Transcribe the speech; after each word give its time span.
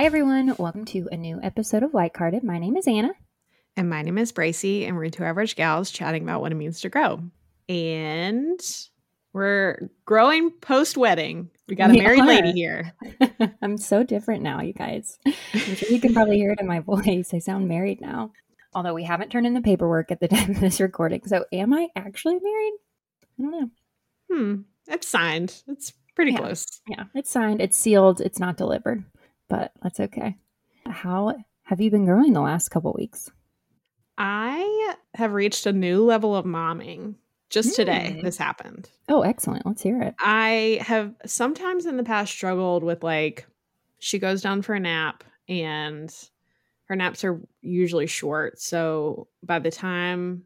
Hi, 0.00 0.06
everyone. 0.06 0.54
Welcome 0.58 0.86
to 0.86 1.10
a 1.12 1.16
new 1.18 1.38
episode 1.42 1.82
of 1.82 1.92
Like 1.92 2.16
Hearted. 2.16 2.42
My 2.42 2.58
name 2.58 2.74
is 2.78 2.88
Anna. 2.88 3.10
And 3.76 3.90
my 3.90 4.00
name 4.00 4.16
is 4.16 4.32
Bracy, 4.32 4.86
and 4.86 4.96
we're 4.96 5.10
two 5.10 5.24
average 5.24 5.56
gals 5.56 5.90
chatting 5.90 6.22
about 6.22 6.40
what 6.40 6.52
it 6.52 6.54
means 6.54 6.80
to 6.80 6.88
grow. 6.88 7.20
And 7.68 8.58
we're 9.34 9.90
growing 10.06 10.52
post 10.52 10.96
wedding. 10.96 11.50
We 11.68 11.76
got 11.76 11.90
a 11.90 11.92
We 11.92 11.98
married 11.98 12.20
are. 12.20 12.26
lady 12.26 12.52
here. 12.52 12.94
I'm 13.60 13.76
so 13.76 14.02
different 14.02 14.42
now, 14.42 14.62
you 14.62 14.72
guys. 14.72 15.18
I'm 15.26 15.74
sure 15.74 15.90
you 15.90 16.00
can 16.00 16.14
probably 16.14 16.38
hear 16.38 16.52
it 16.52 16.60
in 16.60 16.66
my 16.66 16.80
voice. 16.80 17.34
I 17.34 17.38
sound 17.38 17.68
married 17.68 18.00
now. 18.00 18.32
Although 18.72 18.94
we 18.94 19.04
haven't 19.04 19.28
turned 19.28 19.46
in 19.46 19.52
the 19.52 19.60
paperwork 19.60 20.10
at 20.10 20.20
the 20.20 20.28
time 20.34 20.52
of 20.52 20.60
this 20.60 20.80
recording. 20.80 21.26
So, 21.26 21.44
am 21.52 21.74
I 21.74 21.88
actually 21.94 22.38
married? 22.40 22.72
I 23.38 23.42
don't 23.42 23.50
know. 23.50 23.70
Hmm. 24.32 24.54
It's 24.88 25.08
signed. 25.08 25.62
It's 25.68 25.92
pretty 26.16 26.32
Yeah. 26.32 26.38
close. 26.38 26.80
Yeah, 26.88 27.04
it's 27.14 27.30
signed, 27.30 27.60
it's 27.60 27.76
sealed, 27.76 28.22
it's 28.22 28.38
not 28.38 28.56
delivered, 28.56 29.04
but 29.50 29.72
that's 29.82 30.00
okay. 30.00 30.38
How 30.86 31.34
have 31.64 31.80
you 31.82 31.90
been 31.90 32.06
growing 32.06 32.32
the 32.32 32.40
last 32.40 32.70
couple 32.70 32.94
weeks? 32.96 33.30
I 34.16 34.94
have 35.14 35.32
reached 35.32 35.66
a 35.66 35.72
new 35.72 36.04
level 36.04 36.34
of 36.34 36.44
momming. 36.44 37.16
Just 37.50 37.74
today, 37.74 38.12
Hmm. 38.18 38.24
this 38.24 38.36
happened. 38.36 38.88
Oh, 39.08 39.22
excellent. 39.22 39.66
Let's 39.66 39.82
hear 39.82 40.00
it. 40.00 40.14
I 40.20 40.78
have 40.82 41.14
sometimes 41.26 41.84
in 41.84 41.96
the 41.96 42.04
past 42.04 42.32
struggled 42.32 42.84
with 42.84 43.02
like 43.02 43.46
she 43.98 44.18
goes 44.20 44.40
down 44.40 44.62
for 44.62 44.74
a 44.74 44.80
nap 44.80 45.24
and 45.48 46.14
her 46.84 46.94
naps 46.94 47.24
are 47.24 47.40
usually 47.60 48.06
short. 48.06 48.60
So 48.60 49.26
by 49.42 49.58
the 49.58 49.70
time 49.72 50.44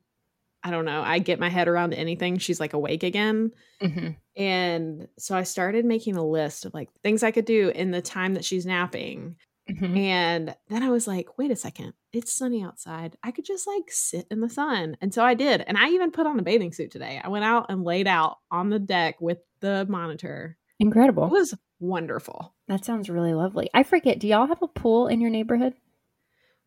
I 0.62 0.70
don't 0.70 0.86
know, 0.86 1.02
I 1.02 1.18
get 1.18 1.38
my 1.38 1.50
head 1.50 1.68
around 1.68 1.92
anything, 1.92 2.38
she's 2.38 2.58
like 2.58 2.72
awake 2.72 3.02
again. 3.02 3.50
hmm 3.82 4.10
And 4.36 5.08
so 5.18 5.36
I 5.36 5.44
started 5.44 5.84
making 5.84 6.16
a 6.16 6.27
list 6.27 6.64
of 6.64 6.74
like 6.74 6.90
things 7.02 7.22
I 7.22 7.30
could 7.30 7.44
do 7.44 7.68
in 7.68 7.90
the 7.90 8.02
time 8.02 8.34
that 8.34 8.44
she's 8.44 8.66
napping. 8.66 9.36
hmm 9.68 9.96
And 9.96 10.54
then 10.68 10.82
I 10.82 10.91
was 10.91 11.06
like, 11.06 11.38
wait 11.38 11.50
a 11.50 11.56
second, 11.56 11.94
it's 12.12 12.32
sunny 12.32 12.62
outside. 12.62 13.16
I 13.22 13.30
could 13.30 13.44
just 13.44 13.66
like 13.66 13.84
sit 13.88 14.26
in 14.30 14.41
the 14.41 14.50
sun. 14.50 14.96
And 15.00 15.14
so 15.14 15.24
I 15.24 15.34
did. 15.34 15.60
And 15.62 15.78
I 15.78 15.91
even 15.91 16.10
put 16.10 16.26
on 16.26 16.38
a 16.38 16.42
bathing 16.42 16.72
suit 16.72 16.91
today. 16.91 17.20
I 17.22 17.28
went 17.28 17.44
out 17.44 17.66
and 17.68 17.84
laid 17.84 18.06
out 18.08 18.38
on 18.50 18.70
the 18.70 18.78
deck 18.78 19.20
with 19.20 19.38
the 19.60 19.86
monitor. 19.88 20.56
Incredible. 20.80 21.26
It 21.26 21.30
was 21.32 21.54
wonderful. 21.80 22.54
That 22.69 22.84
sounds 22.84 23.08
really 23.08 23.34
lovely. 23.34 23.70
I 23.72 23.82
forget, 23.84 24.19
do 24.19 24.26
y'all 24.26 24.46
have 24.46 24.62
a 24.62 24.69
pool 24.69 25.06
in 25.06 25.20
your 25.20 25.30
neighborhood? 25.30 25.74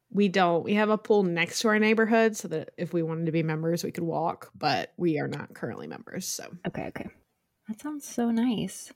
We 0.09 0.29
don't, 0.29 0.63
we 0.63 0.75
have 0.75 0.89
a 0.89 0.97
pool 0.97 1.23
next 1.23 1.59
to 1.61 1.67
our 1.67 1.79
neighborhood 1.79 2.37
so 2.37 2.47
that 2.47 2.69
if 2.77 2.93
we 2.93 3.03
wanted 3.03 3.25
to 3.25 3.31
be 3.33 3.43
members, 3.43 3.83
we 3.83 3.91
could 3.91 4.05
walk, 4.05 4.52
but 4.55 4.93
we 4.95 5.19
are 5.19 5.27
not 5.27 5.53
currently 5.53 5.85
members. 5.87 6.25
So 6.25 6.45
Okay, 6.65 6.85
okay. 6.87 7.09
That 7.67 7.81
sounds 7.81 8.05
so 8.05 8.31
nice. 8.31 8.91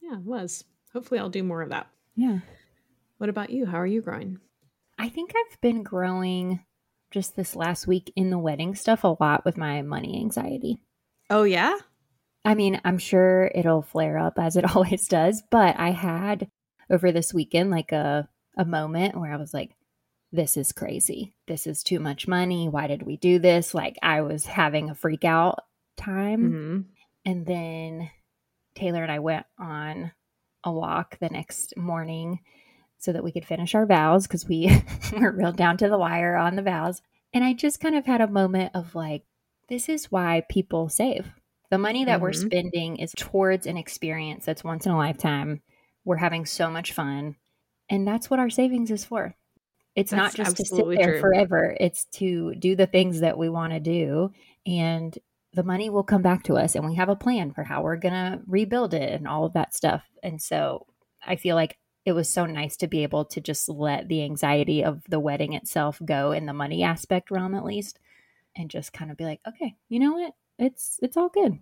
yeah, 0.00 0.14
it 0.14 0.20
was. 0.24 0.64
Hopefully 0.92 1.18
I'll 1.18 1.28
do 1.28 1.42
more 1.42 1.62
of 1.62 1.70
that. 1.70 1.88
Yeah. 2.14 2.38
What 3.18 3.30
about 3.30 3.50
you? 3.50 3.66
How 3.66 3.78
are 3.78 3.86
you 3.86 4.00
growing? 4.00 4.38
I 4.98 5.08
think 5.08 5.32
I've 5.34 5.60
been 5.60 5.82
growing 5.82 6.64
just 7.10 7.36
this 7.36 7.56
last 7.56 7.86
week 7.86 8.12
in 8.14 8.30
the 8.30 8.38
wedding 8.38 8.74
stuff 8.74 9.02
a 9.04 9.16
lot 9.18 9.44
with 9.44 9.56
my 9.56 9.82
money 9.82 10.20
anxiety. 10.20 10.78
Oh, 11.30 11.42
yeah? 11.44 11.76
I 12.44 12.54
mean, 12.54 12.80
I'm 12.84 12.98
sure 12.98 13.50
it'll 13.54 13.82
flare 13.82 14.18
up 14.18 14.38
as 14.38 14.56
it 14.56 14.64
always 14.76 15.08
does, 15.08 15.42
but 15.50 15.78
I 15.78 15.90
had 15.90 16.48
over 16.90 17.10
this 17.10 17.32
weekend 17.34 17.70
like 17.70 17.92
a 17.92 18.28
a 18.56 18.64
moment 18.64 19.16
where 19.16 19.32
I 19.32 19.36
was 19.36 19.52
like 19.52 19.74
this 20.30 20.56
is 20.56 20.70
crazy. 20.72 21.32
This 21.46 21.66
is 21.66 21.82
too 21.82 21.98
much 22.00 22.26
money. 22.28 22.68
Why 22.68 22.86
did 22.88 23.02
we 23.02 23.16
do 23.16 23.38
this? 23.38 23.72
Like 23.74 23.96
I 24.02 24.20
was 24.22 24.44
having 24.46 24.90
a 24.90 24.94
freak 24.94 25.24
out 25.24 25.60
time. 25.96 26.40
hmm 26.52 26.80
And 27.24 27.46
then 27.46 28.10
Taylor 28.74 29.02
and 29.02 29.12
I 29.12 29.18
went 29.20 29.46
on 29.58 30.12
a 30.64 30.72
walk 30.72 31.18
the 31.18 31.28
next 31.28 31.76
morning 31.76 32.40
so 32.98 33.12
that 33.12 33.24
we 33.24 33.32
could 33.32 33.44
finish 33.44 33.74
our 33.74 33.86
vows 33.86 34.26
because 34.26 34.46
we 34.48 34.82
were 35.18 35.30
real 35.32 35.52
down 35.52 35.76
to 35.78 35.88
the 35.88 35.98
wire 35.98 36.36
on 36.36 36.56
the 36.56 36.62
vows. 36.62 37.02
And 37.32 37.44
I 37.44 37.52
just 37.52 37.80
kind 37.80 37.94
of 37.94 38.06
had 38.06 38.20
a 38.20 38.26
moment 38.28 38.72
of 38.74 38.94
like, 38.94 39.24
this 39.68 39.88
is 39.88 40.10
why 40.10 40.42
people 40.48 40.88
save. 40.88 41.30
The 41.70 41.78
money 41.78 42.04
that 42.04 42.20
we're 42.20 42.30
Mhm. 42.30 42.46
spending 42.46 42.96
is 42.98 43.12
towards 43.16 43.66
an 43.66 43.76
experience 43.76 44.44
that's 44.44 44.62
once 44.64 44.86
in 44.86 44.92
a 44.92 44.96
lifetime. 44.96 45.62
We're 46.04 46.16
having 46.16 46.46
so 46.46 46.70
much 46.70 46.92
fun. 46.92 47.36
And 47.88 48.06
that's 48.06 48.30
what 48.30 48.38
our 48.40 48.50
savings 48.50 48.90
is 48.90 49.04
for. 49.04 49.34
It's 49.96 50.12
not 50.12 50.34
just 50.34 50.56
to 50.56 50.64
sit 50.64 50.84
there 50.96 51.12
true. 51.12 51.20
forever, 51.20 51.76
it's 51.78 52.06
to 52.12 52.54
do 52.56 52.74
the 52.76 52.86
things 52.86 53.20
that 53.20 53.38
we 53.38 53.48
want 53.48 53.72
to 53.72 53.80
do. 53.80 54.30
And 54.66 55.16
the 55.54 55.62
money 55.62 55.88
will 55.88 56.02
come 56.02 56.22
back 56.22 56.42
to 56.44 56.56
us 56.56 56.74
and 56.74 56.84
we 56.84 56.96
have 56.96 57.08
a 57.08 57.16
plan 57.16 57.52
for 57.52 57.62
how 57.62 57.82
we're 57.82 57.96
going 57.96 58.14
to 58.14 58.40
rebuild 58.46 58.92
it 58.92 59.12
and 59.12 59.28
all 59.28 59.44
of 59.44 59.52
that 59.52 59.74
stuff. 59.74 60.02
And 60.22 60.42
so 60.42 60.86
I 61.24 61.36
feel 61.36 61.54
like 61.54 61.78
it 62.04 62.12
was 62.12 62.28
so 62.28 62.44
nice 62.44 62.76
to 62.78 62.88
be 62.88 63.02
able 63.02 63.24
to 63.26 63.40
just 63.40 63.68
let 63.68 64.08
the 64.08 64.24
anxiety 64.24 64.84
of 64.84 65.02
the 65.08 65.20
wedding 65.20 65.54
itself 65.54 66.00
go 66.04 66.32
in 66.32 66.46
the 66.46 66.52
money 66.52 66.82
aspect 66.82 67.30
realm 67.30 67.54
at 67.54 67.64
least 67.64 67.98
and 68.56 68.68
just 68.68 68.92
kind 68.92 69.10
of 69.10 69.16
be 69.16 69.24
like, 69.24 69.40
okay, 69.48 69.76
you 69.88 70.00
know 70.00 70.12
what? 70.12 70.34
It's 70.58 70.98
it's 71.02 71.16
all 71.16 71.28
good. 71.28 71.58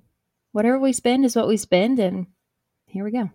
Whatever 0.52 0.78
we 0.78 0.92
spend 0.92 1.24
is 1.24 1.36
what 1.36 1.48
we 1.48 1.56
spend 1.56 1.98
and 1.98 2.26
here 2.86 3.04
we 3.04 3.12
go. 3.12 3.30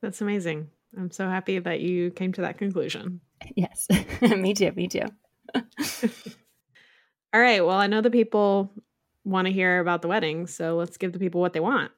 That's 0.00 0.20
amazing. 0.20 0.70
I'm 0.96 1.10
so 1.10 1.28
happy 1.28 1.58
that 1.58 1.80
you 1.80 2.10
came 2.10 2.32
to 2.34 2.42
that 2.42 2.58
conclusion. 2.58 3.20
Yes. 3.56 3.88
me 4.20 4.54
too, 4.54 4.70
me 4.70 4.86
too. 4.86 5.02
All 7.34 7.40
right. 7.40 7.66
Well, 7.66 7.76
I 7.76 7.88
know 7.88 8.00
the 8.00 8.08
people 8.08 8.72
want 9.24 9.46
to 9.46 9.52
hear 9.52 9.80
about 9.80 10.02
the 10.02 10.08
wedding, 10.08 10.46
so 10.46 10.76
let's 10.76 10.96
give 10.96 11.12
the 11.12 11.18
people 11.18 11.40
what 11.40 11.52
they 11.52 11.60
want. 11.60 11.92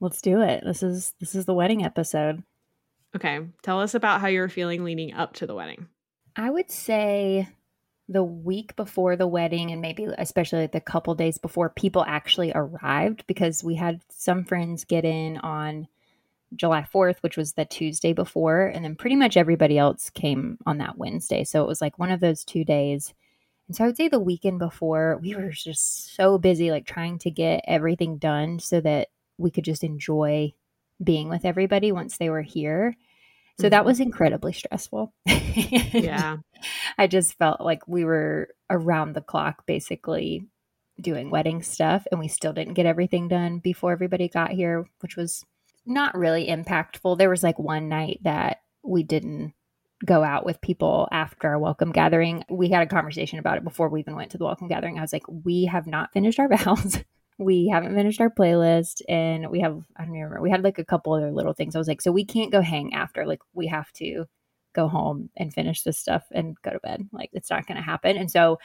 Let's 0.00 0.22
do 0.22 0.40
it. 0.40 0.62
This 0.64 0.82
is 0.82 1.12
this 1.20 1.34
is 1.34 1.44
the 1.44 1.54
wedding 1.54 1.84
episode. 1.84 2.42
Okay. 3.14 3.40
Tell 3.62 3.80
us 3.80 3.94
about 3.94 4.20
how 4.20 4.28
you 4.28 4.40
were 4.40 4.48
feeling 4.48 4.84
leading 4.84 5.12
up 5.12 5.34
to 5.34 5.46
the 5.46 5.54
wedding. 5.54 5.88
I 6.36 6.48
would 6.48 6.70
say 6.70 7.48
the 8.08 8.22
week 8.22 8.76
before 8.76 9.16
the 9.16 9.26
wedding, 9.26 9.70
and 9.70 9.80
maybe 9.80 10.06
especially 10.18 10.60
like 10.60 10.72
the 10.72 10.80
couple 10.80 11.14
days 11.14 11.38
before 11.38 11.70
people 11.70 12.04
actually 12.06 12.52
arrived, 12.54 13.26
because 13.26 13.62
we 13.62 13.74
had 13.74 14.00
some 14.10 14.44
friends 14.44 14.84
get 14.84 15.04
in 15.04 15.38
on 15.38 15.88
July 16.56 16.86
4th, 16.92 17.16
which 17.20 17.36
was 17.36 17.52
the 17.52 17.64
Tuesday 17.64 18.12
before, 18.12 18.66
and 18.66 18.84
then 18.84 18.96
pretty 18.96 19.16
much 19.16 19.36
everybody 19.36 19.78
else 19.78 20.10
came 20.10 20.58
on 20.66 20.78
that 20.78 20.98
Wednesday. 20.98 21.44
So 21.44 21.62
it 21.62 21.68
was 21.68 21.80
like 21.80 21.98
one 21.98 22.10
of 22.10 22.20
those 22.20 22.44
two 22.44 22.64
days. 22.64 23.14
And 23.70 23.76
so 23.76 23.84
I 23.84 23.86
would 23.86 23.96
say 23.96 24.08
the 24.08 24.18
weekend 24.18 24.58
before, 24.58 25.20
we 25.22 25.36
were 25.36 25.50
just 25.50 26.12
so 26.16 26.38
busy, 26.38 26.72
like 26.72 26.86
trying 26.86 27.20
to 27.20 27.30
get 27.30 27.62
everything 27.68 28.18
done 28.18 28.58
so 28.58 28.80
that 28.80 29.10
we 29.38 29.52
could 29.52 29.62
just 29.62 29.84
enjoy 29.84 30.52
being 31.04 31.28
with 31.28 31.44
everybody 31.44 31.92
once 31.92 32.16
they 32.18 32.30
were 32.30 32.42
here. 32.42 32.96
So 33.60 33.68
that 33.68 33.82
Mhm. 33.82 33.86
was 33.86 34.00
incredibly 34.00 34.52
stressful. 34.52 35.14
Yeah. 35.94 36.38
I 36.98 37.06
just 37.06 37.38
felt 37.38 37.60
like 37.60 37.86
we 37.86 38.04
were 38.04 38.48
around 38.68 39.12
the 39.12 39.20
clock 39.20 39.64
basically 39.66 40.48
doing 41.00 41.30
wedding 41.30 41.62
stuff 41.62 42.08
and 42.10 42.18
we 42.18 42.26
still 42.26 42.52
didn't 42.52 42.74
get 42.74 42.86
everything 42.86 43.28
done 43.28 43.60
before 43.60 43.92
everybody 43.92 44.26
got 44.26 44.50
here, 44.50 44.84
which 44.98 45.16
was 45.16 45.44
not 45.86 46.18
really 46.18 46.48
impactful. 46.48 47.18
There 47.18 47.30
was 47.30 47.44
like 47.44 47.60
one 47.60 47.88
night 47.88 48.18
that 48.22 48.62
we 48.82 49.04
didn't 49.04 49.54
go 50.04 50.22
out 50.24 50.46
with 50.46 50.60
people 50.60 51.08
after 51.12 51.48
our 51.48 51.58
welcome 51.58 51.92
gathering. 51.92 52.44
We 52.48 52.68
had 52.70 52.82
a 52.82 52.86
conversation 52.86 53.38
about 53.38 53.58
it 53.58 53.64
before 53.64 53.88
we 53.88 54.00
even 54.00 54.16
went 54.16 54.30
to 54.32 54.38
the 54.38 54.44
welcome 54.44 54.68
gathering. 54.68 54.98
I 54.98 55.02
was 55.02 55.12
like, 55.12 55.24
we 55.28 55.66
have 55.66 55.86
not 55.86 56.12
finished 56.12 56.38
our 56.40 56.48
vows. 56.56 56.98
we 57.38 57.68
haven't 57.68 57.94
finished 57.94 58.20
our 58.20 58.30
playlist 58.30 59.02
and 59.08 59.50
we 59.50 59.60
have 59.60 59.82
I 59.96 60.04
don't 60.04 60.12
remember. 60.12 60.40
We 60.40 60.50
had 60.50 60.64
like 60.64 60.78
a 60.78 60.84
couple 60.84 61.12
other 61.12 61.30
little 61.32 61.52
things. 61.52 61.74
I 61.74 61.78
was 61.78 61.88
like, 61.88 62.00
so 62.02 62.12
we 62.12 62.24
can't 62.24 62.52
go 62.52 62.60
hang 62.62 62.94
after. 62.94 63.26
Like 63.26 63.40
we 63.52 63.66
have 63.68 63.92
to 63.94 64.24
go 64.74 64.88
home 64.88 65.30
and 65.36 65.52
finish 65.52 65.82
this 65.82 65.98
stuff 65.98 66.24
and 66.32 66.56
go 66.62 66.70
to 66.70 66.78
bed. 66.80 67.08
Like 67.12 67.30
it's 67.32 67.50
not 67.50 67.66
going 67.66 67.76
to 67.76 67.82
happen. 67.82 68.16
And 68.16 68.30
so 68.30 68.58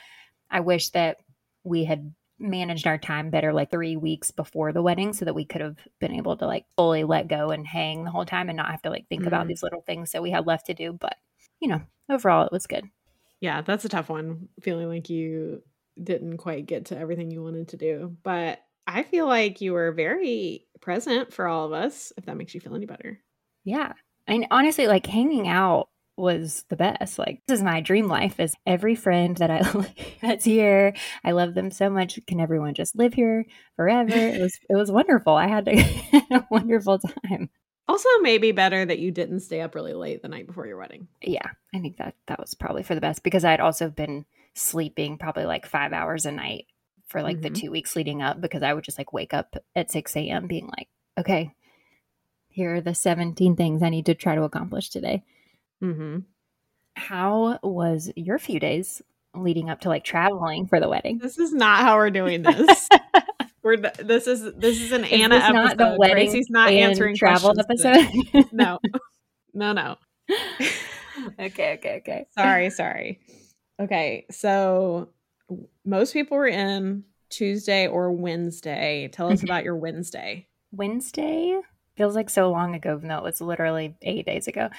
I 0.49 0.59
wish 0.61 0.89
that 0.89 1.17
we 1.63 1.83
had 1.83 2.13
managed 2.37 2.85
our 2.85 2.97
time 2.97 3.29
better 3.29 3.53
like 3.53 3.71
3 3.71 3.95
weeks 3.95 4.29
before 4.31 4.71
the 4.73 4.81
wedding 4.81 5.13
so 5.13 5.23
that 5.25 5.33
we 5.35 5.45
could 5.45 5.61
have 5.61 5.77
been 5.99 6.11
able 6.13 6.35
to 6.37 6.45
like 6.45 6.65
fully 6.75 7.03
let 7.05 7.27
go 7.29 7.49
and 7.51 7.65
hang 7.65 8.03
the 8.03 8.11
whole 8.11 8.25
time 8.25 8.49
and 8.49 8.57
not 8.57 8.71
have 8.71 8.81
to 8.81 8.89
like 8.89 9.07
think 9.07 9.25
about 9.25 9.45
Mhm. 9.45 9.49
these 9.49 9.63
little 9.63 9.81
things 9.81 10.11
that 10.11 10.21
we 10.21 10.31
had 10.31 10.45
left 10.45 10.65
to 10.65 10.73
do, 10.73 10.91
but 10.93 11.15
you 11.65 11.71
know, 11.71 11.81
overall 12.11 12.45
it 12.45 12.51
was 12.51 12.67
good. 12.67 12.85
Yeah. 13.41 13.61
That's 13.61 13.85
a 13.85 13.89
tough 13.89 14.07
one, 14.07 14.49
feeling 14.61 14.87
like 14.87 15.09
you 15.09 15.63
didn't 16.01 16.37
quite 16.37 16.67
get 16.67 16.85
to 16.85 16.97
everything 16.97 17.31
you 17.31 17.41
wanted 17.41 17.69
to 17.69 17.77
do. 17.77 18.15
But 18.21 18.59
I 18.85 19.01
feel 19.01 19.25
like 19.25 19.61
you 19.61 19.73
were 19.73 19.91
very 19.91 20.67
present 20.79 21.33
for 21.33 21.47
all 21.47 21.65
of 21.65 21.73
us, 21.73 22.13
if 22.17 22.25
that 22.25 22.37
makes 22.37 22.53
you 22.53 22.61
feel 22.61 22.75
any 22.75 22.85
better. 22.85 23.19
Yeah. 23.63 23.93
And 24.27 24.45
honestly, 24.51 24.85
like 24.85 25.07
hanging 25.07 25.47
out 25.47 25.89
was 26.17 26.65
the 26.69 26.75
best. 26.75 27.17
Like 27.17 27.41
this 27.47 27.57
is 27.57 27.63
my 27.63 27.81
dream 27.81 28.07
life 28.07 28.39
is 28.39 28.53
every 28.67 28.93
friend 28.93 29.35
that 29.37 29.49
I 29.49 29.63
that's 30.21 30.45
here. 30.45 30.93
I 31.23 31.31
love 31.31 31.55
them 31.55 31.71
so 31.71 31.89
much. 31.89 32.19
Can 32.27 32.39
everyone 32.39 32.75
just 32.75 32.95
live 32.95 33.15
here 33.15 33.45
forever? 33.75 34.15
It 34.15 34.39
was 34.39 34.59
it 34.69 34.75
was 34.75 34.91
wonderful. 34.91 35.33
I 35.33 35.47
had 35.47 35.67
a 35.67 36.45
wonderful 36.51 36.99
time. 36.99 37.49
Also, 37.87 38.09
maybe 38.21 38.51
better 38.51 38.83
that 38.85 38.99
you 38.99 39.11
didn't 39.11 39.41
stay 39.41 39.61
up 39.61 39.75
really 39.75 39.93
late 39.93 40.21
the 40.21 40.27
night 40.27 40.47
before 40.47 40.65
your 40.65 40.77
wedding. 40.77 41.07
Yeah, 41.21 41.47
I 41.73 41.79
think 41.79 41.97
that 41.97 42.15
that 42.27 42.39
was 42.39 42.55
probably 42.55 42.81
for 42.83 42.95
the 42.95 43.01
best 43.01 43.21
because 43.23 43.45
I 43.45 43.51
had 43.51 43.59
also 43.59 43.89
been 43.89 44.25
sleeping 44.55 45.17
probably 45.17 45.45
like 45.45 45.65
five 45.67 45.93
hours 45.93 46.25
a 46.25 46.31
night 46.31 46.65
for 47.05 47.21
like 47.21 47.41
the 47.41 47.51
Mhm. 47.51 47.55
two 47.55 47.71
weeks 47.71 47.95
leading 47.95 48.23
up 48.23 48.41
because 48.41 48.63
I 48.63 48.73
would 48.73 48.83
just 48.83 48.97
like 48.97 49.13
wake 49.13 49.33
up 49.33 49.55
at 49.75 49.91
6 49.91 50.15
a.m. 50.15 50.47
being 50.47 50.67
like, 50.75 50.87
okay, 51.19 51.53
here 52.49 52.73
are 52.75 52.81
the 52.81 52.95
17 52.95 53.55
things 53.55 53.83
I 53.83 53.89
need 53.89 54.07
to 54.07 54.15
try 54.15 54.33
to 54.33 54.43
accomplish 54.43 54.89
today. 54.89 55.23
Mm-hmm. 55.83 56.19
How 56.95 57.59
was 57.61 58.11
your 58.15 58.39
few 58.39 58.59
days 58.59 59.01
leading 59.35 59.69
up 59.69 59.81
to 59.81 59.89
like 59.89 60.03
traveling 60.03 60.65
for 60.65 60.79
the 60.79 60.89
wedding? 60.89 61.19
This 61.19 61.37
is 61.37 61.53
not 61.53 61.81
how 61.81 61.97
we're 61.97 62.09
doing 62.09 62.41
this. 62.41 62.89
we're 63.65 63.77
this 63.77 64.27
is 64.27 64.43
this 64.55 64.79
is 64.79 64.91
an 64.93 65.03
Is 65.03 65.11
Anna 65.11 65.35
this 65.35 65.43
episode. 65.43 65.53
not 65.53 65.77
the 65.77 65.95
wedding 65.97 66.15
Tracy's 66.29 66.49
not 66.49 66.69
answering 66.69 67.15
travel 67.15 67.53
today. 67.53 67.63
episode. 67.67 68.45
No, 68.53 68.79
no, 69.53 69.73
no. 69.73 69.95
okay, 71.39 71.73
okay, 71.73 71.97
okay. 71.97 72.27
Sorry, 72.37 72.69
sorry. 72.69 73.19
Okay, 73.81 74.25
so 74.31 75.09
most 75.83 76.13
people 76.13 76.37
were 76.37 76.47
in 76.47 77.03
Tuesday 77.29 77.87
or 77.87 78.11
Wednesday. 78.11 79.09
Tell 79.11 79.31
us 79.31 79.41
Mhm. 79.41 79.45
about 79.45 79.63
your 79.63 79.75
Wednesday. 79.75 80.47
Wednesday 80.71 81.59
feels 81.97 82.15
like 82.15 82.29
so 82.29 82.51
long 82.51 82.75
ago, 82.75 82.95
even 82.97 83.07
though 83.09 83.17
it 83.17 83.23
was 83.23 83.41
literally 83.41 83.95
eight 84.03 84.25
days 84.25 84.47
ago. 84.47 84.69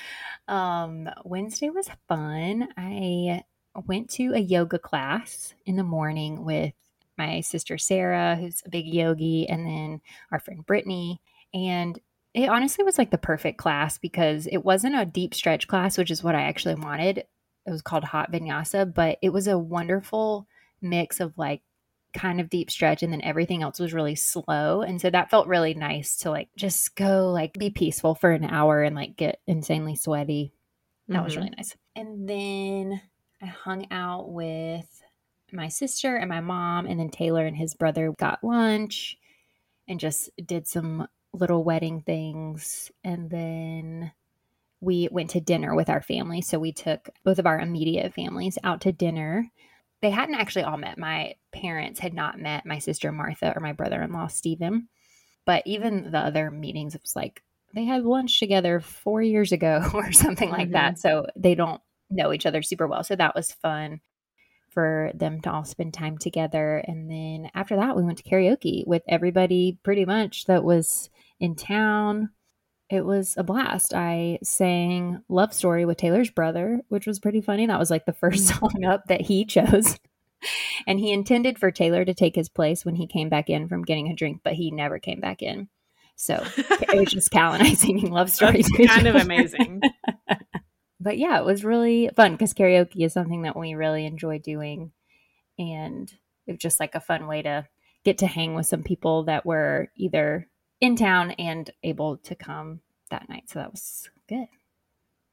Um, 0.48 1.08
Wednesday 1.24 1.70
was 1.70 1.88
fun. 2.08 2.68
I 2.76 3.42
went 3.86 4.10
to 4.10 4.32
a 4.34 4.38
yoga 4.38 4.78
class 4.78 5.54
in 5.66 5.76
the 5.76 5.82
morning 5.84 6.44
with 6.44 6.72
my 7.18 7.40
sister 7.40 7.78
Sarah, 7.78 8.36
who's 8.36 8.62
a 8.64 8.70
big 8.70 8.86
yogi, 8.86 9.48
and 9.48 9.66
then 9.66 10.00
our 10.30 10.38
friend 10.38 10.64
Brittany. 10.66 11.20
And 11.54 11.98
it 12.34 12.48
honestly 12.48 12.84
was 12.84 12.98
like 12.98 13.10
the 13.10 13.18
perfect 13.18 13.58
class 13.58 13.98
because 13.98 14.46
it 14.46 14.58
wasn't 14.64 14.98
a 14.98 15.06
deep 15.06 15.34
stretch 15.34 15.68
class, 15.68 15.96
which 15.96 16.10
is 16.10 16.22
what 16.22 16.34
I 16.34 16.42
actually 16.42 16.74
wanted. 16.74 17.18
It 17.18 17.70
was 17.70 17.82
called 17.82 18.04
Hot 18.04 18.30
Vinyasa, 18.30 18.92
but 18.92 19.18
it 19.22 19.30
was 19.32 19.46
a 19.48 19.58
wonderful 19.58 20.46
mix 20.82 21.18
of 21.20 21.36
like 21.38 21.62
kind 22.12 22.40
of 22.40 22.48
deep 22.48 22.70
stretch 22.70 23.02
and 23.02 23.12
then 23.12 23.20
everything 23.22 23.62
else 23.62 23.78
was 23.78 23.92
really 23.92 24.14
slow 24.14 24.80
and 24.80 25.00
so 25.02 25.10
that 25.10 25.28
felt 25.28 25.46
really 25.48 25.74
nice 25.74 26.16
to 26.16 26.30
like 26.30 26.48
just 26.56 26.96
go 26.96 27.30
like 27.30 27.52
be 27.54 27.68
peaceful 27.68 28.14
for 28.14 28.30
an 28.30 28.44
hour 28.44 28.82
and 28.82 28.96
like 28.96 29.16
get 29.16 29.40
insanely 29.46 29.94
sweaty 29.94 30.50
that 31.08 31.22
was 31.22 31.34
Mhm. 31.34 31.36
really 31.38 31.50
nice 31.58 31.76
and 31.94 32.26
then 32.26 33.02
i 33.42 33.46
hung 33.46 33.86
out 33.90 34.30
with 34.30 35.02
my 35.56 35.68
sister 35.68 36.16
and 36.16 36.28
my 36.28 36.40
mom 36.40 36.86
and 36.86 37.00
then 37.00 37.08
taylor 37.08 37.46
and 37.46 37.56
his 37.56 37.74
brother 37.74 38.12
got 38.18 38.44
lunch 38.44 39.16
and 39.88 40.00
just 40.00 40.30
did 40.44 40.66
some 40.66 41.06
little 41.32 41.64
wedding 41.64 42.00
things 42.00 42.90
and 43.04 43.30
then 43.30 44.12
we 44.80 45.08
went 45.10 45.30
to 45.30 45.40
dinner 45.40 45.74
with 45.74 45.88
our 45.88 46.02
family 46.02 46.40
so 46.40 46.58
we 46.58 46.72
took 46.72 47.08
both 47.24 47.38
of 47.38 47.46
our 47.46 47.58
immediate 47.58 48.14
families 48.14 48.58
out 48.62 48.80
to 48.80 48.92
dinner 48.92 49.50
they 50.02 50.10
hadn't 50.10 50.34
actually 50.34 50.64
all 50.64 50.76
met. 50.76 50.98
My 50.98 51.34
parents 51.52 52.00
had 52.00 52.14
not 52.14 52.38
met 52.38 52.66
my 52.66 52.78
sister 52.78 53.12
Martha 53.12 53.52
or 53.56 53.60
my 53.60 53.72
brother 53.72 54.02
in 54.02 54.12
law 54.12 54.26
Stephen. 54.26 54.88
But 55.44 55.62
even 55.66 56.10
the 56.10 56.18
other 56.18 56.50
meetings, 56.50 56.94
it 56.94 57.02
was 57.02 57.16
like 57.16 57.42
they 57.74 57.84
had 57.84 58.04
lunch 58.04 58.38
together 58.38 58.80
four 58.80 59.22
years 59.22 59.52
ago 59.52 59.82
or 59.94 60.12
something 60.12 60.50
like 60.50 60.72
that. 60.72 60.94
Mm-hmm. 60.94 61.00
So 61.00 61.26
they 61.36 61.54
don't 61.54 61.80
know 62.10 62.32
each 62.32 62.46
other 62.46 62.62
super 62.62 62.86
well. 62.86 63.04
So 63.04 63.16
that 63.16 63.34
was 63.34 63.52
fun 63.52 64.00
for 64.76 65.10
them 65.14 65.40
to 65.40 65.50
all 65.50 65.64
spend 65.64 65.94
time 65.94 66.18
together. 66.18 66.84
And 66.86 67.10
then 67.10 67.50
after 67.54 67.76
that, 67.76 67.96
we 67.96 68.02
went 68.02 68.18
to 68.18 68.24
karaoke 68.24 68.86
with 68.86 69.02
everybody 69.08 69.78
pretty 69.82 70.04
much 70.04 70.44
that 70.44 70.64
was 70.64 71.08
in 71.40 71.54
town. 71.54 72.28
It 72.90 73.02
was 73.06 73.38
a 73.38 73.42
blast. 73.42 73.94
I 73.94 74.38
sang 74.42 75.22
Love 75.30 75.54
Story 75.54 75.86
with 75.86 75.96
Taylor's 75.96 76.28
brother, 76.28 76.82
which 76.90 77.06
was 77.06 77.18
pretty 77.18 77.40
funny. 77.40 77.64
That 77.64 77.78
was 77.78 77.90
like 77.90 78.04
the 78.04 78.12
first 78.12 78.50
mm. 78.50 78.58
song 78.58 78.84
up 78.84 79.04
that 79.06 79.22
he 79.22 79.46
chose. 79.46 79.98
And 80.86 81.00
he 81.00 81.12
intended 81.12 81.58
for 81.58 81.70
Taylor 81.70 82.04
to 82.04 82.14
take 82.14 82.36
his 82.36 82.50
place 82.50 82.84
when 82.84 82.94
he 82.94 83.06
came 83.06 83.30
back 83.30 83.48
in 83.48 83.68
from 83.68 83.82
getting 83.82 84.10
a 84.10 84.14
drink, 84.14 84.42
but 84.44 84.52
he 84.52 84.70
never 84.70 84.98
came 84.98 85.18
back 85.18 85.42
in. 85.42 85.68
So 86.14 86.44
it 86.56 87.00
was 87.00 87.08
just 87.12 87.30
Cal 87.30 87.54
and 87.54 87.62
I 87.62 87.72
singing 87.72 88.10
Love 88.10 88.30
Story. 88.30 88.62
That's 88.62 88.90
kind 88.90 89.06
of 89.08 89.16
amazing. 89.16 89.80
but 91.06 91.18
yeah, 91.18 91.38
it 91.38 91.44
was 91.44 91.64
really 91.64 92.10
fun 92.16 92.32
because 92.32 92.52
karaoke 92.52 93.04
is 93.04 93.12
something 93.12 93.42
that 93.42 93.56
we 93.56 93.74
really 93.74 94.04
enjoy 94.06 94.40
doing. 94.40 94.90
And 95.56 96.12
it 96.48 96.52
was 96.52 96.58
just 96.58 96.80
like 96.80 96.96
a 96.96 97.00
fun 97.00 97.28
way 97.28 97.42
to 97.42 97.64
get 98.04 98.18
to 98.18 98.26
hang 98.26 98.54
with 98.54 98.66
some 98.66 98.82
people 98.82 99.22
that 99.26 99.46
were 99.46 99.86
either 99.96 100.48
in 100.80 100.96
town 100.96 101.30
and 101.30 101.70
able 101.84 102.16
to 102.16 102.34
come 102.34 102.80
that 103.12 103.28
night. 103.28 103.44
So 103.48 103.60
that 103.60 103.70
was 103.70 104.10
good. 104.28 104.48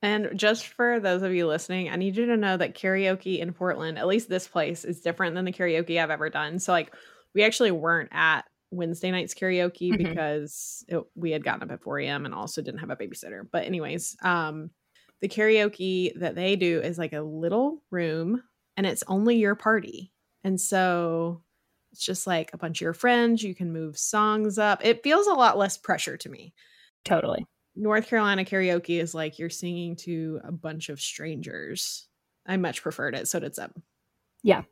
And 0.03 0.29
just 0.35 0.67
for 0.67 0.99
those 0.99 1.23
of 1.23 1.33
you 1.33 1.47
listening, 1.47 1.89
I 1.89 1.95
need 1.95 2.17
you 2.17 2.27
to 2.27 2.37
know 2.37 2.55
that 2.55 2.75
karaoke 2.75 3.39
in 3.39 3.51
Portland, 3.51 3.97
at 3.97 4.05
least 4.05 4.29
this 4.29 4.47
place, 4.47 4.85
is 4.85 5.01
different 5.01 5.33
than 5.33 5.45
the 5.45 5.51
karaoke 5.51 5.99
I've 5.99 6.11
ever 6.11 6.29
done. 6.29 6.59
So, 6.59 6.71
like, 6.71 6.93
we 7.33 7.43
actually 7.43 7.71
weren't 7.71 8.09
at 8.11 8.43
Wednesday 8.69 9.09
night's 9.09 9.33
karaoke 9.33 9.91
Mhm. 9.91 9.97
because 9.97 10.85
it, 10.87 11.01
we 11.15 11.31
had 11.31 11.43
gotten 11.43 11.63
up 11.63 11.71
at 11.71 11.81
4 11.81 11.97
a.m. 12.01 12.25
and 12.25 12.33
also 12.35 12.61
didn't 12.61 12.81
have 12.81 12.91
a 12.91 12.95
babysitter. 12.95 13.41
But, 13.51 13.65
anyways, 13.65 14.15
um, 14.21 14.69
the 15.21 15.29
karaoke 15.29 16.17
that 16.19 16.35
they 16.35 16.55
do 16.55 16.81
is 16.81 16.97
like 16.97 17.13
a 17.13 17.21
little 17.21 17.83
room 17.91 18.43
and 18.77 18.85
it's 18.85 19.03
only 19.07 19.37
your 19.37 19.55
party. 19.55 20.11
And 20.43 20.59
so 20.59 21.41
it's 21.91 22.05
just 22.05 22.27
like 22.27 22.51
a 22.53 22.57
bunch 22.57 22.79
of 22.79 22.81
your 22.81 22.93
friends. 22.93 23.43
You 23.43 23.55
can 23.55 23.71
move 23.71 23.97
songs 23.97 24.57
up. 24.57 24.83
It 24.83 25.03
feels 25.03 25.27
a 25.27 25.33
lot 25.33 25.57
less 25.57 25.77
pressure 25.77 26.17
to 26.17 26.29
me. 26.29 26.53
Totally. 27.05 27.45
North 27.75 28.07
Carolina 28.07 28.43
karaoke 28.43 28.99
is 29.01 29.15
like 29.15 29.39
you're 29.39 29.49
singing 29.49 29.95
to 29.97 30.41
a 30.43 30.51
bunch 30.51 30.89
of 30.89 30.99
strangers. 30.99 32.07
I 32.45 32.57
much 32.57 32.81
preferred 32.81 33.15
it. 33.15 33.27
So 33.27 33.39
did 33.39 33.55
Seb. 33.55 33.71
Yeah. 34.43 34.63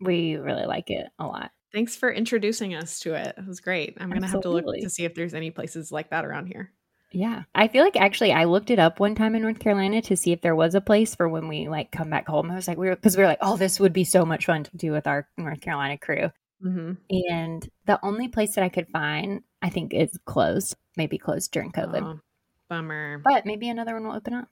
We 0.00 0.36
really 0.36 0.66
like 0.66 0.90
it 0.90 1.06
a 1.18 1.26
lot. 1.26 1.50
Thanks 1.72 1.96
for 1.96 2.10
introducing 2.10 2.74
us 2.74 3.00
to 3.00 3.14
it. 3.14 3.34
It 3.36 3.46
was 3.46 3.60
great. 3.60 3.96
I'm 4.00 4.10
gonna 4.10 4.28
have 4.28 4.42
to 4.42 4.48
look 4.48 4.64
to 4.64 4.90
see 4.90 5.04
if 5.04 5.14
there's 5.14 5.34
any 5.34 5.50
places 5.50 5.90
like 5.90 6.10
that 6.10 6.24
around 6.24 6.46
here. 6.46 6.72
Yeah. 7.14 7.44
I 7.54 7.68
feel 7.68 7.84
like 7.84 7.96
actually 7.96 8.32
I 8.32 8.44
looked 8.44 8.70
it 8.70 8.80
up 8.80 8.98
one 8.98 9.14
time 9.14 9.36
in 9.36 9.42
North 9.42 9.60
Carolina 9.60 10.02
to 10.02 10.16
see 10.16 10.32
if 10.32 10.40
there 10.40 10.56
was 10.56 10.74
a 10.74 10.80
place 10.80 11.14
for 11.14 11.28
when 11.28 11.46
we 11.46 11.68
like 11.68 11.92
come 11.92 12.10
back 12.10 12.26
home. 12.26 12.50
I 12.50 12.56
was 12.56 12.66
like, 12.66 12.76
we 12.76 12.88
were, 12.88 12.96
because 12.96 13.16
we 13.16 13.22
were 13.22 13.28
like, 13.28 13.38
oh, 13.40 13.56
this 13.56 13.78
would 13.78 13.92
be 13.92 14.04
so 14.04 14.24
much 14.24 14.46
fun 14.46 14.64
to 14.64 14.76
do 14.76 14.90
with 14.90 15.06
our 15.06 15.28
North 15.38 15.60
Carolina 15.60 15.96
crew. 15.96 16.30
Mm-hmm. 16.62 16.92
And 17.32 17.70
the 17.86 18.00
only 18.02 18.28
place 18.28 18.56
that 18.56 18.64
I 18.64 18.68
could 18.68 18.88
find, 18.88 19.42
I 19.62 19.70
think, 19.70 19.94
is 19.94 20.18
closed, 20.24 20.76
maybe 20.96 21.16
closed 21.16 21.52
during 21.52 21.70
COVID. 21.70 22.02
Oh, 22.02 22.20
bummer. 22.68 23.18
But 23.18 23.46
maybe 23.46 23.68
another 23.68 23.94
one 23.94 24.08
will 24.08 24.16
open 24.16 24.34
up. 24.34 24.48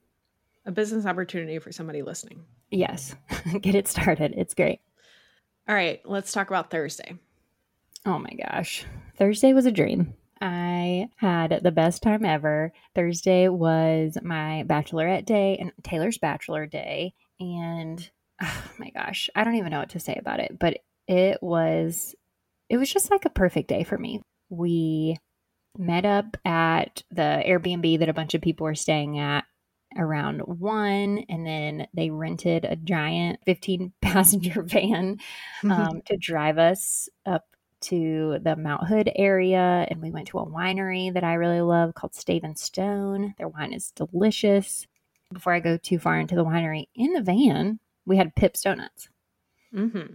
A 0.65 0.71
business 0.71 1.05
opportunity 1.05 1.59
for 1.59 1.73
somebody 1.73 2.03
listening. 2.03 2.45
Yes. 2.71 3.17
Get 3.61 3.75
it 3.75 3.89
started. 3.89 4.35
It's 4.37 4.55
great. 4.55 4.81
All 5.69 5.75
right, 5.75 6.01
let's 6.05 6.33
talk 6.33 6.49
about 6.49 6.71
Thursday. 6.71 7.19
Oh 8.07 8.19
my 8.19 8.31
gosh. 8.31 8.85
Thursday 9.17 9.53
was 9.53 9.67
a 9.67 9.73
dream. 9.73 10.15
I 10.43 11.09
had 11.19 11.61
the 11.63 11.71
best 11.71 12.03
time 12.03 12.25
ever. 12.25 12.73
Thursday 12.97 13.49
was 13.49 14.19
my 14.23 14.65
bachelorette 14.67 15.25
day 15.25 15.57
and 15.57 15.71
Taylor's 15.85 16.19
bachelor 16.19 16.67
day. 16.67 17.15
And 17.39 18.11
oh 18.43 18.65
my 18.77 18.91
gosh, 18.91 19.31
I 19.37 19.45
don't 19.45 19.55
even 19.55 19.71
know 19.71 19.79
what 19.79 19.91
to 19.91 20.01
say 20.01 20.17
about 20.19 20.41
it, 20.41 20.59
but 20.59 20.79
it 21.07 21.41
was 21.41 22.17
it 22.69 22.77
was 22.77 22.93
just 22.93 23.11
like 23.11 23.25
a 23.25 23.31
perfect 23.31 23.69
day 23.69 23.85
for 23.85 23.97
me. 23.97 24.21
We 24.49 25.17
met 25.79 26.05
up 26.05 26.37
at 26.45 27.05
the 27.13 27.43
Airbnb 27.47 28.01
that 28.01 28.09
a 28.09 28.15
bunch 28.15 28.35
of 28.35 28.43
people 28.43 28.65
were 28.65 28.75
staying 28.75 29.21
at 29.21 29.45
around 29.97 30.41
one 30.41 31.25
and 31.29 31.47
then 31.47 31.87
they 31.95 32.11
rented 32.11 32.65
a 32.65 32.77
giant 32.77 33.39
15 33.47 33.93
passenger 34.03 34.63
van 34.63 35.19
um, 35.71 36.03
to 36.07 36.17
drive 36.17 36.59
us 36.59 37.09
up 37.27 37.45
to 37.83 38.39
the 38.43 38.57
Mount 38.57 38.87
Hood 38.87 39.11
area. 39.17 39.87
And 39.89 40.01
we 40.01 40.11
went 40.11 40.29
to 40.29 40.39
a 40.39 40.47
winery 40.47 41.13
that 41.13 41.25
I 41.25 41.35
really 41.35 41.61
love 41.61 41.95
called 41.95 42.15
Stave 42.15 42.45
and 42.45 42.59
Stone. 42.59 43.35
Their 43.39 43.49
wine 43.49 43.73
is 43.73 43.91
delicious. 43.93 44.87
Before 45.33 45.53
I 45.55 45.61
go 45.61 45.77
too 45.77 45.99
far 45.99 46.19
into 46.19 46.35
the 46.35 46.45
winery, 46.45 46.89
in 46.95 47.13
the 47.15 47.23
van, 47.23 47.79
we 48.05 48.17
had 48.17 48.35
Pips 48.35 48.63
Donuts. 48.63 49.09
mm-hmm. 49.75 50.15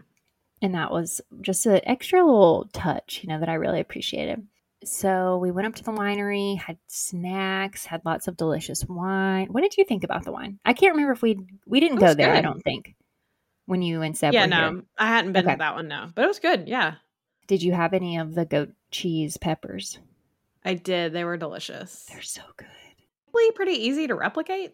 And 0.61 0.73
that 0.73 0.91
was 0.91 1.21
just 1.41 1.65
an 1.67 1.81
extra 1.83 2.19
little 2.19 2.67
touch, 2.73 3.21
you 3.23 3.29
know, 3.29 3.39
that 3.39 3.49
I 3.49 3.53
really 3.55 3.79
appreciated. 3.79 4.45
So 4.83 5.37
we 5.37 5.51
went 5.51 5.67
up 5.67 5.75
to 5.75 5.83
the 5.83 5.91
winery, 5.91 6.57
had 6.57 6.77
snacks, 6.87 7.85
had 7.85 8.01
lots 8.05 8.27
of 8.27 8.37
delicious 8.37 8.85
wine. 8.85 9.47
What 9.51 9.61
did 9.61 9.77
you 9.77 9.83
think 9.83 10.03
about 10.03 10.23
the 10.23 10.31
wine? 10.31 10.59
I 10.65 10.73
can't 10.73 10.93
remember 10.93 11.13
if 11.13 11.21
we 11.21 11.39
we 11.65 11.79
didn't 11.79 11.97
go 11.97 12.13
there. 12.13 12.33
I 12.33 12.41
don't 12.41 12.61
think 12.61 12.95
when 13.65 13.81
you 13.81 14.01
and 14.01 14.15
Seb 14.17 14.33
Yeah, 14.33 14.45
no, 14.45 14.71
here. 14.71 14.83
I 14.97 15.07
hadn't 15.07 15.33
been 15.33 15.45
Okay. 15.45 15.53
to 15.55 15.57
that 15.59 15.75
one, 15.75 15.87
no, 15.87 16.09
but 16.15 16.23
it 16.25 16.27
was 16.27 16.39
good. 16.39 16.67
Yeah, 16.67 16.95
Did 17.47 17.63
you 17.63 17.71
have 17.73 17.93
any 17.93 18.17
of 18.17 18.35
the 18.35 18.45
goat 18.45 18.73
cheese 18.91 19.37
peppers? 19.37 19.99
I 20.65 20.73
did. 20.73 21.13
They 21.13 21.23
were 21.23 21.37
delicious. 21.37 22.05
They're 22.11 22.21
so 22.21 22.41
good. 22.57 22.67
Probably 23.31 23.51
pretty 23.51 23.73
easy 23.87 24.07
to 24.07 24.15
replicate. 24.15 24.73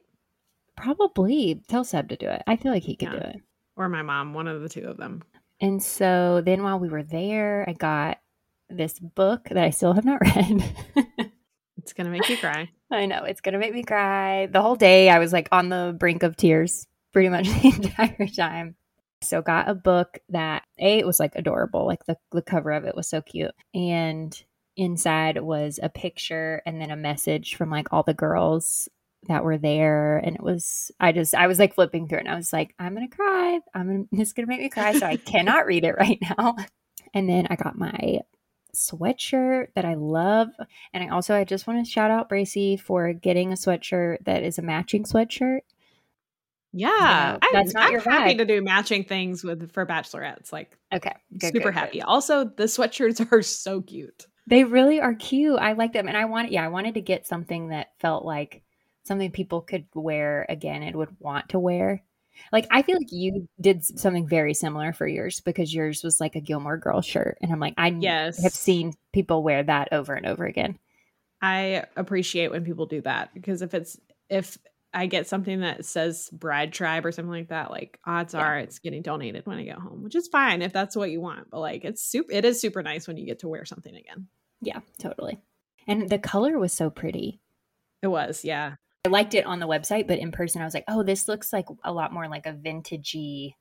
Probably 0.75 1.61
tell 1.67 1.83
Seb 1.83 2.09
to 2.09 2.15
do 2.15 2.27
it. 2.27 2.41
I 2.47 2.55
feel 2.55 2.71
like 2.71 2.83
he 2.83 2.95
could 2.95 3.09
Yeah. 3.13 3.19
do 3.19 3.25
it. 3.29 3.35
Or 3.75 3.89
my 3.89 4.01
mom, 4.01 4.33
one 4.33 4.47
of 4.47 4.61
the 4.61 4.69
two 4.69 4.85
of 4.87 4.97
them. 4.97 5.23
And 5.61 5.81
so 5.81 6.41
then 6.43 6.63
while 6.63 6.79
we 6.79 6.89
were 6.89 7.03
there, 7.03 7.63
I 7.67 7.73
got 7.73 8.19
this 8.69 8.99
book 8.99 9.45
that 9.49 9.63
I 9.63 9.69
still 9.69 9.93
have 9.93 10.05
not 10.05 10.21
read. 10.35 10.63
It's 11.77 11.93
gonna 11.93 12.09
make 12.09 12.27
you 12.29 12.37
cry. 12.37 12.69
I 12.91 13.05
know 13.05 13.23
it's 13.23 13.41
gonna 13.41 13.59
make 13.59 13.73
me 13.73 13.83
cry. 13.83 14.47
The 14.47 14.61
whole 14.61 14.75
day 14.75 15.09
I 15.09 15.19
was 15.19 15.31
like 15.33 15.47
on 15.51 15.69
the 15.69 15.95
brink 15.97 16.23
of 16.23 16.35
tears 16.37 16.87
pretty 17.11 17.29
much 17.29 17.47
the 17.61 17.67
entire 17.67 18.27
time. 18.27 18.75
So 19.23 19.41
got 19.41 19.69
a 19.69 19.75
book 19.75 20.19
that 20.29 20.63
A 20.79 20.99
it 20.99 21.07
was 21.07 21.19
like 21.19 21.35
adorable, 21.35 21.85
like 21.85 22.05
the, 22.05 22.17
the 22.31 22.41
cover 22.41 22.71
of 22.71 22.85
it 22.85 22.95
was 22.95 23.07
so 23.07 23.21
cute. 23.21 23.51
And 23.73 24.41
inside 24.75 25.41
was 25.41 25.79
a 25.81 25.89
picture 25.89 26.61
and 26.65 26.81
then 26.81 26.91
a 26.91 26.95
message 26.95 27.55
from 27.55 27.69
like 27.69 27.91
all 27.91 28.03
the 28.03 28.13
girls 28.13 28.89
that 29.27 29.43
were 29.43 29.57
there 29.57 30.17
and 30.17 30.35
it 30.35 30.43
was 30.43 30.91
i 30.99 31.11
just 31.11 31.35
i 31.35 31.47
was 31.47 31.59
like 31.59 31.75
flipping 31.75 32.07
through 32.07 32.17
it 32.17 32.21
and 32.21 32.29
i 32.29 32.35
was 32.35 32.51
like 32.51 32.73
i'm 32.79 32.93
gonna 32.93 33.07
cry 33.07 33.59
i'm 33.73 33.87
gonna 33.87 34.03
it's 34.21 34.33
gonna 34.33 34.47
make 34.47 34.59
me 34.59 34.69
cry 34.69 34.93
so 34.93 35.05
i 35.05 35.15
cannot 35.15 35.65
read 35.65 35.85
it 35.85 35.95
right 35.97 36.19
now 36.37 36.55
and 37.13 37.29
then 37.29 37.47
i 37.49 37.55
got 37.55 37.77
my 37.77 38.19
sweatshirt 38.75 39.67
that 39.75 39.85
i 39.85 39.93
love 39.93 40.49
and 40.93 41.03
i 41.03 41.07
also 41.07 41.35
i 41.35 41.43
just 41.43 41.67
want 41.67 41.83
to 41.83 41.89
shout 41.89 42.09
out 42.09 42.27
bracy 42.27 42.75
for 42.75 43.13
getting 43.13 43.51
a 43.51 43.55
sweatshirt 43.55 44.17
that 44.25 44.43
is 44.43 44.57
a 44.57 44.63
matching 44.63 45.03
sweatshirt 45.03 45.59
yeah, 46.73 47.37
So 47.37 47.39
I'm, 47.41 47.49
that's 47.51 47.73
not 47.73 47.89
I'm 47.89 47.91
your 47.91 48.01
happy 48.07 48.35
vibe. 48.35 48.37
to 48.37 48.45
do 48.45 48.61
matching 48.61 49.03
things 49.03 49.43
with 49.43 49.71
for 49.73 49.85
bachelorettes. 49.85 50.51
Like 50.51 50.77
okay 50.93 51.15
good, 51.37 51.53
super 51.53 51.57
good, 51.57 51.77
good. 51.77 51.79
happy. 51.79 52.01
Also, 52.01 52.45
the 52.45 52.63
sweatshirts 52.65 53.25
are 53.31 53.41
so 53.41 53.81
cute. 53.81 54.27
They 54.47 54.63
really 54.63 54.99
are 54.99 55.13
cute. 55.15 55.59
I 55.59 55.73
like 55.73 55.93
them. 55.93 56.07
And 56.07 56.17
I 56.17 56.25
wanted, 56.25 56.51
yeah, 56.51 56.65
I 56.65 56.69
wanted 56.69 56.95
to 56.95 57.01
get 57.01 57.27
something 57.27 57.69
that 57.69 57.91
felt 57.99 58.25
like 58.25 58.63
something 59.03 59.31
people 59.31 59.61
could 59.61 59.85
wear 59.93 60.45
again 60.49 60.83
and 60.83 60.95
would 60.97 61.15
want 61.19 61.49
to 61.49 61.59
wear. 61.59 62.03
Like, 62.51 62.67
I 62.71 62.81
feel 62.81 62.97
like 62.97 63.11
you 63.11 63.47
did 63.61 63.83
something 63.85 64.27
very 64.27 64.53
similar 64.53 64.91
for 64.91 65.07
yours 65.07 65.39
because 65.39 65.73
yours 65.73 66.03
was 66.03 66.19
like 66.19 66.35
a 66.35 66.41
Gilmore 66.41 66.77
Girl 66.77 67.01
shirt. 67.01 67.37
And 67.41 67.51
I'm 67.51 67.59
like, 67.59 67.75
I 67.77 67.89
Yes, 67.99 68.41
have 68.41 68.53
seen 68.53 68.93
people 69.13 69.43
wear 69.43 69.63
that 69.63 69.89
over 69.93 70.13
and 70.13 70.25
over 70.25 70.45
again. 70.45 70.77
I 71.41 71.85
appreciate 71.95 72.51
when 72.51 72.63
people 72.65 72.85
do 72.85 73.01
that 73.01 73.33
because 73.33 73.61
if 73.61 73.73
it's 73.73 73.99
if 74.29 74.57
I 74.93 75.07
get 75.07 75.27
something 75.27 75.61
that 75.61 75.85
says 75.85 76.29
Bride 76.31 76.71
Tribe 76.71 77.05
or 77.05 77.11
something 77.11 77.31
like 77.31 77.49
that, 77.49 77.71
like 77.71 77.99
odds 78.05 78.33
Yeah. 78.33 78.41
are 78.41 78.57
it's 78.59 78.79
getting 78.79 79.01
donated 79.01 79.45
when 79.45 79.57
I 79.57 79.63
get 79.63 79.79
home, 79.79 80.03
which 80.03 80.15
is 80.15 80.27
fine 80.27 80.61
if 80.61 80.71
that's 80.71 80.95
what 80.95 81.09
you 81.09 81.19
want. 81.19 81.49
But 81.49 81.61
like 81.61 81.83
it's 81.83 82.03
super, 82.03 82.31
it 82.31 82.45
is 82.45 82.61
super 82.61 82.83
nice 82.83 83.07
when 83.07 83.17
you 83.17 83.25
get 83.25 83.39
to 83.39 83.47
wear 83.47 83.65
something 83.65 83.95
again. 83.95 84.27
Yeah, 84.61 84.79
totally. 84.99 85.39
And 85.87 86.09
the 86.09 86.19
color 86.19 86.57
was 86.59 86.71
so 86.73 86.89
pretty. 86.89 87.41
It 88.01 88.07
was, 88.07 88.45
yeah, 88.45 88.75
I 89.05 89.09
liked 89.09 89.33
it 89.33 89.45
on 89.45 89.59
the 89.59 89.67
website, 89.67 90.07
but 90.07 90.19
in 90.19 90.31
person, 90.31 90.61
I 90.61 90.65
was 90.65 90.73
like, 90.73 90.85
oh, 90.87 91.03
this 91.03 91.27
looks 91.27 91.51
like 91.51 91.65
a 91.83 91.91
lot 91.91 92.13
more 92.13 92.27
like 92.29 92.45
a 92.45 92.53
vintagey 92.53 93.55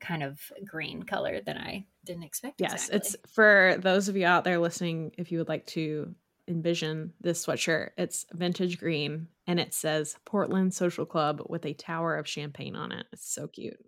kind 0.00 0.22
of 0.22 0.40
green 0.64 1.02
color 1.02 1.40
than 1.44 1.58
I 1.58 1.84
didn't 2.04 2.22
expect. 2.22 2.60
yes. 2.60 2.88
exactly. 2.88 2.96
It's 2.96 3.16
for 3.34 3.76
those 3.80 4.08
of 4.08 4.16
you 4.16 4.24
out 4.26 4.44
there 4.44 4.58
listening. 4.58 5.12
If 5.18 5.30
you 5.30 5.38
would 5.38 5.48
like 5.48 5.66
to 5.68 6.14
envision 6.48 7.12
this 7.20 7.44
sweatshirt, 7.44 7.90
it's 7.98 8.24
vintage 8.32 8.78
green 8.78 9.28
and 9.50 9.58
it 9.58 9.74
says 9.74 10.16
Portland 10.24 10.72
Social 10.72 11.04
Club 11.04 11.42
with 11.48 11.66
a 11.66 11.74
tower 11.74 12.14
of 12.14 12.28
champagne 12.28 12.76
on 12.76 12.92
it. 12.92 13.06
It's 13.12 13.28
so 13.28 13.48
cute. 13.48 13.80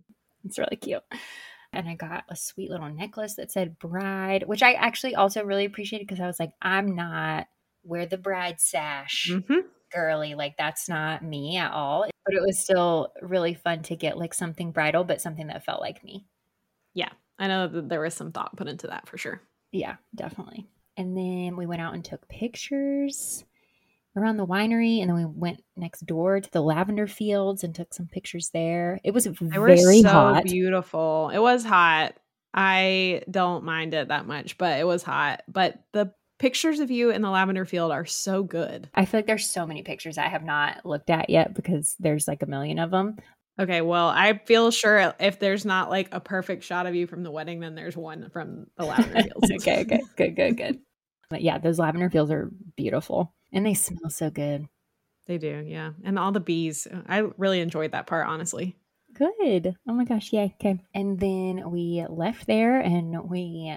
It's 0.45 0.59
really 0.59 0.75
cute. 0.75 1.05
And 1.73 1.89
I 1.89 1.95
got 1.95 2.25
a 2.29 2.35
sweet 2.35 2.69
little 2.69 2.89
necklace 2.89 3.37
that 3.37 3.53
said 3.53 3.79
bride, 3.79 4.43
which 4.43 4.65
I 4.65 4.73
actually 4.73 5.15
also 5.15 5.45
really 5.45 5.65
appreciated 5.65 6.09
because 6.09 6.21
I 6.21 6.27
was 6.27 6.41
like, 6.41 6.51
I'm 6.61 6.97
not 6.97 7.47
wear 7.85 8.07
the 8.07 8.19
bride 8.19 8.61
sash 8.61 9.31
hmm 9.31 9.61
girly. 9.95 10.35
Like, 10.35 10.57
that's 10.57 10.89
not 10.89 11.23
me 11.23 11.59
at 11.59 11.71
all. 11.71 12.07
But 12.27 12.35
it 12.35 12.43
was 12.43 12.59
still 12.59 13.13
really 13.23 13.55
fun 13.55 13.83
to 13.85 13.95
get 13.95 14.19
like 14.19 14.35
something 14.35 14.73
bridal, 14.73 15.05
but 15.05 15.21
something 15.21 15.47
that 15.47 15.65
felt 15.65 15.81
like 15.81 16.03
me. 16.03 16.27
Yeah, 16.93 17.11
I 17.39 17.47
know 17.47 17.69
that 17.69 17.89
there 17.89 18.01
was 18.01 18.15
some 18.15 18.33
thought 18.33 18.57
put 18.57 18.67
into 18.67 18.89
that 18.89 19.09
for 19.09 19.17
sure. 19.17 19.41
Yeah, 19.71 19.95
definitely. 20.13 20.67
And 20.97 21.17
then 21.17 21.57
we 21.57 21.67
went 21.67 21.83
out 21.83 21.95
and 21.95 22.05
took 22.05 22.27
pictures 22.29 23.45
around 24.17 24.37
the 24.37 24.47
winery. 24.47 25.01
And 25.01 25.09
then 25.09 25.17
we 25.17 25.25
went 25.25 25.63
next 25.77 26.07
door 26.07 26.41
to 26.41 26.51
the 26.51 26.61
lavender 26.61 27.07
fields 27.07 27.65
and 27.65 27.75
took 27.75 27.93
some 27.95 28.07
pictures 28.07 28.51
there. 28.53 29.01
It 29.05 29.13
was 29.13 29.25
They 29.25 29.59
were 29.59 29.67
very 29.69 30.03
so 30.03 30.09
hot. 30.09 30.45
beautiful. 30.45 31.31
It 31.33 31.39
was 31.39 31.65
hot. 31.65 32.15
I 32.55 33.23
don't 33.31 33.65
mind 33.65 33.95
it 33.95 34.09
that 34.09 34.27
much, 34.27 34.59
but 34.59 34.79
it 34.79 34.87
was 34.87 35.03
hot. 35.03 35.43
But 35.49 35.83
the 35.93 36.13
pictures 36.39 36.81
of 36.81 36.91
you 36.91 37.11
in 37.11 37.23
the 37.23 37.31
lavender 37.31 37.65
field 37.65 37.93
are 37.93 38.05
so 38.05 38.43
good. 38.43 38.91
I 38.95 39.05
feel 39.05 39.19
like 39.19 39.27
there's 39.27 39.49
so 39.49 39.67
many 39.67 39.83
pictures 39.83 40.19
I 40.19 40.29
have 40.29 40.45
not 40.45 40.85
looked 40.85 41.09
at 41.09 41.31
yet 41.31 41.55
because 41.55 41.97
there's 41.99 42.29
like 42.29 42.43
a 42.43 42.47
million 42.47 42.79
of 42.79 42.91
them. 42.91 43.17
Okay, 43.61 43.81
well, 43.81 44.09
I 44.09 44.39
feel 44.47 44.71
sure 44.71 45.15
if 45.21 45.39
there's 45.39 45.65
not 45.65 45.91
like 45.91 46.09
a 46.13 46.21
perfect 46.21 46.65
shot 46.65 46.87
of 46.87 46.95
you 46.95 47.07
from 47.07 47.23
the 47.23 47.31
wedding, 47.31 47.61
then 47.61 47.75
there's 47.75 47.97
one 47.97 48.29
from 48.31 48.67
the 48.77 48.85
lavender 48.85 49.23
fields. 49.41 49.51
okay, 49.63 49.83
okay, 49.83 50.01
good, 50.17 50.37
good, 50.37 50.57
good. 50.57 50.79
But 51.31 51.43
yeah, 51.43 51.59
those 51.59 51.79
lavender 51.79 52.11
fields 52.11 52.31
are 52.31 52.51
beautiful 52.77 53.33
and 53.53 53.67
they 53.67 53.75
smell 53.75 54.11
so 54.11 54.31
good. 54.31 54.69
They 55.27 55.39
do, 55.39 55.65
yeah. 55.67 55.91
And 56.05 56.19
all 56.19 56.33
the 56.33 56.41
bees. 56.41 56.87
Uh, 56.87 57.03
I 57.07 57.19
really 57.37 57.61
enjoyed 57.61 57.93
that 57.93 58.07
part, 58.07 58.27
honestly. 58.27 58.77
Good. 59.15 59.77
Oh 59.89 59.93
my 59.93 60.05
gosh, 60.05 60.33
Yeah. 60.33 60.49
Okay. 60.61 60.81
And 60.95 61.19
then 61.21 61.71
we 61.71 62.05
left 62.09 62.47
there 62.47 62.81
and 62.81 63.29
we 63.29 63.77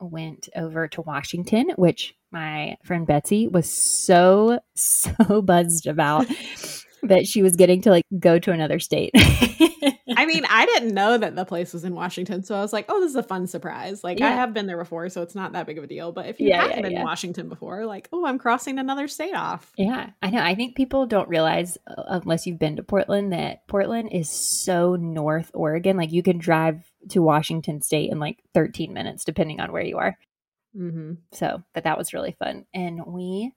went 0.00 0.48
over 0.54 0.88
to 0.88 1.02
Washington, 1.02 1.70
which 1.76 2.14
my 2.30 2.76
friend 2.84 3.06
Betsy 3.06 3.48
was 3.48 3.68
so, 3.68 4.60
so 4.76 5.42
buzzed 5.42 5.86
about 5.86 6.26
that 7.02 7.26
she 7.26 7.42
was 7.42 7.56
getting 7.56 7.82
to 7.82 7.90
like 7.90 8.04
go 8.18 8.38
to 8.38 8.52
another 8.52 8.78
state. 8.78 9.12
I 10.16 10.26
mean, 10.26 10.44
I 10.48 10.66
didn't 10.66 10.94
know 10.94 11.18
that 11.18 11.36
the 11.36 11.44
place 11.44 11.72
was 11.72 11.84
in 11.84 11.94
Washington, 11.94 12.42
so 12.42 12.54
I 12.54 12.60
was 12.60 12.72
like, 12.72 12.86
"Oh, 12.88 13.00
this 13.00 13.10
is 13.10 13.16
a 13.16 13.22
fun 13.22 13.46
surprise." 13.46 14.02
Like, 14.02 14.20
I 14.20 14.30
have 14.30 14.54
been 14.54 14.66
there 14.66 14.78
before, 14.78 15.08
so 15.08 15.22
it's 15.22 15.34
not 15.34 15.52
that 15.52 15.66
big 15.66 15.78
of 15.78 15.84
a 15.84 15.86
deal. 15.86 16.12
But 16.12 16.26
if 16.26 16.40
you 16.40 16.48
Yeah, 16.48 16.62
haven't 16.62 16.76
yeah, 16.76 16.82
been 16.82 16.92
yeah. 16.92 16.98
in 17.00 17.04
Washington 17.04 17.48
before, 17.48 17.86
like, 17.86 18.08
"Oh, 18.12 18.24
I'm 18.26 18.38
crossing 18.38 18.78
another 18.78 19.08
state 19.08 19.34
off." 19.34 19.72
Yeah, 19.76 20.10
I 20.22 20.30
know. 20.30 20.42
I 20.42 20.54
think 20.54 20.76
people 20.76 21.06
don't 21.06 21.28
realize, 21.28 21.78
uh, 21.86 22.02
unless 22.08 22.46
you've 22.46 22.58
been 22.58 22.76
to 22.76 22.82
Portland, 22.82 23.32
that 23.32 23.66
Portland 23.66 24.10
is 24.12 24.30
so 24.30 24.96
North 24.96 25.50
Oregon. 25.54 25.96
Like 25.96 26.12
you 26.12 26.22
can 26.22 26.38
drive 26.38 26.90
to 27.10 27.20
Washington 27.22 27.82
State 27.82 28.10
in 28.10 28.18
like 28.18 28.42
13 28.54 28.92
minutes, 28.92 29.24
depending 29.24 29.60
on 29.60 29.72
where 29.72 29.84
you 29.84 29.98
are. 29.98 30.16
Mm-hmm. 30.76 31.14
So, 31.32 31.62
but 31.74 31.84
that 31.84 31.98
was 31.98 32.12
really 32.12 32.36
fun. 32.38 32.66
And 32.74 33.04
we, 33.06 33.52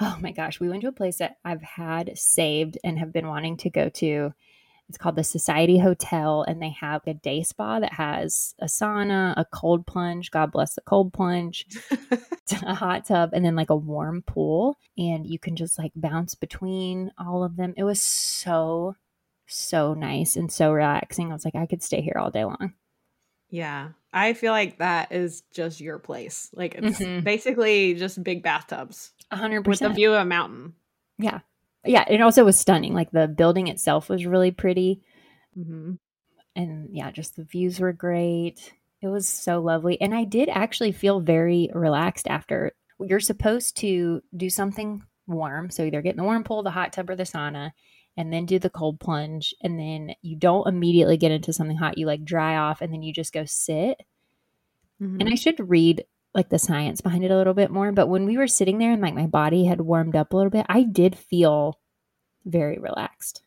oh 0.00 0.16
my 0.20 0.32
gosh, 0.32 0.60
we 0.60 0.68
went 0.68 0.82
to 0.82 0.88
a 0.88 0.92
place 0.92 1.18
that 1.18 1.36
I've 1.44 1.62
had 1.62 2.16
saved 2.16 2.78
and 2.84 2.98
have 2.98 3.12
been 3.12 3.26
wanting 3.28 3.56
to 3.58 3.70
go 3.70 3.88
to. 3.90 4.32
It's 4.88 4.98
called 4.98 5.16
the 5.16 5.24
Society 5.24 5.78
Hotel, 5.78 6.42
and 6.46 6.60
they 6.60 6.70
have 6.80 7.00
a 7.06 7.14
day 7.14 7.42
spa 7.42 7.80
that 7.80 7.94
has 7.94 8.54
a 8.58 8.66
sauna, 8.66 9.32
a 9.38 9.46
cold 9.46 9.86
plunge. 9.86 10.30
God 10.30 10.52
bless 10.52 10.74
the 10.74 10.82
cold 10.82 11.12
plunge 11.14 11.66
a 12.66 12.74
hot 12.74 13.06
tub 13.06 13.30
and 13.32 13.42
then 13.44 13.56
like 13.56 13.70
a 13.70 13.76
warm 13.76 14.22
pool 14.22 14.76
and 14.98 15.26
you 15.26 15.38
can 15.38 15.56
just 15.56 15.78
like 15.78 15.92
bounce 15.96 16.34
between 16.34 17.10
all 17.18 17.42
of 17.44 17.56
them. 17.56 17.72
It 17.76 17.84
was 17.84 18.02
so 18.02 18.96
so 19.46 19.94
nice 19.94 20.36
and 20.36 20.52
so 20.52 20.72
relaxing. 20.72 21.30
I 21.30 21.34
was 21.34 21.44
like 21.44 21.54
I 21.54 21.66
could 21.66 21.82
stay 21.82 22.00
here 22.02 22.16
all 22.18 22.30
day 22.30 22.44
long. 22.44 22.74
Yeah. 23.48 23.90
I 24.12 24.34
feel 24.34 24.52
like 24.52 24.78
that 24.78 25.12
is 25.12 25.42
just 25.54 25.80
your 25.80 25.98
place. 25.98 26.50
Like 26.54 26.74
it's 26.74 26.98
Mhm. 26.98 27.24
basically 27.24 27.94
just 27.94 28.22
big 28.22 28.42
bathtubs 28.42 29.12
A 29.30 29.36
100%. 29.36 29.66
with 29.66 29.82
a 29.82 29.88
view 29.90 30.12
of 30.12 30.20
a 30.20 30.24
mountain. 30.26 30.74
Yeah. 31.18 31.40
Yeah, 31.84 32.04
it 32.08 32.20
also 32.20 32.44
was 32.44 32.58
stunning. 32.58 32.94
Like 32.94 33.10
the 33.10 33.28
building 33.28 33.68
itself 33.68 34.08
was 34.08 34.26
really 34.26 34.50
pretty 34.50 35.02
Mm-hmm. 35.58 35.92
and 36.56 36.88
yeah, 36.92 37.10
just 37.10 37.36
the 37.36 37.44
views 37.44 37.78
were 37.78 37.92
great. 37.92 38.72
It 39.02 39.08
was 39.08 39.28
so 39.28 39.60
lovely 39.60 40.00
and 40.00 40.14
I 40.14 40.24
did 40.24 40.48
actually 40.48 40.92
feel 40.92 41.20
very 41.20 41.68
relaxed 41.74 42.26
after. 42.26 42.72
You're 42.98 43.20
supposed 43.20 43.76
to 43.78 44.22
do 44.34 44.48
something 44.48 45.02
warm, 45.26 45.70
so 45.70 45.82
either 45.82 46.00
get 46.00 46.12
in 46.12 46.16
the 46.16 46.24
warm 46.24 46.42
pool, 46.42 46.62
the 46.62 46.70
hot 46.70 46.94
tub 46.94 47.10
or 47.10 47.16
the 47.16 47.24
sauna 47.24 47.72
and 48.16 48.32
then 48.32 48.46
do 48.46 48.58
the 48.58 48.70
cold 48.70 49.00
plunge 49.00 49.54
and 49.62 49.78
then 49.78 50.14
you 50.22 50.36
don't 50.36 50.68
immediately 50.68 51.16
get 51.16 51.32
into 51.32 51.52
something 51.52 51.76
hot. 51.76 51.98
You 51.98 52.06
like 52.06 52.24
dry 52.24 52.56
off 52.56 52.80
and 52.80 52.92
then 52.92 53.02
you 53.02 53.12
just 53.12 53.32
go 53.32 53.44
sit. 53.44 54.00
Mm-hmm. 55.02 55.20
And 55.20 55.28
I 55.28 55.34
should 55.34 55.68
read 55.68 56.04
like 56.34 56.48
the 56.48 56.58
science 56.58 57.00
behind 57.00 57.24
it 57.24 57.30
a 57.30 57.36
little 57.36 57.54
bit 57.54 57.70
more, 57.70 57.92
but 57.92 58.08
when 58.08 58.24
we 58.26 58.36
were 58.38 58.46
sitting 58.46 58.78
there 58.78 58.92
and 58.92 59.02
like 59.02 59.14
my 59.14 59.26
body 59.26 59.64
had 59.66 59.80
warmed 59.80 60.16
up 60.16 60.32
a 60.32 60.36
little 60.36 60.50
bit, 60.50 60.64
I 60.68 60.82
did 60.82 61.16
feel 61.16 61.78
very 62.44 62.78
relaxed. 62.78 63.42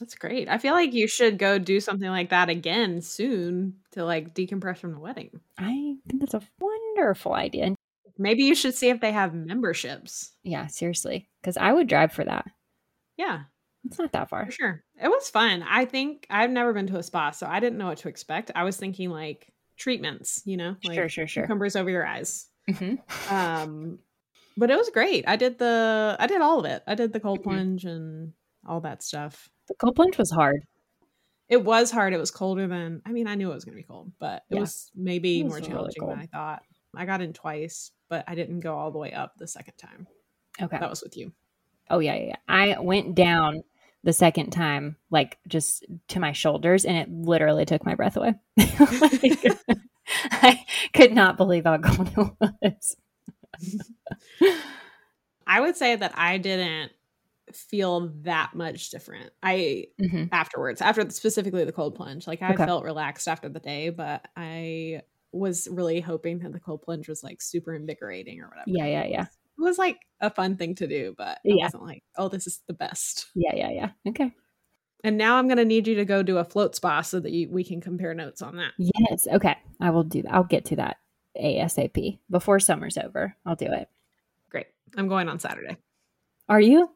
That's 0.00 0.14
great. 0.14 0.48
I 0.48 0.58
feel 0.58 0.74
like 0.74 0.92
you 0.94 1.08
should 1.08 1.38
go 1.38 1.58
do 1.58 1.80
something 1.80 2.08
like 2.08 2.30
that 2.30 2.48
again 2.48 3.00
soon 3.02 3.74
to 3.92 4.04
like 4.04 4.32
decompress 4.34 4.78
from 4.78 4.92
the 4.92 5.00
wedding. 5.00 5.40
I 5.58 5.96
think 6.08 6.20
that's 6.20 6.34
a 6.34 6.42
wonderful 6.60 7.34
idea. 7.34 7.74
Maybe 8.16 8.44
you 8.44 8.54
should 8.54 8.74
see 8.74 8.88
if 8.90 9.00
they 9.00 9.12
have 9.12 9.34
memberships. 9.34 10.32
yeah, 10.42 10.68
seriously, 10.68 11.28
because 11.40 11.56
I 11.56 11.72
would 11.72 11.88
drive 11.88 12.12
for 12.12 12.24
that. 12.24 12.46
Yeah, 13.16 13.42
It's 13.84 13.98
not 13.98 14.12
that 14.12 14.28
far. 14.28 14.46
for 14.46 14.52
sure. 14.52 14.84
It 15.02 15.08
was 15.08 15.28
fun. 15.30 15.64
I 15.68 15.84
think 15.84 16.26
I've 16.30 16.50
never 16.50 16.72
been 16.72 16.86
to 16.88 16.98
a 16.98 17.02
spa, 17.02 17.32
so 17.32 17.46
I 17.46 17.58
didn't 17.60 17.78
know 17.78 17.86
what 17.86 17.98
to 17.98 18.08
expect. 18.08 18.52
I 18.54 18.62
was 18.64 18.76
thinking 18.76 19.10
like 19.10 19.52
treatments, 19.78 20.42
you 20.44 20.56
know, 20.56 20.76
like 20.84 20.94
sure, 20.94 21.08
sure, 21.08 21.26
sure. 21.26 21.44
cucumbers 21.44 21.76
over 21.76 21.88
your 21.90 22.06
eyes. 22.06 22.46
hmm 22.76 22.96
Um, 23.30 23.98
but 24.56 24.70
it 24.70 24.76
was 24.76 24.90
great. 24.90 25.24
I 25.28 25.36
did 25.36 25.58
the 25.58 26.16
I 26.18 26.26
did 26.26 26.40
all 26.40 26.58
of 26.60 26.64
it. 26.66 26.82
I 26.86 26.94
did 26.94 27.12
the 27.12 27.20
cold 27.20 27.40
Mhm. 27.40 27.44
plunge 27.44 27.84
and 27.84 28.32
all 28.66 28.80
that 28.82 29.02
stuff. 29.02 29.48
The 29.68 29.74
cold 29.74 29.96
plunge 29.96 30.18
was 30.18 30.30
hard. 30.30 30.60
It 31.48 31.64
was 31.64 31.90
hard. 31.90 32.12
It 32.12 32.18
was 32.18 32.30
colder 32.30 32.66
than 32.66 33.00
I 33.06 33.12
mean, 33.12 33.26
I 33.26 33.34
knew 33.36 33.50
it 33.50 33.54
was 33.54 33.64
gonna 33.64 33.76
be 33.76 33.82
cold, 33.84 34.12
but 34.18 34.42
it 34.50 34.54
Yeah. 34.56 34.60
was 34.60 34.90
maybe 34.94 35.40
It 35.40 35.44
was 35.44 35.50
more 35.52 35.58
really 35.60 35.68
challenging 35.68 36.06
than. 36.08 36.18
I 36.18 36.26
thought. 36.26 36.62
I 36.96 37.04
got 37.06 37.20
in 37.20 37.32
twice, 37.32 37.92
but 38.08 38.24
I 38.26 38.34
didn't 38.34 38.60
go 38.60 38.76
all 38.76 38.90
the 38.90 38.98
way 38.98 39.12
up 39.12 39.34
the 39.36 39.46
second 39.46 39.74
time. 39.78 40.06
Okay. 40.60 40.78
That 40.78 40.90
was 40.90 41.02
with 41.02 41.16
you. 41.16 41.32
Oh 41.90 42.00
yeah, 42.00 42.14
yeah, 42.16 42.26
yeah. 42.28 42.36
I 42.48 42.78
went 42.80 43.14
down 43.14 43.62
the 44.08 44.12
second 44.14 44.48
time, 44.52 44.96
like 45.10 45.36
just 45.48 45.84
to 46.08 46.18
my 46.18 46.32
shoulders, 46.32 46.86
and 46.86 46.96
it 46.96 47.10
literally 47.12 47.66
took 47.66 47.84
my 47.84 47.94
breath 47.94 48.16
away. 48.16 48.32
Like, 49.22 49.38
I 50.30 50.64
could 50.94 51.12
not 51.12 51.36
believe 51.36 51.64
how 51.64 51.76
cold 51.76 52.08
it 52.16 52.50
was. 52.62 52.96
I 55.46 55.60
would 55.60 55.76
say 55.76 55.94
that 55.94 56.12
I 56.16 56.38
didn't 56.38 56.92
feel 57.52 58.08
that 58.22 58.52
much 58.54 58.88
different. 58.88 59.30
I 59.42 59.88
hmm 60.00 60.30
afterwards, 60.32 60.80
after 60.80 61.08
specifically 61.10 61.64
the 61.64 61.72
cold 61.72 61.94
plunge, 61.96 62.26
like 62.26 62.40
I 62.40 62.52
Okay. 62.52 62.64
felt 62.64 62.84
relaxed 62.84 63.28
after 63.28 63.50
the 63.50 63.60
day, 63.60 63.90
but 63.90 64.26
I 64.36 65.02
was 65.32 65.68
really 65.70 66.00
hoping 66.00 66.38
that 66.38 66.52
the 66.52 66.60
cold 66.60 66.80
plunge 66.80 67.08
was 67.08 67.22
like 67.22 67.42
super 67.42 67.74
invigorating 67.74 68.40
or 68.40 68.48
whatever. 68.48 68.64
Yeah, 68.66 68.86
yeah, 68.86 69.04
yeah. 69.04 69.26
It 69.58 69.62
was 69.62 69.78
like 69.78 69.98
a 70.20 70.30
fun 70.30 70.56
thing 70.56 70.74
to 70.76 70.86
do, 70.86 71.14
but 71.16 71.38
I 71.38 71.40
Yeah. 71.44 71.64
wasn't 71.64 71.84
like, 71.84 72.02
oh, 72.16 72.28
this 72.28 72.46
is 72.46 72.60
the 72.68 72.74
best. 72.74 73.26
Yeah, 73.34 73.54
yeah, 73.54 73.70
yeah. 73.70 73.90
Okay. 74.08 74.32
And 75.04 75.16
now 75.18 75.36
I'm 75.36 75.48
gonna 75.48 75.64
need 75.64 75.86
you 75.86 75.94
to 75.96 76.04
go 76.04 76.22
do 76.22 76.38
a 76.38 76.44
float 76.44 76.74
spa 76.76 77.02
so 77.02 77.20
that 77.20 77.32
you, 77.32 77.48
we 77.50 77.64
can 77.64 77.80
compare 77.80 78.14
notes 78.14 78.42
on 78.42 78.56
that. 78.56 78.72
Yes. 78.78 79.26
Okay. 79.30 79.56
I 79.80 79.90
will 79.90 80.04
do 80.04 80.22
that. 80.22 80.34
I'll 80.34 80.44
get 80.44 80.64
to 80.66 80.76
that 80.76 80.96
ASAP 81.40 82.18
before 82.30 82.58
summer's 82.60 82.96
over. 82.98 83.36
I'll 83.46 83.54
do 83.56 83.66
it. 83.72 83.88
Great. 84.50 84.66
I'm 84.96 85.08
going 85.08 85.28
on 85.28 85.38
Saturday. 85.38 85.76
Are 86.48 86.60
you? 86.60 86.90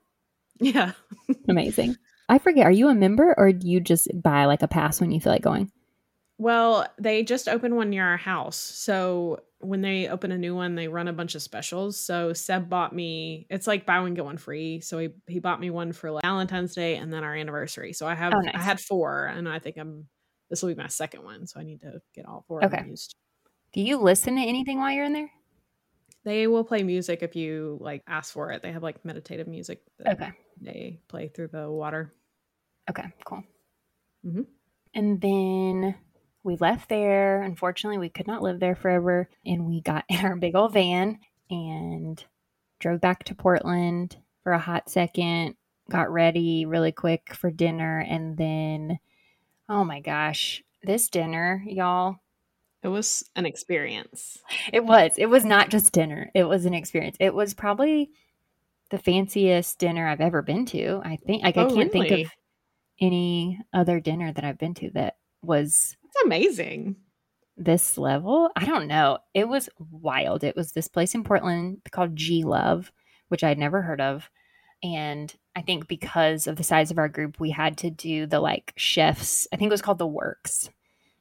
Yeah. 0.61 0.93
Amazing. 1.49 1.97
I 2.29 2.39
forget. 2.39 2.67
Are 2.67 2.73
you 2.73 2.89
a 2.89 2.95
member 2.95 3.35
or 3.37 3.53
do 3.53 3.69
you 3.69 3.81
just 3.81 4.09
buy 4.23 4.47
like 4.47 4.63
a 4.63 4.69
pass 4.69 5.01
when 5.01 5.11
you 5.13 5.21
feel 5.21 5.33
like 5.33 5.43
going? 5.43 5.71
Well, 6.39 6.87
they 6.99 7.23
just 7.23 7.49
opened 7.49 7.77
one 7.77 7.91
near 7.91 8.05
our 8.07 8.17
house. 8.17 8.57
So 8.57 9.41
when 9.63 9.81
they 9.81 10.09
open 10.09 10.33
a 10.33 10.39
new 10.39 10.55
one, 10.55 10.75
they 10.75 10.89
run 10.89 11.09
a 11.09 11.13
bunch 11.13 11.35
of 11.35 11.43
specials. 11.43 11.99
So 12.01 12.33
Seb 12.33 12.69
bought 12.69 12.95
me 12.95 13.47
it's 13.51 13.67
like 13.67 13.87
buy 13.87 14.01
one 14.01 14.15
get 14.15 14.25
one 14.25 14.37
free. 14.39 14.81
So 14.81 14.99
he 14.99 15.11
he 15.29 15.39
bought 15.41 15.61
me 15.61 15.71
one 15.71 15.93
for 15.93 16.11
like 16.11 16.23
Valentine's 16.23 16.75
Day 16.75 16.97
and 16.97 17.13
then 17.13 17.25
our 17.25 17.35
anniversary. 17.35 17.93
So 17.93 18.07
I 18.07 18.15
have 18.15 18.33
Oh, 18.35 18.41
I 18.55 18.63
had 18.63 18.81
four 18.81 19.27
and 19.27 19.49
I 19.49 19.59
think 19.59 19.77
I'm 19.79 20.09
this 20.51 20.63
will 20.63 20.69
be 20.69 20.75
my 20.75 20.89
second 20.89 21.25
one. 21.25 21.47
So 21.47 21.61
I 21.61 21.63
need 21.65 21.81
to 21.83 22.01
get 22.15 22.27
all 22.27 22.45
four 22.49 22.63
Okay. 22.65 22.85
used. 22.87 23.15
Do 23.73 23.81
you 23.81 23.97
listen 23.99 24.37
to 24.37 24.43
anything 24.43 24.79
while 24.79 24.93
you're 24.93 25.05
in 25.05 25.13
there? 25.15 25.31
They 26.25 26.47
will 26.47 26.65
play 26.65 26.83
music 26.83 27.23
if 27.23 27.35
you 27.35 27.79
like 27.81 28.03
ask 28.07 28.33
for 28.33 28.53
it. 28.53 28.63
They 28.63 28.73
have 28.73 28.83
like 28.83 29.05
meditative 29.05 29.49
music 29.49 29.83
Okay. 30.07 30.31
they 30.61 31.01
play 31.09 31.29
through 31.29 31.49
the 31.49 31.71
water. 31.71 32.13
Okay. 32.91 33.05
Cool. 33.25 33.43
Mhm. 34.25 34.47
And 34.95 35.21
then 35.21 35.95
we 36.45 36.57
left 36.57 36.89
there. 36.89 37.43
Unfortunately, 37.43 37.99
we 37.99 38.09
could 38.09 38.27
not 38.27 38.43
live 38.43 38.61
there 38.61 38.75
forever. 38.75 39.29
And 39.47 39.67
we 39.67 39.81
got 39.81 40.05
in 40.09 40.25
our 40.25 40.37
big 40.37 40.55
old 40.57 40.73
van 40.73 41.19
and 41.51 42.23
drove 42.81 43.01
back 43.01 43.25
to 43.25 43.35
Portland 43.35 44.17
for 44.43 44.53
a 44.53 44.59
hot 44.59 44.89
second, 44.91 45.55
got 45.91 46.11
ready 46.11 46.67
really 46.67 46.93
quick 46.93 47.35
for 47.35 47.51
dinner. 47.51 47.99
And 48.01 48.37
then, 48.37 48.99
oh 49.69 49.85
my 49.85 50.01
gosh, 50.01 50.63
this 50.83 51.09
dinner, 51.09 51.63
y'all, 51.67 52.17
It 52.83 52.89
was 52.89 53.23
an 53.37 53.47
experience. 53.47 54.39
it 54.73 54.85
was. 54.85 55.13
It 55.17 55.27
was 55.27 55.45
not 55.45 55.71
just 55.71 55.93
dinner, 55.93 56.31
it 56.35 56.45
was 56.45 56.65
an 56.67 56.75
experience. 56.75 57.17
It 57.21 57.35
was 57.35 57.55
probably 57.55 58.11
the 58.91 58.99
fanciest 58.99 59.79
dinner 59.79 60.09
I've 60.09 60.21
ever 60.21 60.43
been 60.43 60.67
to. 60.67 61.01
I 61.05 61.17
think, 61.17 61.45
like, 61.45 61.57
I 61.57 61.63
Oh, 61.65 61.75
can't 61.75 61.93
think 61.93 62.11
of 62.11 62.31
any 63.01 63.61
other 63.73 64.01
dinner 64.01 64.33
that 64.33 64.45
I've 64.45 64.59
been 64.59 64.75
to 64.75 64.91
that 64.91 65.17
was 65.43 65.97
amazing. 66.25 66.97
this 67.57 67.99
level. 67.99 68.51
I 68.57 68.65
don't 68.65 68.87
know. 68.89 69.19
It 69.35 69.47
was 69.49 69.69
wild. 69.79 70.43
It 70.45 70.57
was 70.57 70.73
this 70.73 70.89
place 70.89 71.15
in 71.15 71.23
Portland 71.25 71.79
called 71.91 72.17
G 72.17 72.45
Love, 72.45 72.91
which 73.29 73.45
I'd 73.45 73.59
never 73.59 73.83
heard 73.83 74.01
of. 74.01 74.31
And 74.83 75.33
I 75.55 75.63
think 75.63 75.87
because 75.87 76.47
of 76.47 76.57
the 76.57 76.65
size 76.65 76.91
of 76.91 76.99
our 76.99 77.09
group, 77.09 77.39
we 77.39 77.51
had 77.51 77.77
to 77.79 77.91
do 77.91 78.27
the 78.27 78.41
like 78.41 78.73
chefs, 78.77 79.47
I 79.53 79.57
think 79.57 79.69
it 79.69 79.73
was 79.73 79.83
called 79.83 79.99
the 79.99 80.07
works. 80.07 80.71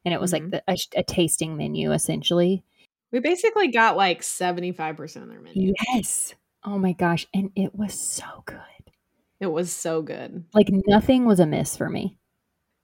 And 0.06 0.14
it 0.14 0.22
was 0.22 0.34
like 0.34 0.44
Mhm. 0.44 0.52
the, 0.52 0.64
a, 0.68 0.78
a 1.02 1.04
tasting 1.04 1.58
menu 1.58 1.92
essentially. 1.92 2.64
We 3.12 3.20
basically 3.20 3.68
got 3.68 3.98
like 3.98 4.22
75% 4.22 5.24
of 5.24 5.30
their 5.30 5.42
menu. 5.42 5.74
Yes. 5.94 6.34
Oh 6.64 6.80
my 6.80 6.94
gosh. 6.94 7.28
And 7.34 7.52
it 7.56 7.76
was 7.76 7.94
so 7.94 8.44
good. 8.46 8.58
It 9.40 9.48
was 9.48 9.72
so 9.72 10.02
good. 10.02 10.46
Like 10.54 10.70
nothing 10.88 11.26
was 11.26 11.40
amiss 11.40 11.76
for 11.76 11.90
me. 11.90 12.18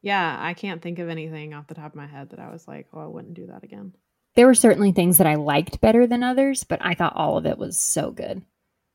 Yeah, 0.01 0.37
I 0.39 0.53
can't 0.53 0.81
think 0.81 0.99
of 0.99 1.09
anything 1.09 1.53
off 1.53 1.67
the 1.67 1.73
top 1.75 1.91
of 1.91 1.95
my 1.95 2.07
head 2.07 2.29
that 2.29 2.39
I 2.39 2.51
was 2.51 2.67
like, 2.67 2.87
oh, 2.93 2.99
I 3.01 3.07
wouldn't 3.07 3.33
do 3.33 3.47
that 3.47 3.63
again. 3.63 3.93
There 4.35 4.45
were 4.47 4.53
certainly 4.53 4.91
things 4.91 5.17
that 5.17 5.27
I 5.27 5.35
liked 5.35 5.81
better 5.81 6.05
than 6.05 6.21
others, 6.23 6.63
but 6.63 6.79
I 6.81 6.93
thought 6.93 7.15
all 7.15 7.37
of 7.37 7.45
it 7.45 7.57
was 7.57 7.77
so 7.77 8.11
good. 8.11 8.43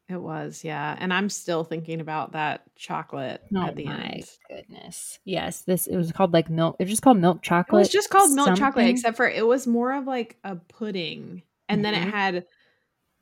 It 0.09 0.21
was, 0.21 0.63
yeah. 0.63 0.97
And 0.99 1.13
I'm 1.13 1.29
still 1.31 1.65
thinking 1.65 2.01
about 2.01 2.33
that 2.33 2.63
chocolate 2.77 3.43
Oh 3.55 3.67
at 3.67 3.77
the 3.77 3.87
my 3.87 3.99
end. 4.03 4.25
goodness. 4.49 5.19
Yes, 5.25 5.63
this 5.63 5.87
it 5.87 5.97
was 5.97 6.13
called 6.13 6.33
like 6.33 6.51
milk. 6.51 6.77
It 6.79 6.85
was 6.85 6.91
just 6.91 7.03
called 7.03 7.19
milk 7.19 7.43
chocolate. 7.43 7.79
It 7.79 7.83
was 7.83 7.89
just 7.89 8.11
called 8.11 8.33
milk 8.33 8.57
chocolate, 8.57 8.87
except 8.89 9.17
for 9.17 9.29
it 9.29 9.47
was 9.47 9.67
more 9.67 9.93
of 9.95 10.07
like 10.07 10.37
a 10.45 10.57
pudding. 10.57 11.43
And 11.69 11.85
then 11.85 11.95
Mhm. 11.95 12.07
it 12.07 12.11
had 12.11 12.35
it 12.35 12.49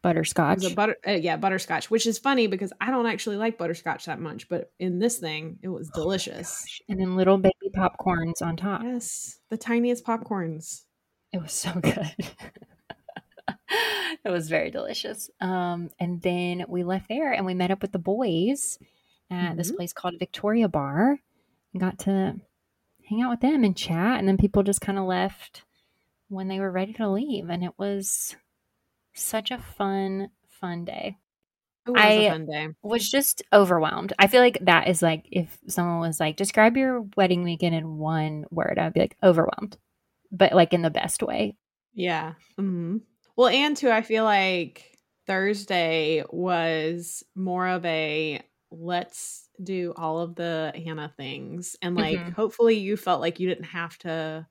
butterscotch. 0.02 0.62
was 0.62 0.72
a 0.72 0.74
butter, 0.74 0.96
uh, 1.06 1.12
yeah, 1.12 1.36
butterscotch, 1.36 1.90
which 1.90 2.06
is 2.06 2.18
funny 2.18 2.46
because 2.46 2.72
I 2.80 2.90
don't 2.90 3.06
actually 3.06 3.36
like 3.36 3.58
butterscotch 3.58 4.06
that 4.06 4.20
much, 4.20 4.48
but 4.48 4.72
in 4.78 4.98
this 4.98 5.18
thing, 5.18 5.58
it 5.62 5.68
was 5.68 5.90
Oh 5.94 6.02
delicious. 6.02 6.60
gosh. 6.60 6.82
And 6.88 7.00
then 7.00 7.16
little 7.16 7.38
baby 7.38 7.54
popcorns 7.76 8.40
on 8.42 8.56
top. 8.56 8.82
yes, 8.84 9.38
the 9.50 9.56
tiniest 9.56 10.04
popcorns. 10.04 10.82
It 11.32 11.40
was 11.42 11.52
so 11.52 11.72
good. 11.80 12.12
it 14.24 14.30
was 14.30 14.48
very 14.48 14.70
delicious. 14.70 15.30
Um, 15.40 15.90
and 15.98 16.20
then 16.22 16.64
we 16.68 16.82
left 16.84 17.08
there 17.08 17.32
and 17.32 17.46
we 17.46 17.54
met 17.54 17.70
up 17.70 17.82
with 17.82 17.92
the 17.92 17.98
boys 17.98 18.78
at 19.30 19.56
this 19.56 19.70
Mhm. 19.70 19.76
place 19.76 19.92
called 19.92 20.18
Victoria 20.18 20.68
Bar 20.68 21.20
and 21.72 21.80
got 21.80 21.98
to 22.00 22.40
hang 23.08 23.22
out 23.22 23.30
with 23.30 23.40
them 23.40 23.62
and 23.64 23.76
chat. 23.76 24.18
And 24.18 24.26
then 24.26 24.36
people 24.38 24.62
just 24.62 24.80
kind 24.80 24.98
of 24.98 25.04
left 25.04 25.62
when 26.28 26.48
they 26.48 26.58
were 26.60 26.70
ready 26.70 26.92
to 26.94 27.08
leave. 27.08 27.48
And 27.48 27.62
it 27.62 27.78
was 27.78 28.34
such 29.14 29.50
a 29.50 29.58
fun, 29.58 30.30
fun 30.48 30.84
day. 30.84 31.18
It 31.86 31.90
was 31.90 32.00
I- 32.02 32.08
a 32.12 32.30
fun 32.30 32.46
day. 32.46 32.68
was 32.82 33.10
just 33.10 33.42
overwhelmed. 33.52 34.12
I 34.18 34.26
feel 34.26 34.40
like 34.42 34.58
that 34.62 34.88
is 34.88 35.02
like 35.02 35.26
if 35.32 35.58
someone 35.68 36.00
was 36.00 36.20
like, 36.20 36.36
describe 36.36 36.76
your 36.76 37.02
wedding 37.16 37.42
weekend 37.42 37.74
in 37.74 37.96
one 37.98 38.44
word, 38.50 38.78
I'd 38.78 38.92
be 38.94 39.00
like 39.00 39.16
overwhelmed, 39.22 39.76
but 40.30 40.52
like 40.52 40.72
in 40.72 40.82
the 40.82 40.90
best 40.90 41.22
way. 41.22 41.56
Yeah. 41.94 42.34
hmm 42.58 42.98
Well, 43.36 43.48
and 43.48 43.76
too, 43.76 43.90
I 43.90 44.02
feel 44.02 44.24
like 44.24 44.98
Thursday 45.26 46.24
was 46.30 47.22
more 47.34 47.66
of 47.68 47.84
a 47.84 48.42
let's 48.70 49.48
do 49.62 49.92
all 49.96 50.20
of 50.20 50.34
the 50.36 50.72
Hannah 50.84 51.12
things. 51.16 51.76
And 51.82 51.96
like, 51.96 52.18
Mhm. 52.18 52.32
hopefully, 52.34 52.76
you 52.78 52.96
felt 52.96 53.20
like 53.20 53.40
you 53.40 53.48
didn't 53.48 53.64
have 53.64 53.98
to 53.98 54.46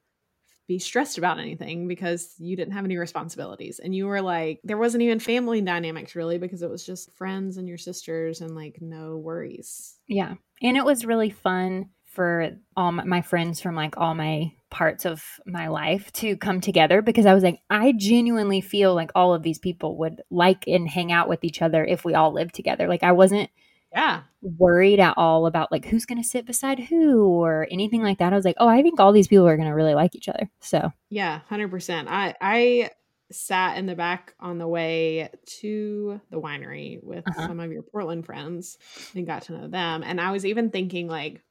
be 0.70 0.78
stressed 0.78 1.18
about 1.18 1.40
anything 1.40 1.88
because 1.88 2.36
you 2.38 2.56
didn't 2.56 2.74
have 2.74 2.86
any 2.86 2.96
responsibilities. 2.96 3.80
And 3.80 3.94
you 3.94 4.06
were 4.06 4.22
like, 4.22 4.62
there 4.64 4.78
wasn't 4.78 5.02
even 5.02 5.20
family 5.20 5.62
dynamics 5.62 6.16
really 6.16 6.38
because 6.38 6.62
it 6.62 6.70
was 6.70 6.86
just 6.86 7.12
friends 7.18 7.58
and 7.58 7.68
your 7.68 7.80
sisters 7.80 8.40
and 8.40 8.56
like 8.56 8.78
no 8.80 9.18
worries. 9.18 9.96
Yeah. 10.08 10.36
And 10.62 10.78
it 10.78 10.86
was 10.86 11.06
really 11.06 11.32
fun 11.32 11.90
for 12.06 12.52
all 12.78 12.92
my, 12.92 13.22
friends 13.22 13.60
from 13.60 13.74
like 13.74 13.98
all 13.98 14.14
my 14.14 14.52
parts 14.70 15.08
of 15.08 15.24
my 15.48 15.70
life 15.70 16.12
to 16.14 16.38
come 16.38 16.62
together 16.62 17.02
because 17.02 17.26
I 17.26 17.34
was 17.34 17.44
like, 17.44 17.62
I 17.72 17.92
genuinely 17.98 18.62
feel 18.62 18.94
like 18.94 19.10
all 19.16 19.34
of 19.34 19.42
these 19.42 19.58
people 19.58 19.98
would 19.98 20.22
like 20.30 20.68
and 20.68 20.88
hang 20.88 21.12
out 21.12 21.28
with 21.28 21.44
each 21.44 21.64
other 21.64 21.84
if 21.84 22.06
we 22.06 22.14
all 22.14 22.32
lived 22.32 22.54
together. 22.54 22.88
Like 22.88 23.04
I 23.04 23.14
wasn't 23.14 23.50
Yeah. 23.92 24.22
worried 24.42 25.00
at 25.00 25.16
all 25.18 25.46
about 25.48 25.72
like 25.72 25.86
who's 25.86 26.06
going 26.06 26.22
to 26.22 26.28
sit 26.28 26.46
beside 26.46 26.80
who 26.80 27.26
or 27.28 27.68
anything 27.72 28.04
like 28.04 28.20
that. 28.20 28.32
I 28.34 28.36
was 28.36 28.46
like, 28.46 28.58
oh, 28.60 28.68
I 28.68 28.82
think 28.84 29.00
all 29.00 29.12
these 29.12 29.28
people 29.28 29.48
are 29.48 29.58
going 29.58 29.68
to 29.68 29.74
really 29.74 29.96
like 29.96 30.16
each 30.16 30.30
other. 30.30 30.50
So, 30.60 30.92
Yeah, 31.10 31.40
hundred 31.50 31.72
percent. 31.72 32.08
I 32.10 32.36
I 32.40 32.92
sat 33.32 33.78
in 33.78 33.86
the 33.86 33.96
back 33.96 34.34
on 34.40 34.58
the 34.58 34.68
way 34.68 35.30
to 35.62 36.20
the 36.32 36.40
winery 36.42 37.04
with 37.04 37.28
Uh-huh. 37.28 37.48
some 37.48 37.60
of 37.60 37.72
your 37.72 37.84
Portland 37.84 38.26
friends 38.26 38.78
and 39.16 39.26
got 39.28 39.44
to 39.44 39.54
know 39.54 39.68
them. 39.68 40.04
And 40.04 40.20
I 40.22 40.32
was 40.32 40.46
even 40.46 40.70
thinking 40.72 41.08
like, 41.08 41.42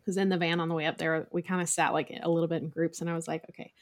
because 0.00 0.16
in 0.16 0.28
the 0.30 0.38
van 0.38 0.58
on 0.60 0.68
the 0.68 0.74
way 0.74 0.86
up 0.86 0.98
there, 0.98 1.26
we 1.32 1.42
kind 1.42 1.62
of 1.62 1.68
sat 1.68 1.92
like 1.92 2.10
a 2.22 2.28
little 2.30 2.48
bit 2.48 2.62
in 2.62 2.68
groups, 2.70 3.00
and 3.00 3.08
I 3.08 3.14
was 3.14 3.28
like, 3.28 3.44
okay, 3.50 3.72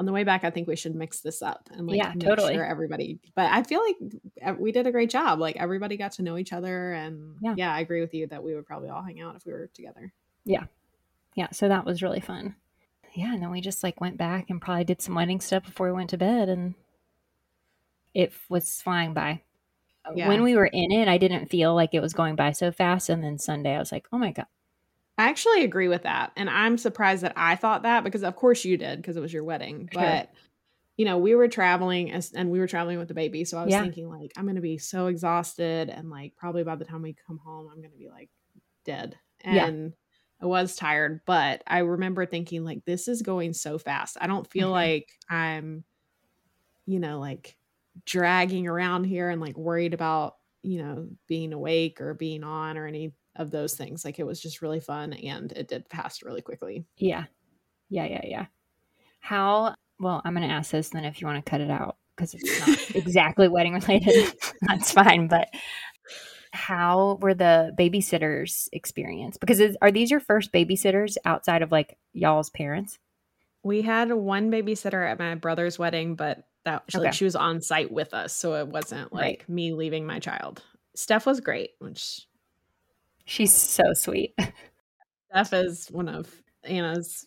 on 0.00 0.06
the 0.06 0.12
way 0.12 0.22
back, 0.24 0.44
I 0.44 0.50
think 0.50 0.68
we 0.68 0.76
should 0.76 0.94
mix 0.94 1.20
this 1.20 1.42
up 1.42 1.68
and 1.72 1.86
like 1.86 1.96
Yeah, 1.96 2.10
make 2.14 2.20
totally. 2.20 2.54
sure 2.54 2.64
everybody. 2.64 3.18
But 3.34 3.50
I 3.50 3.62
feel 3.64 3.82
like 3.84 4.58
we 4.58 4.70
did 4.72 4.86
a 4.86 4.92
great 4.92 5.10
job. 5.10 5.40
Like 5.40 5.56
everybody 5.56 5.96
got 5.96 6.12
to 6.12 6.22
know 6.22 6.36
each 6.38 6.52
other, 6.52 6.92
and 6.92 7.36
Yeah. 7.40 7.54
yeah, 7.56 7.74
I 7.74 7.80
agree 7.80 8.00
with 8.00 8.14
you 8.14 8.26
that 8.28 8.42
we 8.42 8.54
would 8.54 8.66
probably 8.66 8.88
all 8.90 9.02
hang 9.02 9.20
out 9.20 9.34
if 9.36 9.44
we 9.44 9.52
were 9.52 9.68
together. 9.74 10.12
Yeah, 10.44 10.64
yeah, 11.34 11.50
so 11.50 11.68
that 11.68 11.84
was 11.84 12.02
really 12.02 12.20
fun. 12.20 12.54
Yeah, 13.14 13.32
and 13.34 13.42
then 13.42 13.50
we 13.50 13.60
just 13.60 13.82
like 13.82 14.00
went 14.00 14.16
back 14.16 14.50
and 14.50 14.60
probably 14.60 14.84
did 14.84 15.02
some 15.02 15.14
wedding 15.16 15.40
stuff 15.40 15.64
before 15.64 15.86
we 15.88 15.92
went 15.94 16.10
to 16.10 16.18
bed 16.18 16.48
and 16.48 16.74
it 18.14 18.32
was 18.48 18.80
flying 18.80 19.12
by. 19.14 19.42
Yeah. 20.14 20.28
When 20.28 20.42
we 20.42 20.54
were 20.54 20.66
in 20.66 20.90
it, 20.92 21.08
I 21.08 21.18
didn't 21.18 21.50
feel 21.50 21.74
like 21.74 21.92
it 21.92 22.00
was 22.00 22.12
going 22.14 22.36
by 22.36 22.52
so 22.52 22.70
fast 22.72 23.08
and 23.08 23.22
then 23.22 23.38
Sunday 23.38 23.74
I 23.74 23.78
was 23.78 23.92
like, 23.92 24.06
"Oh 24.12 24.18
my 24.18 24.30
god." 24.32 24.46
I 25.18 25.28
actually 25.28 25.64
agree 25.64 25.88
with 25.88 26.04
that. 26.04 26.32
And 26.36 26.48
I'm 26.48 26.78
surprised 26.78 27.22
that 27.24 27.32
I 27.36 27.56
thought 27.56 27.82
that 27.82 28.04
because 28.04 28.22
of 28.22 28.36
course 28.36 28.64
you 28.64 28.76
did 28.76 29.00
because 29.00 29.16
it 29.16 29.20
was 29.20 29.32
your 29.32 29.44
wedding. 29.44 29.90
Sure. 29.90 30.22
But 30.22 30.30
you 30.96 31.04
know, 31.06 31.18
we 31.18 31.34
were 31.34 31.48
traveling 31.48 32.12
as 32.12 32.32
and 32.32 32.50
we 32.50 32.60
were 32.60 32.68
traveling 32.68 32.98
with 32.98 33.08
the 33.08 33.14
baby. 33.14 33.44
So 33.44 33.58
I 33.58 33.64
was 33.64 33.76
Yeah. 33.76 33.78
thinking 33.78 34.08
like 34.08 34.32
I'm 34.36 34.46
gonna 34.46 34.60
be 34.62 34.78
so 34.78 35.08
exhausted 35.08 35.90
and 35.90 36.10
like 36.10 36.36
probably 36.36 36.64
by 36.64 36.76
the 36.76 36.84
time 36.84 37.02
we 37.02 37.14
come 37.14 37.38
home, 37.38 37.68
I'm 37.70 37.82
gonna 37.82 37.96
be 37.96 38.10
like 38.10 38.30
dead. 38.84 39.18
Yeah. 39.48 39.70
And 39.70 39.94
I 40.42 40.46
was 40.46 40.76
tired, 40.76 41.22
but 41.26 41.62
I 41.66 41.80
remember 41.80 42.26
thinking 42.26 42.64
like 42.64 42.84
this 42.86 43.08
is 43.08 43.22
going 43.22 43.54
so 43.54 43.78
fast. 43.78 44.18
I 44.20 44.26
don't 44.28 44.50
feel 44.50 44.70
Mhm. 44.70 44.72
like 44.72 45.10
I'm, 45.30 45.84
you 46.86 47.00
know, 47.00 47.18
like 47.18 47.56
dragging 48.04 48.66
around 48.66 49.04
here 49.04 49.28
and 49.30 49.40
like 49.40 49.56
worried 49.56 49.94
about, 49.94 50.36
you 50.62 50.78
know, 50.82 51.08
being 51.26 51.52
awake 51.52 52.00
or 52.00 52.14
being 52.14 52.44
on 52.44 52.78
or 52.78 52.86
any 52.86 53.12
of 53.38 53.50
those 53.50 53.74
things. 53.74 54.04
Like 54.04 54.18
it 54.18 54.26
was 54.26 54.40
just 54.40 54.62
really 54.62 54.80
fun 54.80 55.12
and 55.12 55.52
it 55.52 55.68
did 55.68 55.88
pass 55.88 56.22
really 56.22 56.42
quickly. 56.42 56.84
Yeah. 56.96 57.24
Yeah, 57.88 58.04
yeah, 58.04 58.20
yeah. 58.24 58.46
How 59.20 59.74
well, 60.00 60.22
I'm 60.24 60.34
going 60.34 60.46
to 60.46 60.54
ask 60.54 60.70
this 60.70 60.90
then 60.90 61.04
if 61.04 61.20
you 61.20 61.26
want 61.26 61.44
to 61.44 61.50
cut 61.50 61.60
it 61.60 61.70
out 61.70 61.96
because 62.16 62.34
it's 62.34 62.66
not 62.66 62.90
exactly 62.96 63.48
wedding 63.48 63.74
related. 63.74 64.32
That's 64.62 64.92
fine, 64.92 65.28
but 65.28 65.48
how 66.52 67.18
were 67.20 67.34
the 67.34 67.72
babysitters 67.78 68.68
experience? 68.72 69.36
Because 69.38 69.60
is, 69.60 69.76
are 69.82 69.90
these 69.90 70.10
your 70.10 70.20
first 70.20 70.52
babysitters 70.52 71.16
outside 71.24 71.62
of 71.62 71.72
like 71.72 71.98
y'all's 72.12 72.50
parents? 72.50 72.98
We 73.64 73.82
had 73.82 74.12
one 74.12 74.50
babysitter 74.50 75.08
at 75.08 75.18
my 75.18 75.34
brother's 75.34 75.78
wedding, 75.78 76.14
but 76.14 76.44
that 76.64 76.84
she, 76.88 76.98
like, 76.98 77.12
she 77.12 77.24
was 77.24 77.36
on 77.36 77.60
site 77.60 77.90
with 77.90 78.14
us, 78.14 78.34
so 78.34 78.54
it 78.54 78.68
wasn't 78.68 79.12
like 79.12 79.40
Right. 79.40 79.48
me 79.48 79.72
leaving 79.72 80.06
my 80.06 80.20
child. 80.20 80.62
Steph 80.94 81.26
was 81.26 81.40
great, 81.40 81.70
which 81.80 82.26
She's 83.28 83.52
so 83.52 83.92
sweet. 83.92 84.34
Steph 85.30 85.52
is 85.52 85.88
one 85.90 86.08
of 86.08 86.32
Anna's 86.64 87.26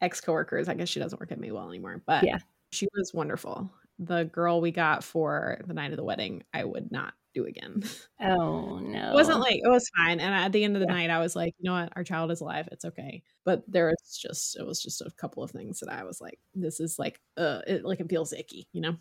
ex 0.00 0.20
coworkers. 0.20 0.68
I 0.68 0.74
guess 0.74 0.88
she 0.88 1.00
doesn't 1.00 1.18
work 1.20 1.32
at 1.32 1.40
Maywell 1.40 1.68
anymore, 1.68 2.02
but 2.06 2.22
Yeah. 2.24 2.38
she 2.70 2.86
was 2.96 3.12
wonderful. 3.12 3.68
The 3.98 4.24
girl 4.24 4.60
we 4.60 4.70
got 4.70 5.02
for 5.02 5.60
the 5.66 5.74
night 5.74 5.90
of 5.90 5.96
the 5.96 6.04
wedding, 6.04 6.44
I 6.52 6.64
would 6.64 6.90
not 6.92 7.14
do 7.34 7.46
again. 7.46 7.82
Oh 8.20 8.78
no. 8.78 9.10
It 9.10 9.14
wasn't 9.14 9.40
like 9.40 9.56
it 9.56 9.68
was 9.68 9.90
fine. 9.96 10.20
And 10.20 10.32
at 10.32 10.52
the 10.52 10.62
end 10.62 10.76
of 10.76 10.80
the 10.80 10.86
Yeah. 10.86 10.94
night, 10.94 11.10
I 11.10 11.18
was 11.18 11.34
like, 11.34 11.54
you 11.58 11.68
know 11.68 11.74
what, 11.80 11.92
our 11.96 12.04
child 12.04 12.30
is 12.30 12.40
alive. 12.40 12.68
It's 12.70 12.84
okay. 12.84 13.22
But 13.44 13.64
there 13.66 13.86
was 13.86 14.16
just 14.16 14.56
it 14.56 14.64
was 14.64 14.80
just 14.80 15.00
a 15.00 15.10
couple 15.16 15.42
of 15.42 15.50
things 15.50 15.80
that 15.80 15.92
I 15.92 16.04
was 16.04 16.20
like, 16.20 16.38
this 16.54 16.78
is 16.78 16.96
like, 16.98 17.20
uh, 17.36 17.60
it 17.66 17.84
like 17.84 17.98
it 17.98 18.08
feels 18.08 18.32
icky, 18.32 18.68
you 18.72 18.80
know. 18.80 18.96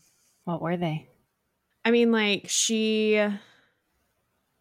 what 0.45 0.61
were 0.63 0.77
they? 0.77 1.07
I 1.85 1.91
mean, 1.91 2.11
like 2.11 2.45
she, 2.49 3.21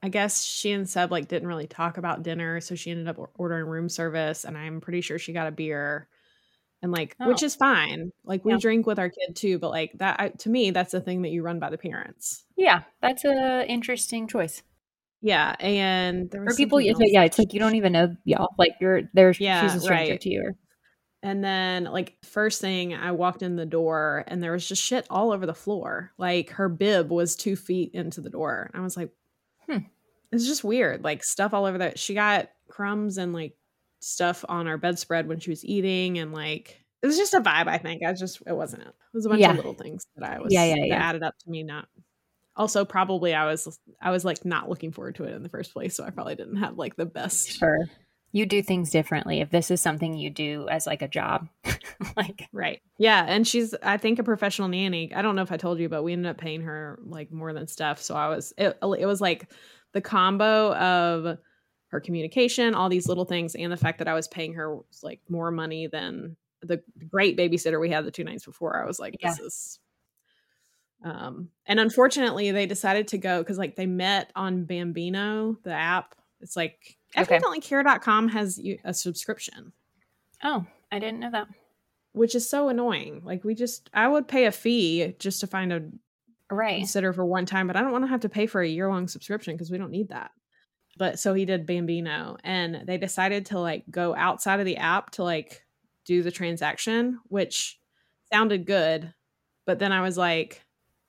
I 0.02 0.08
guess 0.08 0.42
she 0.44 0.72
and 0.72 0.88
Seb 0.88 1.12
like 1.12 1.28
didn't 1.28 1.48
really 1.48 1.66
talk 1.68 1.96
about 1.98 2.22
dinner, 2.24 2.60
so 2.60 2.74
she 2.74 2.90
ended 2.90 3.08
up 3.08 3.18
ordering 3.36 3.66
room 3.66 3.88
service, 3.88 4.44
and 4.44 4.58
I'm 4.58 4.80
pretty 4.80 5.00
sure 5.00 5.18
she 5.18 5.32
got 5.32 5.46
a 5.46 5.52
beer, 5.52 6.08
and 6.82 6.90
like, 6.92 7.16
which 7.20 7.42
Oh. 7.42 7.46
is 7.46 7.54
fine. 7.56 8.10
Like 8.24 8.44
we 8.44 8.52
Yeah. 8.52 8.58
drink 8.58 8.86
with 8.86 8.98
our 8.98 9.10
kid 9.10 9.36
too, 9.36 9.58
but 9.60 9.70
like 9.70 9.92
that 9.98 10.20
I, 10.20 10.28
to 10.30 10.50
me, 10.50 10.70
that's 10.72 10.92
the 10.92 11.00
thing 11.00 11.22
that 11.22 11.30
you 11.30 11.42
run 11.42 11.60
by 11.60 11.70
the 11.70 11.78
parents. 11.78 12.44
Yeah, 12.56 12.82
that's 13.00 13.24
a 13.24 13.64
interesting 13.68 14.26
choice. 14.26 14.62
Yeah, 15.20 15.54
and 15.60 16.28
there 16.32 16.42
was 16.42 16.54
For 16.54 16.56
people, 16.56 16.78
it's 16.78 16.98
like, 16.98 17.12
yeah, 17.12 17.22
it's 17.24 17.38
like 17.38 17.52
you 17.54 17.60
don't 17.60 17.76
even 17.76 17.92
know 17.92 18.16
y'all. 18.24 18.48
Like 18.58 18.72
you're 18.80 19.02
there's 19.14 19.38
Yeah, 19.38 19.62
she's 19.62 19.76
a 19.76 19.80
stranger 19.80 20.12
right. 20.12 20.20
to 20.20 20.28
you. 20.30 20.52
And 21.24 21.44
then, 21.44 21.84
like, 21.84 22.16
first 22.24 22.60
thing 22.60 22.94
I 22.94 23.12
walked 23.12 23.42
in 23.42 23.54
the 23.54 23.64
door 23.64 24.24
and 24.26 24.42
there 24.42 24.50
was 24.50 24.66
just 24.68 24.82
shit 24.82 25.06
all 25.08 25.30
over 25.32 25.46
the 25.46 25.54
floor. 25.54 26.10
Like, 26.18 26.50
her 26.50 26.68
bib 26.68 27.10
was 27.12 27.36
two 27.36 27.54
feet 27.54 27.92
into 27.94 28.20
the 28.20 28.28
door. 28.30 28.70
I 28.74 28.80
was 28.80 28.96
like, 28.96 29.10
Hmm. 29.68 29.78
It's 30.33 30.47
just 30.47 30.64
weird. 30.64 31.05
Like, 31.05 31.23
stuff 31.25 31.55
all 31.55 31.64
over 31.66 31.79
that. 31.79 31.99
She 31.99 32.14
got 32.14 32.49
crumbs 32.68 33.18
and 33.18 33.33
like 33.33 33.55
stuff 34.01 34.45
on 34.49 34.66
our 34.66 34.79
bedspread 34.79 35.29
when 35.29 35.38
she 35.40 35.51
was 35.51 35.64
eating. 35.64 36.18
And 36.18 36.33
like, 36.33 36.83
it 37.03 37.07
was 37.07 37.16
just 37.16 37.35
a 37.35 37.40
vibe, 37.40 37.68
I 37.68 37.79
think. 37.79 38.03
I 38.05 38.11
was 38.11 38.18
just, 38.21 38.42
it 38.47 38.53
wasn't 38.57 38.83
it. 38.83 38.88
It 38.88 38.95
was 39.14 39.27
a 39.27 39.29
bunch 39.29 39.40
Yeah. 39.40 39.51
of 39.51 39.57
little 39.57 39.75
things 39.75 40.07
that 40.16 40.29
I 40.29 40.40
was, 40.40 40.53
Yeah, 40.53 40.64
yeah, 40.64 40.75
that 40.77 40.88
yeah. 40.88 40.97
added 41.09 41.23
up 41.23 41.35
to 41.38 41.51
me 41.51 41.62
not. 41.62 41.87
Also, 42.55 42.85
probably 42.85 43.35
I 43.35 43.47
was, 43.47 43.79
I 44.01 44.11
was 44.11 44.25
like 44.25 44.45
not 44.45 44.68
looking 44.68 44.92
forward 44.92 45.14
to 45.16 45.25
it 45.25 45.35
in 45.35 45.42
the 45.42 45.49
first 45.49 45.73
place. 45.73 45.97
So 45.97 46.05
I 46.05 46.11
probably 46.11 46.35
didn't 46.35 46.57
have 46.57 46.77
like 46.77 46.97
the 46.97 47.07
best. 47.07 47.51
Sure. 47.51 47.79
You 48.35 48.47
do 48.47 48.62
things 48.62 48.90
differently 48.90 49.40
if 49.40 49.51
this 49.51 49.71
is 49.71 49.81
something 49.81 50.14
you 50.14 50.31
do 50.31 50.66
as 50.71 50.87
like 50.87 51.03
a 51.03 51.09
job. 51.09 51.49
like 52.16 52.49
Right. 52.53 52.81
Yeah. 52.99 53.25
And 53.27 53.47
she's, 53.47 53.75
I 53.83 53.97
think, 53.99 54.18
a 54.18 54.23
professional 54.25 54.68
nanny. 54.68 55.14
I 55.14 55.23
don't 55.23 55.35
know 55.37 55.42
if 55.42 55.53
I 55.53 55.57
told 55.57 55.79
you, 55.79 55.88
but 55.88 56.03
we 56.03 56.12
ended 56.12 56.31
up 56.31 56.38
paying 56.38 56.62
her 56.62 56.99
like 57.05 57.31
more 57.33 57.53
than 57.53 57.66
stuff. 57.68 58.01
So 58.03 58.14
I 58.14 58.29
was, 58.29 58.53
it, 58.57 58.79
it 58.83 59.07
was 59.07 59.21
like 59.21 59.49
the 59.92 60.00
combo 60.00 60.74
of 60.74 61.38
her 61.88 62.00
communication, 62.00 62.74
all 62.74 62.88
these 62.88 63.07
little 63.09 63.24
things, 63.24 63.55
and 63.55 63.70
the 63.70 63.76
fact 63.76 63.98
that 63.98 64.09
I 64.09 64.14
was 64.14 64.26
paying 64.28 64.55
her 64.55 64.78
like 65.02 65.20
more 65.28 65.50
money 65.50 65.87
than 65.87 66.37
the 66.62 66.81
great 67.11 67.37
babysitter 67.37 67.81
we 67.81 67.90
had 67.90 68.05
the 68.05 68.11
two 68.11 68.24
nights 68.24 68.44
before. 68.46 68.83
I 68.83 68.87
was 68.87 68.98
like, 68.98 69.16
this 69.20 69.38
is. 69.38 69.78
Um, 71.05 71.48
and 71.66 71.81
unfortunately, 71.81 72.52
they 72.52 72.66
decided 72.66 73.09
to 73.09 73.18
go 73.18 73.38
because 73.42 73.59
like 73.59 73.74
they 73.76 73.87
met 73.87 74.31
on 74.37 74.64
Bambino, 74.64 75.59
the 75.64 75.72
app. 75.72 76.14
It's 76.40 76.57
like 76.57 76.96
Okay. 77.16 77.38
evidentlycare.com 77.38 78.28
has 78.28 78.59
a 78.85 78.94
subscription 78.94 79.72
Oh, 80.42 80.64
I 80.90 80.98
didn't 80.98 81.20
know 81.20 81.31
that. 81.33 81.46
which 82.12 82.35
is 82.35 82.48
so 82.48 82.68
annoying. 82.68 83.22
Like 83.24 83.44
we 83.44 83.55
just 83.55 83.90
I 83.92 84.09
would 84.09 84.28
pay 84.28 84.46
a 84.46 84.52
fee 84.52 85.14
just 85.18 85.40
to 85.40 85.46
find 85.46 85.72
a 85.72 85.83
Right. 86.52 86.86
sitter 86.86 87.12
for 87.12 87.24
one 87.24 87.46
time, 87.46 87.66
but 87.66 87.76
I 87.76 87.80
don't 87.80 87.92
want 87.92 88.04
to 88.04 88.10
have 88.10 88.20
to 88.20 88.28
pay 88.28 88.46
for 88.46 88.60
a 88.60 88.68
year 88.68 88.88
long 88.88 89.08
subscription 89.08 89.54
because 89.54 89.70
we 89.70 89.78
don't 89.78 89.90
need 89.90 90.10
that. 90.10 90.30
But 90.98 91.18
so 91.18 91.32
he 91.32 91.46
did 91.46 91.66
Bambino 91.66 92.36
and 92.44 92.82
they 92.86 92.98
decided 92.98 93.46
to 93.46 93.58
like 93.58 93.84
go 93.90 94.14
outside 94.14 94.60
of 94.60 94.66
the 94.66 94.76
app 94.76 95.10
to 95.12 95.24
like 95.24 95.64
do 96.04 96.22
the 96.22 96.30
transaction, 96.30 97.20
which 97.28 97.80
sounded 98.30 98.66
good. 98.66 99.12
But 99.64 99.78
then 99.78 99.92
I 99.92 100.02
was 100.02 100.18
like, 100.18 100.62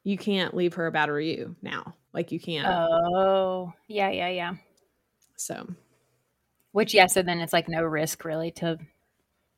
you 0.03 0.17
can't 0.17 0.53
leave 0.53 0.75
her 0.75 0.88
a 0.88 0.91
bad 0.91 1.10
review 1.10 1.56
now. 1.62 1.95
Like 2.13 2.32
you 2.32 2.39
can't. 2.39 2.67
Oh, 2.67 3.73
yeah, 3.88 4.12
yeah, 4.12 4.29
yeah. 4.29 4.53
so 5.36 5.67
Which 6.71 6.93
yeah, 6.93 7.08
so 7.08 7.21
then 7.21 7.39
it's 7.39 7.53
like 7.53 7.67
no 7.67 7.84
risk 7.84 8.23
really 8.23 8.51
to 8.51 8.77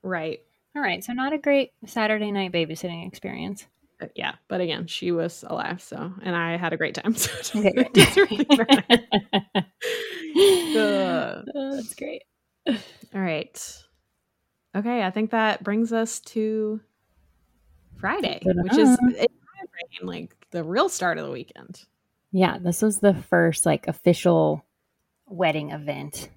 right. 0.02 0.40
All 0.76 0.82
right, 0.82 1.04
so 1.04 1.14
not 1.14 1.34
a 1.34 1.38
great 1.38 1.72
Saturday 1.86 2.32
night 2.32 2.52
babysitting 2.52 3.08
experience. 3.08 3.66
Uh, 4.02 4.08
yeah. 4.16 4.36
But 4.48 4.62
again, 4.62 4.88
she 4.88 5.12
was 5.12 5.44
alive, 5.48 5.82
so 5.82 6.12
and 6.22 6.36
I 6.36 6.58
had 6.58 6.74
a 6.74 6.78
great 6.78 6.96
time. 6.96 7.16
So 7.42 7.60
Okay, 7.60 7.72
great. 7.72 8.18
really. 8.18 8.48
Ugh. 10.76 11.46
Oh, 11.56 11.76
that's 11.76 11.96
great. 11.96 12.24
All 12.68 12.76
right. 13.22 13.84
Okay, 14.76 15.04
I 15.04 15.12
think 15.12 15.32
that 15.32 15.64
brings 15.64 15.94
us 15.94 16.20
to 16.22 16.82
Friday, 17.98 18.42
which 18.44 18.78
is 18.78 18.90
Ta-da. 18.90 19.08
in 19.08 19.16
my 19.16 19.66
brain, 19.72 20.08
like 20.08 20.36
the 20.52 20.64
real 20.64 20.90
start 20.90 21.18
of 21.18 21.26
the 21.26 21.32
weekend. 21.32 21.84
Yeah, 22.32 22.58
this 22.58 22.82
was 22.82 23.00
the 23.00 23.14
first 23.14 23.66
like 23.66 23.88
official 23.88 24.66
wedding 25.28 25.72
event. 25.72 26.30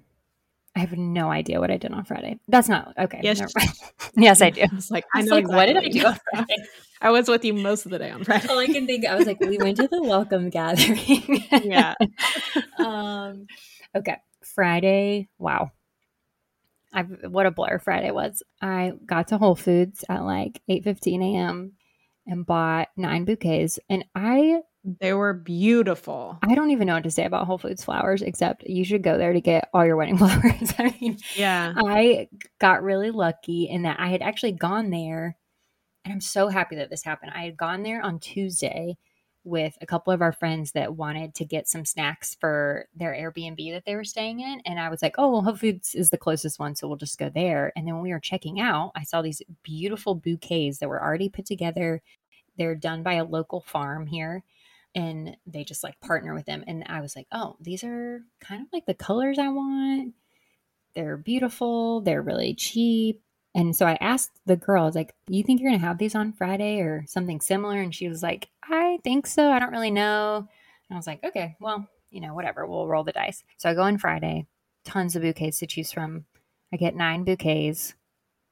I 0.79 0.83
have 0.83 0.97
no 0.97 1.29
idea 1.29 1.59
what 1.59 1.69
I 1.71 1.75
did 1.75 1.91
on 1.91 2.05
Friday. 2.05 2.39
That's 2.47 2.69
not 2.69 2.93
okay. 2.97 3.19
Yes. 3.21 3.41
yes, 4.15 4.41
I 4.41 4.49
do. 4.49 4.61
I 4.61 4.73
was 4.73 4.89
like, 4.89 5.03
I 5.13 5.19
I 5.19 5.21
know 5.23 5.35
like, 5.35 5.49
what 5.49 5.65
did 5.65 5.75
I 5.75 5.89
do 5.89 6.05
on 6.05 6.17
Friday? 6.31 6.55
I 7.01 7.09
was 7.11 7.27
with 7.27 7.43
you 7.43 7.53
most 7.53 7.83
of 7.83 7.91
the 7.91 7.99
day 7.99 8.09
on 8.09 8.23
Friday. 8.23 8.47
All 8.47 8.57
I 8.57 8.65
can 8.65 8.87
think, 8.87 9.05
I 9.05 9.15
was 9.15 9.27
like, 9.27 9.41
we 9.41 9.57
went 9.57 9.75
to 9.75 9.89
the 9.89 10.01
welcome 10.01 10.49
gathering. 10.49 11.43
yeah. 11.65 11.95
um, 12.79 13.47
okay, 13.93 14.15
Friday. 14.41 15.27
Wow, 15.37 15.71
I 16.93 17.01
what 17.01 17.45
a 17.45 17.51
blur 17.51 17.77
Friday 17.79 18.11
was. 18.11 18.41
I 18.61 18.93
got 19.05 19.27
to 19.29 19.37
Whole 19.37 19.55
Foods 19.55 20.05
at 20.07 20.23
like 20.23 20.61
eight 20.69 20.85
fifteen 20.85 21.21
a.m. 21.21 21.73
and 22.25 22.45
bought 22.45 22.87
nine 22.95 23.25
bouquets, 23.25 23.79
and 23.89 24.05
I 24.15 24.61
They 24.99 25.13
were 25.13 25.33
beautiful. 25.33 26.39
I 26.41 26.55
don't 26.55 26.71
even 26.71 26.87
know 26.87 26.95
what 26.95 27.03
to 27.03 27.11
say 27.11 27.25
about 27.25 27.45
Whole 27.45 27.57
Foods 27.57 27.83
flowers 27.83 28.21
except 28.21 28.63
you 28.63 28.83
should 28.83 29.03
go 29.03 29.17
there 29.17 29.33
to 29.33 29.41
get 29.41 29.69
all 29.73 29.85
your 29.85 29.97
wedding 29.97 30.17
flowers. 30.17 30.73
I 30.77 30.95
mean, 30.99 31.17
Yeah. 31.35 31.73
I 31.77 32.29
got 32.59 32.81
really 32.83 33.11
lucky 33.11 33.65
in 33.65 33.83
that 33.83 33.99
I 33.99 34.07
had 34.09 34.21
actually 34.21 34.53
gone 34.53 34.89
there, 34.89 35.37
and 36.05 36.13
I'm 36.13 36.21
so 36.21 36.47
happy 36.47 36.75
that 36.77 36.89
this 36.89 37.03
happened. 37.03 37.33
I 37.35 37.43
had 37.43 37.57
gone 37.57 37.83
there 37.83 38.01
on 38.01 38.19
Tuesday 38.19 38.97
with 39.45 39.77
a 39.81 39.85
couple 39.85 40.11
of 40.11 40.21
our 40.21 40.31
friends 40.33 40.73
that 40.73 40.95
wanted 40.95 41.33
to 41.33 41.45
get 41.45 41.67
some 41.67 41.85
snacks 41.85 42.35
for 42.39 42.87
their 42.95 43.13
Airbnb 43.13 43.71
that 43.71 43.83
they 43.85 43.95
were 43.95 44.03
staying 44.03 44.41
in. 44.41 44.61
And 44.65 44.79
I 44.79 44.89
was 44.89 45.01
like, 45.01 45.15
oh, 45.17 45.31
well, 45.31 45.41
Whole 45.41 45.55
Foods 45.55 45.95
is 45.95 46.09
the 46.09 46.17
closest 46.17 46.59
one, 46.59 46.75
so 46.75 46.87
we'll 46.87 46.97
just 46.97 47.17
go 47.17 47.29
there. 47.29 47.71
And 47.75 47.87
then 47.87 47.95
when 47.95 48.03
we 48.03 48.11
were 48.11 48.19
checking 48.19 48.59
out, 48.59 48.91
I 48.95 49.03
saw 49.03 49.21
these 49.21 49.41
beautiful 49.63 50.13
bouquets 50.15 50.79
that 50.79 50.89
were 50.89 51.01
already 51.01 51.29
put 51.29 51.45
together. 51.45 52.01
They're 52.57 52.75
done 52.75 53.01
by 53.03 53.13
a 53.13 53.23
local 53.23 53.61
farm 53.61 54.05
here 54.07 54.43
and 54.95 55.37
they 55.45 55.63
just 55.63 55.83
like 55.83 55.99
partner 56.01 56.33
with 56.33 56.45
them. 56.45 56.63
And 56.67 56.83
I 56.87 57.01
was 57.01 57.15
like, 57.15 57.27
oh, 57.31 57.55
these 57.59 57.83
are 57.83 58.21
kind 58.39 58.61
of 58.61 58.67
like 58.73 58.85
the 58.85 58.93
colors 58.93 59.39
I 59.39 59.49
want. 59.49 60.13
They're 60.95 61.17
beautiful. 61.17 62.01
They're 62.01 62.21
really 62.21 62.53
cheap. 62.55 63.21
And 63.55 63.75
so 63.75 63.85
I 63.85 63.97
asked 63.99 64.31
the 64.45 64.55
girl, 64.55 64.83
I 64.83 64.85
was 64.85 64.95
like, 64.95 65.15
you 65.27 65.43
think 65.43 65.59
you're 65.59 65.69
going 65.69 65.79
to 65.79 65.85
have 65.85 65.97
these 65.97 66.15
on 66.15 66.33
Friday 66.33 66.79
or 66.81 67.03
something 67.07 67.41
similar? 67.41 67.79
And 67.79 67.93
she 67.93 68.07
was 68.07 68.21
like, 68.21 68.49
I 68.63 68.99
think 69.03 69.27
so. 69.27 69.51
I 69.51 69.59
don't 69.59 69.71
really 69.71 69.91
know. 69.91 70.37
And 70.37 70.95
I 70.95 70.95
was 70.95 71.07
like, 71.07 71.23
okay, 71.23 71.55
well, 71.59 71.87
you 72.11 72.21
know, 72.21 72.33
whatever. 72.33 72.65
We'll 72.65 72.87
roll 72.87 73.03
the 73.03 73.11
dice. 73.11 73.43
So 73.57 73.69
I 73.69 73.73
go 73.73 73.81
on 73.81 73.97
Friday, 73.97 74.45
tons 74.85 75.15
of 75.15 75.23
bouquets 75.23 75.59
to 75.59 75.67
choose 75.67 75.91
from. 75.91 76.25
I 76.71 76.77
get 76.77 76.95
nine 76.95 77.23
bouquets. 77.23 77.95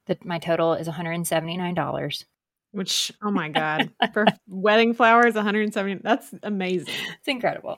The, 0.08 0.18
my 0.24 0.40
total 0.40 0.74
is 0.74 0.88
$179. 0.88 2.24
Which, 2.72 3.12
oh 3.24 3.32
my 3.32 3.50
God, 3.50 3.92
for 4.14 4.26
wedding 4.48 4.94
flowers, 4.94 5.36
170. 5.36 6.02
That's 6.04 6.34
amazing. 6.44 6.94
It's 7.20 7.28
incredible. 7.28 7.78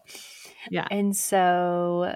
Yeah. 0.69 0.88
And 0.89 1.15
so 1.15 2.13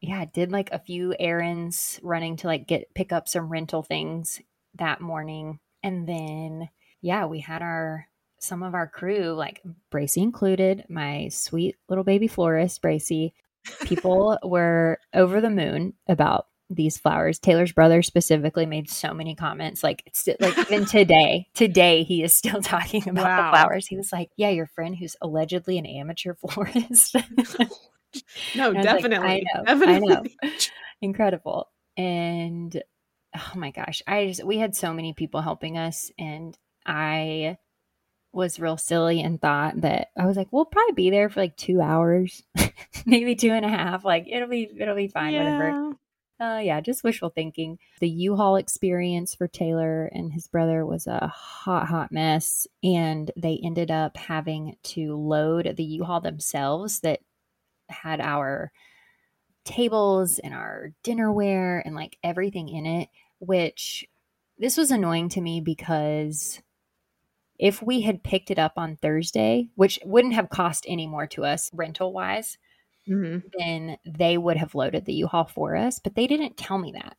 yeah, 0.00 0.20
I 0.20 0.24
did 0.26 0.52
like 0.52 0.70
a 0.72 0.78
few 0.78 1.14
errands 1.18 1.98
running 2.02 2.36
to 2.38 2.46
like 2.46 2.66
get 2.66 2.94
pick 2.94 3.12
up 3.12 3.28
some 3.28 3.48
rental 3.48 3.82
things 3.82 4.40
that 4.74 5.00
morning. 5.00 5.58
And 5.82 6.06
then 6.06 6.68
yeah, 7.00 7.26
we 7.26 7.40
had 7.40 7.62
our 7.62 8.06
some 8.38 8.62
of 8.62 8.74
our 8.74 8.86
crew, 8.86 9.32
like 9.32 9.62
Bracy 9.90 10.22
included, 10.22 10.84
my 10.88 11.28
sweet 11.28 11.76
little 11.88 12.04
baby 12.04 12.28
florist, 12.28 12.82
Bracy. 12.82 13.34
people 13.84 14.38
were 14.44 14.98
over 15.14 15.40
the 15.40 15.50
moon 15.50 15.94
about 16.06 16.46
these 16.68 16.98
flowers. 16.98 17.38
Taylor's 17.38 17.72
brother 17.72 18.02
specifically 18.02 18.66
made 18.66 18.90
so 18.90 19.14
many 19.14 19.34
comments. 19.34 19.82
Like 19.82 20.02
it's 20.06 20.28
like 20.40 20.58
even 20.58 20.84
today, 20.86 21.48
today 21.54 22.02
he 22.02 22.22
is 22.22 22.34
still 22.34 22.60
talking 22.60 23.08
about 23.08 23.24
wow. 23.24 23.50
the 23.50 23.56
flowers. 23.56 23.86
He 23.86 23.96
was 23.96 24.12
like, 24.12 24.30
"Yeah, 24.36 24.50
your 24.50 24.66
friend 24.66 24.96
who's 24.96 25.16
allegedly 25.20 25.78
an 25.78 25.86
amateur 25.86 26.34
florist." 26.40 27.16
no, 28.54 28.72
definitely, 28.72 29.18
like, 29.18 29.44
I 29.54 29.58
know, 29.58 29.64
definitely. 29.64 30.14
I 30.42 30.46
know, 30.46 30.50
incredible. 31.00 31.70
And 31.96 32.82
oh 33.34 33.52
my 33.54 33.70
gosh, 33.70 34.02
I 34.06 34.26
just 34.26 34.44
we 34.44 34.58
had 34.58 34.74
so 34.74 34.92
many 34.92 35.12
people 35.12 35.40
helping 35.40 35.78
us, 35.78 36.10
and 36.18 36.56
I 36.84 37.58
was 38.32 38.60
real 38.60 38.76
silly 38.76 39.22
and 39.22 39.40
thought 39.40 39.80
that 39.80 40.08
I 40.16 40.26
was 40.26 40.36
like, 40.36 40.48
we'll 40.50 40.66
probably 40.66 40.92
be 40.92 41.10
there 41.10 41.30
for 41.30 41.40
like 41.40 41.56
two 41.56 41.80
hours, 41.80 42.42
maybe 43.06 43.34
two 43.34 43.50
and 43.50 43.64
a 43.64 43.68
half. 43.68 44.04
Like 44.04 44.26
it'll 44.30 44.48
be 44.48 44.68
it'll 44.78 44.96
be 44.96 45.08
fine, 45.08 45.32
yeah. 45.32 45.44
whatever. 45.44 45.96
Uh, 46.38 46.60
yeah, 46.62 46.80
just 46.82 47.02
wishful 47.02 47.30
thinking. 47.30 47.78
The 48.00 48.08
U-Haul 48.08 48.56
experience 48.56 49.34
for 49.34 49.48
Taylor 49.48 50.06
and 50.06 50.32
his 50.32 50.48
brother 50.48 50.84
was 50.84 51.06
a 51.06 51.28
hot, 51.28 51.86
hot 51.86 52.12
mess, 52.12 52.66
and 52.82 53.30
they 53.36 53.58
ended 53.64 53.90
up 53.90 54.18
having 54.18 54.76
to 54.84 55.16
load 55.16 55.74
the 55.76 55.84
U-Haul 55.84 56.20
themselves 56.20 57.00
that 57.00 57.20
had 57.88 58.20
our 58.20 58.70
tables 59.64 60.38
and 60.38 60.52
our 60.52 60.92
dinnerware 61.02 61.80
and 61.84 61.94
like 61.94 62.18
everything 62.22 62.68
in 62.68 62.84
it. 62.84 63.08
Which 63.38 64.06
this 64.58 64.76
was 64.76 64.90
annoying 64.90 65.30
to 65.30 65.40
me 65.40 65.60
because 65.60 66.60
if 67.58 67.82
we 67.82 68.02
had 68.02 68.22
picked 68.22 68.50
it 68.50 68.58
up 68.58 68.74
on 68.76 68.96
Thursday, 68.96 69.68
which 69.74 69.98
wouldn't 70.04 70.34
have 70.34 70.50
cost 70.50 70.84
any 70.86 71.06
more 71.06 71.26
to 71.28 71.44
us 71.44 71.70
rental 71.72 72.12
wise, 72.12 72.58
mm-hmm. 73.08 73.46
then 73.58 73.98
they 74.04 74.38
would 74.38 74.56
have 74.56 74.74
loaded 74.74 75.04
the 75.04 75.14
U-Haul 75.14 75.44
for 75.44 75.76
us. 75.76 75.98
But 75.98 76.14
they 76.14 76.26
didn't 76.26 76.56
tell 76.56 76.78
me 76.78 76.92
that. 76.92 77.16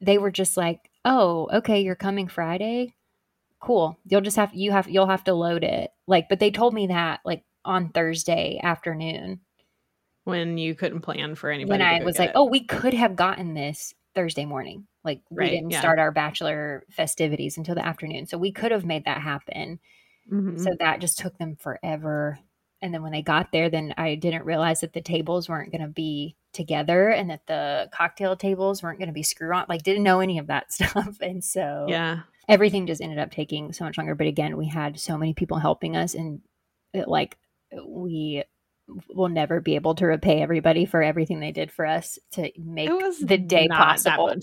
They 0.00 0.18
were 0.18 0.30
just 0.30 0.56
like, 0.56 0.90
"Oh, 1.04 1.48
okay, 1.52 1.82
you're 1.82 1.94
coming 1.94 2.28
Friday. 2.28 2.94
Cool. 3.60 3.98
You'll 4.04 4.20
just 4.20 4.36
have 4.36 4.52
you 4.52 4.72
have 4.72 4.88
you'll 4.88 5.06
have 5.06 5.24
to 5.24 5.34
load 5.34 5.64
it." 5.64 5.90
Like, 6.06 6.28
but 6.28 6.40
they 6.40 6.50
told 6.50 6.74
me 6.74 6.88
that 6.88 7.20
like 7.24 7.44
on 7.64 7.90
Thursday 7.90 8.60
afternoon 8.62 9.40
when 10.24 10.58
you 10.58 10.74
couldn't 10.74 11.00
plan 11.00 11.34
for 11.34 11.50
anybody. 11.50 11.70
When 11.70 11.82
I 11.82 12.04
was 12.04 12.18
like, 12.18 12.30
it. 12.30 12.36
"Oh, 12.36 12.46
we 12.46 12.64
could 12.64 12.94
have 12.94 13.16
gotten 13.16 13.54
this 13.54 13.94
Thursday 14.14 14.44
morning." 14.44 14.86
Like 15.04 15.20
right, 15.30 15.50
we 15.50 15.56
didn't 15.56 15.70
yeah. 15.70 15.80
start 15.80 15.98
our 15.98 16.12
bachelor 16.12 16.84
festivities 16.90 17.56
until 17.56 17.74
the 17.74 17.84
afternoon. 17.84 18.26
So 18.26 18.38
we 18.38 18.52
could 18.52 18.72
have 18.72 18.84
made 18.84 19.04
that 19.04 19.20
happen. 19.20 19.80
Mm-hmm. 20.30 20.58
So 20.58 20.70
that 20.78 21.00
just 21.00 21.18
took 21.18 21.36
them 21.38 21.56
forever. 21.56 22.38
And 22.82 22.92
then 22.92 23.02
when 23.02 23.12
they 23.12 23.22
got 23.22 23.52
there, 23.52 23.70
then 23.70 23.94
I 23.96 24.16
didn't 24.16 24.44
realize 24.44 24.80
that 24.80 24.92
the 24.92 25.00
tables 25.00 25.48
weren't 25.48 25.70
going 25.70 25.82
to 25.82 25.88
be 25.88 26.36
together 26.52 27.08
and 27.08 27.30
that 27.30 27.46
the 27.46 27.88
cocktail 27.94 28.36
tables 28.36 28.82
weren't 28.82 28.98
going 28.98 29.08
to 29.08 29.14
be 29.14 29.22
screw 29.22 29.54
on. 29.54 29.66
Like, 29.68 29.84
didn't 29.84 30.02
know 30.02 30.20
any 30.20 30.38
of 30.38 30.48
that 30.48 30.72
stuff. 30.72 31.18
And 31.20 31.42
so, 31.42 31.86
yeah, 31.88 32.20
everything 32.48 32.86
just 32.86 33.00
ended 33.00 33.18
up 33.18 33.30
taking 33.30 33.72
so 33.72 33.84
much 33.84 33.96
longer. 33.96 34.14
But 34.14 34.26
again, 34.26 34.56
we 34.56 34.66
had 34.66 34.98
so 34.98 35.16
many 35.16 35.32
people 35.32 35.58
helping 35.58 35.96
us, 35.96 36.14
and 36.14 36.40
it, 36.92 37.08
like, 37.08 37.38
we 37.86 38.42
will 39.08 39.28
never 39.28 39.60
be 39.60 39.74
able 39.74 39.94
to 39.96 40.06
repay 40.06 40.42
everybody 40.42 40.84
for 40.84 41.02
everything 41.02 41.40
they 41.40 41.52
did 41.52 41.70
for 41.70 41.86
us 41.86 42.18
to 42.32 42.50
make 42.58 42.90
the 43.20 43.38
day 43.38 43.68
possible. 43.68 44.32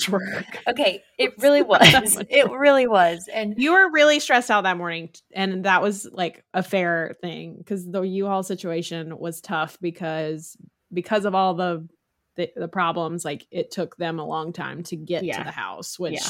Okay, 0.68 1.04
it 1.18 1.34
really 1.40 1.62
was. 1.62 2.22
it 2.30 2.50
really 2.52 2.88
was. 2.88 3.28
And 3.32 3.56
you 3.58 3.74
were 3.74 3.92
really 3.92 4.20
stressed 4.20 4.52
out 4.52 4.64
that 4.64 4.78
morning, 4.78 5.10
and 5.34 5.66
that 5.66 5.82
was 5.82 6.08
like 6.12 6.44
a 6.54 6.64
fair 6.64 7.16
thing 7.22 7.56
because 7.58 7.90
the 7.90 8.02
U-Haul 8.02 8.44
situation 8.44 9.18
was 9.18 9.42
tough 9.42 9.78
because 9.82 10.58
because 10.92 11.26
of 11.26 11.36
all 11.36 11.54
the 11.54 11.88
the, 12.36 12.52
the 12.56 12.68
problems. 12.68 13.26
Like 13.26 13.46
it 13.52 13.72
took 13.72 13.98
them 13.98 14.20
a 14.20 14.26
long 14.26 14.54
time 14.54 14.84
to 14.84 14.96
get 14.96 15.24
yeah. 15.24 15.38
to 15.38 15.44
the 15.44 15.52
house, 15.52 16.00
which. 16.00 16.14
Yeah. 16.14 16.28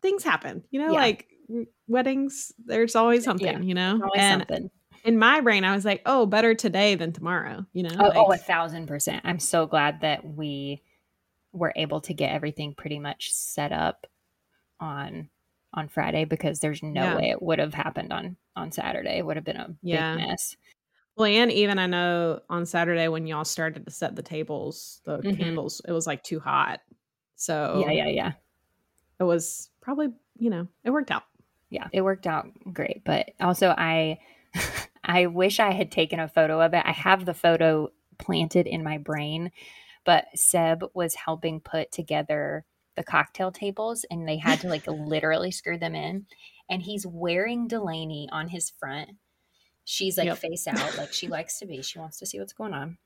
Things 0.00 0.22
happen, 0.22 0.62
you 0.70 0.78
know, 0.78 0.92
yeah. 0.92 1.00
like 1.00 1.26
weddings. 1.88 2.52
There's 2.64 2.94
always 2.94 3.24
something, 3.24 3.64
you 3.64 3.74
know, 3.74 3.94
always 3.94 4.12
and 4.14 4.40
something 4.42 4.70
in 5.08 5.18
my 5.18 5.40
brain, 5.40 5.64
I 5.64 5.74
was 5.74 5.86
like, 5.86 6.02
oh, 6.04 6.26
better 6.26 6.54
today 6.54 6.94
than 6.94 7.14
tomorrow, 7.14 7.64
you 7.72 7.82
know? 7.82 7.96
Oh, 7.98 8.08
like, 8.08 8.16
oh, 8.18 8.32
a 8.32 8.36
thousand 8.36 8.88
percent. 8.88 9.22
I'm 9.24 9.38
so 9.38 9.66
glad 9.66 10.02
that 10.02 10.22
we 10.22 10.82
were 11.50 11.72
able 11.76 12.02
to 12.02 12.12
get 12.12 12.30
everything 12.30 12.74
pretty 12.74 12.98
much 12.98 13.32
set 13.32 13.72
up 13.72 14.06
on 14.78 15.30
on 15.72 15.88
Friday 15.88 16.26
because 16.26 16.60
there's 16.60 16.82
no 16.82 17.02
yeah. 17.02 17.16
way 17.16 17.30
it 17.30 17.40
would 17.40 17.58
have 17.58 17.72
happened 17.72 18.12
on 18.12 18.36
on 18.54 18.70
Saturday. 18.70 19.16
It 19.16 19.24
would 19.24 19.36
have 19.36 19.46
been 19.46 19.56
a 19.56 19.74
yeah. 19.82 20.14
big 20.14 20.26
mess. 20.26 20.56
Well, 21.16 21.24
and 21.24 21.50
even 21.52 21.78
I 21.78 21.86
know 21.86 22.40
on 22.50 22.66
Saturday 22.66 23.08
when 23.08 23.26
y'all 23.26 23.46
started 23.46 23.86
to 23.86 23.90
set 23.90 24.14
the 24.14 24.22
tables, 24.22 25.00
the 25.06 25.20
mm-hmm. 25.20 25.42
candles, 25.42 25.80
it 25.88 25.92
was 25.92 26.06
like 26.06 26.22
too 26.22 26.38
hot. 26.38 26.80
So 27.36 27.82
yeah, 27.86 27.92
yeah, 27.92 28.08
yeah. 28.08 28.32
It 29.18 29.24
was 29.24 29.70
probably 29.80 30.08
you 30.38 30.50
know 30.50 30.68
it 30.84 30.90
worked 30.90 31.10
out. 31.10 31.24
Yeah, 31.70 31.88
it 31.94 32.02
worked 32.02 32.26
out 32.26 32.48
great. 32.74 33.04
But 33.06 33.30
also, 33.40 33.70
I 33.70 34.18
I 35.08 35.26
wish 35.26 35.58
I 35.58 35.72
had 35.72 35.90
taken 35.90 36.20
a 36.20 36.28
photo 36.28 36.60
of 36.60 36.74
it. 36.74 36.82
I 36.84 36.92
have 36.92 37.24
the 37.24 37.34
photo 37.34 37.88
planted 38.18 38.66
in 38.66 38.84
my 38.84 38.98
brain, 38.98 39.50
but 40.04 40.26
Seb 40.34 40.84
was 40.94 41.14
helping 41.14 41.60
put 41.60 41.90
together 41.90 42.64
the 42.94 43.02
cocktail 43.02 43.50
tables 43.50 44.04
and 44.10 44.28
they 44.28 44.36
had 44.36 44.60
to 44.60 44.68
like 44.68 44.86
literally 44.88 45.50
screw 45.50 45.78
them 45.78 45.94
in. 45.94 46.26
And 46.68 46.82
he's 46.82 47.06
wearing 47.06 47.66
Delaney 47.66 48.28
on 48.30 48.48
his 48.48 48.70
front. 48.78 49.12
She's 49.84 50.18
like 50.18 50.26
yep. 50.26 50.36
face 50.36 50.66
out, 50.66 50.98
like 50.98 51.14
she 51.14 51.28
likes 51.28 51.58
to 51.60 51.66
be. 51.66 51.80
She 51.80 51.98
wants 51.98 52.18
to 52.18 52.26
see 52.26 52.38
what's 52.38 52.52
going 52.52 52.74
on. 52.74 52.98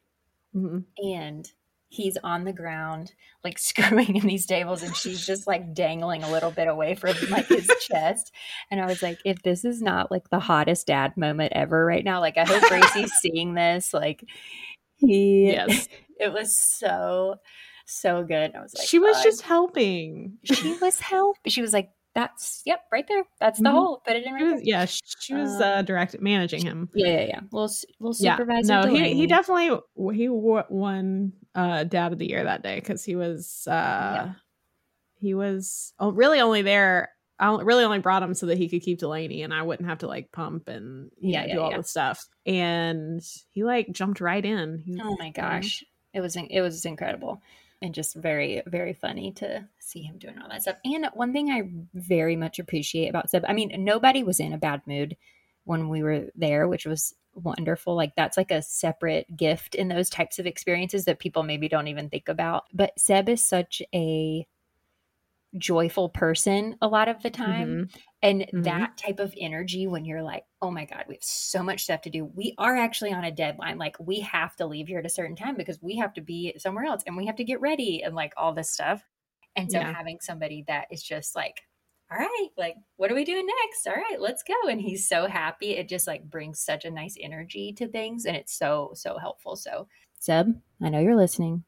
Mm-hmm. 0.54 1.08
And 1.08 1.48
he's 1.92 2.16
on 2.24 2.44
the 2.44 2.52
ground 2.52 3.12
like 3.44 3.58
screwing 3.58 4.16
in 4.16 4.26
these 4.26 4.46
tables 4.46 4.82
and 4.82 4.96
she's 4.96 5.26
just 5.26 5.46
like 5.46 5.74
dangling 5.74 6.22
a 6.22 6.30
little 6.30 6.50
bit 6.50 6.66
away 6.66 6.94
from 6.94 7.14
like 7.30 7.46
his 7.46 7.70
chest. 7.88 8.32
And 8.70 8.80
i 8.80 8.86
was 8.86 9.02
like 9.02 9.18
if 9.24 9.42
this 9.42 9.64
is 9.64 9.82
not 9.82 10.10
like 10.10 10.30
the 10.30 10.40
hottest 10.40 10.86
dad 10.86 11.16
moment 11.16 11.52
ever 11.54 11.84
right 11.84 12.04
now 12.04 12.20
like 12.20 12.38
i 12.38 12.44
hope 12.44 12.62
gracie's 12.68 13.12
seeing 13.20 13.54
this 13.54 13.92
like 13.92 14.24
he 14.96 15.52
yes. 15.52 15.88
it 16.18 16.32
was 16.32 16.56
so 16.56 17.36
so 17.84 18.22
good. 18.22 18.54
I 18.54 18.60
was 18.60 18.74
like 18.74 18.86
she 18.86 18.98
was 18.98 19.22
just 19.22 19.42
helping. 19.42 20.38
She 20.44 20.76
was 20.80 21.00
help 21.00 21.36
she 21.46 21.60
was 21.60 21.72
like 21.72 21.90
that's 22.14 22.62
yep 22.66 22.80
right 22.92 23.06
there. 23.08 23.24
That's 23.40 23.58
the 23.58 23.68
mm-hmm. 23.68 23.76
hole. 23.76 24.02
Put 24.06 24.16
it 24.16 24.24
in 24.24 24.32
right 24.32 24.52
was, 24.52 24.62
yeah 24.62 24.86
she 24.86 25.34
was 25.34 25.60
uh, 25.60 25.64
uh 25.64 25.82
direct 25.82 26.20
managing 26.20 26.64
him. 26.64 26.88
Yeah 26.94 27.08
yeah 27.08 27.26
yeah. 27.26 27.40
We'll 27.50 27.70
we'll 27.98 28.12
supervise 28.12 28.68
yeah. 28.68 28.82
no 28.82 28.88
he, 28.88 29.14
he 29.14 29.26
definitely 29.26 29.78
he 30.14 30.28
won 30.28 31.32
uh 31.54 31.84
dad 31.84 32.12
of 32.12 32.18
the 32.18 32.28
year 32.28 32.44
that 32.44 32.62
day 32.62 32.76
because 32.76 33.04
he 33.04 33.16
was 33.16 33.66
uh 33.68 33.70
yeah. 33.70 34.32
he 35.14 35.34
was 35.34 35.92
oh, 35.98 36.10
really 36.10 36.40
only 36.40 36.62
there 36.62 37.10
I 37.42 37.50
really 37.60 37.82
only 37.82 37.98
brought 37.98 38.22
him 38.22 38.34
so 38.34 38.46
that 38.46 38.58
he 38.58 38.68
could 38.68 38.82
keep 38.82 39.00
Delaney 39.00 39.42
and 39.42 39.52
I 39.52 39.62
wouldn't 39.62 39.88
have 39.88 39.98
to 39.98 40.06
like 40.06 40.30
pump 40.30 40.68
and 40.68 41.10
yeah, 41.20 41.40
know, 41.40 41.46
yeah 41.46 41.54
do 41.54 41.60
all 41.60 41.70
yeah. 41.72 41.76
the 41.78 41.84
stuff. 41.84 42.24
And 42.46 43.20
he 43.50 43.64
like 43.64 43.90
jumped 43.90 44.20
right 44.20 44.44
in. 44.44 44.78
He, 44.78 45.00
oh 45.02 45.16
my 45.18 45.30
gosh. 45.30 45.82
It 46.14 46.20
was 46.20 46.36
it 46.36 46.60
was 46.60 46.84
incredible 46.84 47.42
and 47.80 47.94
just 47.94 48.14
very 48.14 48.62
very 48.66 48.92
funny 48.92 49.32
to 49.32 49.66
see 49.80 50.02
him 50.02 50.18
doing 50.18 50.38
all 50.38 50.48
that 50.48 50.62
stuff. 50.62 50.76
And 50.84 51.08
one 51.14 51.32
thing 51.32 51.50
I 51.50 51.68
very 51.94 52.36
much 52.36 52.60
appreciate 52.60 53.08
about 53.08 53.28
Seb, 53.28 53.44
I 53.48 53.54
mean, 53.54 53.72
nobody 53.78 54.22
was 54.22 54.38
in 54.38 54.52
a 54.52 54.58
bad 54.58 54.82
mood 54.86 55.16
when 55.64 55.88
we 55.88 56.04
were 56.04 56.26
there, 56.36 56.68
which 56.68 56.86
was 56.86 57.12
wonderful. 57.34 57.94
Like 57.94 58.14
that's 58.16 58.36
like 58.36 58.50
a 58.50 58.62
separate 58.62 59.36
gift 59.36 59.74
in 59.74 59.88
those 59.88 60.10
types 60.10 60.38
of 60.38 60.46
experiences 60.46 61.04
that 61.04 61.18
people 61.18 61.42
maybe 61.42 61.68
don't 61.68 61.88
even 61.88 62.08
think 62.08 62.28
about. 62.28 62.64
But 62.72 62.98
Seb 62.98 63.28
is 63.28 63.44
such 63.44 63.82
a 63.94 64.46
joyful 65.58 66.08
person 66.08 66.76
a 66.80 66.88
lot 66.88 67.08
of 67.08 67.22
the 67.22 67.30
time. 67.30 67.68
Mm-hmm. 67.68 67.98
And 68.22 68.40
mm-hmm. 68.40 68.62
that 68.62 68.96
type 68.96 69.18
of 69.18 69.34
energy 69.38 69.86
when 69.86 70.04
you're 70.04 70.22
like, 70.22 70.44
oh 70.62 70.70
my 70.70 70.84
God, 70.84 71.04
we 71.08 71.14
have 71.16 71.22
so 71.22 71.62
much 71.62 71.84
stuff 71.84 72.02
to 72.02 72.10
do. 72.10 72.24
We 72.24 72.54
are 72.58 72.76
actually 72.76 73.12
on 73.12 73.24
a 73.24 73.32
deadline. 73.32 73.78
Like 73.78 73.96
we 74.00 74.20
have 74.20 74.56
to 74.56 74.66
leave 74.66 74.88
here 74.88 75.00
at 75.00 75.06
a 75.06 75.10
certain 75.10 75.36
time 75.36 75.56
because 75.56 75.82
we 75.82 75.96
have 75.96 76.14
to 76.14 76.20
be 76.20 76.54
somewhere 76.58 76.84
else 76.84 77.02
and 77.06 77.16
we 77.16 77.26
have 77.26 77.36
to 77.36 77.44
get 77.44 77.60
ready 77.60 78.02
and 78.02 78.14
like 78.14 78.32
all 78.36 78.54
this 78.54 78.70
stuff. 78.70 79.02
And 79.56 79.70
so 79.70 79.78
yeah. 79.78 79.92
having 79.92 80.18
somebody 80.20 80.64
that 80.68 80.86
is 80.90 81.02
just 81.02 81.36
like, 81.36 81.62
all 82.12 82.18
right, 82.18 82.48
like, 82.58 82.76
what 82.96 83.10
are 83.10 83.14
we 83.14 83.24
doing 83.24 83.46
next? 83.46 83.86
All 83.86 83.94
right, 83.94 84.20
let's 84.20 84.42
go. 84.42 84.54
And 84.68 84.80
he's 84.80 85.08
so 85.08 85.26
happy. 85.26 85.70
It 85.72 85.88
just 85.88 86.06
like 86.06 86.28
brings 86.28 86.60
such 86.60 86.84
a 86.84 86.90
nice 86.90 87.16
energy 87.20 87.72
to 87.74 87.88
things. 87.88 88.26
And 88.26 88.36
it's 88.36 88.56
so, 88.56 88.92
so 88.94 89.18
helpful. 89.18 89.56
So, 89.56 89.88
Seb, 90.18 90.60
I 90.82 90.88
know 90.90 91.00
you're 91.00 91.16
listening. 91.16 91.64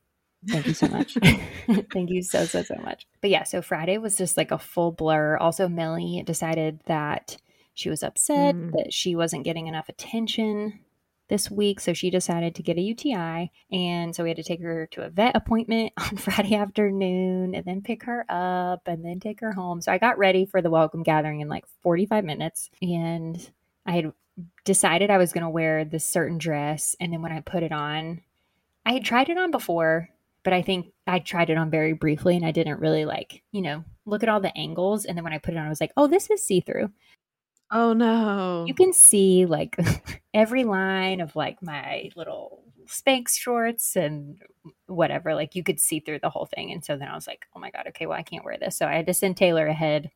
Thank 0.46 0.66
you 0.66 0.74
so 0.74 0.88
much. 0.88 1.14
Thank 1.92 2.11
you 2.11 2.22
so, 2.22 2.44
so, 2.44 2.62
so 2.62 2.74
much. 2.83 3.07
But 3.22 3.30
yeah, 3.30 3.44
so 3.44 3.62
Friday 3.62 3.96
was 3.98 4.16
just 4.16 4.37
like 4.37 4.50
a 4.50 4.59
full 4.59 4.92
blur. 4.92 5.38
Also, 5.38 5.68
Millie 5.68 6.22
decided 6.26 6.80
that 6.87 7.38
she 7.72 7.88
was 7.88 8.02
upset 8.02 8.54
mm. 8.54 8.72
that 8.72 8.92
she 8.92 9.16
wasn't 9.16 9.44
getting 9.44 9.66
enough 9.66 9.88
attention 9.88 10.80
this 11.28 11.50
week. 11.50 11.80
So 11.80 11.92
she 11.92 12.10
decided 12.10 12.54
to 12.54 12.62
get 12.62 12.76
a 12.76 12.82
UTI. 12.82 13.50
And 13.72 14.14
so 14.14 14.22
we 14.22 14.30
had 14.30 14.37
to 14.37 14.42
take 14.42 14.60
her 14.60 14.87
to 14.92 15.04
a 15.04 15.10
vet 15.10 15.37
appointment 15.37 15.92
on 15.98 16.16
Friday 16.16 16.54
afternoon 16.54 17.54
and 17.54 17.64
then 17.64 17.82
pick 17.82 18.04
her 18.04 18.24
up 18.28 18.87
and 18.87 19.04
then 19.04 19.20
take 19.20 19.40
her 19.40 19.52
home. 19.52 19.80
So 19.80 19.92
I 19.92 19.98
got 19.98 20.18
ready 20.18 20.44
for 20.44 20.60
the 20.60 20.70
welcome 20.70 21.02
gathering 21.02 21.40
in 21.40 21.48
like 21.48 21.64
45 21.82 22.24
minutes. 22.24 22.70
And 22.82 23.50
I 23.87 23.92
had 23.92 24.12
decided 24.64 25.10
I 25.10 25.18
was 25.18 25.32
going 25.32 25.44
to 25.44 25.50
wear 25.50 25.84
this 25.84 26.06
certain 26.06 26.38
dress. 26.38 26.96
And 27.00 27.12
then 27.12 27.22
when 27.22 27.32
I 27.32 27.40
put 27.40 27.62
it 27.62 27.72
on, 27.72 28.22
I 28.84 28.92
had 28.92 29.04
tried 29.04 29.28
it 29.28 29.38
on 29.38 29.50
before, 29.50 30.10
but 30.42 30.52
I 30.52 30.62
think 30.62 30.92
I 31.06 31.20
tried 31.20 31.50
it 31.50 31.56
on 31.56 31.70
very 31.70 31.92
briefly 31.92 32.37
and 32.37 32.44
I 32.44 32.50
didn't 32.50 32.80
really 32.80 33.04
like, 33.04 33.42
you 33.52 33.62
know, 33.62 33.84
look 34.04 34.22
at 34.22 34.28
all 34.28 34.40
the 34.40 34.56
angles. 34.56 35.04
And 35.04 35.16
then 35.16 35.24
when 35.24 35.32
I 35.32 35.38
put 35.38 35.54
it 35.54 35.56
on, 35.56 35.66
I 35.66 35.70
was 35.70 35.80
like, 35.80 35.92
oh, 35.96 36.06
this 36.06 36.28
is 36.30 36.42
see 36.42 36.60
through. 36.60 36.90
Oh 37.74 37.92
no. 37.92 38.64
You 38.68 38.72
can 38.72 38.92
see 38.92 39.46
like 39.46 39.76
every 40.34 40.62
line 40.62 41.20
of 41.20 41.34
like 41.34 41.60
my 41.60 42.08
little 42.14 42.62
Spanx 42.87 43.37
shorts 43.37 43.96
and 43.96 44.40
whatever. 44.87 45.34
Like 45.34 45.56
you 45.56 45.64
could 45.64 45.80
see 45.80 45.98
through 45.98 46.20
the 46.20 46.30
whole 46.30 46.46
thing. 46.46 46.70
And 46.70 46.84
so 46.84 46.96
then 46.96 47.08
I 47.08 47.16
was 47.16 47.26
like, 47.26 47.46
oh 47.54 47.58
my 47.58 47.70
God, 47.70 47.87
okay, 47.88 48.06
well, 48.06 48.16
I 48.16 48.22
can't 48.22 48.44
wear 48.44 48.56
this. 48.58 48.76
So 48.76 48.87
I 48.87 48.94
had 48.94 49.06
to 49.06 49.14
send 49.14 49.37
Taylor 49.37 49.66
ahead 49.66 50.12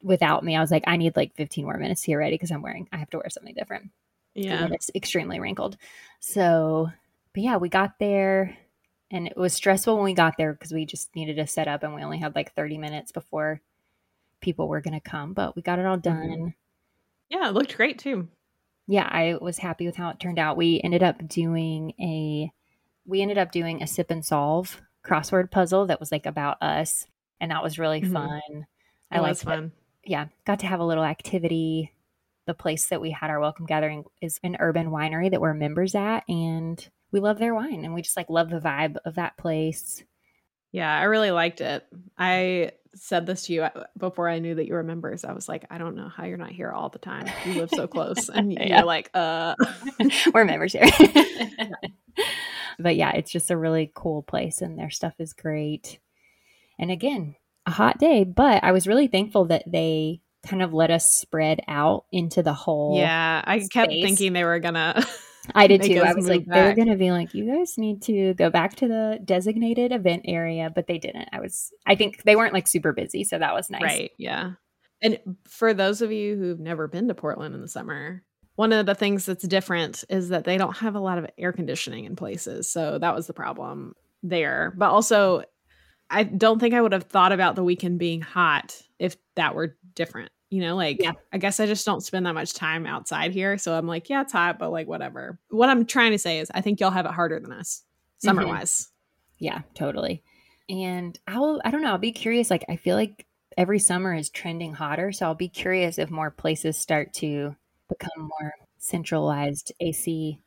without 0.00 0.44
me. 0.44 0.54
I 0.54 0.60
was 0.60 0.70
like, 0.70 0.84
I 0.86 0.96
need 0.96 1.16
like 1.16 1.34
15 1.34 1.64
more 1.64 1.76
minutes 1.76 2.02
to 2.02 2.12
get 2.12 2.14
ready 2.14 2.34
because 2.34 2.52
I'm 2.52 2.62
wearing, 2.62 2.88
I 2.92 2.98
have 2.98 3.10
to 3.10 3.18
wear 3.18 3.30
something 3.30 3.54
different. 3.54 3.90
Yeah. 4.34 4.68
It's 4.70 4.92
extremely 4.94 5.40
wrinkled. 5.40 5.76
So, 6.20 6.88
but 7.32 7.42
yeah, 7.42 7.56
we 7.56 7.68
got 7.68 7.98
there 7.98 8.56
and 9.10 9.26
it 9.26 9.36
was 9.36 9.54
stressful 9.54 9.96
when 9.96 10.04
we 10.04 10.14
got 10.14 10.36
there 10.38 10.52
because 10.52 10.72
we 10.72 10.86
just 10.86 11.16
needed 11.16 11.34
to 11.36 11.48
set 11.48 11.66
up 11.66 11.82
and 11.82 11.96
we 11.96 12.02
only 12.02 12.18
had 12.18 12.36
like 12.36 12.54
30 12.54 12.78
minutes 12.78 13.10
before 13.10 13.60
people 14.44 14.68
were 14.68 14.80
going 14.80 14.94
to 14.94 15.00
come, 15.10 15.32
but 15.32 15.56
we 15.56 15.62
got 15.62 15.78
it 15.78 15.86
all 15.86 15.96
done. 15.96 16.28
Mm-hmm. 16.28 16.48
Yeah, 17.30 17.48
it 17.48 17.54
looked 17.54 17.76
great 17.76 17.98
too. 17.98 18.28
Yeah, 18.86 19.08
I 19.10 19.36
was 19.40 19.58
happy 19.58 19.86
with 19.86 19.96
how 19.96 20.10
it 20.10 20.20
turned 20.20 20.38
out. 20.38 20.56
We 20.58 20.80
ended 20.84 21.02
up 21.02 21.26
doing 21.26 21.94
a 21.98 22.52
we 23.06 23.20
ended 23.22 23.38
up 23.38 23.50
doing 23.52 23.82
a 23.82 23.86
sip 23.86 24.10
and 24.10 24.24
solve 24.24 24.80
crossword 25.04 25.50
puzzle 25.50 25.86
that 25.86 26.00
was 26.00 26.10
like 26.12 26.24
about 26.26 26.62
us 26.62 27.06
and 27.40 27.50
that 27.50 27.62
was 27.62 27.78
really 27.78 28.00
Mhm. 28.02 28.12
fun. 28.12 28.66
I 29.10 29.20
liked 29.20 29.42
fun. 29.42 29.72
yeah, 30.04 30.26
got 30.44 30.60
to 30.60 30.66
have 30.66 30.80
a 30.80 30.84
little 30.84 31.04
activity. 31.04 31.92
The 32.46 32.54
place 32.54 32.86
that 32.88 33.00
we 33.00 33.10
had 33.10 33.30
our 33.30 33.40
welcome 33.40 33.64
gathering 33.66 34.04
is 34.20 34.38
an 34.42 34.56
urban 34.60 34.88
winery 34.90 35.30
that 35.30 35.40
we're 35.40 35.54
members 35.54 35.94
at, 35.94 36.24
and 36.28 36.86
we 37.10 37.20
love 37.20 37.38
their 37.38 37.54
wine, 37.54 37.84
and 37.84 37.94
we 37.94 38.02
just 38.02 38.16
like 38.18 38.28
love 38.28 38.50
the 38.50 38.60
vibe 38.60 38.96
of 39.06 39.14
that 39.14 39.36
place. 39.38 40.04
Yeah, 40.72 40.94
I 40.94 41.04
really 41.04 41.30
liked 41.30 41.60
it. 41.62 41.86
I 42.18 42.72
said 42.96 43.26
this 43.26 43.42
to 43.46 43.52
you 43.52 43.62
uh, 43.62 43.84
before 43.96 44.28
I 44.28 44.38
knew 44.38 44.54
that 44.54 44.66
you 44.66 44.74
were 44.74 44.82
members. 44.82 45.24
I 45.24 45.32
was 45.32 45.48
like, 45.48 45.64
I 45.70 45.78
don't 45.78 45.96
know 45.96 46.08
how 46.08 46.24
you're 46.24 46.36
not 46.38 46.50
here 46.52 46.70
all 46.70 46.88
the 46.88 46.98
time. 46.98 47.26
You 47.44 47.54
live 47.54 47.70
so 47.70 47.86
close. 47.86 48.28
And 48.28 48.52
Yeah. 48.58 48.78
you're 48.78 48.84
like, 48.86 49.10
uh 49.14 49.54
we're 50.34 50.44
members 50.44 50.72
here. 50.72 50.86
but 52.78 52.96
yeah, 52.96 53.12
it's 53.12 53.30
just 53.30 53.50
a 53.50 53.56
really 53.56 53.90
cool 53.94 54.22
place, 54.22 54.60
and 54.60 54.78
their 54.78 54.90
stuff 54.90 55.14
is 55.18 55.32
great. 55.32 55.98
And 56.78 56.90
again, 56.90 57.36
a 57.66 57.70
hot 57.70 57.98
day, 57.98 58.24
but 58.24 58.62
I 58.64 58.72
was 58.72 58.86
really 58.86 59.06
thankful 59.06 59.46
that 59.46 59.64
they 59.70 60.20
kind 60.46 60.62
of 60.62 60.74
let 60.74 60.90
us 60.90 61.06
spread 61.08 61.60
out 61.68 62.04
into 62.12 62.42
the 62.42 62.52
whole 62.52 62.96
Yeah, 62.98 63.42
I 63.44 63.60
kept 63.72 63.90
thinking 63.90 64.32
they 64.32 64.44
were 64.44 64.58
gonna 64.60 65.04
I 65.54 65.66
did 65.66 65.82
too. 65.82 66.00
I 66.00 66.14
was 66.14 66.28
like, 66.28 66.46
they're 66.46 66.74
going 66.74 66.88
to 66.88 66.96
be 66.96 67.10
like, 67.10 67.34
you 67.34 67.46
guys 67.46 67.76
need 67.76 68.02
to 68.02 68.34
go 68.34 68.50
back 68.50 68.76
to 68.76 68.88
the 68.88 69.18
designated 69.24 69.92
event 69.92 70.22
area, 70.26 70.70
but 70.74 70.86
they 70.86 70.98
didn't. 70.98 71.28
I 71.32 71.40
was, 71.40 71.72
I 71.86 71.94
think 71.94 72.22
they 72.22 72.36
weren't 72.36 72.54
like 72.54 72.68
super 72.68 72.92
busy, 72.92 73.24
so 73.24 73.38
that 73.38 73.54
was 73.54 73.70
nice. 73.70 73.82
Right. 73.82 74.12
Yeah. 74.16 74.52
And 75.02 75.18
for 75.46 75.74
those 75.74 76.00
of 76.00 76.12
you 76.12 76.36
who've 76.36 76.60
never 76.60 76.88
been 76.88 77.08
to 77.08 77.14
Portland 77.14 77.54
in 77.54 77.60
the 77.60 77.68
summer, 77.68 78.22
one 78.56 78.72
of 78.72 78.86
the 78.86 78.94
things 78.94 79.26
that's 79.26 79.46
different 79.46 80.04
is 80.08 80.28
that 80.28 80.44
they 80.44 80.56
don't 80.56 80.76
have 80.76 80.94
a 80.94 81.00
lot 81.00 81.18
of 81.18 81.26
air 81.36 81.52
conditioning 81.52 82.04
in 82.04 82.16
places. 82.16 82.70
So 82.70 82.98
that 82.98 83.14
was 83.14 83.26
the 83.26 83.34
problem 83.34 83.94
there. 84.22 84.72
But 84.76 84.90
also, 84.90 85.42
I 86.08 86.22
don't 86.22 86.58
think 86.60 86.72
I 86.72 86.80
would 86.80 86.92
have 86.92 87.04
thought 87.04 87.32
about 87.32 87.56
the 87.56 87.64
weekend 87.64 87.98
being 87.98 88.20
hot 88.20 88.80
if 88.98 89.16
that 89.34 89.54
were 89.54 89.76
different. 89.94 90.30
You 90.54 90.60
know, 90.60 90.76
like 90.76 90.98
Yeah. 91.00 91.14
I 91.32 91.38
guess 91.38 91.58
I 91.58 91.66
just 91.66 91.84
don't 91.84 92.00
spend 92.00 92.26
that 92.26 92.34
much 92.34 92.54
time 92.54 92.86
outside 92.86 93.32
here. 93.32 93.58
So 93.58 93.74
I'm 93.74 93.88
like, 93.88 94.08
yeah, 94.08 94.20
it's 94.20 94.32
hot, 94.32 94.56
but 94.56 94.70
like 94.70 94.86
whatever. 94.86 95.36
What 95.48 95.68
I'm 95.68 95.84
trying 95.84 96.12
to 96.12 96.18
say 96.18 96.38
is 96.38 96.48
I 96.54 96.60
think 96.60 96.78
y'all 96.78 96.92
have 96.92 97.06
it 97.06 97.12
harder 97.12 97.40
than 97.40 97.50
us 97.50 97.82
mm-hmm. 97.82 98.28
summer 98.28 98.46
wise. 98.46 98.88
Yeah, 99.38 99.62
totally. 99.74 100.22
And 100.68 101.18
I'll, 101.26 101.60
I 101.64 101.72
don't 101.72 101.82
know, 101.82 101.88
I'll 101.90 101.98
be 101.98 102.12
curious. 102.12 102.50
Like, 102.52 102.64
I 102.68 102.76
feel 102.76 102.94
like 102.94 103.26
every 103.58 103.80
summer 103.80 104.14
is 104.14 104.30
trending 104.30 104.74
hotter. 104.74 105.10
So 105.10 105.26
I'll 105.26 105.34
be 105.34 105.48
curious 105.48 105.98
if 105.98 106.08
more 106.08 106.30
places 106.30 106.78
start 106.78 107.12
to 107.14 107.56
become 107.88 108.30
more 108.40 108.52
centralized 108.78 109.72
AC. 109.80 110.38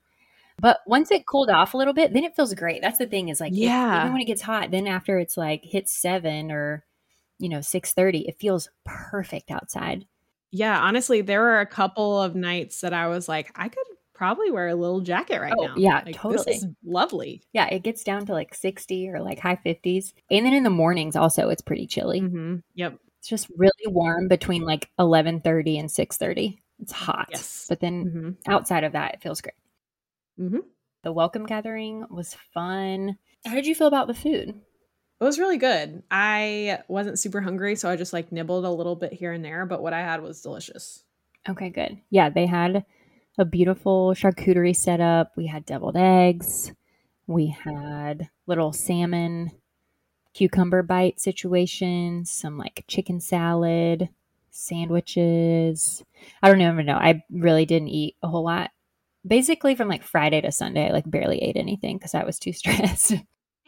But 0.61 0.79
once 0.87 1.11
it 1.11 1.27
cooled 1.27 1.49
off 1.49 1.73
a 1.73 1.77
little 1.77 1.93
bit, 1.93 2.13
then 2.13 2.23
it 2.23 2.33
feels 2.33 2.53
great. 2.53 2.81
That's 2.81 2.97
the 2.97 3.07
thing 3.07 3.27
is 3.27 3.41
like, 3.41 3.51
Yeah. 3.53 3.99
even 3.99 4.13
when 4.13 4.21
it 4.21 4.25
gets 4.25 4.41
hot, 4.41 4.71
then 4.71 4.87
after 4.87 5.19
it's 5.19 5.35
like 5.35 5.65
hits 5.65 5.91
seven 5.91 6.49
or, 6.49 6.85
you 7.39 7.49
know, 7.49 7.61
6.30, 7.61 8.27
it 8.27 8.39
feels 8.39 8.69
perfect 8.85 9.51
outside. 9.51 10.05
Yeah, 10.51 10.79
honestly, 10.79 11.21
there 11.21 11.41
were 11.41 11.59
a 11.59 11.65
couple 11.65 12.21
of 12.21 12.35
nights 12.35 12.81
that 12.81 12.93
I 12.93 13.07
was 13.07 13.27
like, 13.27 13.51
I 13.55 13.67
could 13.69 13.83
probably 14.13 14.49
wear 14.49 14.67
a 14.69 14.75
little 14.75 15.01
jacket 15.01 15.39
right 15.41 15.53
Oh, 15.59 15.61
now. 15.61 15.75
yeah, 15.75 16.03
like, 16.05 16.15
totally. 16.15 16.45
This 16.53 16.63
is 16.63 16.67
lovely. 16.85 17.43
Yeah, 17.53 17.67
it 17.67 17.83
gets 17.83 18.03
down 18.03 18.25
to 18.27 18.33
like 18.33 18.53
60 18.55 19.09
or 19.09 19.21
like 19.21 19.39
high 19.39 19.55
50s. 19.57 20.13
And 20.31 20.45
then 20.45 20.53
in 20.53 20.63
the 20.63 20.69
mornings 20.69 21.15
also 21.15 21.49
it's 21.49 21.61
pretty 21.61 21.87
chilly. 21.87 22.19
hmm 22.19 22.55
Yep. 22.75 22.99
It's 23.19 23.27
just 23.29 23.49
really 23.57 23.71
warm 23.87 24.27
between 24.27 24.63
like 24.63 24.89
11:30 24.99 25.77
and 25.79 25.89
6:30. 25.91 26.59
It's 26.79 26.91
hot. 26.91 27.29
Yes. 27.31 27.65
But 27.69 27.79
then 27.81 28.09
hmm 28.11 28.29
outside 28.47 28.83
of 28.83 28.93
that 28.93 29.15
it 29.15 29.21
feels 29.21 29.41
great. 29.41 29.55
hmm 30.37 30.59
The 31.03 31.11
welcome 31.13 31.45
gathering 31.45 32.05
was 32.09 32.33
fun. 32.53 33.17
How 33.45 33.55
did 33.55 33.65
you 33.67 33.75
feel 33.75 33.87
about 33.87 34.07
the 34.07 34.13
food? 34.13 34.61
It 35.19 35.23
was 35.23 35.39
really 35.39 35.57
good. 35.57 36.03
I 36.11 36.79
wasn't 36.87 37.17
super 37.17 37.41
hungry, 37.41 37.75
so 37.75 37.89
I 37.89 37.95
just 37.95 38.13
like 38.13 38.31
nibbled 38.31 38.65
a 38.65 38.71
little 38.71 38.95
bit 38.95 39.13
here 39.13 39.31
and 39.31 39.43
there, 39.43 39.65
but 39.65 39.81
what 39.81 39.93
I 39.93 40.01
had 40.01 40.21
was 40.21 40.41
delicious. 40.41 41.03
Okay, 41.49 41.69
good. 41.69 41.97
Yeah, 42.09 42.29
they 42.29 42.45
had 42.45 42.85
a 43.37 43.45
beautiful 43.45 44.13
charcuterie 44.13 44.75
set 44.75 44.99
up. 44.99 45.31
We 45.35 45.47
had 45.47 45.65
deviled 45.65 45.97
eggs. 45.97 46.71
We 47.25 47.47
had 47.47 48.29
little 48.45 48.73
salmon 48.73 49.51
cucumber 50.33 50.83
bite 50.83 51.19
situations, 51.19 52.29
some 52.29 52.57
like 52.57 52.85
chicken 52.87 53.19
salad, 53.19 54.09
sandwiches. 54.51 56.03
I 56.43 56.49
don't 56.49 56.61
even 56.61 56.85
know. 56.85 56.97
I 56.97 57.23
really 57.31 57.65
didn't 57.65 57.89
eat 57.89 58.15
a 58.21 58.27
whole 58.27 58.43
lot. 58.43 58.69
Basically, 59.25 59.75
from 59.75 59.87
like 59.87 60.03
Friday 60.03 60.41
to 60.41 60.51
Sunday, 60.51 60.87
I 60.87 60.91
like 60.91 61.09
barely 61.09 61.39
ate 61.39 61.57
anything 61.57 61.97
because 61.97 62.13
I 62.13 62.23
was 62.23 62.37
too 62.37 62.53
stressed. 62.53 63.13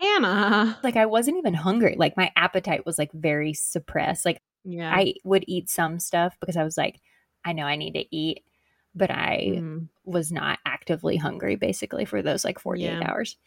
Anna. 0.01 0.79
like 0.83 0.95
I 0.95 1.05
wasn't 1.05 1.37
even 1.37 1.53
hungry. 1.53 1.95
Like 1.97 2.15
my 2.17 2.31
appetite 2.35 2.85
was 2.85 2.97
like 2.97 3.11
very 3.13 3.53
suppressed. 3.53 4.25
Like 4.25 4.41
Yeah. 4.63 4.93
I 4.93 5.15
would 5.23 5.45
eat 5.47 5.69
some 5.69 5.99
stuff 5.99 6.37
because 6.39 6.57
I 6.57 6.63
was 6.63 6.77
like, 6.77 6.99
I 7.45 7.53
know 7.53 7.63
I 7.65 7.75
need 7.75 7.93
to 7.93 8.15
eat, 8.15 8.43
but 8.95 9.11
I 9.11 9.53
Mm, 9.57 9.87
was 10.05 10.31
not 10.31 10.59
actively 10.65 11.17
hungry 11.17 11.55
basically 11.55 12.05
for 12.05 12.21
those 12.21 12.43
like 12.45 12.59
48 12.59 12.85
Yeah. 13.01 13.09
hours. 13.09 13.37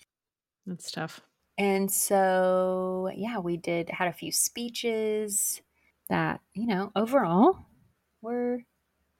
that's 0.66 0.90
tough. 0.90 1.20
And 1.58 1.90
so, 1.90 3.10
yeah, 3.14 3.38
we 3.38 3.56
did 3.56 3.90
had 3.90 4.08
a 4.08 4.12
few 4.12 4.32
speeches 4.32 5.60
that, 6.08 6.40
you 6.54 6.66
know, 6.66 6.90
overall 6.96 7.58
were 8.22 8.60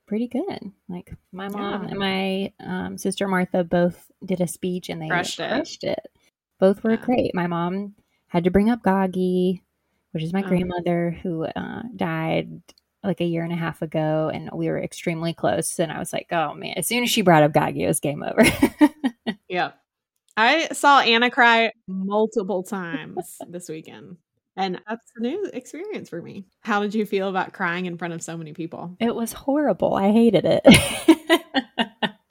pretty 0.06 0.28
good. 0.28 0.72
Like 0.88 1.12
my 1.32 1.48
mom 1.48 1.82
Yeah. 1.82 1.88
and 1.90 1.98
my 1.98 2.52
um, 2.60 2.98
sister 2.98 3.28
Martha 3.28 3.64
both 3.64 4.10
did 4.24 4.40
a 4.40 4.46
speech 4.46 4.88
and 4.88 5.00
they 5.02 5.08
Crushed 5.08 5.40
it. 5.40 5.48
crushed 5.48 5.84
it. 5.84 6.10
Both 6.62 6.85
were 6.85 6.96
great. 6.96 7.35
My 7.35 7.48
mom 7.48 7.96
had 8.29 8.44
to 8.44 8.53
bring 8.53 8.70
up 8.70 8.85
Gagi, 8.85 9.62
which 10.12 10.22
is 10.22 10.33
my 10.33 10.44
Oh. 10.44 10.46
grandmother 10.46 11.11
who 11.20 11.42
uh, 11.44 11.83
died 11.96 12.62
like 13.03 13.20
a 13.20 13.25
year 13.25 13.42
and 13.42 13.53
a 13.53 13.57
half 13.57 13.83
ago, 13.83 14.31
and 14.33 14.48
we 14.53 14.68
were 14.68 14.81
extremely 14.81 15.35
close. 15.35 15.81
And 15.81 15.90
I 15.90 15.98
was 15.98 16.12
like, 16.12 16.29
oh 16.31 16.55
man, 16.55 16.75
as 16.77 16.87
soon 16.87 17.03
as 17.03 17.11
she 17.11 17.22
brought 17.22 17.42
up 17.42 17.51
Gagi, 17.53 17.79
it 17.81 17.88
was 17.88 17.98
game 17.98 18.22
over. 18.22 18.44
yeah. 19.48 19.72
I 20.37 20.68
saw 20.68 21.01
Anna 21.01 21.33
cry 21.33 21.72
multiple 21.88 22.62
times 22.62 23.38
this 23.48 23.68
weekend. 23.68 24.18
And 24.57 24.81
that's 24.88 25.10
a 25.17 25.21
new 25.21 25.50
experience 25.52 26.10
for 26.10 26.23
me. 26.23 26.44
How 26.60 26.81
did 26.83 26.94
you 26.94 27.06
feel 27.06 27.29
about 27.29 27.52
crying 27.52 27.87
in 27.87 27.98
front 27.98 28.15
of 28.15 28.23
so 28.23 28.37
many 28.37 28.52
people? 28.52 28.96
It 29.00 29.17
was 29.17 29.33
horrible. 29.33 29.94
I 29.94 30.13
hated 30.13 30.44
it. 30.46 30.63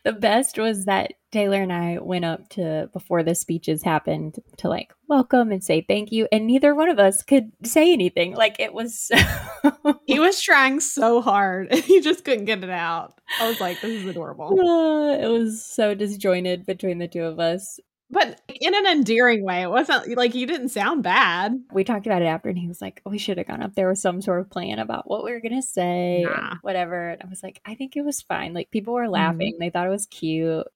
the 0.03 0.13
best 0.13 0.57
was 0.57 0.85
that 0.85 1.13
Taylor 1.31 1.61
and 1.61 1.71
I 1.71 1.99
went 1.99 2.25
up 2.25 2.49
to 2.49 2.89
before 2.91 3.23
the 3.23 3.35
speeches 3.35 3.83
happened 3.83 4.39
to 4.57 4.67
like 4.67 4.93
welcome 5.07 5.51
and 5.51 5.63
say 5.63 5.81
thank 5.81 6.11
you, 6.11 6.27
and 6.31 6.47
neither 6.47 6.73
one 6.75 6.89
of 6.89 6.99
us 6.99 7.23
could 7.23 7.51
say 7.63 7.93
anything. 7.93 8.35
Like 8.35 8.59
it 8.59 8.73
was 8.73 8.99
so 8.99 9.15
He 10.05 10.19
was 10.19 10.41
trying 10.41 10.79
so 10.79 11.21
hard 11.21 11.67
and 11.71 11.83
he 11.83 12.01
just 12.01 12.25
couldn't 12.25 12.45
get 12.45 12.63
it 12.63 12.69
out. 12.69 13.19
I 13.39 13.47
was 13.47 13.61
like, 13.61 13.81
this 13.81 14.03
is 14.03 14.05
adorable. 14.05 14.57
Uh, 14.71 15.13
it 15.13 15.27
was 15.27 15.63
so 15.65 15.93
disjointed 15.93 16.65
between 16.65 16.99
the 16.99 17.07
two 17.07 17.23
of 17.23 17.39
us. 17.39 17.79
But 18.11 18.41
in 18.61 18.75
an 18.75 18.85
endearing 18.85 19.43
way. 19.43 19.63
It 19.63 19.69
wasn't 19.69 20.15
like 20.17 20.35
you 20.35 20.45
didn't 20.45 20.69
sound 20.69 21.01
bad. 21.01 21.59
We 21.71 21.83
talked 21.83 22.05
about 22.05 22.21
it 22.21 22.25
after, 22.25 22.49
and 22.49 22.57
he 22.57 22.67
was 22.67 22.81
like, 22.81 23.01
"We 23.05 23.17
should 23.17 23.37
have 23.37 23.47
gone 23.47 23.63
up 23.63 23.73
there 23.73 23.89
with 23.89 23.99
some 23.99 24.21
sort 24.21 24.41
of 24.41 24.49
plan 24.49 24.79
about 24.79 25.09
what 25.09 25.23
we 25.23 25.31
were 25.31 25.39
gonna 25.39 25.61
say, 25.61 26.23
and 26.23 26.59
whatever." 26.61 27.09
And 27.09 27.23
I 27.23 27.27
was 27.27 27.41
like, 27.41 27.61
"I 27.65 27.75
think 27.75 27.95
it 27.95 28.03
was 28.03 28.21
fine. 28.21 28.53
Like 28.53 28.69
people 28.69 28.93
were 28.93 29.03
mm-hmm. 29.03 29.13
laughing; 29.13 29.57
they 29.59 29.69
thought 29.69 29.87
it 29.87 29.91
was 29.91 30.05
cute." 30.05 30.67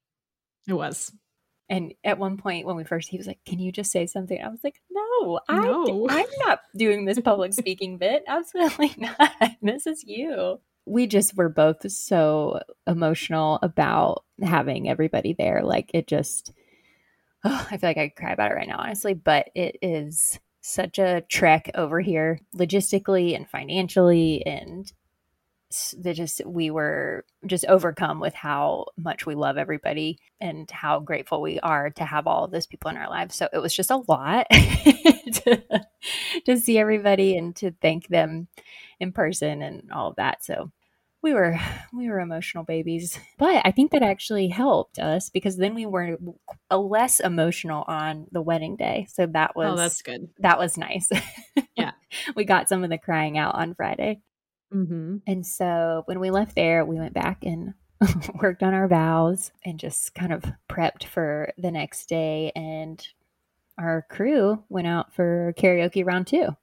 It 0.67 0.73
was. 0.73 1.11
And 1.67 1.93
at 2.03 2.19
one 2.19 2.37
point, 2.37 2.65
when 2.67 2.75
we 2.75 2.83
first, 2.83 3.09
he 3.09 3.17
was 3.17 3.27
like, 3.27 3.39
"Can 3.45 3.59
you 3.59 3.71
just 3.71 3.91
say 3.91 4.05
something?" 4.07 4.41
I 4.41 4.47
was 4.49 4.63
like, 4.63 4.81
"No, 4.89 5.39
I, 5.49 5.59
No. 5.59 6.07
I'm 6.09 6.25
not 6.45 6.61
doing 6.75 7.05
this 7.05 7.19
public 7.19 7.53
speaking 7.53 7.97
bit. 7.97 8.23
Absolutely 8.27 8.93
not. 8.97 9.31
This 9.61 9.85
is 9.85 10.03
you." 10.03 10.59
We 10.87 11.07
just 11.07 11.35
were 11.35 11.49
both 11.49 11.89
so 11.91 12.61
emotional 12.85 13.57
about 13.63 14.23
having 14.41 14.87
everybody 14.87 15.33
there. 15.33 15.63
Like 15.63 15.89
it 15.95 16.05
just, 16.05 16.53
oh, 17.45 17.67
I 17.71 17.77
feel 17.77 17.89
like 17.89 17.97
I 17.97 18.09
could 18.09 18.17
cry 18.17 18.31
about 18.33 18.51
it 18.51 18.55
right 18.55 18.67
now, 18.67 18.77
honestly, 18.79 19.13
but 19.13 19.49
it 19.55 19.77
is 19.81 20.39
such 20.61 20.97
a 20.97 21.21
trek 21.29 21.69
over 21.75 22.01
here 22.01 22.39
logistically 22.55 23.35
and 23.35 23.47
financially 23.47 24.45
and 24.45 24.91
that 25.97 26.15
just 26.15 26.45
we 26.45 26.71
were 26.71 27.25
just 27.45 27.65
overcome 27.65 28.19
with 28.19 28.33
how 28.33 28.85
much 28.97 29.25
we 29.25 29.35
love 29.35 29.57
everybody 29.57 30.17
and 30.39 30.69
how 30.71 30.99
grateful 30.99 31.41
we 31.41 31.59
are 31.59 31.89
to 31.89 32.05
have 32.05 32.27
all 32.27 32.45
of 32.45 32.51
those 32.51 32.67
people 32.67 32.89
in 32.89 32.97
our 32.97 33.09
lives. 33.09 33.35
So 33.35 33.49
it 33.51 33.59
was 33.59 33.75
just 33.75 33.91
a 33.91 34.01
lot 34.07 34.47
to, 34.51 35.63
to 36.45 36.57
see 36.57 36.77
everybody 36.77 37.37
and 37.37 37.55
to 37.57 37.71
thank 37.81 38.07
them 38.07 38.47
in 38.99 39.11
person 39.11 39.61
and 39.61 39.91
all 39.91 40.09
of 40.09 40.15
that. 40.15 40.43
So 40.43 40.71
we 41.25 41.33
were 41.33 41.59
we 41.91 42.07
were 42.07 42.19
emotional 42.19 42.63
babies 42.63 43.19
but 43.39 43.59
i 43.65 43.71
think 43.71 43.89
that 43.91 44.03
actually 44.03 44.47
helped 44.47 44.99
us 44.99 45.31
because 45.31 45.57
then 45.57 45.73
we 45.73 45.87
were 45.87 46.17
less 46.71 47.19
emotional 47.19 47.83
on 47.87 48.27
the 48.31 48.41
wedding 48.41 48.75
day. 48.75 49.07
So 49.11 49.25
that 49.27 49.51
oh, 49.55 49.59
was 49.59 49.73
oh 49.73 49.75
that's 49.75 50.01
good. 50.01 50.29
that 50.39 50.59
was 50.59 50.77
nice. 50.77 51.09
Yeah. 51.75 51.91
We 52.35 52.45
got 52.45 52.69
some 52.69 52.83
of 52.83 52.89
the 52.89 52.97
crying 52.97 53.37
out 53.37 53.55
on 53.55 53.75
friday. 53.75 54.21
Mm-hmm. 54.73 55.17
and 55.27 55.45
so 55.45 56.03
when 56.05 56.19
we 56.19 56.31
left 56.31 56.55
there 56.55 56.83
we 56.85 56.97
went 56.97 57.13
back 57.13 57.43
and 57.43 57.73
worked 58.41 58.63
on 58.63 58.73
our 58.73 58.87
vows 58.87 59.51
and 59.63 59.79
just 59.79 60.15
kind 60.15 60.33
of 60.33 60.43
prepped 60.69 61.03
for 61.03 61.51
the 61.57 61.71
next 61.71 62.07
day. 62.07 62.51
And 62.55 63.05
our 63.77 64.05
crew 64.09 64.63
went 64.69 64.87
out 64.87 65.13
for 65.13 65.53
karaoke 65.57 66.05
round 66.05 66.27
two. 66.27 66.55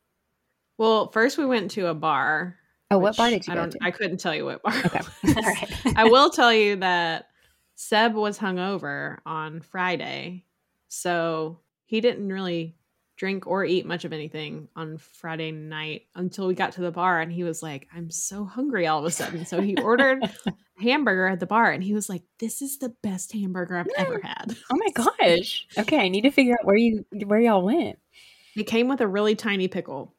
Well 0.79 1.11
first 1.11 1.37
we 1.37 1.47
went 1.47 1.71
to 1.73 1.87
a 1.89 1.95
bar 1.95 2.57
Oh, 2.93 2.99
what 2.99 3.17
bar 3.17 3.31
did 3.31 3.47
you 3.47 3.53
I 3.53 3.57
don't. 3.57 3.75
I 3.81 3.91
couldn't 3.91 4.19
tell 4.19 4.35
you 4.35 4.45
what 4.45 4.63
bar. 4.63 4.75
Okay. 4.85 5.01
All 5.29 5.43
right. 5.43 5.73
I 5.97 6.05
will 6.05 6.31
tell 6.31 6.53
you 6.53 6.77
that 6.77 7.29
Seb 7.75 8.15
was 8.15 8.39
hungover 8.39 9.19
on 9.25 9.61
Friday, 9.61 10.45
so 10.89 11.59
he 11.87 12.01
didn't 12.01 12.29
really 12.29 12.77
drink 13.17 13.47
or 13.47 13.65
eat 13.65 13.87
much 13.87 14.05
of 14.05 14.13
anything 14.13 14.69
on 14.75 14.99
Friday 14.99 15.53
night 15.53 16.07
until 16.15 16.47
we 16.47 16.55
got 16.55 16.73
to 16.73 16.81
the 16.81 16.91
bar, 16.91 17.21
and 17.21 17.33
he 17.33 17.45
was 17.45 17.63
like, 17.63 17.89
"I'm 17.95 18.11
so 18.11 18.45
hungry 18.45 18.87
all 18.87 18.99
of 18.99 19.05
a 19.05 19.11
sudden." 19.11 19.47
So 19.47 19.61
he 19.61 19.77
ordered 19.77 20.23
hamburger 20.79 21.27
at 21.27 21.41
the 21.41 21.47
bar, 21.47 21.71
and 21.71 21.83
he 21.83 21.95
was 21.95 22.09
like, 22.09 22.23
"This 22.39 22.61
is 22.61 22.79
the 22.79 22.91
best 23.03 23.33
hamburger 23.33 23.77
I've 23.77 23.89
ever 23.97 24.21
had." 24.23 24.57
Oh 24.71 24.77
my 24.77 24.91
gosh! 24.91 25.67
Okay, 25.79 25.99
I 25.99 26.09
need 26.09 26.23
to 26.23 26.31
figure 26.31 26.55
out 26.61 26.67
where 26.67 26.77
you 26.77 27.07
where 27.25 27.41
y'all 27.41 27.63
went. 27.63 27.99
It 28.55 28.65
came 28.65 28.89
with 28.89 29.01
a 29.01 29.09
really 29.09 29.35
tiny 29.35 29.69
pickle. 29.69 30.15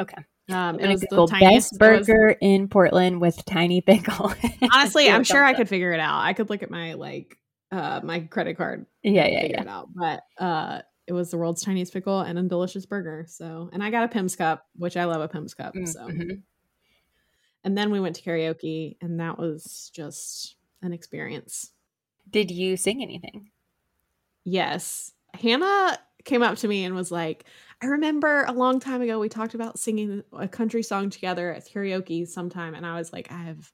okay. 0.00 0.24
Um, 0.48 0.78
it 0.78 0.88
was 0.88 1.00
the 1.00 1.26
tiniest, 1.26 1.72
best 1.72 1.78
burger 1.78 2.26
was, 2.28 2.36
in 2.40 2.68
Portland 2.68 3.20
with 3.20 3.44
tiny 3.44 3.80
pickle. 3.80 4.32
honestly, 4.72 5.10
I'm 5.10 5.24
sure 5.24 5.44
I 5.44 5.54
could 5.54 5.68
figure 5.68 5.92
it 5.92 6.00
out. 6.00 6.20
I 6.20 6.34
could 6.34 6.50
look 6.50 6.62
at 6.62 6.70
my 6.70 6.94
like 6.94 7.36
uh 7.72 8.00
my 8.04 8.20
credit 8.20 8.56
card. 8.56 8.86
Yeah, 9.02 9.26
yeah, 9.26 9.40
figure 9.42 9.56
yeah. 9.56 9.62
it 9.62 9.68
out. 9.68 9.88
But 9.92 10.22
uh, 10.38 10.82
it 11.06 11.12
was 11.12 11.30
the 11.30 11.36
world's 11.36 11.62
tiniest 11.62 11.92
pickle 11.92 12.20
and 12.20 12.38
a 12.38 12.42
delicious 12.42 12.86
burger. 12.86 13.26
So, 13.28 13.70
and 13.72 13.82
I 13.82 13.90
got 13.90 14.04
a 14.04 14.08
Pimm's 14.08 14.36
cup, 14.36 14.66
which 14.76 14.96
I 14.96 15.04
love 15.04 15.20
a 15.20 15.28
Pimm's 15.28 15.54
cup. 15.54 15.74
Mm, 15.74 15.88
so, 15.88 16.00
mm-hmm. 16.06 16.34
and 17.64 17.78
then 17.78 17.90
we 17.90 18.00
went 18.00 18.16
to 18.16 18.22
karaoke, 18.22 18.96
and 19.00 19.18
that 19.20 19.38
was 19.38 19.90
just 19.94 20.56
an 20.82 20.92
experience. 20.92 21.72
Did 22.30 22.50
you 22.50 22.76
sing 22.76 23.02
anything? 23.02 23.50
Yes, 24.44 25.12
Hannah 25.34 25.98
came 26.24 26.42
up 26.42 26.58
to 26.58 26.68
me 26.68 26.84
and 26.84 26.94
was 26.94 27.10
like, 27.10 27.44
I 27.82 27.86
remember 27.86 28.44
a 28.44 28.52
long 28.52 28.80
time 28.80 29.02
ago 29.02 29.18
we 29.18 29.28
talked 29.28 29.54
about 29.54 29.78
singing 29.78 30.22
a 30.32 30.48
country 30.48 30.82
song 30.82 31.10
together 31.10 31.52
at 31.52 31.66
karaoke 31.68 32.26
sometime, 32.26 32.74
and 32.74 32.86
I 32.86 32.96
was 32.96 33.12
like, 33.12 33.30
I 33.30 33.38
have 33.38 33.70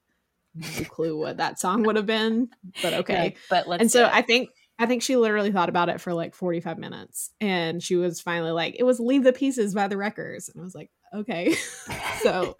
no 0.55 0.83
clue 0.85 1.17
what 1.17 1.37
that 1.37 1.59
song 1.59 1.83
would 1.83 1.95
have 1.95 2.05
been, 2.05 2.49
but 2.81 2.93
okay. 2.93 3.35
but 3.49 3.67
let's 3.67 3.81
and 3.81 3.91
so 3.91 4.09
I 4.11 4.21
think 4.21 4.49
I 4.79 4.85
think 4.85 5.03
she 5.03 5.15
literally 5.15 5.51
thought 5.51 5.69
about 5.69 5.89
it 5.89 6.01
for 6.01 6.13
like 6.13 6.33
45 6.33 6.77
minutes 6.79 7.31
and 7.39 7.81
she 7.81 7.95
was 7.95 8.19
finally 8.19 8.51
like, 8.51 8.75
it 8.77 8.83
was 8.83 8.99
Leave 8.99 9.23
the 9.23 9.31
Pieces 9.31 9.73
by 9.73 9.87
the 9.87 9.97
Wreckers. 9.97 10.49
And 10.49 10.59
I 10.59 10.63
was 10.63 10.73
like, 10.73 10.89
okay. 11.13 11.53
so 12.21 12.57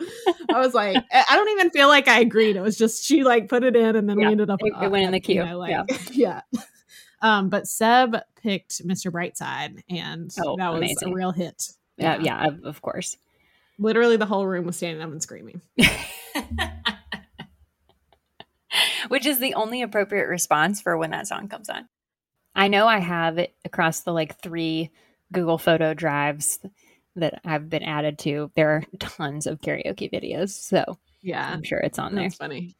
I 0.54 0.60
was 0.60 0.76
like, 0.76 1.04
I 1.12 1.36
don't 1.36 1.50
even 1.50 1.72
feel 1.72 1.88
like 1.88 2.08
I 2.08 2.20
agreed. 2.20 2.56
It 2.56 2.62
was 2.62 2.78
just 2.78 3.04
she 3.04 3.24
like 3.24 3.50
put 3.50 3.64
it 3.64 3.76
in 3.76 3.96
and 3.96 4.08
then 4.08 4.20
yeah, 4.20 4.28
we 4.28 4.32
ended 4.32 4.50
up 4.52 4.60
it, 4.62 4.68
it 4.68 4.86
uh, 4.86 4.90
went 4.90 5.06
in 5.06 5.12
the 5.12 5.20
queue. 5.20 5.36
You 5.36 5.46
know, 5.46 5.58
like, 5.58 5.72
yeah. 6.12 6.42
yeah. 6.52 6.62
Um, 7.24 7.50
but 7.50 7.68
Seb 7.68 8.18
picked 8.36 8.86
Mr. 8.86 9.10
Brightside, 9.10 9.82
and 9.90 10.30
oh, 10.46 10.58
that 10.58 10.74
was 10.74 10.80
amazing. 10.80 11.10
a 11.10 11.14
real 11.14 11.32
hit. 11.32 11.70
Yeah, 11.98 12.18
yeah, 12.20 12.44
yeah, 12.44 12.52
of 12.66 12.82
course. 12.82 13.18
Literally, 13.80 14.18
the 14.18 14.26
whole 14.26 14.46
room 14.46 14.66
was 14.66 14.76
standing 14.76 15.02
up 15.02 15.10
and 15.10 15.24
screaming. 15.24 15.62
Which 19.08 19.26
is 19.26 19.40
the 19.40 19.54
only 19.54 19.82
appropriate 19.82 20.28
response 20.28 20.82
for 20.82 20.98
when 20.98 21.12
that 21.12 21.28
song 21.28 21.48
comes 21.48 21.70
on. 21.70 21.88
I 22.56 22.68
know 22.68 22.88
I 22.88 23.00
have 23.00 23.38
it 23.38 23.56
across 23.64 24.02
the 24.02 24.12
like 24.12 24.42
three 24.42 24.92
Google 25.32 25.58
photo 25.58 25.94
drives 25.94 26.60
that 27.16 27.40
I've 27.46 27.70
been 27.70 27.84
added 27.84 28.20
to. 28.20 28.52
There 28.56 28.70
are 28.72 28.84
tons 29.00 29.48
of 29.48 29.62
karaoke 29.62 30.12
videos. 30.12 30.50
So 30.50 31.00
yeah, 31.22 31.50
I'm 31.52 31.64
sure 31.64 31.80
it's 31.80 32.00
on 32.00 32.16
That's 32.16 32.38
there. 32.38 32.48
funny. 32.48 32.76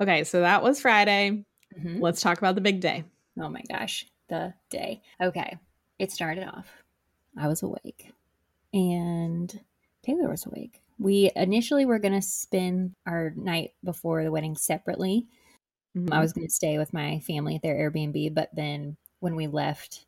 Okay, 0.00 0.24
so 0.24 0.40
that 0.40 0.62
was 0.62 0.80
Friday. 0.80 1.44
Mm-hmm. 1.78 2.00
Let's 2.00 2.20
talk 2.20 2.38
about 2.38 2.54
the 2.54 2.60
big 2.60 2.80
day. 2.80 3.04
Oh 3.40 3.48
my 3.48 3.62
gosh, 3.68 4.06
the 4.28 4.54
day. 4.70 5.02
Okay, 5.20 5.56
it 5.98 6.12
started 6.12 6.46
off. 6.46 6.66
I 7.36 7.48
was 7.48 7.62
awake, 7.62 8.12
and 8.72 9.60
Taylor 10.04 10.28
was 10.28 10.46
awake. 10.46 10.80
We 10.98 11.30
initially 11.34 11.84
were 11.84 11.98
going 11.98 12.14
to 12.14 12.22
spend 12.22 12.94
our 13.06 13.32
night 13.36 13.72
before 13.82 14.22
the 14.22 14.30
wedding 14.30 14.56
separately. 14.56 15.26
Mm-hmm. 15.96 16.12
I 16.12 16.20
was 16.20 16.32
going 16.32 16.46
to 16.46 16.52
stay 16.52 16.78
with 16.78 16.92
my 16.92 17.20
family 17.20 17.56
at 17.56 17.62
their 17.62 17.74
Airbnb, 17.74 18.34
but 18.34 18.50
then 18.54 18.96
when 19.20 19.34
we 19.34 19.46
left 19.46 20.06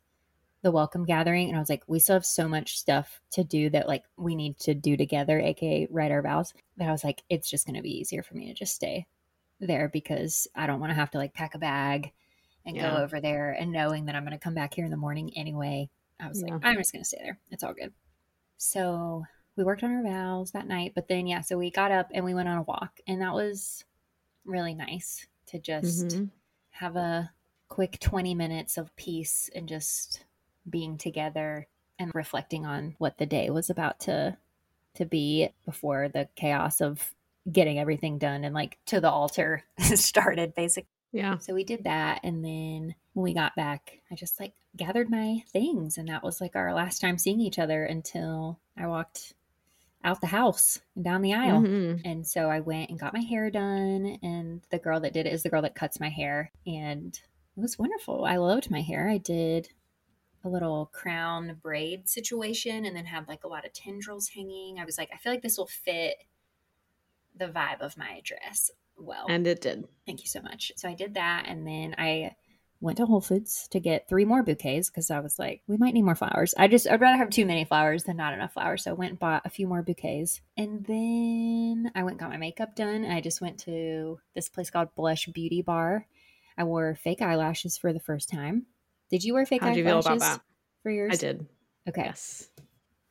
the 0.61 0.71
welcome 0.71 1.05
gathering, 1.05 1.47
and 1.47 1.57
I 1.57 1.59
was 1.59 1.69
like, 1.69 1.83
we 1.87 1.99
still 1.99 2.15
have 2.15 2.25
so 2.25 2.47
much 2.47 2.77
stuff 2.77 3.21
to 3.31 3.43
do 3.43 3.69
that 3.71 3.87
like 3.87 4.03
we 4.17 4.35
need 4.35 4.57
to 4.59 4.73
do 4.73 4.95
together, 4.97 5.39
aka 5.39 5.87
write 5.91 6.11
our 6.11 6.21
vows. 6.21 6.53
That 6.77 6.87
I 6.87 6.91
was 6.91 7.03
like, 7.03 7.23
it's 7.29 7.49
just 7.49 7.65
going 7.65 7.75
to 7.75 7.81
be 7.81 7.99
easier 7.99 8.23
for 8.23 8.35
me 8.35 8.47
to 8.47 8.53
just 8.53 8.75
stay 8.75 9.05
there 9.59 9.89
because 9.89 10.47
I 10.55 10.67
don't 10.67 10.79
want 10.79 10.91
to 10.91 10.95
have 10.95 11.11
to 11.11 11.17
like 11.17 11.33
pack 11.33 11.55
a 11.55 11.59
bag 11.59 12.11
and 12.67 12.75
yeah. 12.75 12.91
go 12.91 13.01
over 13.01 13.21
there 13.21 13.51
and 13.51 13.71
knowing 13.71 14.05
that 14.05 14.15
I'm 14.15 14.23
going 14.23 14.37
to 14.37 14.43
come 14.43 14.53
back 14.53 14.73
here 14.73 14.85
in 14.85 14.91
the 14.91 14.97
morning 14.97 15.31
anyway. 15.35 15.89
I 16.19 16.27
was 16.27 16.43
yeah. 16.45 16.53
like, 16.53 16.65
I'm 16.65 16.75
just 16.75 16.91
going 16.91 17.01
to 17.01 17.07
stay 17.07 17.21
there. 17.23 17.39
It's 17.49 17.63
all 17.63 17.73
good. 17.73 17.93
So 18.57 19.23
we 19.55 19.63
worked 19.63 19.83
on 19.83 19.91
our 19.91 20.03
vows 20.03 20.51
that 20.51 20.67
night, 20.67 20.91
but 20.93 21.07
then, 21.07 21.27
yeah, 21.27 21.41
so 21.41 21.57
we 21.57 21.71
got 21.71 21.91
up 21.91 22.09
and 22.13 22.25
we 22.25 22.33
went 22.33 22.49
on 22.49 22.57
a 22.57 22.63
walk, 22.63 22.99
and 23.07 23.21
that 23.21 23.33
was 23.33 23.85
really 24.45 24.73
nice 24.73 25.25
to 25.47 25.59
just 25.59 26.07
mm-hmm. 26.07 26.25
have 26.71 26.95
a 26.95 27.31
quick 27.69 27.99
20 27.99 28.35
minutes 28.35 28.77
of 28.77 28.95
peace 28.95 29.49
and 29.55 29.69
just 29.69 30.25
being 30.69 30.97
together 30.97 31.67
and 31.97 32.11
reflecting 32.13 32.65
on 32.65 32.95
what 32.97 33.17
the 33.17 33.25
day 33.25 33.49
was 33.49 33.69
about 33.69 33.99
to 34.01 34.37
to 34.95 35.05
be 35.05 35.49
before 35.63 36.09
the 36.09 36.27
chaos 36.35 36.81
of 36.81 37.13
getting 37.51 37.77
everything 37.77 38.17
done 38.17 38.43
and 38.43 38.55
like 38.55 38.77
to 38.85 38.99
the 38.99 39.09
altar 39.09 39.63
started 39.79 40.55
basically 40.55 40.89
yeah. 41.11 41.37
So 41.37 41.53
we 41.53 41.63
did 41.63 41.83
that. 41.85 42.21
And 42.23 42.43
then 42.43 42.95
when 43.13 43.23
we 43.23 43.33
got 43.33 43.55
back, 43.55 44.01
I 44.11 44.15
just 44.15 44.39
like 44.39 44.53
gathered 44.75 45.09
my 45.09 45.43
things. 45.51 45.97
And 45.97 46.07
that 46.09 46.23
was 46.23 46.41
like 46.41 46.55
our 46.55 46.73
last 46.73 46.99
time 46.99 47.17
seeing 47.17 47.41
each 47.41 47.59
other 47.59 47.83
until 47.83 48.59
I 48.77 48.87
walked 48.87 49.33
out 50.03 50.21
the 50.21 50.27
house 50.27 50.79
and 50.95 51.03
down 51.03 51.21
the 51.21 51.33
aisle. 51.33 51.61
Mm-hmm. 51.61 52.07
And 52.07 52.27
so 52.27 52.49
I 52.49 52.59
went 52.59 52.89
and 52.89 52.99
got 52.99 53.13
my 53.13 53.21
hair 53.21 53.49
done. 53.49 54.19
And 54.21 54.61
the 54.69 54.79
girl 54.79 54.99
that 54.99 55.13
did 55.13 55.25
it 55.25 55.33
is 55.33 55.43
the 55.43 55.49
girl 55.49 55.61
that 55.63 55.75
cuts 55.75 55.99
my 55.99 56.09
hair. 56.09 56.51
And 56.65 57.19
it 57.55 57.61
was 57.61 57.79
wonderful. 57.79 58.25
I 58.25 58.37
loved 58.37 58.69
my 58.69 58.81
hair. 58.81 59.09
I 59.09 59.17
did 59.17 59.69
a 60.43 60.49
little 60.49 60.89
crown 60.93 61.57
braid 61.61 62.07
situation 62.07 62.85
and 62.85 62.95
then 62.95 63.05
had 63.05 63.27
like 63.27 63.43
a 63.43 63.47
lot 63.47 63.65
of 63.65 63.73
tendrils 63.73 64.29
hanging. 64.29 64.79
I 64.79 64.85
was 64.85 64.97
like, 64.97 65.09
I 65.13 65.17
feel 65.17 65.33
like 65.33 65.41
this 65.41 65.57
will 65.57 65.67
fit 65.67 66.17
the 67.35 67.47
vibe 67.47 67.81
of 67.81 67.97
my 67.97 68.21
dress 68.23 68.71
well. 68.97 69.25
And 69.29 69.45
it 69.47 69.61
did. 69.61 69.85
Thank 70.05 70.21
you 70.21 70.27
so 70.27 70.41
much. 70.41 70.71
So 70.77 70.89
I 70.89 70.93
did 70.93 71.15
that. 71.15 71.45
And 71.47 71.65
then 71.67 71.95
I 71.97 72.35
went 72.79 72.97
to 72.97 73.05
Whole 73.05 73.21
Foods 73.21 73.67
to 73.71 73.79
get 73.79 74.07
three 74.07 74.25
more 74.25 74.43
bouquets 74.43 74.89
because 74.89 75.09
I 75.09 75.19
was 75.19 75.39
like, 75.39 75.61
we 75.67 75.77
might 75.77 75.93
need 75.93 76.03
more 76.03 76.15
flowers. 76.15 76.53
I 76.57 76.67
just, 76.67 76.87
I'd 76.87 77.01
rather 77.01 77.17
have 77.17 77.29
too 77.29 77.45
many 77.45 77.65
flowers 77.65 78.03
than 78.03 78.17
not 78.17 78.33
enough 78.33 78.53
flowers. 78.53 78.83
So 78.83 78.91
I 78.91 78.93
went 78.93 79.11
and 79.11 79.19
bought 79.19 79.45
a 79.45 79.49
few 79.49 79.67
more 79.67 79.81
bouquets. 79.81 80.41
And 80.55 80.85
then 80.85 81.91
I 81.95 82.03
went 82.03 82.13
and 82.13 82.19
got 82.19 82.29
my 82.29 82.37
makeup 82.37 82.75
done. 82.75 83.05
I 83.05 83.21
just 83.21 83.41
went 83.41 83.59
to 83.61 84.19
this 84.35 84.49
place 84.49 84.69
called 84.69 84.95
Blush 84.95 85.25
Beauty 85.33 85.61
Bar. 85.61 86.05
I 86.57 86.63
wore 86.63 86.95
fake 86.95 87.21
eyelashes 87.21 87.77
for 87.77 87.93
the 87.93 87.99
first 87.99 88.29
time. 88.29 88.65
Did 89.09 89.23
you 89.23 89.33
wear 89.33 89.45
fake 89.45 89.61
How'd 89.61 89.77
eyelashes 89.77 89.77
you 89.77 89.85
feel 89.85 90.17
about 90.17 90.19
that? 90.19 90.41
for 90.83 90.91
yours? 90.91 91.13
I 91.13 91.17
did. 91.17 91.47
Okay. 91.87 92.03
Yes. 92.05 92.47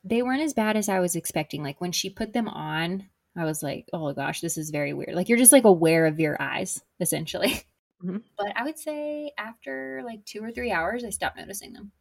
They 0.05 0.23
weren't 0.23 0.43
as 0.43 0.55
bad 0.55 0.77
as 0.77 0.89
I 0.89 1.01
was 1.01 1.17
expecting. 1.17 1.63
Like 1.63 1.81
when 1.81 1.93
she 1.93 2.11
put 2.11 2.33
them 2.33 2.49
on, 2.49 3.09
I 3.37 3.45
was 3.45 3.63
like, 3.63 3.89
oh 3.93 4.13
gosh, 4.13 4.41
this 4.41 4.57
is 4.57 4.71
very 4.71 4.93
weird. 4.93 5.15
Like 5.15 5.29
you're 5.29 5.39
just 5.39 5.53
like 5.53 5.65
aware 5.65 6.07
of 6.07 6.21
your 6.21 6.41
eyes, 6.41 6.83
essentially. 7.01 7.63
Mm-hmm. 8.05 8.19
But 8.37 8.53
I 8.55 8.63
would 8.65 8.79
say 8.79 9.33
after 9.39 10.03
like 10.05 10.23
two 10.27 10.45
or 10.45 10.51
three 10.51 10.71
hours, 10.71 11.03
I 11.03 11.09
stopped 11.09 11.39
noticing 11.39 11.73
them. 11.73 11.93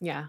Yeah. 0.00 0.26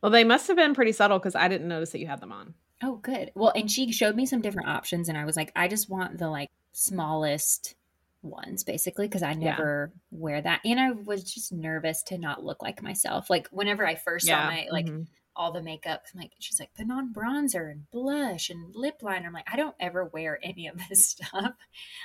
Well, 0.00 0.12
they 0.12 0.22
must 0.22 0.46
have 0.46 0.56
been 0.56 0.72
pretty 0.72 0.92
subtle 0.92 1.18
because 1.18 1.34
I 1.34 1.48
didn't 1.48 1.66
notice 1.66 1.90
that 1.90 1.98
you 1.98 2.06
had 2.06 2.20
them 2.20 2.30
on. 2.30 2.54
Oh, 2.80 2.96
good. 2.96 3.32
Well, 3.34 3.52
and 3.56 3.68
she 3.68 3.90
showed 3.90 4.14
me 4.14 4.24
some 4.24 4.40
different 4.40 4.68
options, 4.68 5.08
and 5.08 5.18
I 5.18 5.24
was 5.24 5.34
like, 5.34 5.50
I 5.56 5.66
just 5.66 5.90
want 5.90 6.18
the 6.18 6.28
like 6.28 6.50
smallest 6.70 7.74
ones 8.22 8.64
basically 8.64 9.06
because 9.06 9.22
I 9.22 9.34
never 9.34 9.92
yeah. 9.92 10.18
wear 10.18 10.40
that. 10.40 10.60
And 10.64 10.78
I 10.78 10.90
was 10.90 11.24
just 11.24 11.52
nervous 11.52 12.02
to 12.04 12.18
not 12.18 12.44
look 12.44 12.62
like 12.62 12.82
myself. 12.82 13.30
Like 13.30 13.48
whenever 13.48 13.86
I 13.86 13.94
first 13.94 14.26
yeah. 14.26 14.42
saw 14.42 14.50
my 14.50 14.68
like 14.70 14.86
mm-hmm. 14.86 15.02
All 15.36 15.52
the 15.52 15.62
makeup, 15.62 16.04
I'm 16.12 16.20
like 16.20 16.32
she's 16.38 16.58
like 16.58 16.74
putting 16.74 16.90
on 16.90 17.12
bronzer 17.12 17.70
and 17.70 17.88
blush 17.90 18.50
and 18.50 18.74
lip 18.74 19.02
liner. 19.02 19.26
I'm 19.26 19.32
like, 19.32 19.48
I 19.52 19.56
don't 19.56 19.76
ever 19.78 20.06
wear 20.06 20.38
any 20.42 20.66
of 20.66 20.76
this 20.88 21.06
stuff. 21.10 21.52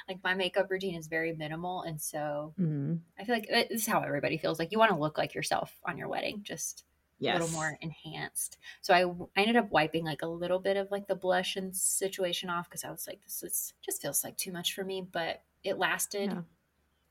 like 0.08 0.20
my 0.24 0.34
makeup 0.34 0.70
routine 0.70 0.96
is 0.96 1.08
very 1.08 1.34
minimal. 1.34 1.82
And 1.84 2.00
so 2.02 2.54
mm-hmm. 2.60 2.96
I 3.20 3.24
feel 3.24 3.36
like 3.36 3.48
this 3.48 3.82
is 3.82 3.88
how 3.88 4.02
everybody 4.02 4.38
feels. 4.38 4.60
Like 4.60 4.72
you 4.72 4.80
want 4.80 4.92
to 4.92 4.98
look 4.98 5.18
like 5.18 5.34
yourself 5.34 5.74
on 5.86 5.98
your 5.98 6.10
wedding, 6.10 6.42
just 6.44 6.84
yes. 7.20 7.36
a 7.36 7.40
little 7.40 7.56
more 7.56 7.78
enhanced. 7.82 8.58
So 8.82 8.94
I, 8.94 9.06
I 9.40 9.44
ended 9.44 9.56
up 9.56 9.72
wiping 9.72 10.04
like 10.04 10.24
a 10.24 10.28
little 10.28 10.60
bit 10.60 10.76
of 10.76 10.92
like 10.92 11.08
the 11.08 11.16
blush 11.16 11.56
and 11.56 11.76
situation 11.76 12.50
off 12.50 12.70
because 12.70 12.84
I 12.84 12.92
was 12.92 13.08
like, 13.08 13.24
this 13.24 13.44
is 13.44 13.74
just 13.82 14.02
feels 14.02 14.24
like 14.24 14.38
too 14.38 14.52
much 14.52 14.76
for 14.76 14.84
me. 14.84 15.08
But 15.10 15.42
it 15.64 15.78
lasted 15.78 16.32
yeah. 16.32 16.42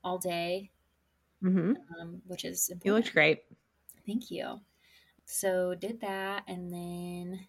all 0.03 0.19
day, 0.19 0.69
mm-hmm. 1.43 1.73
um, 1.99 2.21
which 2.27 2.45
is 2.45 2.69
important. 2.69 2.85
You 2.85 2.93
looked 2.93 3.13
great. 3.13 3.43
Thank 4.05 4.29
you. 4.29 4.59
So 5.31 5.75
did 5.75 6.01
that 6.01 6.43
and 6.45 6.73
then 6.73 7.47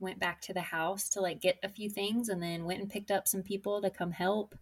went 0.00 0.18
back 0.18 0.40
to 0.40 0.54
the 0.54 0.62
house 0.62 1.10
to 1.10 1.20
like 1.20 1.38
get 1.38 1.58
a 1.62 1.68
few 1.68 1.90
things 1.90 2.30
and 2.30 2.42
then 2.42 2.64
went 2.64 2.80
and 2.80 2.90
picked 2.90 3.10
up 3.10 3.28
some 3.28 3.42
people 3.42 3.82
to 3.82 3.90
come 3.90 4.10
help 4.10 4.54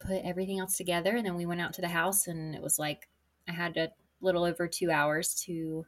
put 0.00 0.24
everything 0.24 0.58
else 0.58 0.76
together 0.76 1.14
and 1.16 1.24
then 1.24 1.36
we 1.36 1.46
went 1.46 1.60
out 1.60 1.72
to 1.74 1.80
the 1.80 1.88
house 1.88 2.26
and 2.26 2.56
it 2.56 2.60
was 2.60 2.76
like 2.76 3.08
I 3.48 3.52
had 3.52 3.76
a 3.76 3.92
little 4.20 4.42
over 4.42 4.66
2 4.66 4.90
hours 4.90 5.32
to 5.46 5.86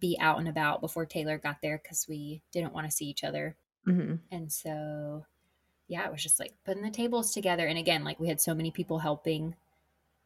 be 0.00 0.16
out 0.18 0.38
and 0.38 0.48
about 0.48 0.80
before 0.80 1.04
Taylor 1.04 1.36
got 1.36 1.60
there 1.60 1.76
cuz 1.76 2.06
we 2.08 2.40
didn't 2.50 2.72
want 2.72 2.86
to 2.86 2.96
see 2.96 3.04
each 3.04 3.24
other. 3.24 3.56
Mm-hmm. 3.86 4.16
And 4.30 4.50
so 4.50 5.26
yeah, 5.86 6.06
it 6.06 6.12
was 6.12 6.22
just 6.22 6.40
like 6.40 6.54
putting 6.64 6.82
the 6.82 6.90
tables 6.90 7.34
together. 7.34 7.66
And 7.66 7.78
again, 7.78 8.04
like 8.04 8.18
we 8.18 8.28
had 8.28 8.40
so 8.40 8.54
many 8.54 8.70
people 8.70 9.00
helping 9.00 9.54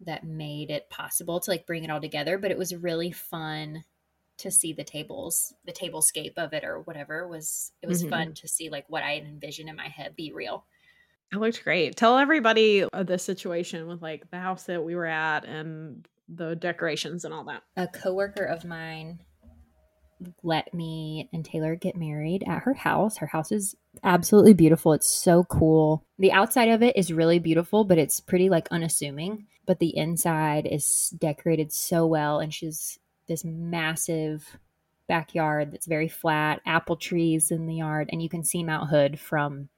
that 0.01 0.23
made 0.23 0.71
it 0.71 0.89
possible 0.89 1.41
to 1.41 1.51
like 1.51 1.67
bring 1.67 1.83
it 1.83 1.91
all 1.91 2.01
together. 2.01 2.39
But 2.39 2.53
it 2.53 2.59
was 2.59 2.77
really 2.77 3.11
fun 3.11 3.85
to 4.39 4.51
see 4.51 4.73
the 4.73 4.85
tables, 4.85 5.53
the 5.65 5.73
tablescape 5.73 6.35
of 6.37 6.53
it 6.53 6.65
or 6.65 6.81
whatever 6.81 7.29
was 7.29 7.73
it 7.83 7.87
was 7.87 8.03
mm-hmm. 8.03 8.11
fun 8.11 8.35
to 8.35 8.49
see 8.49 8.71
like 8.71 8.85
what 8.89 9.03
I 9.03 9.13
had 9.13 9.25
envisioned 9.25 9.69
in 9.69 9.77
my 9.77 9.89
head 9.89 10.17
be 10.17 10.33
real. 10.33 10.65
It 11.33 11.37
looked 11.37 11.65
great. 11.65 11.97
Tell 11.97 12.19
everybody 12.19 12.85
the 12.93 13.19
situation 13.19 13.87
with 13.87 14.03
like 14.03 14.31
the 14.31 14.39
house 14.39 14.65
that 14.65 14.85
we 14.85 14.95
were 14.95 15.07
at 15.07 15.45
and 15.45 16.07
the 16.29 16.55
decorations 16.57 17.25
and 17.25 17.33
all 17.33 17.45
that. 17.45 17.63
A 17.77 17.87
coworker 17.87 18.45
of 18.45 18.65
mine 18.65 19.21
let 20.43 20.73
me 20.73 21.29
and 21.33 21.45
Taylor 21.45 21.75
get 21.75 21.97
married 21.97 22.45
at 22.47 22.63
her 22.63 22.75
house. 22.75 23.17
Her 23.19 23.27
house 23.27 23.53
is 23.53 23.75
absolutely 24.03 24.55
beautiful. 24.55 24.93
It's 24.93 25.11
so 25.11 25.45
cool. 25.45 26.05
The 26.19 26.33
outside 26.33 26.69
of 26.69 26.83
it 26.83 26.97
is 26.97 27.13
really 27.13 27.39
beautiful, 27.39 27.85
but 27.85 27.99
it's 27.99 28.21
pretty 28.21 28.49
like 28.49 28.69
unassuming. 28.71 29.47
But 29.67 29.79
the 29.79 29.97
inside 29.97 30.67
is 30.67 31.15
decorated 31.19 31.73
so 31.73 32.07
well. 32.07 32.41
And 32.41 32.53
she's 32.53 32.99
this 33.29 33.45
massive 33.45 34.59
backyard 35.09 35.73
that's 35.73 35.87
very 35.87 36.09
flat, 36.09 36.61
apple 36.67 36.97
trees 36.97 37.51
in 37.51 37.67
the 37.67 37.77
yard. 37.77 38.09
And 38.13 38.23
you 38.23 38.29
can 38.29 38.45
see 38.45 38.63
Mount 38.63 38.89
Hood 38.89 39.19
from 39.19 39.69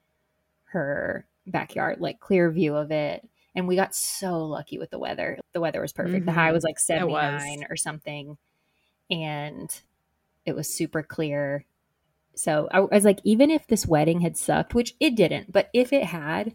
her 0.67 1.27
backyard, 1.47 2.01
like 2.01 2.21
clear 2.21 2.51
view 2.51 2.77
of 2.77 2.91
it. 2.91 3.29
And 3.55 3.69
we 3.69 3.77
got 3.77 3.95
so 3.95 4.45
lucky 4.45 4.79
with 4.79 4.91
the 4.91 4.99
weather. 4.99 5.39
The 5.53 5.61
weather 5.61 5.81
was 5.81 5.93
perfect. 5.93 6.19
Mm-hmm. 6.19 6.27
The 6.27 6.33
high 6.33 6.53
was 6.53 6.65
like 6.65 6.79
79 6.79 7.59
was. 7.59 7.67
or 7.71 7.77
something. 7.77 8.37
And 9.11 9.71
it 10.45 10.55
was 10.55 10.69
super 10.69 11.03
clear. 11.03 11.65
So 12.35 12.69
I, 12.73 12.81
was 12.81 13.05
like, 13.05 13.21
even 13.23 13.51
if 13.51 13.67
this 13.67 13.87
wedding 13.87 14.21
had 14.21 14.37
sucked, 14.37 14.75
which 14.75 14.95
it 14.99 15.15
didn't, 15.15 15.53
but 15.53 15.71
if 15.73 15.93
it 15.93 16.05
had, 16.05 16.53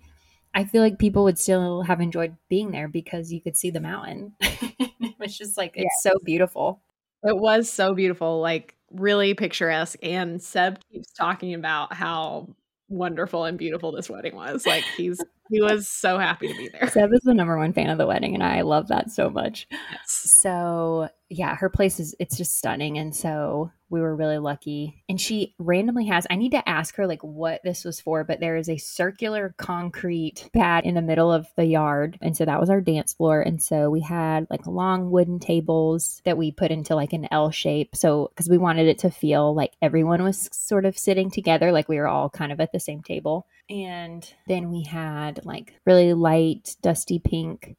I 0.54 0.66
feel 0.66 0.82
like 0.82 1.00
people 1.00 1.24
would 1.24 1.40
still 1.40 1.84
have 1.84 2.02
enjoyed 2.02 2.36
being 2.50 2.72
there 2.72 2.88
because 2.88 3.32
you 3.32 3.40
could 3.40 3.56
see 3.56 3.72
the 3.72 3.80
mountain. 3.80 4.34
was 5.26 5.38
just 5.38 5.58
like, 5.58 5.74
it's 5.76 6.02
yeah. 6.06 6.12
so 6.12 6.20
beautiful. 6.24 6.82
It 7.24 7.38
was 7.38 7.70
so 7.70 7.94
beautiful, 7.94 8.40
like 8.40 8.76
really 8.92 9.34
picturesque. 9.34 10.00
And 10.02 10.42
Seb 10.42 10.80
keeps 10.92 11.12
talking 11.12 11.54
about 11.54 11.94
how 11.94 12.48
wonderful 12.88 13.46
and 13.46 13.58
beautiful 13.58 13.92
this 13.92 14.10
wedding 14.10 14.36
was. 14.36 14.66
Like 14.66 14.84
he's 14.98 15.22
he 15.50 15.62
was 15.62 15.90
so 15.90 16.18
happy 16.18 16.48
to 16.48 16.58
be 16.58 16.70
there. 16.70 16.90
Seb 16.90 17.14
is 17.14 17.22
the 17.22 17.34
number 17.34 17.58
one 17.58 17.74
fan 17.74 17.90
of 17.90 17.98
the 17.98 18.08
wedding, 18.08 18.34
and 18.34 18.44
I 18.44 18.62
love 18.62 18.88
that 18.90 19.12
so 19.12 19.30
much. 19.30 19.68
Yes. 19.72 20.12
So 20.12 21.10
yeah, 21.30 21.56
her 21.56 21.70
place 21.70 22.00
is 22.00 22.16
it's 22.20 22.38
just 22.38 22.58
stunning, 22.58 22.98
and 22.98 23.16
so 23.16 23.72
we 23.90 24.02
were 24.02 24.16
really 24.16 24.38
lucky. 24.38 25.04
And 25.10 25.20
she 25.20 25.56
randomly 25.58 26.06
has, 26.06 26.28
I 26.30 26.36
need 26.36 26.52
to 26.52 26.70
ask 26.70 26.96
her 26.96 27.08
like 27.08 27.24
what 27.24 27.62
this 27.64 27.84
was 27.84 28.00
for, 28.00 28.24
but 28.24 28.40
there 28.40 28.56
is 28.56 28.70
a 28.70 28.78
circular 28.78 29.56
concrete 29.58 30.50
pad 30.54 30.86
in 30.86 30.96
the 30.96 31.02
middle 31.02 31.32
of 31.32 31.48
the 31.56 31.66
yard. 31.66 32.18
And 32.22 32.38
so 32.38 32.46
that 32.46 32.60
was 32.60 32.70
our 32.70 32.82
dance 32.82 33.14
floor. 33.14 33.42
And 33.42 33.62
so 33.62 33.90
we 33.90 34.02
had 34.02 34.48
like 34.50 34.68
long 34.68 35.10
wooden 35.10 35.40
tables 35.40 36.22
that 36.26 36.38
we 36.38 36.52
put 36.52 36.72
into 36.72 36.96
like 36.96 37.14
an 37.14 37.28
L 37.32 37.52
shape. 37.52 37.96
So, 37.96 38.30
because 38.30 38.50
we 38.50 38.58
wanted 38.58 38.88
it 38.88 39.00
to 39.00 39.10
feel 39.10 39.56
like 39.56 39.74
everyone 39.82 40.24
was 40.24 40.50
sort 40.52 40.86
of 40.86 40.98
sitting 40.98 41.32
together, 41.32 41.72
like 41.72 41.90
we 41.90 41.98
were 41.98 42.08
all 42.08 42.30
kind 42.30 42.52
of 42.52 42.60
at 42.60 42.72
the 42.72 42.80
same 42.80 43.02
table. 43.02 43.48
And 43.70 44.32
then 44.48 44.72
we 44.72 44.84
had 44.84 45.46
like 45.46 45.76
really 45.86 46.14
light, 46.14 46.76
dusty 46.82 47.20
pink 47.20 47.76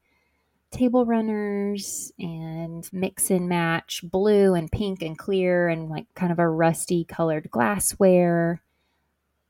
table 0.71 1.05
runners 1.05 2.13
and 2.19 2.89
mix 2.93 3.31
and 3.31 3.49
match 3.49 4.03
blue 4.05 4.55
and 4.55 4.71
pink 4.71 5.03
and 5.03 5.19
clear 5.19 5.69
and 5.69 5.89
like 5.89 6.07
kind 6.15 6.31
of 6.31 6.39
a 6.39 6.49
rusty 6.49 7.05
colored 7.05 7.51
glassware 7.51 8.63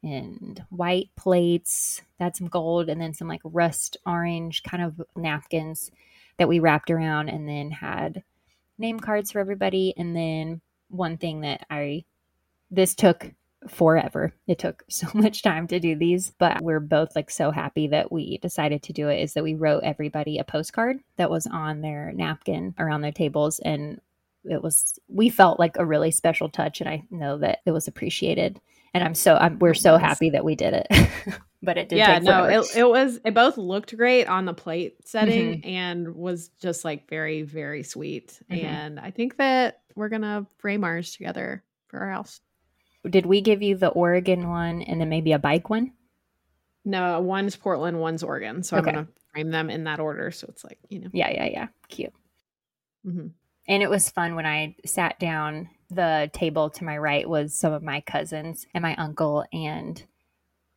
and 0.03 0.65
white 0.71 1.11
plates. 1.17 2.01
That's 2.19 2.39
some 2.39 2.49
gold 2.49 2.89
and 2.89 3.01
then 3.01 3.13
some 3.13 3.29
like 3.29 3.43
rust 3.45 3.99
orange 4.07 4.63
kind 4.63 4.83
of 4.83 5.01
napkins 5.15 5.91
that 6.39 6.49
we 6.49 6.59
wrapped 6.59 6.91
around 6.91 7.29
and 7.29 7.47
then 7.47 7.71
had 7.71 8.23
name 8.79 8.99
cards 8.99 9.31
for 9.31 9.41
everybody. 9.41 9.93
And 9.99 10.17
then 10.17 10.63
one 10.89 11.19
thing 11.19 11.43
that 11.43 11.67
I, 11.69 12.05
this 12.71 12.95
took 12.95 13.31
forever. 13.69 14.33
It 14.47 14.59
took 14.59 14.85
so 14.89 15.07
much 15.15 15.43
time 15.43 15.67
to 15.69 15.81
do 15.81 15.95
these, 15.97 16.33
but 16.39 16.63
we're 16.63 16.81
both 16.81 17.15
like 17.15 17.31
so 17.31 17.51
happy 17.51 17.89
that 17.89 18.13
we 18.13 18.39
decided 18.39 18.83
to 18.85 18.93
do 18.93 19.09
it 19.09 19.21
is 19.21 19.35
that 19.35 19.45
we 19.45 19.55
wrote 19.55 19.85
everybody 19.85 20.39
a 20.39 20.45
postcard 20.45 20.99
that 21.17 21.31
was 21.31 21.47
on 21.47 21.81
their 21.81 22.13
napkin 22.13 22.75
around 22.79 23.03
their 23.03 23.13
tables 23.13 23.59
and 23.61 24.01
it 24.45 24.63
was 24.63 24.99
we 25.09 25.29
felt 25.29 25.59
like 25.59 25.77
a 25.77 25.85
really 25.85 26.11
special 26.11 26.49
touch 26.49 26.81
and 26.81 26.89
I 26.89 27.03
know 27.11 27.39
that 27.39 27.59
it 27.67 27.73
was 27.73 27.89
appreciated 27.89 28.59
and 28.95 29.05
I'm 29.05 29.15
so 29.15 29.37
I'm, 29.37 29.59
we're 29.59 29.75
so 29.75 29.99
happy 29.99 30.31
that 30.31 30.45
we 30.45 30.55
did 30.55 30.73
it. 30.73 30.87
but 31.63 31.77
it 31.77 31.89
did 31.89 31.99
yeah 31.99 32.19
no 32.21 32.45
it, 32.45 32.65
it 32.75 32.89
was 32.89 33.21
it 33.25 33.35
both 33.35 33.59
looked 33.59 33.95
great 33.97 34.27
on 34.27 34.47
the 34.47 34.55
plate 34.55 34.97
setting 35.07 35.61
mm-hmm. 35.61 35.69
and 35.69 36.15
was 36.15 36.49
just 36.61 36.87
like 36.87 37.09
very 37.09 37.43
very 37.43 37.83
sweet 37.83 38.41
mm-hmm. 38.51 38.65
and 38.65 38.99
i 38.99 39.11
think 39.11 39.37
that 39.37 39.83
we're 39.95 40.09
gonna 40.09 40.47
frame 40.59 40.85
ours 40.85 41.13
together 41.13 41.63
for 41.89 42.01
our 42.01 42.11
house 42.11 42.41
did 43.09 43.27
we 43.27 43.41
give 43.41 43.63
you 43.63 43.77
the 43.77 43.89
Oregon 43.89 44.49
one 44.49 44.83
and 44.83 45.01
then 45.01 45.09
maybe 45.09 45.33
a 45.33 45.39
bike 45.39 45.71
one? 45.71 45.93
No, 46.85 47.21
one's 47.21 47.57
Portland, 47.57 48.01
one's 48.01 48.23
Oregon. 48.23 48.63
So 48.63 48.77
okay. 48.77 48.91
I'm 48.91 48.95
gonna 48.95 49.09
frame 49.33 49.51
them 49.51 49.71
in 49.71 49.85
that 49.85 50.01
order. 50.01 50.31
So 50.31 50.47
it's 50.49 50.65
like 50.65 50.79
you 50.89 51.01
know. 51.01 51.11
Yeah, 51.13 51.31
yeah, 51.31 51.47
yeah. 51.47 51.69
Cute. 51.89 52.13
Mm-hmm. 53.07 53.29
And 53.69 53.83
it 53.83 53.91
was 53.91 54.11
fun 54.11 54.35
when 54.35 54.47
I 54.47 54.77
sat 54.85 55.19
down. 55.19 55.69
The 55.91 56.31
table 56.33 56.71
to 56.71 56.85
my 56.85 56.97
right 56.99 57.29
was 57.29 57.55
some 57.55 57.73
of 57.73 57.83
my 57.83 58.01
cousins 58.03 58.67
and 58.75 58.83
my 58.83 58.95
uncle, 58.95 59.45
and 59.53 60.03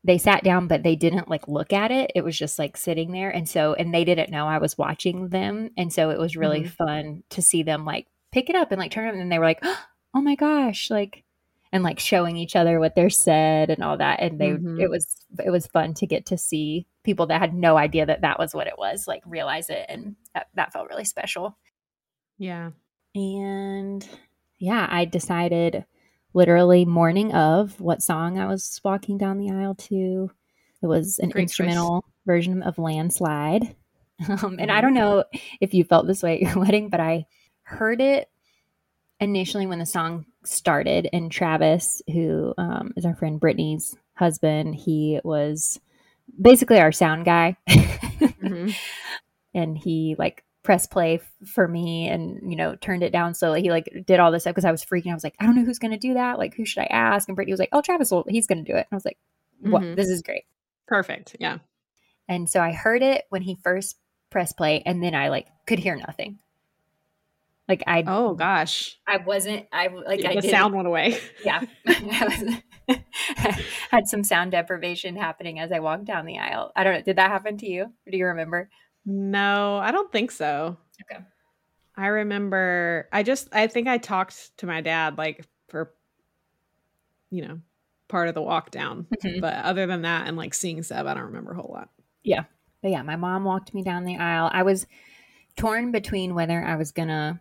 they 0.03 0.17
sat 0.17 0.43
down, 0.43 0.67
but 0.67 0.83
they 0.83 0.95
didn't 0.95 1.29
like 1.29 1.47
look 1.47 1.71
at 1.71 1.91
it. 1.91 2.11
It 2.15 2.23
was 2.23 2.37
just 2.37 2.59
like 2.59 2.75
sitting 2.77 3.11
there, 3.11 3.29
and 3.29 3.47
so 3.47 3.73
and 3.73 3.93
they 3.93 4.03
didn't 4.03 4.31
know 4.31 4.47
I 4.47 4.57
was 4.57 4.77
watching 4.77 5.29
them, 5.29 5.69
and 5.77 5.93
so 5.93 6.09
it 6.09 6.19
was 6.19 6.35
really 6.35 6.61
mm-hmm. 6.61 6.85
fun 6.85 7.23
to 7.29 7.41
see 7.41 7.63
them 7.63 7.85
like 7.85 8.07
pick 8.31 8.49
it 8.49 8.55
up 8.55 8.71
and 8.71 8.79
like 8.79 8.91
turn 8.91 9.07
it, 9.07 9.19
and 9.19 9.31
they 9.31 9.39
were 9.39 9.45
like, 9.45 9.63
"Oh 10.13 10.21
my 10.21 10.35
gosh!" 10.35 10.89
Like 10.89 11.23
and 11.73 11.83
like 11.83 11.99
showing 11.99 12.37
each 12.37 12.55
other 12.55 12.79
what 12.79 12.93
they're 12.93 13.09
said 13.09 13.71
and 13.71 13.83
all 13.83 13.97
that 13.97 14.21
and 14.21 14.39
they 14.39 14.51
mm-hmm. 14.51 14.79
it 14.79 14.89
was 14.89 15.25
it 15.43 15.49
was 15.49 15.65
fun 15.67 15.95
to 15.95 16.05
get 16.05 16.27
to 16.27 16.37
see 16.37 16.85
people 17.03 17.25
that 17.25 17.41
had 17.41 17.53
no 17.53 17.75
idea 17.75 18.05
that 18.05 18.21
that 18.21 18.37
was 18.37 18.53
what 18.53 18.67
it 18.67 18.77
was 18.77 19.07
like 19.07 19.23
realize 19.25 19.69
it 19.71 19.85
and 19.89 20.15
that, 20.33 20.47
that 20.53 20.71
felt 20.71 20.87
really 20.87 21.03
special. 21.03 21.57
Yeah. 22.37 22.71
And 23.15 24.07
yeah 24.59 24.87
i 24.89 25.03
decided 25.03 25.83
literally 26.33 26.85
morning 26.85 27.33
of 27.33 27.81
what 27.81 28.01
song 28.01 28.39
i 28.39 28.45
was 28.45 28.79
walking 28.83 29.17
down 29.17 29.39
the 29.39 29.51
aisle 29.51 29.75
to. 29.75 30.31
It 30.81 30.87
was 30.87 31.17
an 31.19 31.29
Great 31.29 31.43
instrumental 31.43 32.01
choice. 32.01 32.11
version 32.25 32.63
of 32.63 32.77
landslide. 32.77 33.75
Um, 34.29 34.57
and 34.59 34.71
i 34.71 34.79
don't 34.79 34.93
know 34.93 35.25
if 35.59 35.73
you 35.73 35.83
felt 35.83 36.05
this 36.05 36.21
way 36.21 36.35
at 36.35 36.41
your 36.41 36.55
wedding 36.63 36.87
but 36.89 36.99
i 36.99 37.25
heard 37.63 37.99
it 37.99 38.29
initially 39.19 39.65
when 39.65 39.79
the 39.79 39.87
song 39.87 40.25
started 40.45 41.07
and 41.13 41.31
Travis, 41.31 42.01
who 42.11 42.53
um, 42.57 42.93
is 42.95 43.05
our 43.05 43.15
friend 43.15 43.39
Brittany's 43.39 43.95
husband, 44.15 44.75
he 44.75 45.19
was 45.23 45.79
basically 46.39 46.79
our 46.79 46.91
sound 46.91 47.25
guy. 47.25 47.57
mm-hmm. 47.69 48.69
And 49.55 49.77
he 49.77 50.15
like 50.17 50.43
press 50.63 50.87
play 50.87 51.15
f- 51.15 51.47
for 51.47 51.67
me 51.67 52.07
and 52.07 52.49
you 52.49 52.55
know 52.55 52.75
turned 52.75 53.03
it 53.03 53.11
down 53.11 53.35
slowly. 53.35 53.61
He 53.61 53.69
like 53.69 53.87
did 54.07 54.19
all 54.19 54.31
this 54.31 54.41
stuff 54.43 54.55
because 54.55 54.65
i 54.65 54.71
was 54.71 54.83
freaking 54.83 55.11
i 55.11 55.13
was 55.13 55.23
like 55.23 55.35
i 55.39 55.45
don't 55.45 55.55
know 55.55 55.63
who's 55.63 55.77
gonna 55.77 55.99
do 55.99 56.15
that. 56.15 56.39
Like 56.39 56.55
who 56.55 56.65
should 56.65 56.81
i 56.81 56.87
ask? 56.87 57.29
And 57.29 57.35
brittany 57.35 57.53
was 57.53 57.59
like 57.59 57.69
oh 57.71 57.81
travis 57.81 58.09
will 58.09 58.25
he's 58.27 58.47
gonna 58.47 58.63
do 58.63 58.73
it. 58.73 58.87
And 58.89 58.93
i 58.93 58.95
was 58.95 59.05
like 59.05 59.19
what? 59.59 59.83
Mm-hmm. 59.83 59.93
this 59.95 60.09
is 60.09 60.23
great. 60.23 60.45
Perfect. 60.87 61.35
Yeah. 61.39 61.59
And 62.27 62.49
so 62.49 62.61
I 62.61 62.71
heard 62.71 63.01
it 63.03 63.25
when 63.29 63.41
he 63.41 63.59
first 63.63 63.97
press 64.29 64.53
play, 64.53 64.81
and 64.85 65.03
then 65.03 65.15
I 65.15 65.29
like 65.29 65.47
could 65.67 65.79
hear 65.79 65.95
nothing. 65.95 66.39
Like 67.67 67.83
I 67.87 68.03
oh 68.05 68.33
gosh, 68.33 68.97
I 69.07 69.17
wasn't 69.17 69.67
I 69.71 69.87
like 69.87 70.19
the 70.19 70.29
I 70.29 70.41
the 70.41 70.49
sound 70.49 70.75
went 70.75 70.87
away. 70.87 71.17
yeah 71.45 71.61
I 71.87 72.63
had 73.89 74.07
some 74.07 74.23
sound 74.23 74.51
deprivation 74.51 75.15
happening 75.15 75.59
as 75.59 75.71
I 75.71 75.79
walked 75.79 76.05
down 76.05 76.25
the 76.25 76.39
aisle. 76.39 76.73
I 76.75 76.83
don't 76.83 76.93
know. 76.95 77.01
Did 77.01 77.15
that 77.15 77.31
happen 77.31 77.57
to 77.57 77.65
you? 77.65 77.93
Do 78.09 78.17
you 78.17 78.25
remember? 78.25 78.69
No, 79.05 79.77
I 79.77 79.91
don't 79.91 80.11
think 80.11 80.31
so. 80.31 80.77
Okay. 81.03 81.23
I 81.95 82.07
remember 82.07 83.07
I 83.13 83.23
just 83.23 83.47
I 83.53 83.67
think 83.67 83.87
I 83.87 83.97
talked 83.97 84.57
to 84.57 84.65
my 84.65 84.81
dad 84.81 85.17
like 85.17 85.45
for 85.69 85.93
you 87.29 87.47
know, 87.47 87.59
part 88.09 88.27
of 88.27 88.35
the 88.35 88.41
walk 88.41 88.71
down. 88.71 89.07
Mhm. 89.23 89.39
But 89.39 89.55
other 89.63 89.87
than 89.87 90.01
that 90.01 90.27
and 90.27 90.35
like 90.35 90.53
seeing 90.53 90.83
Seb, 90.83 91.07
I 91.07 91.13
don't 91.13 91.23
remember 91.23 91.53
a 91.53 91.55
whole 91.55 91.71
lot. 91.73 91.89
Yeah. 92.23 92.43
But 92.81 92.91
yeah, 92.91 93.01
my 93.03 93.15
mom 93.15 93.45
walked 93.45 93.73
me 93.73 93.83
down 93.83 94.03
the 94.03 94.17
aisle. 94.17 94.49
I 94.53 94.63
was 94.63 94.85
torn 95.55 95.91
between 95.91 96.35
whether 96.35 96.61
I 96.61 96.75
was 96.75 96.91
gonna 96.91 97.39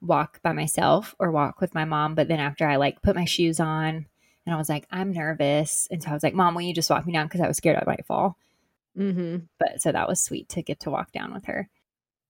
walk 0.00 0.40
by 0.42 0.52
myself 0.52 1.14
or 1.18 1.30
walk 1.30 1.60
with 1.60 1.74
my 1.74 1.84
mom. 1.84 2.14
But 2.14 2.28
then 2.28 2.40
after 2.40 2.66
I 2.66 2.76
like 2.76 3.02
put 3.02 3.16
my 3.16 3.24
shoes 3.24 3.60
on 3.60 4.06
and 4.46 4.54
I 4.54 4.56
was 4.56 4.68
like, 4.68 4.86
I'm 4.90 5.12
nervous. 5.12 5.88
And 5.90 6.02
so 6.02 6.10
I 6.10 6.14
was 6.14 6.22
like, 6.22 6.34
Mom, 6.34 6.54
will 6.54 6.62
you 6.62 6.74
just 6.74 6.90
walk 6.90 7.06
me 7.06 7.12
down? 7.12 7.26
Because 7.26 7.40
I 7.40 7.48
was 7.48 7.56
scared 7.56 7.76
I 7.76 7.84
might 7.86 8.06
fall. 8.06 8.36
Mm-hmm. 8.96 9.44
But 9.58 9.82
so 9.82 9.92
that 9.92 10.08
was 10.08 10.22
sweet 10.22 10.48
to 10.50 10.62
get 10.62 10.80
to 10.80 10.90
walk 10.90 11.12
down 11.12 11.32
with 11.34 11.44
her. 11.46 11.68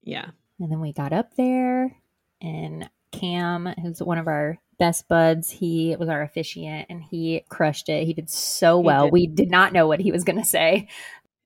Yeah. 0.03 0.31
And 0.61 0.71
then 0.71 0.81
we 0.81 0.93
got 0.93 1.13
up 1.13 1.35
there, 1.37 1.97
and 2.41 2.91
Cam, 3.13 3.67
who's 3.81 4.03
one 4.03 4.19
of 4.19 4.27
our 4.27 4.59
best 4.79 5.09
buds, 5.09 5.51
he 5.51 5.95
was 5.99 6.09
our 6.09 6.23
officiant 6.23 6.87
and 6.89 7.03
he 7.03 7.45
crushed 7.49 7.89
it. 7.89 8.05
He 8.07 8.15
did 8.15 8.31
so 8.31 8.79
well. 8.79 9.05
did. 9.05 9.13
We 9.13 9.27
did 9.27 9.51
not 9.51 9.73
know 9.73 9.87
what 9.87 10.01
he 10.01 10.13
was 10.13 10.25
going 10.25 10.39
to 10.39 10.45
say. 10.45 10.89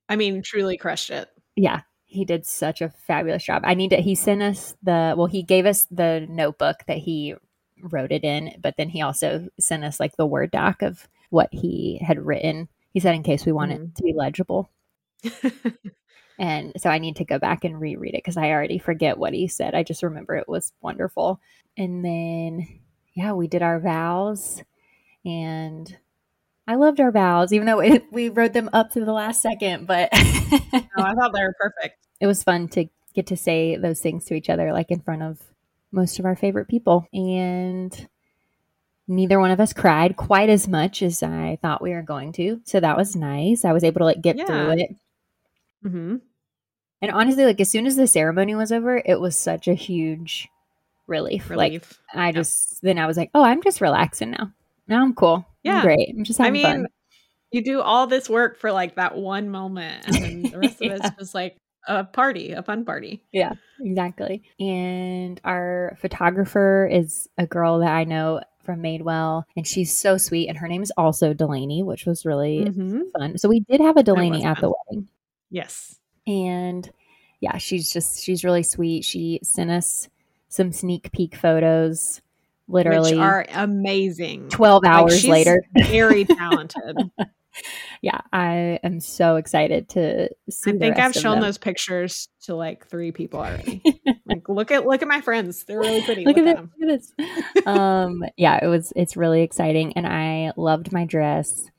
I 0.09 0.15
mean, 0.15 0.41
truly 0.43 0.77
crushed 0.77 1.09
it. 1.09 1.29
Yeah, 1.55 1.81
he 2.13 2.25
did 2.25 2.45
such 2.45 2.81
a 2.81 2.89
fabulous 2.89 3.43
job. 3.43 3.63
I 3.65 3.73
need 3.73 3.89
to, 3.89 3.97
he 3.97 4.15
sent 4.15 4.41
us 4.41 4.75
the, 4.83 5.15
well, 5.17 5.27
he 5.27 5.43
gave 5.43 5.65
us 5.65 5.85
the 5.91 6.25
notebook 6.29 6.83
that 6.87 6.99
he 6.99 7.35
wrote 7.81 8.11
it 8.11 8.23
in, 8.23 8.55
but 8.61 8.77
then 8.77 8.89
he 8.89 9.01
also 9.01 9.47
sent 9.59 9.83
us 9.83 9.99
like 9.99 10.15
the 10.15 10.25
Word 10.25 10.51
doc 10.51 10.81
of 10.81 11.07
what 11.29 11.49
he 11.51 11.99
had 12.05 12.25
written. 12.25 12.69
He 12.93 12.99
said, 12.99 13.15
in 13.15 13.23
case 13.23 13.45
we 13.45 13.51
want 13.51 13.71
Mhm. 13.71 13.75
it 13.75 13.95
to 13.95 14.03
be 14.03 14.13
legible. 14.13 14.69
And 16.39 16.73
so 16.77 16.89
I 16.89 16.97
need 16.97 17.17
to 17.17 17.25
go 17.25 17.37
back 17.37 17.63
and 17.63 17.79
reread 17.79 18.15
it 18.15 18.17
because 18.23 18.37
I 18.37 18.49
already 18.49 18.79
forget 18.79 19.17
what 19.17 19.33
he 19.33 19.47
said. 19.47 19.75
I 19.75 19.83
just 19.83 20.01
remember 20.03 20.35
it 20.35 20.49
was 20.49 20.73
wonderful. 20.81 21.39
And 21.77 22.03
then, 22.03 22.67
yeah, 23.13 23.33
we 23.33 23.47
did 23.47 23.61
our 23.61 23.79
vows. 23.79 24.63
And 25.25 25.95
I 26.67 26.75
loved 26.75 26.99
our 26.99 27.11
vows, 27.11 27.51
even 27.51 27.65
though 27.67 27.79
it, 27.81 28.05
we 28.11 28.29
wrote 28.29 28.53
them 28.53 28.69
up 28.73 28.91
to 28.91 29.03
the 29.03 29.11
last 29.13 29.41
second. 29.41 29.85
But 29.87 30.09
oh, 30.13 30.19
I 30.97 31.13
thought 31.13 31.33
they 31.33 31.41
were 31.43 31.55
perfect. 31.59 31.97
it 32.19 32.27
was 32.27 32.43
fun 32.43 32.67
to 32.69 32.85
get 33.13 33.27
to 33.27 33.37
say 33.37 33.75
those 33.75 33.99
things 33.99 34.25
to 34.25 34.33
each 34.33 34.49
other, 34.49 34.71
like 34.71 34.89
in 34.91 35.01
front 35.01 35.23
of 35.23 35.39
most 35.91 36.19
of 36.19 36.25
our 36.25 36.35
favorite 36.35 36.67
people. 36.67 37.05
And 37.13 38.07
neither 39.07 39.39
one 39.39 39.51
of 39.51 39.59
us 39.59 39.73
cried 39.73 40.15
quite 40.15 40.49
as 40.49 40.67
much 40.67 41.01
as 41.03 41.21
I 41.21 41.57
thought 41.61 41.81
we 41.81 41.91
were 41.91 42.01
going 42.01 42.31
to. 42.33 42.61
So 42.63 42.79
that 42.79 42.97
was 42.97 43.15
nice. 43.15 43.65
I 43.65 43.73
was 43.73 43.83
able 43.83 43.99
to 43.99 44.05
like 44.05 44.21
get 44.21 44.37
Yeah. 44.37 44.45
through 44.45 44.71
it. 44.81 44.95
Mm-hmm. 45.85 46.15
And 47.01 47.11
honestly, 47.11 47.43
like 47.43 47.59
as 47.59 47.69
soon 47.69 47.85
as 47.85 47.97
the 47.97 48.07
ceremony 48.07 48.55
was 48.55 48.71
over, 48.71 49.01
it 49.05 49.19
was 49.19 49.35
such 49.35 49.67
a 49.67 49.73
huge 49.73 50.47
relief. 51.07 51.49
relief. 51.49 51.99
Like. 52.13 52.19
I 52.19 52.31
just 52.31 52.81
then 52.81 52.97
I 52.97 53.05
was 53.05 53.17
like, 53.17 53.29
oh, 53.35 53.43
I'm 53.43 53.61
just 53.61 53.81
relaxing 53.81 54.31
now. 54.31 54.53
Now 54.87 55.01
I'm 55.03 55.13
cool. 55.13 55.45
Yeah. 55.63 55.77
I'm 55.77 55.81
great. 55.83 56.09
I'm 56.17 56.23
just 56.23 56.39
I 56.41 56.49
mean, 56.51 56.63
fun. 56.63 56.87
you 57.51 57.63
do 57.63 57.81
all 57.81 58.07
this 58.07 58.29
work 58.29 58.59
for 58.59 58.71
like 58.71 58.95
that 58.95 59.15
one 59.15 59.49
moment, 59.49 60.05
and 60.07 60.15
then 60.15 60.41
the 60.43 60.57
rest 60.59 60.75
of 60.75 60.81
Yeah. 60.87 60.97
it's 61.01 61.09
just 61.17 61.33
like 61.35 61.57
a 61.87 62.03
party, 62.03 62.51
a 62.51 62.63
fun 62.63 62.85
party. 62.85 63.23
Yeah, 63.31 63.53
exactly. 63.79 64.43
And 64.59 65.39
our 65.43 65.97
photographer 66.01 66.87
is 66.91 67.27
a 67.37 67.45
girl 67.45 67.79
that 67.79 67.91
I 67.93 68.03
know 68.05 68.41
from 68.63 68.81
Madewell, 68.81 69.43
and 69.57 69.67
she's 69.67 69.93
so 69.95 70.17
sweet. 70.17 70.47
And 70.47 70.57
her 70.57 70.67
name 70.69 70.81
is 70.83 70.91
also 70.97 71.33
Delaney, 71.33 71.83
which 71.83 72.05
was 72.05 72.25
really 72.25 72.65
Mm-hmm. 72.65 73.01
fun. 73.17 73.37
So 73.37 73.49
we 73.49 73.59
did 73.61 73.81
have 73.81 73.97
a 73.97 74.03
Delaney 74.03 74.43
at 74.45 74.59
the 74.61 74.71
wedding. 74.89 75.07
Yes. 75.49 75.99
and 76.25 76.89
yeah 77.41 77.57
she's 77.57 77.91
just 77.91 78.23
she's 78.23 78.45
really 78.45 78.63
sweet 78.63 79.03
she 79.03 79.37
sent 79.43 79.69
us 79.69 80.07
some 80.47 80.71
sneak 80.71 81.11
peek 81.11 81.35
photos 81.35 82.21
literally 82.67 83.13
Which 83.13 83.19
are 83.21 83.45
amazing. 83.53 84.49
12 84.49 84.83
Like, 84.83 84.91
hours 84.91 85.19
she's 85.19 85.29
later 85.29 85.63
Very 85.77 86.25
talented. 86.25 86.97
yeah 88.01 88.19
i 88.33 88.79
am 88.83 88.99
so 88.99 89.35
excited 89.35 89.87
to 89.87 90.27
see 90.49 90.71
I 90.71 90.77
think 90.79 90.97
I've 90.97 91.13
shown 91.13 91.33
them. 91.35 91.41
those 91.43 91.59
pictures 91.59 92.27
to 92.45 92.55
like 92.55 92.87
three 92.87 93.11
people 93.11 93.41
already. 93.41 93.79
like, 94.25 94.49
look 94.49 94.71
at 94.71 94.87
look 94.87 95.03
at 95.03 95.07
my 95.07 95.21
friends. 95.21 95.63
They're 95.63 95.79
really 95.79 96.01
pretty. 96.01 96.25
look, 96.25 96.35
at, 96.39 96.47
at 96.47 96.67
this, 96.81 97.13
look 97.19 97.27
at 97.29 97.53
this 97.55 97.67
um 97.67 98.23
yeah 98.37 98.59
it 98.63 98.67
was 98.67 98.91
it's 98.95 99.15
really 99.15 99.43
exciting 99.43 99.93
and 99.93 100.07
i 100.07 100.51
loved 100.57 100.91
my 100.91 101.05
dress 101.05 101.69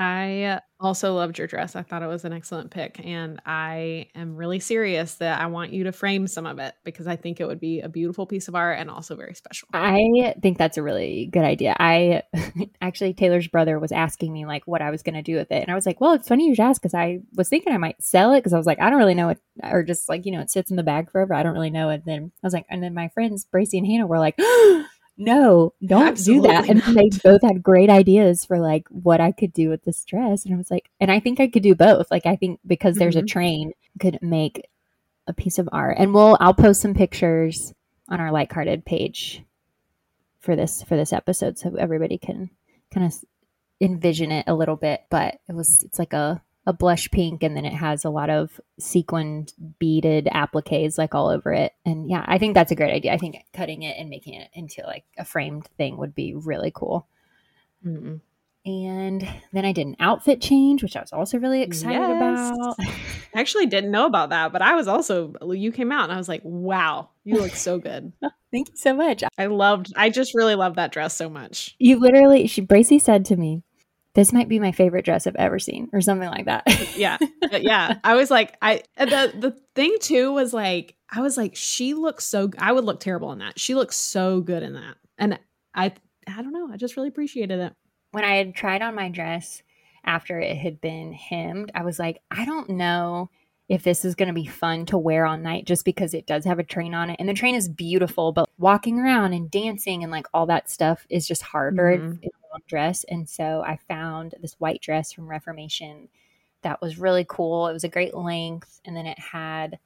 I 0.00 0.60
also 0.80 1.14
loved 1.14 1.36
your 1.36 1.46
dress. 1.46 1.76
I 1.76 1.82
thought 1.82 2.02
it 2.02 2.06
was 2.06 2.24
an 2.24 2.32
excellent 2.32 2.70
pick. 2.70 3.04
And 3.04 3.38
I 3.44 4.08
am 4.14 4.34
really 4.34 4.58
serious 4.58 5.16
that 5.16 5.38
I 5.38 5.46
want 5.46 5.74
you 5.74 5.84
to 5.84 5.92
frame 5.92 6.26
some 6.26 6.46
of 6.46 6.58
it 6.58 6.74
because 6.84 7.06
I 7.06 7.16
think 7.16 7.38
it 7.38 7.46
would 7.46 7.60
be 7.60 7.80
a 7.80 7.88
beautiful 7.90 8.24
piece 8.24 8.48
of 8.48 8.54
art 8.54 8.78
and 8.78 8.90
also 8.90 9.14
very 9.14 9.34
special. 9.34 9.68
I 9.74 10.34
think 10.40 10.56
that's 10.56 10.78
a 10.78 10.82
really 10.82 11.28
good 11.30 11.44
idea. 11.44 11.76
I 11.78 12.22
actually 12.80 13.12
Taylor's 13.12 13.46
brother 13.48 13.78
was 13.78 13.92
asking 13.92 14.32
me 14.32 14.46
like 14.46 14.66
what 14.66 14.80
I 14.80 14.90
was 14.90 15.02
going 15.02 15.16
to 15.16 15.22
do 15.22 15.36
with 15.36 15.52
it, 15.52 15.60
and 15.60 15.70
I 15.70 15.74
was 15.74 15.84
like, 15.84 16.00
"Well, 16.00 16.14
it's 16.14 16.28
funny 16.28 16.46
you 16.46 16.54
should 16.54 16.64
ask 16.64 16.80
because 16.80 16.94
I 16.94 17.20
was 17.34 17.50
thinking 17.50 17.74
I 17.74 17.78
might 17.78 18.02
sell 18.02 18.32
it 18.32 18.38
because 18.38 18.54
I 18.54 18.58
was 18.58 18.66
like, 18.66 18.80
I 18.80 18.88
don't 18.88 18.98
really 18.98 19.14
know 19.14 19.28
it, 19.28 19.38
or 19.62 19.82
just 19.82 20.08
like 20.08 20.24
you 20.24 20.32
know, 20.32 20.40
it 20.40 20.50
sits 20.50 20.70
in 20.70 20.78
the 20.78 20.82
bag 20.82 21.10
forever. 21.10 21.34
I 21.34 21.42
don't 21.42 21.52
really 21.52 21.68
know 21.68 21.90
it." 21.90 22.04
Then 22.06 22.32
I 22.42 22.46
was 22.46 22.54
like, 22.54 22.64
and 22.70 22.82
then 22.82 22.94
my 22.94 23.08
friends 23.08 23.44
Bracy 23.44 23.76
and 23.76 23.86
Hannah 23.86 24.06
were 24.06 24.18
like, 24.18 24.36
oh, 24.40 24.86
"No, 25.20 25.74
don't 25.84 26.16
do 26.16 26.40
that." 26.42 26.68
Absolutely 26.68 26.68
And 26.68 26.96
they 26.96 27.18
both 27.22 27.42
had 27.42 27.62
great 27.62 27.90
ideas 27.90 28.44
for 28.44 28.58
like 28.58 28.88
what 28.88 29.20
I 29.20 29.30
could 29.32 29.52
do 29.52 29.68
with 29.68 29.84
this 29.84 30.04
dress, 30.04 30.44
and 30.44 30.54
I 30.54 30.56
was 30.56 30.70
like, 30.70 30.90
and 31.00 31.10
I 31.12 31.20
think 31.20 31.38
I 31.38 31.46
could 31.48 31.62
do 31.62 31.74
both. 31.74 32.10
Like 32.10 32.26
I 32.26 32.34
think 32.36 32.58
because 32.66 32.96
there's 32.96 33.16
a 33.16 33.22
Mhm. 33.22 33.28
train, 33.28 33.72
could 34.00 34.18
make 34.22 34.68
a 35.26 35.32
piece 35.32 35.58
of 35.58 35.68
art, 35.72 35.96
and 35.98 36.12
we'll 36.14 36.36
I'll 36.40 36.54
post 36.54 36.80
some 36.80 36.94
pictures 36.94 37.72
on 38.08 38.18
our 38.20 38.32
Like 38.32 38.52
Hearted 38.52 38.84
page 38.84 39.44
for 40.40 40.56
this 40.56 40.82
for 40.82 40.96
this 40.96 41.12
episode 41.12 41.58
so 41.58 41.74
everybody 41.76 42.16
can 42.18 42.50
kind 42.92 43.06
of 43.06 43.14
envision 43.80 44.32
it 44.32 44.44
a 44.48 44.54
little 44.54 44.76
bit 44.76 45.02
but 45.10 45.38
it 45.48 45.54
was 45.54 45.82
it's 45.84 45.98
like 45.98 46.12
a 46.12 46.42
a 46.70 46.72
blush 46.72 47.10
pink 47.10 47.42
and 47.42 47.56
then 47.56 47.64
it 47.64 47.72
has 47.74 48.04
a 48.04 48.10
lot 48.10 48.30
of 48.30 48.60
sequined 48.78 49.52
beaded 49.78 50.28
appliques 50.32 50.96
like 50.96 51.14
all 51.14 51.28
over 51.28 51.52
it 51.52 51.72
and 51.84 52.08
yeah 52.08 52.24
i 52.28 52.38
think 52.38 52.54
that's 52.54 52.70
a 52.72 52.76
great 52.76 52.94
idea 52.94 53.12
i 53.12 53.18
think 53.18 53.36
cutting 53.52 53.82
it 53.82 53.96
and 53.98 54.08
making 54.08 54.34
it 54.34 54.48
into 54.54 54.80
like 54.86 55.04
a 55.18 55.24
framed 55.24 55.66
thing 55.76 55.96
would 55.96 56.14
be 56.14 56.32
really 56.34 56.70
cool 56.74 57.06
Mm-mm. 57.84 58.20
and 58.64 59.28
then 59.52 59.64
i 59.64 59.72
did 59.72 59.86
an 59.86 59.96
outfit 60.00 60.40
change 60.40 60.82
which 60.82 60.96
i 60.96 61.00
was 61.00 61.12
also 61.12 61.38
really 61.38 61.62
excited 61.62 62.00
Yes. 62.00 62.52
about 62.56 62.76
I 63.32 63.38
actually 63.40 63.66
didn't 63.66 63.92
know 63.92 64.06
about 64.06 64.30
that, 64.30 64.50
but 64.52 64.60
I 64.60 64.74
was 64.74 64.88
also 64.88 65.32
you 65.52 65.70
came 65.70 65.92
out 65.92 66.02
and 66.02 66.12
I 66.12 66.16
was 66.16 66.28
like, 66.28 66.40
wow, 66.42 67.10
you 67.22 67.36
look 67.38 67.54
so 67.54 67.78
good. 67.78 68.12
thank 68.50 68.68
you 68.70 68.76
so 68.76 68.92
much 68.92 69.22
I 69.38 69.46
loved 69.46 69.92
I 69.94 70.10
just 70.10 70.34
really 70.34 70.56
loved 70.56 70.74
that 70.74 70.90
dress 70.90 71.14
so 71.14 71.30
much. 71.30 71.76
you 71.78 72.00
literally 72.00 72.48
she 72.48 72.60
bracy 72.60 72.98
said 72.98 73.24
to 73.26 73.36
me 73.36 73.62
this 74.14 74.32
might 74.32 74.48
be 74.48 74.58
my 74.58 74.72
favorite 74.72 75.04
dress 75.04 75.26
i've 75.26 75.36
ever 75.36 75.58
seen 75.58 75.88
or 75.92 76.00
something 76.00 76.28
like 76.28 76.46
that 76.46 76.64
Yeah. 76.96 77.18
Yeah. 77.52 77.98
I 78.04 78.14
was 78.14 78.30
like, 78.30 78.56
I 78.62 78.82
the 78.96 79.32
the 79.36 79.56
thing 79.74 79.96
too 80.00 80.32
was 80.32 80.52
like, 80.54 80.94
I 81.10 81.20
was 81.20 81.36
like, 81.36 81.56
she 81.56 81.94
looks 81.94 82.24
so 82.24 82.50
I 82.58 82.70
would 82.72 82.84
look 82.84 83.00
terrible 83.00 83.32
in 83.32 83.38
that. 83.38 83.58
She 83.58 83.74
looks 83.74 83.96
so 83.96 84.40
good 84.40 84.62
in 84.62 84.74
that. 84.74 84.96
And 85.18 85.38
I 85.74 85.92
I 86.28 86.42
don't 86.42 86.52
know, 86.52 86.68
I 86.72 86.76
just 86.76 86.96
really 86.96 87.08
appreciated 87.08 87.58
it. 87.58 87.72
when 88.12 88.24
I 88.24 88.36
had 88.36 88.54
tried 88.54 88.82
on 88.82 88.94
my 88.94 89.08
dress 89.08 89.62
after 90.04 90.38
it 90.38 90.56
had 90.56 90.80
been 90.80 91.12
hemmed, 91.12 91.72
I 91.74 91.82
was 91.82 91.98
like, 91.98 92.20
I 92.30 92.44
don't 92.44 92.70
know 92.70 93.30
if 93.68 93.82
this 93.84 94.04
is 94.04 94.14
going 94.14 94.28
to 94.28 94.34
be 94.34 94.46
fun 94.46 94.86
to 94.86 94.98
wear 94.98 95.26
all 95.26 95.36
night 95.36 95.64
just 95.66 95.84
because 95.84 96.12
it 96.14 96.26
does 96.26 96.44
have 96.44 96.58
a 96.58 96.64
train 96.64 96.94
on 96.94 97.10
it. 97.10 97.16
And 97.18 97.28
the 97.28 97.34
train 97.34 97.54
is 97.54 97.68
beautiful, 97.68 98.32
but 98.32 98.48
walking 98.58 98.98
around 98.98 99.32
and 99.32 99.50
dancing 99.50 100.02
and 100.02 100.10
like 100.12 100.26
all 100.34 100.46
that 100.46 100.68
stuff 100.70 101.06
is 101.10 101.26
just 101.26 101.42
harder 101.42 101.96
Mhm. 101.98 102.00
a 102.00 102.00
long 102.00 102.18
dress. 102.68 103.04
And 103.04 103.28
so 103.28 103.62
I 103.62 103.76
found 103.88 104.34
this 104.40 104.54
white 104.58 104.80
dress 104.80 105.12
from 105.12 105.28
Reformation 105.28 106.08
that 106.62 106.80
was 106.82 106.98
really 106.98 107.24
cool. 107.28 107.68
It 107.68 107.72
was 107.72 107.84
a 107.84 107.88
great 107.88 108.14
length. 108.14 108.80
And 108.84 108.96
then 108.96 109.06
it 109.06 109.18
had, 109.18 109.78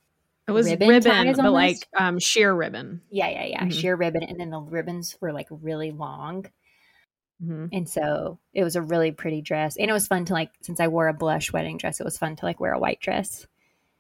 It 0.49 0.53
was 0.53 0.69
Ribbon 0.69 0.89
ribbon, 0.89 1.35
but 1.37 1.53
like 1.53 1.89
um 1.97 2.19
sheer 2.19 2.53
ribbon. 2.55 3.01
yeah, 3.11 3.29
yeah, 3.29 3.45
yeah, 3.45 3.65
Mhm. 3.65 3.73
sheer 3.73 3.97
ribbon. 3.97 4.23
And 4.25 4.39
then 4.41 4.51
the 4.51 4.61
ribbons 4.61 5.17
were 5.21 5.33
like 5.33 5.47
really 5.51 5.91
long. 5.93 6.47
Mhm. 7.43 7.69
And 7.73 7.89
so 7.89 8.39
it 8.53 8.63
was 8.65 8.77
a 8.77 8.83
really 8.83 9.11
pretty 9.13 9.41
dress. 9.43 9.77
And 9.77 9.89
it 9.89 9.93
was 9.93 10.07
fun 10.07 10.25
to 10.27 10.33
like, 10.33 10.51
since 10.63 10.81
I 10.81 10.89
wore 10.89 11.09
a 11.09 11.15
blush 11.15 11.53
wedding 11.53 11.77
dress, 11.79 12.01
it 12.01 12.05
was 12.05 12.19
fun 12.19 12.37
to 12.37 12.45
like 12.45 12.61
wear 12.61 12.73
a 12.73 12.79
white 12.79 13.01
dress 13.01 13.47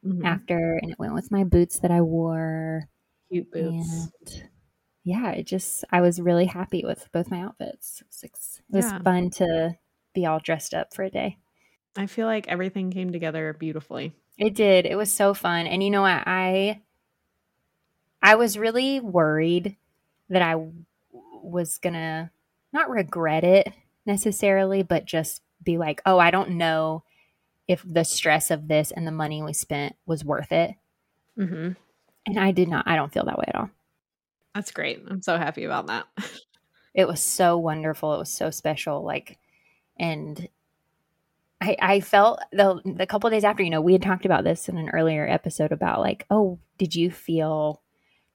Mhm. 0.04 0.24
after. 0.24 0.76
And 0.82 0.90
it 0.90 0.98
went 0.98 1.14
with 1.14 1.30
my 1.30 1.44
boots 1.44 1.78
that 1.80 1.90
I 1.90 2.00
wore. 2.00 2.88
Cute 3.30 3.50
boots. 3.50 4.10
And 4.26 4.48
yeah, 5.04 5.30
it 5.32 5.44
just, 5.46 5.84
I 5.90 6.00
was 6.00 6.20
really 6.20 6.46
happy 6.46 6.82
with 6.84 7.08
both 7.12 7.30
my 7.30 7.40
outfits. 7.40 8.00
It 8.00 8.06
was, 8.32 8.60
it 8.68 8.76
was 8.76 8.84
Yeah. 8.86 8.98
fun 9.00 9.30
to 9.30 9.76
be 10.14 10.26
all 10.26 10.40
dressed 10.40 10.74
up 10.74 10.94
for 10.94 11.02
a 11.04 11.10
day. 11.10 11.38
I 11.96 12.06
feel 12.06 12.26
like 12.26 12.48
everything 12.48 12.90
came 12.90 13.12
together 13.12 13.52
beautifully. 13.52 14.14
It 14.36 14.54
did. 14.54 14.86
It 14.86 14.96
was 14.96 15.12
so 15.12 15.32
fun. 15.34 15.66
And 15.66 15.82
you 15.82 15.90
know 15.90 16.02
what? 16.02 16.24
I 16.26 16.80
I 18.22 18.34
was 18.36 18.58
really 18.58 18.98
worried 19.00 19.76
that 20.30 20.42
I 20.42 20.56
was 21.42 21.78
going 21.78 21.92
to 21.92 22.30
not 22.72 22.90
regret 22.90 23.44
it 23.44 23.68
necessarily, 24.06 24.82
but 24.82 25.04
just 25.04 25.42
be 25.62 25.78
like, 25.78 26.00
"Oh, 26.06 26.18
I 26.18 26.30
don't 26.30 26.52
know 26.52 27.04
if 27.68 27.84
the 27.86 28.04
stress 28.04 28.50
of 28.50 28.66
this 28.66 28.90
and 28.90 29.06
the 29.06 29.12
money 29.12 29.42
we 29.42 29.52
spent 29.52 29.94
was 30.06 30.24
worth 30.24 30.50
it." 30.52 30.74
Mm-hmm. 31.38 31.72
And 32.26 32.40
I 32.40 32.50
did 32.50 32.68
not. 32.68 32.88
I 32.88 32.96
don't 32.96 33.12
feel 33.12 33.26
that 33.26 33.38
way 33.38 33.44
at 33.48 33.54
all. 33.56 33.70
That's 34.54 34.70
great. 34.70 35.02
I'm 35.08 35.22
so 35.22 35.36
happy 35.36 35.64
about 35.64 35.88
that. 35.88 36.06
It 36.94 37.08
was 37.08 37.20
so 37.20 37.58
wonderful. 37.58 38.14
It 38.14 38.18
was 38.18 38.30
so 38.30 38.50
special. 38.50 39.04
Like, 39.04 39.38
and 39.98 40.48
I, 41.60 41.76
I 41.80 42.00
felt 42.00 42.40
the 42.52 42.80
the 42.84 43.06
couple 43.06 43.30
days 43.30 43.44
after, 43.44 43.62
you 43.62 43.70
know, 43.70 43.80
we 43.80 43.92
had 43.92 44.02
talked 44.02 44.24
about 44.24 44.44
this 44.44 44.68
in 44.68 44.78
an 44.78 44.90
earlier 44.90 45.26
episode 45.28 45.72
about 45.72 46.00
like, 46.00 46.24
oh, 46.30 46.58
did 46.78 46.94
you 46.94 47.10
feel 47.10 47.82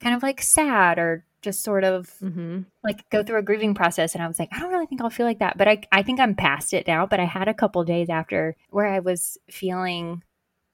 kind 0.01 0.15
of 0.15 0.23
like 0.23 0.41
sad 0.41 0.99
or 0.99 1.25
just 1.41 1.63
sort 1.63 1.85
of 1.85 2.11
mm-hmm. 2.21 2.61
like 2.83 3.09
go 3.09 3.23
through 3.23 3.39
a 3.39 3.43
grieving 3.43 3.73
process? 3.73 4.13
And 4.13 4.23
I 4.23 4.27
was 4.27 4.39
like, 4.39 4.49
I 4.51 4.59
don't 4.59 4.71
really 4.71 4.87
think 4.87 5.01
I'll 5.01 5.09
feel 5.09 5.25
like 5.25 5.39
that, 5.39 5.57
but 5.57 5.67
I 5.69 5.81
I 5.91 6.03
think 6.03 6.19
I'm 6.19 6.35
past 6.35 6.73
it 6.73 6.85
now. 6.85 7.05
But 7.05 7.21
I 7.21 7.25
had 7.25 7.47
a 7.47 7.53
couple 7.53 7.83
days 7.85 8.09
after 8.09 8.57
where 8.71 8.87
I 8.87 8.99
was 8.99 9.37
feeling 9.49 10.23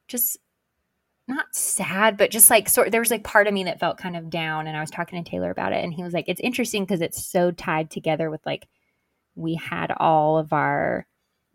just 0.07 0.37
not 1.27 1.53
sad, 1.55 2.17
but 2.17 2.31
just 2.31 2.49
like 2.49 2.69
sort 2.69 2.91
there 2.91 3.01
was 3.01 3.11
like 3.11 3.23
part 3.23 3.47
of 3.47 3.53
me 3.53 3.63
that 3.63 3.79
felt 3.79 3.97
kind 3.97 4.15
of 4.15 4.29
down 4.29 4.67
and 4.67 4.77
I 4.77 4.81
was 4.81 4.91
talking 4.91 5.23
to 5.23 5.29
Taylor 5.29 5.49
about 5.49 5.73
it 5.73 5.83
and 5.83 5.93
he 5.93 6.03
was 6.03 6.13
like, 6.13 6.25
It's 6.27 6.41
interesting 6.41 6.83
because 6.83 7.01
it's 7.01 7.23
so 7.25 7.51
tied 7.51 7.89
together 7.89 8.29
with 8.29 8.45
like 8.45 8.67
we 9.35 9.55
had 9.55 9.91
all 9.97 10.37
of 10.37 10.53
our 10.53 11.07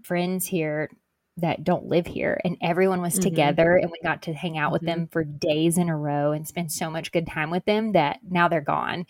friends 0.02 0.46
here 0.46 0.90
that 1.36 1.64
don't 1.64 1.86
live 1.86 2.06
here 2.06 2.40
and 2.44 2.56
everyone 2.60 3.00
was 3.00 3.18
Mhm. 3.18 3.22
together 3.22 3.76
and 3.76 3.90
we 3.90 3.98
got 4.02 4.22
to 4.22 4.34
hang 4.34 4.58
out 4.58 4.72
with 4.72 4.82
Mhm. 4.82 4.86
them 4.86 5.06
for 5.08 5.24
days 5.24 5.78
in 5.78 5.88
a 5.88 5.96
row 5.96 6.32
and 6.32 6.46
spend 6.48 6.70
so 6.72 6.90
much 6.90 7.12
good 7.12 7.26
time 7.26 7.50
with 7.50 7.64
them 7.64 7.92
that 7.92 8.18
now 8.28 8.48
they're 8.48 8.60
gone. 8.60 9.06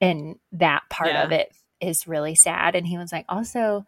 And 0.00 0.38
that 0.52 0.82
part 0.90 1.16
of 1.16 1.32
it 1.32 1.52
is 1.80 2.06
really 2.06 2.34
sad. 2.36 2.76
And 2.76 2.86
he 2.86 2.98
was 2.98 3.10
like, 3.10 3.24
also, 3.28 3.86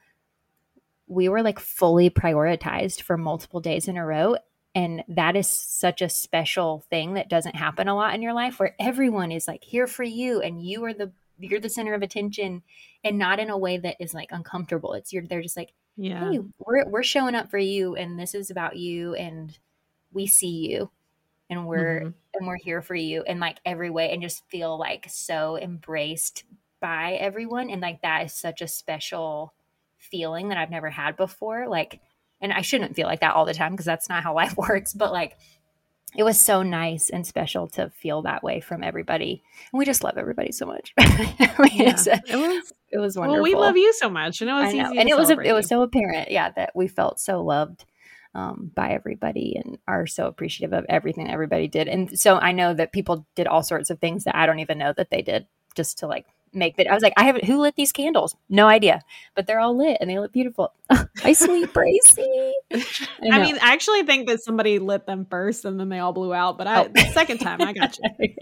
we 1.06 1.28
were 1.28 1.42
like 1.42 1.58
fully 1.60 2.10
prioritized 2.10 3.02
for 3.02 3.16
multiple 3.16 3.60
days 3.60 3.86
in 3.86 3.96
a 3.96 4.04
row. 4.06 4.36
And 4.74 5.02
that 5.08 5.34
is 5.34 5.48
such 5.48 6.00
a 6.00 6.08
special 6.08 6.84
thing 6.90 7.14
that 7.14 7.28
doesn't 7.28 7.56
happen 7.56 7.88
a 7.88 7.94
lot 7.96 8.14
in 8.14 8.22
your 8.22 8.34
life 8.34 8.60
where 8.60 8.76
everyone 8.78 9.32
is 9.32 9.48
like 9.48 9.64
here 9.64 9.86
for 9.88 10.04
you 10.04 10.40
and 10.40 10.62
you 10.64 10.84
are 10.84 10.94
the 10.94 11.12
you're 11.38 11.58
the 11.60 11.68
center 11.70 11.94
of 11.94 12.02
attention 12.02 12.62
and 13.02 13.18
not 13.18 13.40
in 13.40 13.50
a 13.50 13.56
way 13.58 13.78
that 13.78 13.96
is 13.98 14.14
like 14.14 14.30
uncomfortable. 14.30 14.92
It's 14.92 15.12
you're 15.12 15.26
they're 15.26 15.42
just 15.42 15.56
like, 15.56 15.72
Yeah. 15.96 16.30
hey, 16.30 16.40
we're 16.58 16.86
we're 16.88 17.02
showing 17.02 17.34
up 17.34 17.50
for 17.50 17.58
you 17.58 17.96
and 17.96 18.18
this 18.18 18.34
is 18.34 18.50
about 18.50 18.76
you 18.76 19.14
and 19.14 19.58
we 20.12 20.26
see 20.26 20.68
you 20.70 20.90
and 21.48 21.66
we're 21.66 22.00
Mhm. 22.02 22.14
and 22.34 22.46
we're 22.46 22.56
here 22.62 22.82
for 22.82 22.94
you 22.94 23.24
in 23.24 23.40
like 23.40 23.58
every 23.64 23.90
way 23.90 24.12
and 24.12 24.22
just 24.22 24.44
feel 24.48 24.78
like 24.78 25.06
so 25.08 25.56
embraced 25.58 26.44
by 26.80 27.14
everyone 27.14 27.70
and 27.70 27.80
like 27.80 28.02
that 28.02 28.24
is 28.26 28.32
such 28.34 28.62
a 28.62 28.68
special 28.68 29.52
feeling 29.98 30.48
that 30.48 30.58
I've 30.58 30.70
never 30.70 30.90
had 30.90 31.16
before 31.16 31.68
like 31.68 32.00
and 32.40 32.52
I 32.52 32.62
shouldn't 32.62 32.96
feel 32.96 33.06
like 33.06 33.20
that 33.20 33.34
all 33.34 33.44
the 33.44 33.54
time 33.54 33.72
because 33.72 33.86
that's 33.86 34.08
not 34.08 34.22
how 34.22 34.34
life 34.42 34.56
works 34.56 34.92
but 34.92 35.12
like 35.12 35.36
it 36.16 36.22
was 36.24 36.40
so 36.40 36.62
nice 36.62 37.10
and 37.10 37.26
special 37.26 37.68
to 37.68 37.90
feel 37.90 38.22
that 38.22 38.42
way 38.42 38.60
from 38.60 38.82
everybody. 38.82 39.42
And 39.72 39.78
we 39.78 39.84
just 39.84 40.02
love 40.02 40.18
everybody 40.18 40.52
so 40.52 40.66
much. 40.66 40.92
I 40.98 41.54
mean, 41.58 41.86
Yeah. 41.86 42.18
It 42.26 42.36
was 42.36 42.72
it 42.90 42.98
was 42.98 43.16
wonderful 43.16 43.34
well, 43.34 43.42
we 43.42 43.54
love 43.54 43.76
you 43.76 43.92
so 43.92 44.10
much, 44.10 44.40
and 44.40 44.50
it 44.50 44.54
was 44.54 44.74
easy 44.74 44.98
and 44.98 45.08
it 45.08 45.16
was 45.16 45.30
it 45.30 45.52
was 45.52 45.68
so 45.68 45.82
apparent, 45.82 46.30
yeah, 46.30 46.50
that 46.50 46.72
we 46.74 46.88
felt 46.88 47.20
so 47.20 47.42
loved 47.42 47.84
um, 48.34 48.70
by 48.74 48.90
everybody 48.90 49.56
and 49.56 49.78
are 49.86 50.06
so 50.06 50.26
appreciative 50.26 50.72
of 50.72 50.84
everything 50.88 51.30
everybody 51.30 51.68
did. 51.68 51.88
And 51.88 52.18
so 52.18 52.36
I 52.36 52.52
know 52.52 52.74
that 52.74 52.92
people 52.92 53.26
did 53.36 53.46
all 53.46 53.62
sorts 53.62 53.90
of 53.90 54.00
things 54.00 54.24
that 54.24 54.36
I 54.36 54.46
don't 54.46 54.60
even 54.60 54.78
know 54.78 54.92
that 54.96 55.10
they 55.10 55.22
did 55.22 55.46
just 55.74 55.98
to 55.98 56.06
like 56.06 56.26
make 56.52 56.76
that. 56.76 56.88
I 56.90 56.94
was 56.94 57.02
like, 57.02 57.12
I 57.16 57.24
haven't. 57.24 57.44
Who 57.44 57.60
lit 57.60 57.76
these 57.76 57.92
candles? 57.92 58.34
No 58.48 58.66
idea, 58.66 59.02
but 59.34 59.46
they're 59.46 59.60
all 59.60 59.76
lit 59.76 59.98
and 60.00 60.08
they 60.10 60.18
look 60.18 60.32
beautiful. 60.32 60.72
My 61.24 61.32
sweet 61.32 61.72
Bracy. 61.72 62.52
I 62.72 62.78
know. 63.22 63.40
mean, 63.42 63.56
I 63.62 63.72
actually 63.72 64.02
think 64.04 64.28
that 64.28 64.42
somebody 64.42 64.78
lit 64.78 65.06
them 65.06 65.26
first, 65.30 65.64
and 65.64 65.78
then 65.78 65.88
they 65.88 65.98
all 66.00 66.12
blew 66.12 66.34
out. 66.34 66.58
But 66.58 66.66
I, 66.66 66.84
Oh. 66.84 66.88
the 66.92 67.10
second 67.12 67.38
time, 67.38 67.60
I 67.62 67.72
got 67.72 67.96
you. 68.18 68.34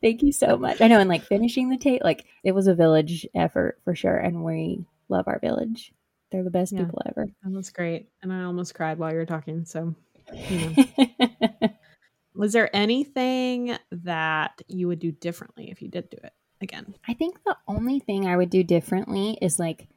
Thank 0.00 0.22
you 0.22 0.32
so 0.32 0.56
much. 0.56 0.80
I 0.80 0.88
know, 0.88 0.98
and 1.00 1.08
like 1.08 1.22
finishing 1.24 1.68
the 1.70 1.76
tape, 1.78 2.02
like 2.04 2.24
it 2.44 2.52
was 2.52 2.66
a 2.66 2.74
village 2.74 3.26
effort 3.34 3.78
for 3.84 3.94
sure, 3.94 4.16
and 4.16 4.44
we 4.44 4.84
love 5.08 5.26
our 5.28 5.38
village. 5.38 5.92
They're 6.30 6.44
the 6.44 6.50
best 6.50 6.72
Yeah. 6.72 6.84
people 6.84 7.02
ever. 7.06 7.26
That 7.42 7.52
was 7.52 7.70
great, 7.70 8.08
and 8.22 8.32
I 8.32 8.44
almost 8.44 8.74
cried 8.74 8.98
while 8.98 9.10
you 9.12 9.18
were 9.18 9.26
talking. 9.26 9.64
So, 9.64 9.94
you 10.32 10.74
know. 10.76 11.68
was 12.34 12.52
there 12.54 12.74
anything 12.74 13.76
that 13.90 14.62
you 14.66 14.88
would 14.88 14.98
do 14.98 15.12
differently 15.12 15.70
if 15.70 15.82
you 15.82 15.88
did 15.88 16.08
do 16.08 16.16
it 16.22 16.32
again? 16.62 16.94
I 17.06 17.14
think 17.14 17.42
the 17.44 17.56
only 17.68 17.98
thing 18.00 18.26
I 18.26 18.36
would 18.36 18.50
do 18.50 18.62
differently 18.62 19.38
is 19.42 19.58
like 19.58 19.88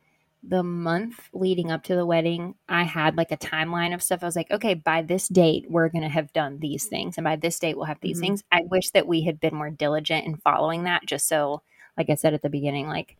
the 0.47 0.63
month 0.63 1.30
leading 1.34 1.72
up 1.72 1.84
to 1.84 1.95
the 1.95 2.05
wedding, 2.05 2.55
I 2.70 2.84
had 2.84 3.18
like 3.18 3.32
a 3.32 3.38
timeline 3.38 3.93
of 3.93 4.03
stuff. 4.03 4.22
I 4.22 4.26
was 4.28 4.36
like, 4.36 4.51
okay, 4.51 4.76
by 4.76 5.01
this 5.01 5.28
date, 5.28 5.66
we're 5.70 5.89
going 5.89 6.03
to 6.03 6.09
have 6.09 6.32
done 6.34 6.59
these 6.59 6.86
things. 6.86 7.18
And 7.18 7.24
by 7.26 7.36
this 7.36 7.57
date, 7.57 7.76
we'll 7.76 7.86
have 7.86 8.01
these 8.01 8.18
Mhm. 8.20 8.22
things. 8.22 8.43
I 8.51 8.61
wish 8.70 8.91
that 8.91 9.07
we 9.07 9.22
had 9.24 9.39
been 9.39 9.55
more 9.55 9.72
diligent 9.72 10.26
in 10.28 10.38
following 10.38 10.84
that, 10.84 11.05
just 11.05 11.28
so, 11.28 11.63
like 11.97 12.09
I 12.09 12.16
said 12.16 12.34
at 12.36 12.41
the 12.43 12.49
beginning, 12.49 12.88
like 12.88 13.18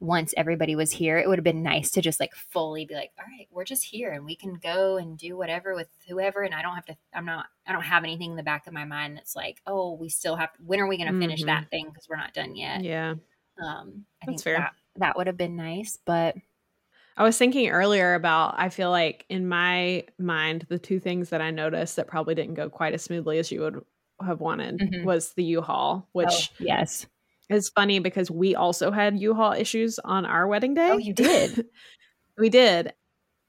once 0.00 0.32
everybody 0.36 0.76
was 0.76 0.92
here, 0.92 1.18
it 1.18 1.28
would 1.28 1.38
have 1.38 1.44
been 1.44 1.62
nice 1.62 1.90
to 1.90 2.00
just 2.00 2.20
like 2.20 2.34
fully 2.34 2.86
be 2.86 2.94
like, 2.94 3.10
all 3.18 3.24
right, 3.26 3.48
we're 3.50 3.64
just 3.64 3.84
here 3.84 4.12
and 4.12 4.24
we 4.24 4.36
can 4.36 4.54
go 4.54 4.96
and 4.96 5.18
do 5.18 5.36
whatever 5.36 5.74
with 5.74 5.88
whoever. 6.08 6.42
And 6.42 6.54
I 6.54 6.62
don't 6.62 6.74
have 6.74 6.86
to, 6.86 6.96
I'm 7.12 7.24
not, 7.24 7.46
I 7.66 7.72
don't 7.72 7.82
have 7.82 8.04
anything 8.04 8.30
in 8.30 8.36
the 8.36 8.42
back 8.44 8.66
of 8.68 8.72
my 8.72 8.84
mind 8.84 9.16
that's 9.16 9.34
like, 9.34 9.60
oh, 9.66 9.94
we 9.94 10.08
still 10.08 10.36
have, 10.36 10.50
when 10.64 10.78
are 10.80 10.86
we 10.86 10.96
going 10.98 11.12
to 11.12 11.18
finish 11.18 11.42
Mhm. 11.42 11.46
that 11.46 11.70
thing? 11.70 11.86
Because 11.88 12.08
we're 12.08 12.16
not 12.16 12.32
done 12.32 12.54
yet. 12.54 12.82
Yeah, 12.84 13.14
Um, 13.60 14.04
I 14.22 14.26
That's 14.26 14.42
think 14.42 14.42
fair. 14.42 14.56
that 14.58 14.74
that 14.96 15.16
would 15.16 15.26
have 15.26 15.36
been 15.36 15.56
nice, 15.56 15.98
but 16.04 16.36
I 17.16 17.24
was 17.24 17.36
thinking 17.36 17.68
earlier 17.70 18.14
about. 18.14 18.54
I 18.56 18.68
feel 18.68 18.90
like 18.90 19.26
in 19.28 19.48
my 19.48 20.04
mind, 20.18 20.66
the 20.68 20.78
two 20.78 21.00
things 21.00 21.30
that 21.30 21.40
I 21.40 21.50
noticed 21.50 21.96
that 21.96 22.06
probably 22.06 22.36
didn't 22.36 22.54
go 22.54 22.70
quite 22.70 22.94
as 22.94 23.02
smoothly 23.02 23.38
as 23.40 23.50
you 23.50 23.60
would 23.62 23.84
have 24.24 24.40
wanted 24.40 24.78
Mhm. 24.78 25.04
was 25.04 25.32
the 25.34 25.42
U-Haul, 25.44 26.08
which 26.12 26.50
oh, 26.52 26.54
yes, 26.60 27.06
is 27.48 27.68
funny 27.70 27.98
because 27.98 28.30
we 28.30 28.54
also 28.54 28.90
had 28.90 29.18
U-Haul 29.18 29.52
issues 29.52 29.98
on 30.04 30.26
our 30.26 30.46
wedding 30.46 30.74
day. 30.74 30.90
Oh, 30.90 30.98
you 30.98 31.12
did? 31.14 31.66
we 32.38 32.48
did. 32.48 32.92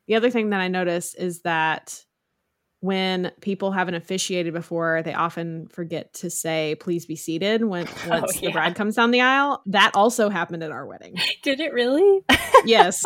The 0.07 0.15
other 0.15 0.29
thing 0.29 0.49
that 0.51 0.59
I 0.61 0.67
noticed 0.67 1.17
is 1.19 1.41
that 1.41 2.03
when 2.81 3.31
people 3.41 3.71
haven't 3.71 3.95
officiated 3.95 4.53
before, 4.53 5.01
they 5.03 5.13
often 5.13 5.67
forget 5.67 6.13
to 6.15 6.29
say 6.29 6.75
"please 6.79 7.05
be 7.05 7.17
seated" 7.17 7.63
when 7.63 7.87
oh, 8.05 8.09
once 8.09 8.33
the 8.39 8.45
Oh, 8.45 8.49
yeah. 8.49 8.53
bride 8.53 8.75
comes 8.75 8.95
down 8.95 9.11
the 9.11 9.21
aisle. 9.21 9.61
That 9.65 9.91
also 9.95 10.29
happened 10.29 10.63
at 10.63 10.71
our 10.71 10.85
wedding. 10.87 11.15
did 11.43 11.59
it 11.59 11.73
really? 11.73 12.21
Yes, 12.65 13.03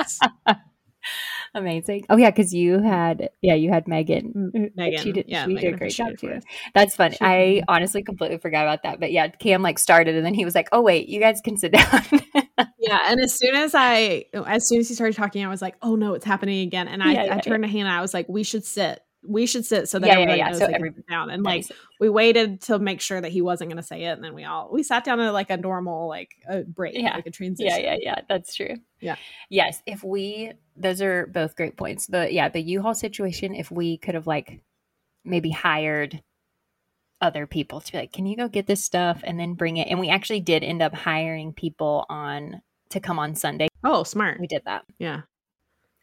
Amazing. 1.56 2.06
Oh 2.10 2.18
yeah, 2.18 2.32
because 2.32 2.54
you 2.54 2.80
had 2.80 3.30
yeah 3.42 3.54
you 3.54 3.70
had 3.70 3.88
Megan. 3.88 4.72
Megan, 4.76 5.00
she 5.00 5.12
did. 5.12 5.26
yeah, 5.28 5.46
she 5.46 5.54
Megan 5.54 5.72
did 5.72 5.76
a 5.76 5.78
great 5.78 5.94
job 5.94 6.18
too. 6.18 6.40
That's 6.74 6.96
funny. 6.96 7.16
She 7.16 7.20
I 7.22 7.64
honestly 7.68 8.02
completely 8.02 8.40
forgot 8.40 8.64
about 8.64 8.84
that. 8.84 9.00
But 9.00 9.12
yeah, 9.12 9.28
Cam 9.28 9.62
like 9.62 9.78
started 9.78 10.16
and 10.16 10.26
then 10.26 10.34
he 10.34 10.46
was 10.46 10.56
like, 10.56 10.68
"Oh 10.72 10.82
wait, 10.82 11.10
you 11.10 11.20
guys 11.20 11.42
can 11.42 11.58
sit 11.58 11.72
down." 11.74 12.04
Yeah, 12.80 13.00
and 13.08 13.20
as 13.20 13.38
soon 13.38 13.56
as 13.56 13.74
I, 13.76 14.26
as 14.34 14.68
soon 14.68 14.80
as 14.80 14.90
he 14.90 14.96
started 14.96 15.16
talking, 15.16 15.46
I 15.46 15.48
was 15.48 15.62
like, 15.62 15.76
"Oh 15.82 15.96
no, 15.96 16.16
it's 16.16 16.26
happening 16.26 16.66
again!" 16.66 16.88
And 16.88 17.04
I, 17.04 17.14
Yeah, 17.14 17.24
yeah, 17.26 17.36
I 17.36 17.40
turned 17.40 17.64
to 17.64 17.70
Hannah. 17.70 17.90
I 17.90 18.02
was 18.02 18.14
like, 18.14 18.28
"We 18.28 18.44
should 18.44 18.66
sit. 18.66 19.02
We 19.26 19.46
should 19.46 19.66
sit 19.66 19.88
so 19.90 20.00
that 20.00 20.08
Yeah, 20.08 20.14
yeah, 20.14 20.20
everybody 20.20 20.40
yeah. 20.40 20.50
knows 20.50 20.60
So 20.60 20.66
every- 20.66 20.94
down." 21.10 21.30
And 21.30 21.44
like, 21.44 21.66
we 22.00 22.10
waited 22.10 22.62
to 22.64 22.80
make 22.80 23.00
sure 23.02 23.22
that 23.22 23.32
he 23.32 23.42
wasn't 23.42 23.70
going 23.70 23.78
to 23.82 23.84
say 23.88 24.04
it, 24.04 24.12
and 24.12 24.24
then 24.24 24.34
we 24.34 24.44
all 24.44 24.70
we 24.72 24.84
sat 24.84 25.04
down 25.04 25.20
at 25.20 25.32
like 25.34 25.50
a 25.50 25.58
normal 25.58 26.08
like 26.08 26.32
a 26.48 26.64
break, 26.64 26.96
Yeah. 26.96 27.16
like 27.16 27.26
a 27.28 27.32
transition. 27.32 27.80
yeah, 27.80 27.94
yeah, 27.94 27.98
yeah. 28.02 28.16
That's 28.28 28.54
true. 28.56 28.76
Yeah. 29.00 29.16
Yes. 29.50 29.82
If 29.86 30.04
we, 30.04 30.52
those 30.76 31.02
are 31.02 31.28
both 31.28 31.56
great 31.56 31.78
points. 31.78 32.08
The 32.08 32.32
yeah, 32.32 32.50
the 32.50 32.62
U-Haul 32.62 32.94
situation. 32.96 33.56
If 33.56 33.72
we 33.72 33.98
could 33.98 34.16
have 34.16 34.28
like 34.28 34.62
maybe 35.26 35.50
hired 35.52 36.22
other 37.22 37.48
people 37.48 37.80
to 37.80 37.92
be 37.92 37.98
like, 38.00 38.12
can 38.12 38.26
you 38.26 38.36
go 38.36 38.50
get 38.50 38.68
this 38.68 38.84
stuff 38.84 39.22
and 39.24 39.40
then 39.40 39.54
bring 39.54 39.78
it? 39.78 39.88
And 39.90 40.00
we 40.00 40.10
actually 40.10 40.42
did 40.42 40.64
end 40.64 40.82
up 40.82 40.94
hiring 40.94 41.54
people 41.54 42.06
on 42.10 42.62
to 42.90 43.00
come 43.00 43.18
on 43.20 43.36
Sunday. 43.36 43.68
Oh, 43.84 44.04
smart. 44.04 44.40
We 44.42 44.48
did 44.48 44.64
that. 44.66 44.84
Yeah. 45.00 45.22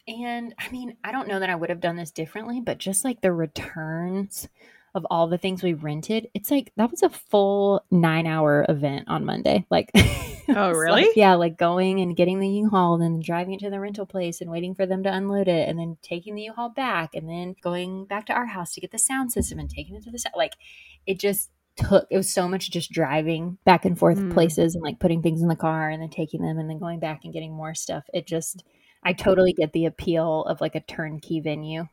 And 0.07 0.53
I 0.59 0.69
mean, 0.71 0.97
I 1.03 1.11
don't 1.11 1.27
know 1.27 1.39
that 1.39 1.49
I 1.49 1.55
would 1.55 1.69
have 1.69 1.79
done 1.81 1.95
this 1.95 2.11
differently, 2.11 2.59
but 2.61 2.77
just 2.77 3.03
like 3.05 3.21
the 3.21 3.31
returns 3.33 4.47
of 4.93 5.05
all 5.09 5.27
the 5.27 5.37
things 5.37 5.63
we 5.63 5.73
rented, 5.73 6.29
it's 6.33 6.51
like 6.51 6.73
that 6.75 6.91
was 6.91 7.01
a 7.03 7.09
full 7.09 7.85
nine 7.91 8.27
hour 8.27 8.65
event 8.67 9.05
on 9.07 9.23
Monday. 9.25 9.65
Like, 9.69 9.89
Oh, 10.49 10.71
really? 10.71 11.03
like- 11.03 11.15
yeah, 11.15 11.35
like 11.35 11.57
going 11.57 12.01
and 12.01 12.15
getting 12.15 12.39
the 12.39 12.47
U-Haul 12.49 12.95
and 12.95 13.01
then 13.03 13.19
driving 13.21 13.53
it 13.53 13.61
to 13.61 13.69
the 13.69 13.79
rental 13.79 14.05
place 14.05 14.41
and 14.41 14.51
waiting 14.51 14.75
for 14.75 14.85
them 14.85 15.03
to 15.03 15.13
unload 15.13 15.47
it 15.47 15.69
and 15.69 15.79
then 15.79 15.97
taking 16.01 16.35
the 16.35 16.41
U-Haul 16.43 16.69
back 16.69 17.15
and 17.15 17.29
then 17.29 17.55
going 17.61 18.03
back 18.05 18.25
to 18.25 18.33
our 18.33 18.47
house 18.47 18.73
to 18.73 18.81
get 18.81 18.91
the 18.91 18.97
sound 18.99 19.31
system 19.31 19.59
and 19.59 19.69
taking 19.69 19.95
it 19.95 20.03
to 20.03 20.11
the 20.11 20.19
sou- 20.19 20.29
like 20.35 20.55
it 21.07 21.19
just 21.19 21.51
took 21.77 22.05
it 22.09 22.17
was 22.17 22.33
so 22.33 22.49
much 22.49 22.69
just 22.69 22.91
driving 22.91 23.57
back 23.63 23.85
and 23.85 23.97
forth 23.97 24.17
Mm. 24.17 24.33
places 24.33 24.75
and 24.75 24.83
like 24.83 24.99
putting 24.99 25.21
things 25.21 25.41
in 25.41 25.47
the 25.47 25.55
car 25.55 25.89
and 25.89 26.01
then 26.01 26.09
taking 26.09 26.41
them 26.41 26.57
and 26.59 26.69
then 26.69 26.79
going 26.79 26.99
back 26.99 27.23
and 27.23 27.31
getting 27.31 27.53
more 27.53 27.73
stuff. 27.73 28.03
It 28.13 28.27
just 28.27 28.65
I 29.03 29.13
totally 29.13 29.53
get 29.53 29.73
the 29.73 29.85
appeal 29.85 30.43
of 30.43 30.61
like 30.61 30.75
a 30.75 30.79
turnkey 30.81 31.39
venue. 31.39 31.87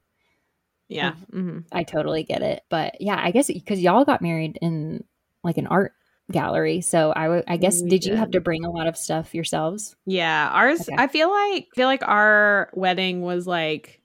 Yeah. 0.88 1.12
Mm-hmm. 1.32 1.60
I 1.72 1.82
totally 1.82 2.22
get 2.22 2.42
it. 2.42 2.62
But 2.68 3.00
yeah, 3.00 3.20
I 3.22 3.30
guess 3.30 3.48
because 3.48 3.80
y'all 3.80 4.04
got 4.04 4.22
married 4.22 4.58
in 4.60 5.04
like 5.44 5.58
an 5.58 5.66
art 5.66 5.92
gallery. 6.30 6.80
So 6.80 7.12
I 7.12 7.28
would, 7.28 7.44
I 7.46 7.56
guess, 7.56 7.82
We 7.82 7.88
did 7.88 8.04
you 8.04 8.16
have 8.16 8.32
to 8.32 8.40
bring 8.40 8.64
a 8.64 8.70
lot 8.70 8.86
of 8.86 8.96
stuff 8.96 9.34
yourselves? 9.34 9.96
Yeah, 10.06 10.48
ours. 10.52 10.80
Okay. 10.82 10.96
I 10.96 11.06
feel 11.06 11.30
like 11.30 11.68
feel 11.74 11.86
like 11.86 12.06
our 12.06 12.70
wedding 12.74 13.22
was 13.22 13.46
like 13.46 14.00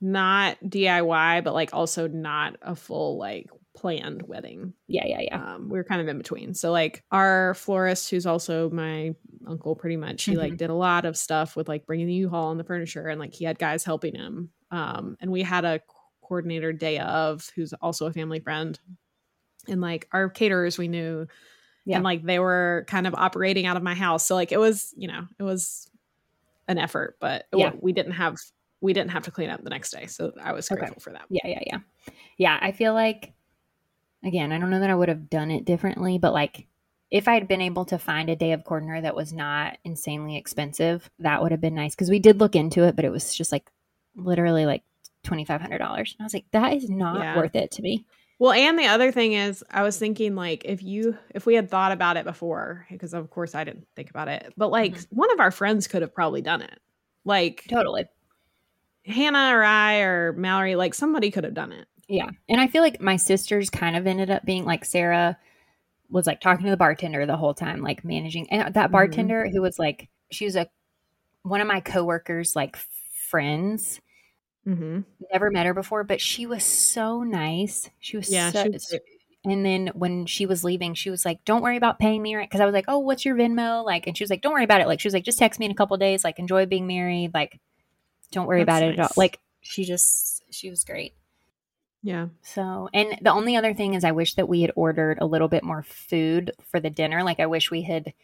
not 0.00 0.58
DIY, 0.64 1.44
but 1.44 1.54
like 1.54 1.70
also 1.72 2.08
not 2.08 2.56
a 2.62 2.74
full 2.74 3.18
like 3.18 3.50
planned 3.76 4.22
wedding. 4.22 4.74
Yeah, 4.88 5.06
yeah, 5.06 5.20
yeah. 5.20 5.54
Um, 5.54 5.68
we 5.68 5.78
were 5.78 5.84
kind 5.84 6.00
of 6.00 6.08
in 6.08 6.18
between. 6.18 6.54
So 6.54 6.70
like 6.70 7.02
our 7.10 7.54
florist, 7.54 8.10
who's 8.10 8.26
also 8.26 8.70
my 8.70 9.14
uncle, 9.46 9.74
pretty 9.76 9.96
much, 9.96 10.24
he 10.24 10.36
like 10.36 10.54
Mhm. 10.54 10.58
did 10.58 10.70
a 10.70 10.74
lot 10.74 11.04
of 11.04 11.16
stuff 11.16 11.56
with 11.56 11.68
like 11.68 11.86
bringing 11.86 12.06
the 12.06 12.14
U-Haul 12.14 12.50
and 12.50 12.60
the 12.60 12.64
furniture, 12.64 13.08
and 13.08 13.18
like 13.20 13.34
he 13.34 13.44
had 13.44 13.58
guys 13.58 13.84
helping 13.84 14.14
him. 14.14 14.50
Um, 14.70 15.16
and 15.20 15.30
we 15.32 15.42
had 15.42 15.64
a 15.64 15.80
coordinator 16.22 16.72
day 16.72 16.98
of 16.98 17.50
who's 17.54 17.72
also 17.74 18.06
a 18.06 18.12
family 18.12 18.40
friend, 18.40 18.78
and 19.68 19.80
like 19.80 20.08
our 20.12 20.28
caterers 20.30 20.78
we 20.78 20.88
knew 20.88 21.26
Yeah. 21.84 21.96
and 21.96 22.04
like 22.04 22.22
they 22.22 22.38
were 22.38 22.84
kind 22.88 23.06
of 23.06 23.14
operating 23.14 23.66
out 23.66 23.76
of 23.76 23.82
my 23.82 23.94
house 23.94 24.26
so 24.26 24.34
like 24.34 24.52
it 24.52 24.58
was 24.58 24.94
you 24.96 25.06
know 25.08 25.26
it 25.38 25.42
was 25.42 25.90
an 26.68 26.78
effort 26.78 27.16
but 27.20 27.46
Yeah. 27.54 27.72
we 27.80 27.92
didn't 27.92 28.12
have 28.12 28.36
we 28.80 28.92
didn't 28.94 29.10
have 29.10 29.24
to 29.24 29.30
clean 29.30 29.50
up 29.50 29.62
the 29.62 29.70
next 29.70 29.90
day 29.90 30.06
so 30.06 30.32
i 30.42 30.52
was 30.52 30.70
Okay. 30.70 30.80
grateful 30.80 31.00
for 31.00 31.12
that 31.12 31.24
Yeah, 31.28 31.46
yeah, 31.46 31.60
yeah. 31.66 31.78
Yeah, 32.38 32.58
I 32.62 32.72
feel 32.72 32.94
like 32.94 33.34
again, 34.24 34.52
I 34.52 34.58
don't 34.58 34.70
know 34.70 34.80
that 34.80 34.90
I 34.90 34.94
would 34.94 35.08
have 35.08 35.28
done 35.28 35.50
it 35.50 35.64
differently, 35.64 36.18
but 36.18 36.32
like 36.32 36.66
if 37.10 37.26
I 37.28 37.34
had 37.34 37.48
been 37.48 37.60
able 37.60 37.84
to 37.86 37.98
find 37.98 38.28
a 38.30 38.36
day 38.36 38.52
of 38.52 38.64
coordinator 38.64 39.00
that 39.02 39.16
was 39.16 39.32
not 39.32 39.78
insanely 39.84 40.36
expensive, 40.36 41.10
that 41.18 41.42
would 41.42 41.50
have 41.50 41.60
been 41.60 41.74
nice 41.74 41.94
because 41.94 42.10
we 42.10 42.18
did 42.20 42.38
look 42.38 42.54
into 42.54 42.84
it, 42.84 42.94
but 42.96 43.04
it 43.04 43.10
was 43.10 43.34
just 43.34 43.50
like 43.52 43.68
literally 44.14 44.64
like 44.66 44.82
twenty 45.24 45.44
five 45.44 45.60
hundred 45.60 45.78
dollars. 45.78 46.14
And 46.18 46.22
I 46.22 46.26
was 46.26 46.34
like, 46.34 46.46
that 46.52 46.72
is 46.74 46.88
not 46.88 47.18
Yeah. 47.18 47.36
worth 47.36 47.56
it 47.56 47.70
to 47.72 47.82
me. 47.82 48.04
well 48.38 48.52
and 48.52 48.78
the 48.78 48.86
other 48.86 49.12
thing 49.12 49.34
is 49.34 49.62
i 49.70 49.82
was 49.82 49.98
thinking 49.98 50.34
like 50.34 50.64
if 50.64 50.82
you 50.82 51.14
if 51.34 51.44
we 51.44 51.54
had 51.54 51.68
thought 51.68 51.92
about 51.92 52.16
it 52.16 52.24
before 52.24 52.86
because 52.90 53.12
of 53.12 53.28
course 53.28 53.54
i 53.54 53.64
didn't 53.64 53.86
think 53.94 54.08
about 54.08 54.28
it 54.28 54.54
but 54.56 54.70
like 54.70 54.94
Mhm. 54.94 55.06
one 55.10 55.30
of 55.32 55.40
our 55.40 55.50
friends 55.50 55.86
could 55.86 56.00
have 56.00 56.14
probably 56.14 56.40
done 56.40 56.62
it 56.62 56.78
like 57.26 57.64
Totally. 57.68 58.06
hannah 59.04 59.54
or 59.54 59.62
i 59.62 59.98
or 60.00 60.32
mallory 60.34 60.74
like 60.74 60.94
somebody 60.94 61.30
could 61.30 61.44
have 61.44 61.52
done 61.54 61.72
it 61.72 61.86
Yeah. 62.08 62.30
And 62.48 62.60
I 62.60 62.66
feel 62.66 62.82
like 62.82 63.00
my 63.00 63.16
sisters 63.16 63.68
kind 63.70 63.94
of 63.96 64.06
ended 64.06 64.30
up 64.30 64.44
being 64.44 64.64
like 64.64 64.84
Sarah 64.84 65.36
was 66.10 66.26
like 66.26 66.40
talking 66.40 66.64
to 66.64 66.70
the 66.70 66.76
bartender 66.76 67.24
the 67.26 67.36
whole 67.36 67.54
time, 67.54 67.80
like 67.82 68.04
managing 68.04 68.50
and 68.50 68.74
that 68.74 68.88
Mhm. 68.88 68.92
bartender 68.92 69.48
who 69.48 69.62
was 69.62 69.78
like 69.78 70.08
she 70.30 70.44
was 70.44 70.56
a 70.56 70.68
one 71.42 71.60
of 71.60 71.66
my 71.68 71.80
coworkers 71.80 72.54
like 72.54 72.76
friends. 73.28 74.00
mm-hmm. 74.66 75.00
Never 75.32 75.50
met 75.50 75.66
her 75.66 75.74
before, 75.74 76.04
but 76.04 76.20
she 76.20 76.46
was 76.46 76.62
so 76.64 77.22
nice. 77.22 77.88
She 78.00 78.16
was 78.16 78.30
yeah 78.30 78.50
so 78.50 78.64
she 78.64 78.70
was 78.70 78.94
and 79.42 79.64
then 79.64 79.86
when 79.94 80.26
she 80.26 80.44
was 80.44 80.64
leaving, 80.64 80.92
she 80.92 81.08
was 81.08 81.24
like, 81.24 81.42
"Don't 81.46 81.62
worry 81.62 81.78
about 81.78 81.98
paying 81.98 82.20
me 82.20 82.34
right." 82.36 82.46
Because 82.48 82.60
I 82.60 82.66
was 82.66 82.74
like, 82.74 82.84
"Oh, 82.88 82.98
what's 82.98 83.24
your 83.24 83.34
Venmo?" 83.36 83.82
Like, 83.82 84.06
and 84.06 84.14
she 84.14 84.22
was 84.22 84.28
like, 84.28 84.42
"Don't 84.42 84.52
worry 84.52 84.64
about 84.64 84.82
it." 84.82 84.86
Like, 84.86 85.00
she 85.00 85.06
was 85.08 85.14
like, 85.14 85.24
"Just 85.24 85.38
text 85.38 85.58
me 85.58 85.64
in 85.64 85.72
a 85.72 85.74
couple 85.74 85.96
days. 85.96 86.24
Like, 86.24 86.38
enjoy 86.38 86.66
being 86.66 86.86
married. 86.86 87.32
Like, 87.32 87.58
don't 88.32 88.46
worry 88.46 88.62
That's 88.64 88.80
about 88.80 88.82
it 88.90 88.98
at 88.98 89.04
all." 89.06 89.08
Like, 89.16 89.38
she 89.62 89.84
just 89.84 90.42
she 90.50 90.68
was 90.68 90.84
great. 90.84 91.14
Yeah 92.02 92.28
So, 92.42 92.88
and 92.94 93.18
the 93.20 93.32
only 93.32 93.56
other 93.56 93.74
thing 93.74 93.94
is, 93.94 94.04
I 94.04 94.12
wish 94.12 94.34
that 94.34 94.48
we 94.48 94.62
had 94.62 94.72
ordered 94.76 95.18
a 95.20 95.26
little 95.26 95.48
bit 95.48 95.64
more 95.64 95.82
food 95.82 96.52
for 96.70 96.80
the 96.80 96.90
dinner. 96.90 97.22
Like, 97.22 97.40
I 97.40 97.46
wish 97.46 97.70
we 97.70 97.82
had 97.82 98.14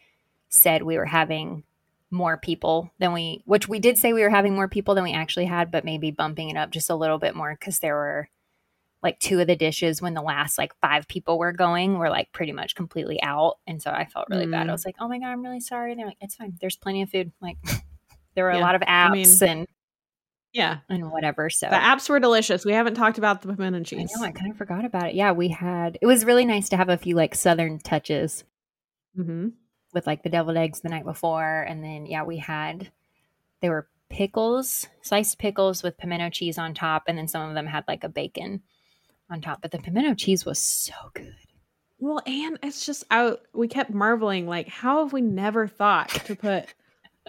said 0.49 0.83
we 0.83 0.97
were 0.97 1.05
having 1.05 1.63
more 2.09 2.37
people 2.37 2.89
than 2.99 3.13
we, 3.13 3.43
which 3.45 3.67
we 3.67 3.79
did 3.79 3.97
say 3.97 4.13
we 4.13 4.21
were 4.23 4.29
having 4.29 4.55
more 4.55 4.67
people 4.67 4.95
than 4.95 5.03
we 5.03 5.13
actually 5.13 5.45
had, 5.45 5.71
but 5.71 5.85
maybe 5.85 6.09
bumping 6.11 6.49
it 6.49 6.57
up 6.57 6.71
just 6.71 6.89
a 6.89 6.95
little 6.95 7.19
bit 7.19 7.35
more 7.35 7.51
because 7.53 7.79
there 7.79 7.95
were 7.95 8.29
like 9.03 9.19
two 9.19 9.39
of 9.39 9.47
the 9.47 9.55
dishes 9.55 10.01
when 10.01 10.13
the 10.13 10.21
last 10.21 10.57
like 10.57 10.73
five 10.81 11.07
people 11.07 11.37
were 11.37 11.51
going 11.51 11.99
were 11.99 12.09
like 12.09 12.31
pretty 12.31 12.51
much 12.51 12.75
completely 12.75 13.21
out. 13.21 13.57
And 13.67 13.81
so 13.81 13.91
I 13.91 14.05
felt 14.05 14.27
really 14.29 14.47
bad. 14.47 14.65
Mm. 14.65 14.69
I 14.69 14.71
was 14.71 14.85
like, 14.85 14.95
oh 14.99 15.07
my 15.07 15.19
God, 15.19 15.27
I'm 15.27 15.43
really 15.43 15.59
sorry. 15.59 15.91
And 15.91 15.99
they're 15.99 16.07
like, 16.07 16.17
it's 16.19 16.35
fine. 16.35 16.57
There's 16.59 16.77
plenty 16.77 17.03
of 17.03 17.09
food. 17.09 17.31
Like, 17.41 17.57
there 18.35 18.45
were 18.45 18.51
a 18.51 18.59
lot 18.59 18.75
of 18.75 18.81
I 18.87 19.09
mean- 19.09 19.25
apps 19.25 19.41
and, 19.47 19.67
yeah 20.57 20.79
and 20.89 21.11
whatever. 21.11 21.49
So 21.49 21.69
the 21.69 21.75
apps 21.75 22.09
were 22.09 22.19
delicious 22.19 22.65
we 22.65 22.73
haven't 22.73 22.95
talked 22.95 23.17
about 23.17 23.41
the 23.41 23.49
pimento 23.49 23.79
I 23.79 23.83
cheese 23.83 24.11
know, 24.15 24.25
I 24.25 24.31
kind 24.31 24.51
of 24.51 24.57
forgot 24.57 24.83
about 24.83 25.09
it. 25.09 25.15
Yeah, 25.15 25.31
we 25.31 25.49
had. 25.49 25.97
It 26.01 26.07
was 26.07 26.25
really 26.25 26.45
nice 26.45 26.69
to 26.69 26.77
have 26.77 26.89
a 26.89 26.97
few 26.97 27.15
like 27.15 27.35
southern 27.35 27.79
touches 27.79 28.43
mm-hmm. 29.17 29.49
with 29.93 30.07
like 30.07 30.23
the 30.23 30.29
deviled 30.29 30.57
eggs 30.57 30.81
the 30.81 30.89
night 30.89 31.05
before, 31.05 31.61
and 31.61 31.83
then 31.83 32.05
yeah, 32.07 32.23
we 32.23 32.37
had. 32.37 32.91
They 33.61 33.69
were 33.69 33.87
pickles, 34.09 34.87
sliced 35.01 35.39
pickles 35.39 35.83
with 35.83 35.97
pimento 35.97 36.29
cheese 36.29 36.57
on 36.57 36.73
top, 36.73 37.03
and 37.07 37.17
then 37.17 37.27
some 37.27 37.47
of 37.47 37.55
them 37.55 37.67
had 37.67 37.83
like 37.87 38.03
a 38.03 38.09
bacon 38.09 38.63
on 39.29 39.41
top. 39.41 39.61
But 39.61 39.71
the 39.71 39.79
pimento 39.79 40.15
cheese 40.15 40.45
was 40.45 40.59
so 40.59 40.93
good. 41.13 41.35
Well, 41.99 42.21
and 42.25 42.59
it's 42.61 42.85
just 42.85 43.03
out. 43.09 43.41
We 43.53 43.67
kept 43.67 43.91
marveling, 43.91 44.47
like, 44.47 44.67
how 44.67 45.03
have 45.03 45.13
we 45.13 45.21
never 45.21 45.67
thought 45.67 46.09
to 46.09 46.35
put 46.35 46.73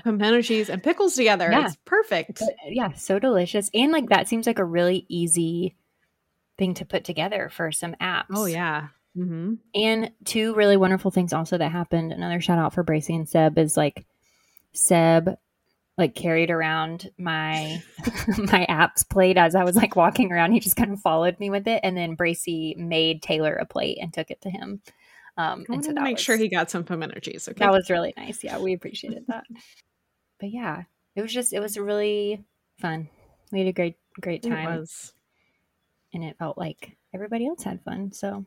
pimento 0.03 0.43
cheese 0.43 0.69
and 0.71 0.83
pickles 0.83 1.15
together? 1.15 1.49
Yeah. 1.51 1.67
It's 1.67 1.77
perfect. 1.85 2.41
But, 2.41 2.55
yeah, 2.69 2.93
so 2.95 3.19
delicious, 3.19 3.71
and 3.75 3.93
like 3.93 4.09
that 4.09 4.29
seems 4.29 4.47
like 4.47 4.59
a 4.59 4.65
really 4.65 5.07
easy 5.09 5.77
thing 6.59 6.75
to 6.75 6.85
put 6.85 7.05
together 7.05 7.49
for 7.49 7.73
some 7.73 7.95
apps. 8.01 8.27
Oh 8.35 8.47
yeah. 8.47 8.89
Mm-hmm. 9.17 9.55
And 9.75 10.13
two 10.25 10.55
really 10.55 10.77
wonderful 10.77 11.11
things 11.11 11.33
also 11.33 11.59
that 11.59 11.73
happened. 11.73 12.13
Another 12.13 12.41
shout 12.41 12.59
out 12.59 12.75
for 12.75 12.83
Bracy 12.83 13.15
and 13.15 13.29
Seb 13.29 13.59
is 13.59 13.77
like 13.77 14.07
Seb 14.73 15.37
like 15.97 16.15
carried 16.15 16.51
around 16.51 17.11
my 17.19 17.83
my 18.39 18.65
apps 18.69 19.09
plate 19.09 19.37
as 19.37 19.55
I 19.55 19.65
was 19.65 19.77
like 19.77 19.97
walking 19.97 20.33
around. 20.33 20.53
He 20.53 20.61
just 20.61 20.77
kind 20.77 20.93
of 20.93 21.01
followed 21.01 21.39
me 21.41 21.51
with 21.51 21.67
it, 21.67 21.81
and 21.83 21.97
then 21.97 22.15
Bracy 22.15 22.75
made 22.79 23.23
Taylor 23.23 23.55
a 23.55 23.67
plate 23.67 23.99
and 24.01 24.15
took 24.15 24.31
it 24.31 24.41
to 24.43 24.51
him. 24.51 24.81
Um, 25.37 25.45
I 25.47 25.53
and 25.53 25.69
wanted 25.69 25.85
so 25.85 25.95
to 25.95 26.01
make 26.03 26.17
was, 26.17 26.23
sure 26.23 26.37
he 26.37 26.49
got 26.49 26.71
some 26.71 26.85
pimento 26.85 27.19
cheese. 27.21 27.49
Okay. 27.49 27.59
that 27.59 27.73
was 27.73 27.91
really 27.91 28.15
nice. 28.17 28.43
Yeah, 28.43 28.59
we 28.59 28.73
appreciated 28.73 29.25
that. 29.29 29.45
But 30.41 30.51
yeah, 30.51 30.85
it 31.15 31.23
was 31.23 31.33
just 31.33 31.53
it 31.53 31.61
was 31.61 31.77
really 31.79 32.45
fun. 32.81 33.09
We 33.53 33.61
had 33.61 33.69
a 33.69 33.73
great 33.73 33.97
great 34.21 34.45
It 34.45 34.49
time, 34.51 34.79
was. 34.79 35.13
and 36.13 36.23
it 36.25 36.37
felt 36.39 36.59
like 36.59 36.97
everybody 37.15 37.47
else 37.47 37.63
had 37.63 37.83
fun. 37.83 38.13
So 38.13 38.45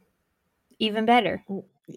even 0.79 1.05
better. 1.05 1.43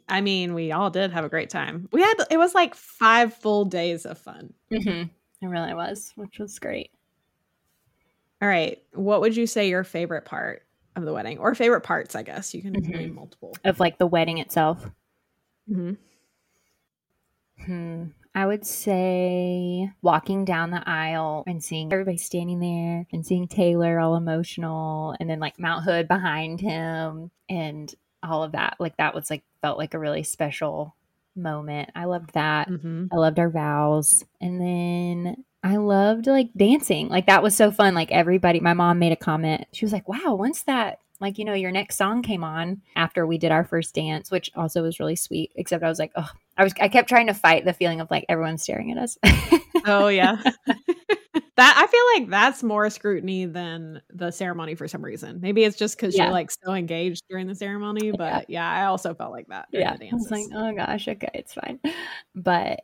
I 0.09 0.21
mean, 0.23 0.55
we 0.55 0.73
all 0.73 0.91
did 0.91 1.13
have 1.13 1.25
a 1.25 1.29
great 1.29 1.51
time. 1.51 1.89
We 1.93 2.03
had 2.03 2.15
it 2.31 2.39
was 2.39 2.55
like 2.55 2.75
five 2.75 3.35
full 3.35 3.65
days 3.65 4.05
of 4.07 4.19
fun. 4.19 4.53
Mm-hmm. 4.73 5.09
It 5.43 5.47
really 5.49 5.75
was, 5.75 6.13
which 6.17 6.39
was 6.39 6.59
great. 6.59 6.91
All 8.43 8.49
right. 8.49 8.83
What 8.93 9.21
would 9.21 9.37
you 9.37 9.47
say 9.47 9.69
your 9.69 9.85
favorite 9.85 10.25
part 10.25 10.63
of 10.97 11.05
the 11.05 11.13
wedding, 11.13 11.39
or 11.39 11.55
favorite 11.55 11.83
parts? 11.83 12.15
I 12.15 12.23
guess 12.23 12.55
you 12.55 12.63
can 12.63 12.75
Mhm. 12.75 12.89
name 12.89 13.15
multiple. 13.15 13.55
Of 13.65 13.79
like 13.81 13.99
the 13.99 14.07
wedding 14.07 14.39
itself. 14.39 14.85
Mm-hmm. 15.71 15.93
Hmm. 17.65 18.05
I 18.35 18.47
would 18.47 18.67
say 18.67 19.91
walking 20.03 20.45
down 20.45 20.71
the 20.71 20.83
aisle 20.89 21.45
and 21.47 21.63
seeing 21.63 21.93
everybody 21.93 22.17
standing 22.17 22.59
there 22.59 23.07
and 23.13 23.25
seeing 23.25 23.47
Taylor 23.47 24.01
all 24.01 24.17
emotional 24.17 25.15
and 25.21 25.31
then 25.31 25.39
like 25.39 25.59
Mount 25.59 25.85
Hood 25.85 26.09
behind 26.09 26.61
him 26.61 27.31
and 27.49 27.95
all 28.23 28.43
of 28.43 28.53
that. 28.53 28.77
Like 28.81 28.97
that 28.97 29.15
was 29.15 29.31
like 29.31 29.45
felt 29.63 29.79
like 29.79 29.95
a 29.95 29.99
really 29.99 30.25
special 30.25 30.97
moment. 31.37 31.91
I 31.95 32.07
loved 32.07 32.35
that. 32.35 32.69
Mm-hmm. 32.69 33.07
I 33.13 33.17
loved 33.17 33.39
our 33.39 33.51
vows. 33.51 34.25
And 34.41 34.61
then 34.61 35.45
I 35.63 35.77
loved 35.77 36.27
like 36.27 36.51
dancing. 36.57 37.09
Like 37.09 37.27
that 37.27 37.43
was 37.43 37.55
so 37.57 37.71
fun. 37.71 37.95
Like 37.95 38.11
everybody, 38.11 38.59
my 38.61 38.75
mom 38.75 38.99
made 38.99 39.13
a 39.13 39.17
comment. 39.17 39.67
She 39.73 39.85
was 39.85 39.93
like, 39.93 40.09
wow, 40.09 40.35
once 40.35 40.63
that, 40.63 40.99
like, 41.21 41.39
you 41.39 41.45
know, 41.45 41.55
your 41.55 41.71
next 41.71 41.97
song 41.97 42.23
came 42.23 42.43
on 42.43 42.83
after 42.97 43.25
we 43.25 43.39
did 43.39 43.53
our 43.53 43.65
first 43.65 43.95
dance, 43.95 44.31
which 44.31 44.51
also 44.57 44.83
was 44.83 44.99
really 44.99 45.17
sweet. 45.17 45.53
Except 45.55 45.85
I 45.85 45.89
was 45.89 46.01
like, 46.01 46.13
oh, 46.17 46.31
I 46.57 46.65
was, 46.65 46.73
I 46.81 46.89
kept 46.89 47.09
trying 47.09 47.27
to 47.27 47.35
fight 47.35 47.65
the 47.65 47.73
feeling 47.73 48.01
of 48.01 48.11
like 48.11 48.25
everyone 48.29 48.59
staring 48.59 48.93
at 48.93 48.99
us. 48.99 49.19
Oh 49.87 50.09
yeah. 50.09 50.37
that 51.57 51.75
I 51.77 51.87
feel 51.87 52.23
like 52.23 52.31
that's 52.31 52.63
more 52.63 52.89
scrutiny 52.89 53.45
than 53.45 54.01
the 54.09 54.31
ceremony 54.31 54.75
for 54.77 54.89
some 54.89 55.05
reason. 55.05 55.41
Maybe 55.43 55.65
it's 55.65 55.77
just 55.77 55.97
because 55.97 56.17
Yeah. 56.17 56.25
you're 56.25 56.33
like 56.33 56.51
so 56.51 56.73
engaged 56.73 57.23
during 57.29 57.47
the 57.47 57.55
ceremony. 57.55 58.11
But 58.11 58.49
yeah, 58.49 58.67
I 58.71 58.87
also 58.87 59.13
felt 59.15 59.33
like 59.33 59.49
that. 59.49 59.69
During 59.73 59.87
yeah. 59.87 60.09
I 60.11 60.15
was 60.15 60.31
like, 60.31 60.47
oh 60.55 60.75
gosh, 60.75 61.07
okay, 61.07 61.29
it's 61.35 61.53
fine. 61.53 61.81
But 62.35 62.83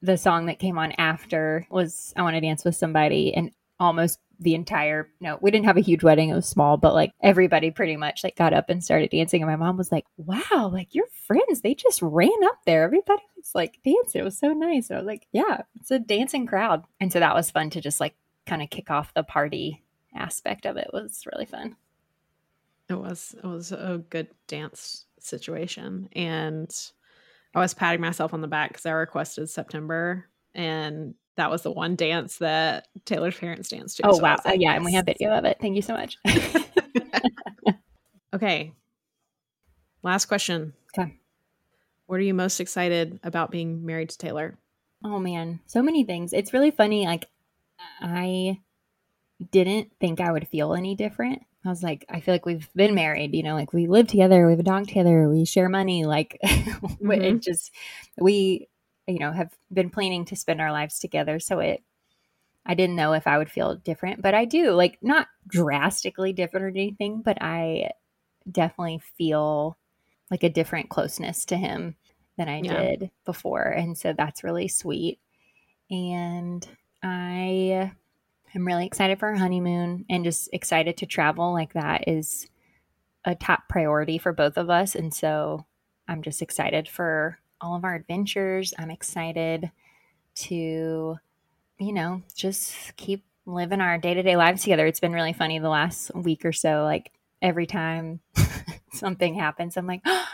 the 0.00 0.16
song 0.16 0.46
that 0.46 0.58
came 0.58 0.78
on 0.78 0.92
after 0.92 1.66
was 1.70 2.14
I 2.16 2.22
Want 2.22 2.34
to 2.34 2.40
Dance 2.40 2.64
with 2.64 2.76
Somebody 2.76 3.34
and 3.34 3.50
almost 3.78 4.18
the 4.42 4.54
entire 4.54 5.08
no, 5.20 5.38
we 5.40 5.50
didn't 5.50 5.66
have 5.66 5.76
a 5.76 5.80
huge 5.80 6.02
wedding, 6.02 6.28
it 6.28 6.34
was 6.34 6.48
small, 6.48 6.76
but 6.76 6.94
like 6.94 7.12
everybody 7.22 7.70
pretty 7.70 7.96
much 7.96 8.22
like 8.24 8.36
got 8.36 8.52
up 8.52 8.68
and 8.70 8.82
started 8.84 9.10
dancing. 9.10 9.42
And 9.42 9.50
my 9.50 9.56
mom 9.56 9.76
was 9.76 9.92
like, 9.92 10.04
Wow, 10.16 10.70
like 10.72 10.94
your 10.94 11.06
friends, 11.26 11.60
they 11.60 11.74
just 11.74 12.00
ran 12.02 12.30
up 12.44 12.58
there. 12.66 12.84
Everybody 12.84 13.22
was 13.36 13.54
like 13.54 13.78
dancing. 13.84 14.20
It 14.20 14.24
was 14.24 14.38
so 14.38 14.52
nice. 14.52 14.90
And 14.90 14.98
I 14.98 15.00
was 15.00 15.06
like, 15.06 15.26
Yeah, 15.32 15.62
it's 15.80 15.90
a 15.90 15.98
dancing 15.98 16.46
crowd. 16.46 16.84
And 17.00 17.12
so 17.12 17.20
that 17.20 17.34
was 17.34 17.50
fun 17.50 17.70
to 17.70 17.80
just 17.80 18.00
like 18.00 18.14
kind 18.46 18.62
of 18.62 18.70
kick 18.70 18.90
off 18.90 19.14
the 19.14 19.22
party 19.22 19.82
aspect 20.14 20.66
of 20.66 20.76
it. 20.76 20.88
it 20.92 20.94
was 20.94 21.24
really 21.32 21.46
fun. 21.46 21.76
it 22.88 22.94
was 22.94 23.34
it 23.42 23.46
was 23.46 23.72
a 23.72 24.02
good 24.10 24.28
dance 24.46 25.06
situation, 25.20 26.08
and 26.12 26.70
I 27.54 27.60
was 27.60 27.74
patting 27.74 28.00
myself 28.00 28.34
on 28.34 28.40
the 28.40 28.48
back 28.48 28.70
because 28.70 28.86
I 28.86 28.90
requested 28.92 29.48
September, 29.48 30.26
and 30.54 31.14
that 31.36 31.50
was 31.50 31.62
the 31.62 31.70
one 31.70 31.96
dance 31.96 32.38
that 32.38 32.88
Taylor's 33.04 33.38
parents 33.38 33.68
danced 33.68 33.98
to. 33.98 34.06
Oh 34.06 34.12
so 34.12 34.22
wow. 34.22 34.36
like, 34.44 34.54
uh, 34.54 34.56
yeah, 34.58 34.74
and 34.74 34.84
we 34.84 34.92
have 34.94 35.06
video 35.06 35.30
of 35.30 35.44
it. 35.44 35.58
Thank 35.60 35.76
you 35.76 35.82
so 35.82 35.94
much. 35.94 36.18
okay. 38.34 38.72
Last 40.02 40.26
question. 40.26 40.74
Okay. 40.96 41.14
What 42.06 42.16
are 42.16 42.22
you 42.22 42.34
most 42.34 42.60
excited 42.60 43.20
about 43.22 43.50
being 43.50 43.86
married 43.86 44.10
to 44.10 44.18
Taylor? 44.18 44.58
Oh 45.04 45.18
man, 45.18 45.60
so 45.66 45.82
many 45.82 46.04
things. 46.04 46.32
It's 46.32 46.52
really 46.52 46.70
funny. 46.70 47.06
Like, 47.06 47.26
I 48.00 48.58
didn't 49.50 49.92
think 50.00 50.20
I 50.20 50.30
would 50.30 50.48
feel 50.48 50.74
any 50.74 50.94
different. 50.94 51.42
I 51.64 51.68
was 51.68 51.82
like, 51.82 52.04
I 52.08 52.20
feel 52.20 52.34
like 52.34 52.46
we've 52.46 52.68
been 52.74 52.94
married, 52.94 53.34
you 53.34 53.42
know, 53.42 53.54
like 53.54 53.72
we 53.72 53.86
live 53.86 54.08
together, 54.08 54.46
we 54.46 54.52
have 54.52 54.60
a 54.60 54.64
dog 54.64 54.88
together, 54.88 55.28
we 55.28 55.44
share 55.44 55.68
money. 55.68 56.04
Like, 56.04 56.38
mm-hmm. 56.44 57.10
it 57.10 57.42
just, 57.42 57.70
we, 58.18 58.68
you 59.06 59.18
know, 59.18 59.32
have 59.32 59.52
been 59.72 59.90
planning 59.90 60.24
to 60.26 60.36
spend 60.36 60.60
our 60.60 60.72
lives 60.72 60.98
together. 60.98 61.38
So 61.40 61.58
it, 61.58 61.82
I 62.64 62.74
didn't 62.74 62.96
know 62.96 63.12
if 63.12 63.26
I 63.26 63.38
would 63.38 63.50
feel 63.50 63.76
different, 63.76 64.22
but 64.22 64.34
I 64.34 64.44
do. 64.44 64.70
Like, 64.72 64.98
not 65.02 65.26
drastically 65.48 66.32
different 66.32 66.64
or 66.64 66.68
anything, 66.68 67.22
but 67.22 67.38
I 67.40 67.90
definitely 68.50 69.00
feel 69.16 69.76
like 70.30 70.44
a 70.44 70.48
different 70.48 70.88
closeness 70.88 71.44
to 71.46 71.56
him 71.56 71.96
than 72.36 72.48
I 72.48 72.60
yeah. 72.60 72.82
did 72.82 73.10
before. 73.24 73.62
And 73.64 73.96
so 73.98 74.14
that's 74.16 74.44
really 74.44 74.68
sweet. 74.68 75.18
And 75.90 76.66
I 77.02 77.92
am 78.54 78.66
really 78.66 78.86
excited 78.86 79.18
for 79.18 79.28
our 79.28 79.34
honeymoon 79.34 80.06
and 80.08 80.24
just 80.24 80.48
excited 80.52 80.96
to 80.98 81.06
travel. 81.06 81.52
Like 81.52 81.74
that 81.74 82.08
is 82.08 82.46
a 83.24 83.34
top 83.34 83.68
priority 83.68 84.18
for 84.18 84.32
both 84.32 84.56
of 84.56 84.70
us. 84.70 84.94
And 84.94 85.12
so 85.12 85.66
I'm 86.08 86.22
just 86.22 86.40
excited 86.42 86.88
for 86.88 87.38
all 87.62 87.76
of 87.76 87.84
our 87.84 87.94
adventures. 87.94 88.74
I'm 88.78 88.90
excited 88.90 89.70
to, 90.34 91.16
you 91.78 91.92
know, 91.92 92.22
just 92.34 92.96
keep 92.96 93.24
living 93.46 93.80
our 93.80 93.98
day 93.98 94.14
to 94.14 94.22
day 94.22 94.36
lives 94.36 94.62
together. 94.62 94.86
It's 94.86 95.00
been 95.00 95.12
really 95.12 95.32
funny 95.32 95.58
the 95.58 95.68
last 95.68 96.14
week 96.14 96.44
or 96.44 96.52
so. 96.52 96.82
Like 96.84 97.12
every 97.40 97.66
time 97.66 98.20
something 98.92 99.34
happens, 99.34 99.76
I'm 99.76 99.86
like, 99.86 100.02
oh, 100.04 100.26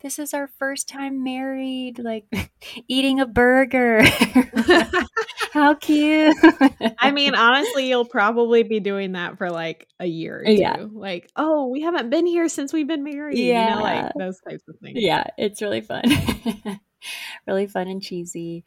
this 0.00 0.18
is 0.18 0.32
our 0.32 0.48
first 0.58 0.88
time 0.88 1.22
married, 1.22 1.98
like 1.98 2.24
eating 2.88 3.20
a 3.20 3.26
burger. 3.26 4.02
How 5.52 5.74
cute. 5.74 6.36
I 6.98 7.10
mean, 7.10 7.34
honestly, 7.34 7.88
you'll 7.88 8.04
probably 8.04 8.62
be 8.62 8.78
doing 8.78 9.12
that 9.12 9.38
for 9.38 9.50
like 9.50 9.88
a 9.98 10.06
year 10.06 10.40
or 10.40 10.44
two. 10.44 10.52
Yeah. 10.52 10.86
Like, 10.92 11.30
oh, 11.36 11.66
we 11.68 11.80
haven't 11.82 12.10
been 12.10 12.26
here 12.26 12.48
since 12.48 12.72
we've 12.72 12.86
been 12.86 13.02
married. 13.02 13.38
Yeah. 13.38 13.70
You 13.70 13.74
know, 13.76 13.82
like 13.82 14.12
those 14.16 14.40
types 14.48 14.62
of 14.68 14.76
things. 14.80 14.98
Yeah, 15.00 15.24
it's 15.36 15.60
really 15.60 15.80
fun. 15.80 16.04
really 17.46 17.66
fun 17.66 17.88
and 17.88 18.00
cheesy. 18.00 18.64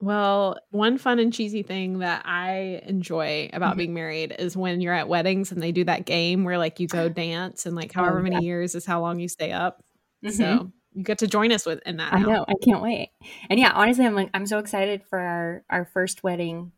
Well, 0.00 0.58
one 0.70 0.98
fun 0.98 1.18
and 1.18 1.32
cheesy 1.32 1.62
thing 1.62 2.00
that 2.00 2.22
I 2.24 2.82
enjoy 2.86 3.50
about 3.52 3.70
mm-hmm. 3.70 3.78
being 3.78 3.94
married 3.94 4.34
is 4.38 4.56
when 4.56 4.80
you're 4.80 4.94
at 4.94 5.08
weddings 5.08 5.50
and 5.50 5.60
they 5.60 5.72
do 5.72 5.84
that 5.84 6.04
game 6.04 6.44
where 6.44 6.58
like 6.58 6.78
you 6.78 6.86
go 6.86 7.08
dance 7.08 7.66
and 7.66 7.74
like 7.74 7.92
oh, 7.96 8.00
however 8.00 8.20
oh, 8.20 8.24
yeah. 8.24 8.30
many 8.30 8.46
years 8.46 8.74
is 8.74 8.86
how 8.86 9.00
long 9.00 9.18
you 9.18 9.28
stay 9.28 9.52
up. 9.52 9.82
Mm-hmm. 10.24 10.36
So 10.36 10.72
you 10.94 11.04
get 11.04 11.18
to 11.18 11.26
join 11.26 11.52
us 11.52 11.66
with 11.66 11.80
in 11.86 11.98
that. 11.98 12.12
I 12.12 12.20
know. 12.20 12.44
I 12.48 12.54
can't 12.62 12.82
wait. 12.82 13.10
And 13.50 13.58
yeah, 13.58 13.72
honestly, 13.74 14.06
I'm 14.06 14.14
like 14.14 14.30
I'm 14.34 14.46
so 14.46 14.58
excited 14.58 15.02
for 15.08 15.18
our 15.18 15.64
our 15.70 15.84
first 15.84 16.22
wedding 16.22 16.72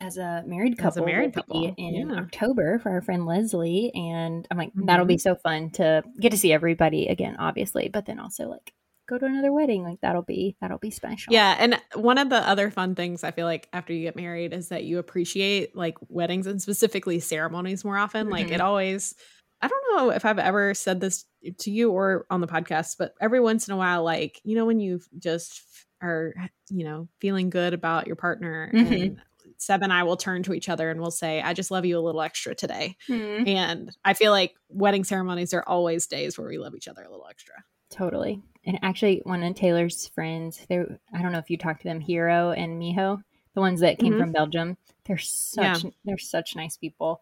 as 0.00 0.16
a 0.16 0.44
married 0.46 0.78
couple. 0.78 0.88
As 0.88 0.96
a 0.96 1.06
married 1.06 1.34
couple 1.34 1.74
in 1.76 2.08
yeah. 2.10 2.16
October 2.16 2.78
for 2.78 2.90
our 2.90 3.02
friend 3.02 3.26
Leslie, 3.26 3.90
and 3.94 4.46
I'm 4.50 4.56
like 4.56 4.70
mm-hmm. 4.70 4.86
that'll 4.86 5.06
be 5.06 5.18
so 5.18 5.34
fun 5.34 5.70
to 5.72 6.02
get 6.20 6.30
to 6.30 6.38
see 6.38 6.52
everybody 6.52 7.08
again, 7.08 7.36
obviously, 7.38 7.88
but 7.88 8.06
then 8.06 8.18
also 8.18 8.48
like 8.48 8.72
go 9.08 9.18
to 9.18 9.24
another 9.24 9.52
wedding 9.52 9.82
like 9.82 9.98
that'll 10.02 10.22
be 10.22 10.54
that'll 10.60 10.78
be 10.78 10.90
special 10.90 11.32
yeah 11.32 11.56
and 11.58 11.80
one 11.94 12.18
of 12.18 12.28
the 12.28 12.36
other 12.46 12.70
fun 12.70 12.94
things 12.94 13.24
i 13.24 13.30
feel 13.30 13.46
like 13.46 13.66
after 13.72 13.94
you 13.94 14.02
get 14.02 14.14
married 14.14 14.52
is 14.52 14.68
that 14.68 14.84
you 14.84 14.98
appreciate 14.98 15.74
like 15.74 15.96
weddings 16.08 16.46
and 16.46 16.60
specifically 16.60 17.18
ceremonies 17.18 17.86
more 17.86 17.96
often 17.96 18.24
mm-hmm. 18.24 18.34
like 18.34 18.48
it 18.48 18.52
mm-hmm. 18.52 18.66
always 18.66 19.14
I 19.60 19.68
don't 19.68 19.96
know 19.96 20.10
if 20.10 20.24
I've 20.24 20.38
ever 20.38 20.74
said 20.74 21.00
this 21.00 21.24
to 21.58 21.70
you 21.70 21.90
or 21.90 22.26
on 22.30 22.40
the 22.40 22.46
podcast, 22.46 22.96
but 22.98 23.14
every 23.20 23.40
once 23.40 23.68
in 23.68 23.74
a 23.74 23.76
while, 23.76 24.04
like, 24.04 24.40
you 24.44 24.54
know, 24.54 24.66
when 24.66 24.80
you 24.80 25.00
just 25.18 25.62
are, 26.00 26.34
you 26.70 26.84
know, 26.84 27.08
feeling 27.20 27.50
good 27.50 27.74
about 27.74 28.06
your 28.06 28.16
partner 28.16 28.70
mm-hmm. 28.72 28.92
and 28.92 29.20
Seb 29.56 29.82
and 29.82 29.92
I 29.92 30.04
will 30.04 30.16
turn 30.16 30.44
to 30.44 30.54
each 30.54 30.68
other 30.68 30.90
and 30.90 31.00
we'll 31.00 31.10
say, 31.10 31.42
I 31.42 31.52
just 31.54 31.72
love 31.72 31.84
you 31.84 31.98
a 31.98 32.00
little 32.00 32.22
extra 32.22 32.54
today. 32.54 32.96
Mm-hmm. 33.08 33.48
And 33.48 33.96
I 34.04 34.14
feel 34.14 34.30
like 34.30 34.54
wedding 34.68 35.02
ceremonies 35.02 35.52
are 35.52 35.64
always 35.66 36.06
days 36.06 36.38
where 36.38 36.48
we 36.48 36.58
love 36.58 36.76
each 36.76 36.86
other 36.86 37.02
a 37.02 37.10
little 37.10 37.26
extra. 37.28 37.54
Totally. 37.90 38.40
And 38.64 38.78
actually, 38.82 39.22
one 39.24 39.42
of 39.42 39.54
Taylor's 39.54 40.08
friends, 40.08 40.64
they 40.68 40.78
I 41.12 41.22
don't 41.22 41.32
know 41.32 41.38
if 41.38 41.50
you 41.50 41.56
talked 41.56 41.82
to 41.82 41.88
them, 41.88 42.00
Hero 42.00 42.52
and 42.52 42.80
Miho, 42.80 43.22
the 43.54 43.60
ones 43.60 43.80
that 43.80 43.98
came 43.98 44.12
mm-hmm. 44.12 44.20
from 44.20 44.32
Belgium. 44.32 44.76
They're 45.06 45.18
such 45.18 45.84
yeah. 45.84 45.90
they're 46.04 46.18
such 46.18 46.54
nice 46.54 46.76
people. 46.76 47.20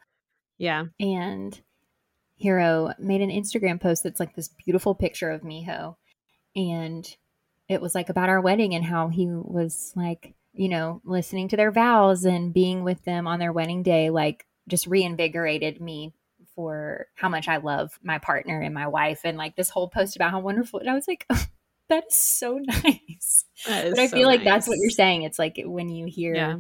Yeah. 0.59 0.87
And 0.99 1.59
Hero 2.37 2.93
made 2.99 3.23
an 3.23 3.31
Instagram 3.31 3.81
post 3.81 4.03
that's 4.03 4.21
like 4.21 4.35
this 4.35 4.49
beautiful 4.49 4.95
picture 4.95 5.31
of 5.31 5.43
Miho. 5.43 5.97
And 6.55 7.17
it 7.69 7.81
was 7.81 7.95
like 7.95 8.09
about 8.09 8.29
our 8.29 8.41
wedding 8.41 8.75
and 8.75 8.85
how 8.85 9.09
he 9.09 9.27
was 9.27 9.93
like, 9.97 10.35
you 10.53 10.69
know, 10.69 11.01
listening 11.05 11.49
to 11.49 11.57
their 11.57 11.71
vows 11.71 12.25
and 12.25 12.53
being 12.53 12.85
with 12.85 13.03
them 13.05 13.27
on 13.27 13.39
their 13.39 13.53
wedding 13.53 13.83
day, 13.83 14.11
like 14.11 14.47
just 14.69 14.87
reinvigorated 14.87 15.81
me 15.81 16.13
for 16.55 17.07
how 17.15 17.29
much 17.29 17.49
I 17.49 17.57
love 17.59 17.99
my 18.03 18.19
partner 18.19 18.61
and 18.61 18.75
my 18.75 18.87
wife. 18.87 19.21
And 19.25 19.37
like 19.37 19.57
this 19.57 19.71
whole 19.71 19.89
post 19.89 20.17
about 20.17 20.31
how 20.31 20.41
wonderful. 20.41 20.81
And 20.81 20.91
I 20.91 20.95
was 20.95 21.09
like, 21.09 21.27
oh, 21.31 21.45
that 21.89 22.05
is 22.09 22.17
so 22.17 22.59
nice. 22.63 22.85
Is 22.85 23.45
but 23.67 23.99
I 23.99 24.07
so 24.07 24.17
feel 24.17 24.29
like 24.29 24.41
nice. 24.41 24.47
that's 24.47 24.69
what 24.69 24.79
you're 24.79 24.91
saying. 24.91 25.23
It's 25.23 25.39
like 25.39 25.61
when 25.65 25.89
you 25.89 26.07
hear 26.07 26.35
yeah 26.35 26.57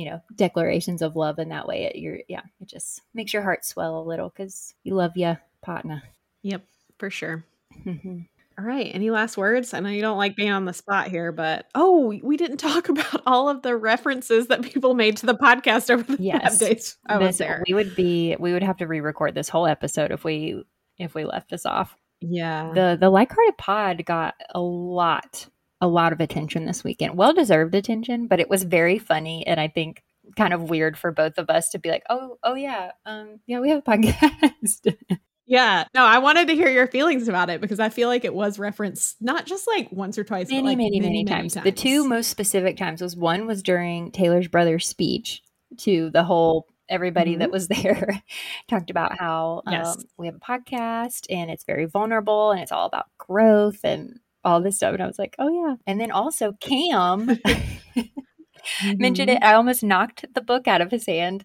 you 0.00 0.06
know 0.10 0.22
declarations 0.34 1.02
of 1.02 1.14
love 1.14 1.38
in 1.38 1.50
that 1.50 1.68
way 1.68 1.84
it 1.84 1.96
you're 1.96 2.20
yeah 2.26 2.40
it 2.58 2.66
just 2.66 3.02
makes 3.12 3.34
your 3.34 3.42
heart 3.42 3.66
swell 3.66 4.00
a 4.00 4.08
little 4.08 4.30
because 4.30 4.74
you 4.82 4.94
love 4.94 5.14
your 5.14 5.38
partner. 5.60 6.02
Yep 6.42 6.64
for 6.98 7.10
sure. 7.10 7.44
Mm-hmm. 7.84 8.20
All 8.58 8.64
right 8.64 8.90
any 8.94 9.10
last 9.10 9.36
words? 9.36 9.74
I 9.74 9.80
know 9.80 9.90
you 9.90 10.00
don't 10.00 10.16
like 10.16 10.36
being 10.36 10.52
on 10.52 10.64
the 10.64 10.72
spot 10.72 11.08
here 11.08 11.32
but 11.32 11.66
oh 11.74 12.18
we 12.22 12.38
didn't 12.38 12.56
talk 12.68 12.88
about 12.88 13.22
all 13.26 13.50
of 13.50 13.60
the 13.60 13.76
references 13.76 14.46
that 14.46 14.62
people 14.62 14.94
made 14.94 15.18
to 15.18 15.26
the 15.26 15.34
podcast 15.34 15.90
over 15.90 16.02
the 16.02 16.22
yes. 16.22 16.58
days 16.58 16.96
i 17.06 17.18
was 17.18 17.36
there. 17.36 17.62
we 17.68 17.74
would 17.74 17.94
be 17.94 18.36
we 18.40 18.54
would 18.54 18.62
have 18.62 18.78
to 18.78 18.86
re-record 18.86 19.34
this 19.34 19.50
whole 19.50 19.66
episode 19.66 20.12
if 20.12 20.24
we 20.24 20.64
if 20.98 21.14
we 21.14 21.24
left 21.24 21.50
this 21.50 21.66
off. 21.66 21.94
Yeah. 22.20 22.72
The 22.74 22.96
the 22.98 23.10
like-hearted 23.10 23.58
pod 23.58 24.04
got 24.06 24.34
a 24.54 24.60
lot 24.60 25.46
a 25.80 25.88
lot 25.88 26.12
of 26.12 26.20
attention 26.20 26.64
this 26.66 26.84
weekend. 26.84 27.16
Well 27.16 27.32
deserved 27.32 27.74
attention, 27.74 28.26
but 28.26 28.40
it 28.40 28.50
was 28.50 28.64
very 28.64 28.98
funny 28.98 29.46
and 29.46 29.58
I 29.58 29.68
think 29.68 30.02
kind 30.36 30.52
of 30.52 30.70
weird 30.70 30.96
for 30.96 31.10
both 31.10 31.38
of 31.38 31.50
us 31.50 31.70
to 31.70 31.78
be 31.78 31.90
like, 31.90 32.04
"Oh, 32.10 32.38
oh 32.42 32.54
yeah, 32.54 32.92
um 33.06 33.40
yeah, 33.46 33.60
we 33.60 33.70
have 33.70 33.78
a 33.78 33.82
podcast." 33.82 34.96
yeah. 35.46 35.84
No, 35.94 36.04
I 36.04 36.18
wanted 36.18 36.48
to 36.48 36.54
hear 36.54 36.68
your 36.68 36.86
feelings 36.86 37.28
about 37.28 37.50
it 37.50 37.60
because 37.60 37.80
I 37.80 37.88
feel 37.88 38.08
like 38.08 38.24
it 38.24 38.34
was 38.34 38.58
referenced 38.58 39.16
not 39.20 39.46
just 39.46 39.66
like 39.66 39.90
once 39.90 40.18
or 40.18 40.24
twice, 40.24 40.48
many, 40.50 40.62
like 40.62 40.78
many, 40.78 41.00
many, 41.00 41.12
many 41.12 41.24
times. 41.24 41.54
times. 41.54 41.64
The 41.64 41.72
two 41.72 42.06
most 42.06 42.28
specific 42.28 42.76
times 42.76 43.02
was 43.02 43.16
one 43.16 43.46
was 43.46 43.62
during 43.62 44.12
Taylor's 44.12 44.48
brother's 44.48 44.86
speech 44.86 45.42
to 45.78 46.10
the 46.10 46.24
whole 46.24 46.66
everybody 46.88 47.32
mm-hmm. 47.32 47.40
that 47.40 47.50
was 47.50 47.68
there 47.82 48.22
talked 48.68 48.90
about 48.90 49.18
how 49.18 49.62
yes. 49.70 49.96
um, 49.96 50.04
we 50.18 50.26
have 50.26 50.36
a 50.36 50.38
podcast 50.38 51.26
and 51.30 51.50
it's 51.50 51.64
very 51.64 51.86
vulnerable 51.86 52.50
and 52.50 52.60
it's 52.60 52.72
all 52.72 52.86
about 52.86 53.06
growth 53.18 53.80
and 53.84 54.18
all 54.44 54.60
this 54.60 54.76
stuff. 54.76 54.94
And 54.94 55.02
I 55.02 55.06
was 55.06 55.18
like, 55.18 55.34
oh, 55.38 55.48
yeah. 55.48 55.76
And 55.86 56.00
then 56.00 56.10
also 56.10 56.52
Cam 56.60 57.28
mm-hmm. 57.28 58.92
mentioned 58.98 59.30
it. 59.30 59.42
I 59.42 59.54
almost 59.54 59.82
knocked 59.82 60.26
the 60.34 60.40
book 60.40 60.68
out 60.68 60.80
of 60.80 60.90
his 60.90 61.06
hand. 61.06 61.44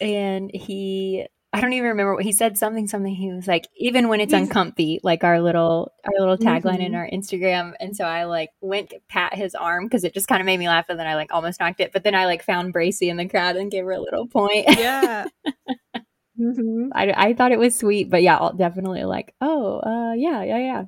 and 0.00 0.50
he, 0.52 1.26
I 1.52 1.60
don't 1.60 1.72
even 1.74 1.90
remember 1.90 2.14
what 2.14 2.24
he 2.24 2.32
said. 2.32 2.56
Something, 2.56 2.86
something. 2.86 3.14
He 3.14 3.30
was 3.30 3.46
like, 3.46 3.68
even 3.76 4.08
when 4.08 4.20
it's 4.20 4.32
uncomfy, 4.32 5.00
like 5.02 5.22
our 5.22 5.40
little, 5.40 5.92
our 6.04 6.18
little 6.18 6.38
tagline 6.38 6.74
mm-hmm. 6.74 6.82
in 6.82 6.94
our 6.94 7.08
Instagram. 7.12 7.74
And 7.78 7.96
so 7.96 8.04
I 8.04 8.24
like 8.24 8.50
went 8.60 8.94
pat 9.08 9.34
his 9.34 9.54
arm 9.54 9.84
because 9.84 10.04
it 10.04 10.14
just 10.14 10.28
kind 10.28 10.40
of 10.40 10.46
made 10.46 10.58
me 10.58 10.68
laugh. 10.68 10.86
And 10.88 10.98
then 10.98 11.06
I 11.06 11.14
like 11.14 11.32
almost 11.32 11.60
knocked 11.60 11.80
it. 11.80 11.92
But 11.92 12.04
then 12.04 12.14
I 12.14 12.26
like 12.26 12.42
found 12.42 12.72
Bracy 12.72 13.08
in 13.08 13.16
the 13.16 13.28
crowd 13.28 13.56
and 13.56 13.70
gave 13.70 13.84
her 13.84 13.92
a 13.92 14.00
little 14.00 14.26
point. 14.26 14.66
Yeah. 14.78 15.26
mm-hmm. 16.40 16.88
I, 16.94 17.12
I 17.16 17.34
thought 17.34 17.52
it 17.52 17.58
was 17.58 17.76
sweet, 17.76 18.08
but 18.08 18.22
yeah, 18.22 18.36
I'll 18.36 18.54
definitely 18.54 19.04
like, 19.04 19.34
oh, 19.40 19.80
uh, 19.80 20.14
yeah, 20.14 20.42
yeah, 20.42 20.58
yeah. 20.58 20.84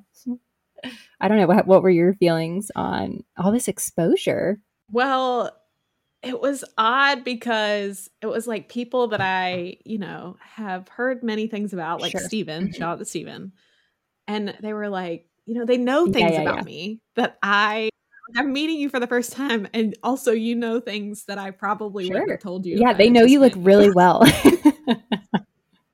I 1.19 1.27
don't 1.27 1.37
know 1.37 1.47
what 1.47 1.67
what 1.67 1.83
were 1.83 1.89
your 1.89 2.13
feelings 2.13 2.71
on 2.75 3.23
all 3.37 3.51
this 3.51 3.67
exposure? 3.67 4.59
Well, 4.91 5.51
it 6.21 6.39
was 6.39 6.63
odd 6.77 7.23
because 7.23 8.09
it 8.21 8.25
was 8.25 8.47
like 8.47 8.67
people 8.67 9.09
that 9.09 9.21
I, 9.21 9.77
you 9.85 9.99
know, 9.99 10.37
have 10.39 10.87
heard 10.87 11.23
many 11.23 11.47
things 11.47 11.71
about, 11.71 12.01
like 12.01 12.11
sure. 12.11 12.21
Steven, 12.21 12.71
shout 12.73 12.93
out 12.93 12.99
to 12.99 13.05
Steven. 13.05 13.53
And 14.27 14.55
they 14.61 14.73
were 14.73 14.89
like, 14.89 15.27
you 15.45 15.53
know, 15.53 15.65
they 15.65 15.77
know 15.77 16.05
things 16.05 16.31
yeah, 16.31 16.37
yeah, 16.37 16.41
about 16.41 16.55
yeah. 16.57 16.63
me 16.63 17.01
that 17.15 17.37
I 17.43 17.89
I'm 18.35 18.51
meeting 18.51 18.77
you 18.77 18.89
for 18.89 18.99
the 18.99 19.07
first 19.07 19.33
time, 19.33 19.67
and 19.73 19.95
also 20.01 20.31
you 20.31 20.55
know 20.55 20.79
things 20.79 21.25
that 21.25 21.37
I 21.37 21.51
probably 21.51 22.07
sure. 22.07 22.21
would 22.21 22.31
have 22.31 22.39
told 22.39 22.65
you. 22.65 22.77
Yeah, 22.79 22.93
they 22.93 23.09
know 23.09 23.23
you 23.23 23.39
look 23.39 23.53
really 23.57 23.91
well. 23.91 24.23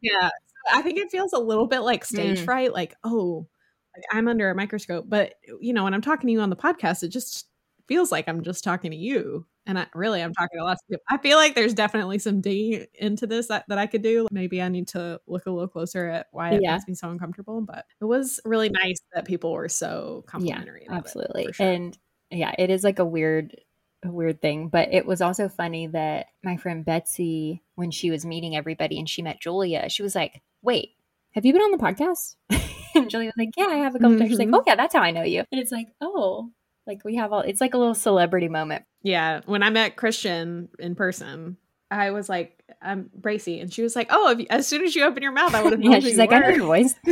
yeah, 0.01 0.29
I 0.71 0.81
think 0.81 0.97
it 0.97 1.11
feels 1.11 1.33
a 1.33 1.39
little 1.39 1.67
bit 1.67 1.79
like 1.79 2.05
stage 2.05 2.39
mm. 2.39 2.45
fright. 2.45 2.71
Like, 2.71 2.95
oh, 3.03 3.47
like 3.95 4.03
I'm 4.11 4.27
under 4.27 4.49
a 4.49 4.55
microscope. 4.55 5.05
But 5.07 5.35
you 5.59 5.73
know, 5.73 5.83
when 5.83 5.93
I'm 5.93 6.01
talking 6.01 6.27
to 6.27 6.31
you 6.31 6.39
on 6.41 6.49
the 6.49 6.55
podcast, 6.55 7.03
it 7.03 7.09
just 7.09 7.47
feels 7.87 8.11
like 8.11 8.27
I'm 8.29 8.41
just 8.43 8.63
talking 8.63 8.91
to 8.91 8.97
you. 8.97 9.45
And 9.67 9.77
I 9.77 9.85
really 9.93 10.21
I'm 10.21 10.33
talking 10.33 10.57
to 10.57 10.63
lots 10.63 10.81
of 10.83 10.87
people. 10.89 11.03
I 11.09 11.17
feel 11.17 11.37
like 11.37 11.53
there's 11.53 11.73
definitely 11.75 12.17
some 12.19 12.41
digging 12.41 12.87
into 12.95 13.27
this 13.27 13.47
that, 13.47 13.65
that 13.67 13.77
I 13.77 13.85
could 13.85 14.01
do. 14.01 14.27
Maybe 14.31 14.61
I 14.61 14.69
need 14.69 14.87
to 14.89 15.19
look 15.27 15.45
a 15.45 15.51
little 15.51 15.67
closer 15.67 16.07
at 16.07 16.27
why 16.31 16.51
it 16.53 16.61
Yeah. 16.63 16.73
makes 16.73 16.87
me 16.87 16.95
so 16.95 17.09
uncomfortable. 17.11 17.61
But 17.61 17.85
it 17.99 18.05
was 18.05 18.39
really 18.43 18.69
nice 18.69 18.99
that 19.13 19.25
people 19.25 19.51
were 19.51 19.69
so 19.69 20.23
complimentary. 20.25 20.83
it, 20.83 20.91
absolutely 20.91 21.45
for 21.47 21.53
sure. 21.53 21.67
and 21.71 21.97
yeah 22.31 22.55
it 22.57 22.69
is 22.69 22.83
like 22.83 22.97
a 22.99 23.05
weird 23.05 23.55
a 24.03 24.09
weird 24.09 24.41
thing 24.41 24.67
but 24.69 24.91
it 24.93 25.05
was 25.05 25.21
also 25.21 25.47
funny 25.49 25.85
that 25.87 26.27
my 26.43 26.55
friend 26.57 26.83
betsy 26.85 27.61
when 27.75 27.91
she 27.91 28.09
was 28.09 28.25
meeting 28.25 28.55
everybody 28.55 28.97
and 28.97 29.07
she 29.09 29.21
met 29.21 29.39
julia 29.41 29.89
she 29.89 30.01
was 30.01 30.15
like 30.15 30.41
wait 30.63 30.91
have 31.33 31.45
you 31.45 31.51
been 31.53 31.61
on 31.61 31.71
the 31.71 31.77
podcast 31.77 32.35
and 32.95 33.09
julia 33.09 33.27
was 33.27 33.33
like 33.37 33.49
yeah 33.57 33.65
i 33.65 33.75
have 33.75 33.95
a 33.95 33.99
couple 33.99 34.17
times 34.17 34.29
she's 34.29 34.39
like 34.39 34.47
Mhm. 34.49 34.55
oh 34.57 34.63
yeah 34.67 34.75
that's 34.75 34.93
how 34.93 35.01
i 35.01 35.11
know 35.11 35.23
you 35.23 35.43
and 35.51 35.61
it's 35.61 35.71
like 35.71 35.87
oh 36.01 36.49
like 36.87 37.03
we 37.05 37.15
have 37.15 37.31
all 37.33 37.41
it's 37.41 37.61
like 37.61 37.73
a 37.73 37.77
little 37.77 37.93
celebrity 37.95 38.47
moment 38.49 38.83
Yeah, 39.03 39.41
when 39.45 39.61
I 39.63 39.69
met 39.69 39.95
Christian 39.95 40.69
in 40.79 40.95
person, 40.95 41.57
I 41.91 42.09
was 42.11 42.27
like, 42.29 42.61
"I'm 42.81 43.09
Bracy," 43.13 43.59
and 43.59 43.71
she 43.73 43.81
was 43.83 43.95
like, 43.95 44.07
"Oh, 44.09 44.31
you- 44.37 44.47
as 44.49 44.65
soon 44.67 44.83
as 44.83 44.95
you 44.95 45.03
open 45.05 45.21
your 45.23 45.31
mouth, 45.31 45.53
I 45.53 45.61
would 45.63 45.73
have 45.73 45.79
known." 45.79 45.91
yeah 45.93 45.99
she's 45.99 46.17
like 46.17 46.31
i 46.31 46.39
know 46.39 46.49
your 46.49 46.65
voice 46.65 46.95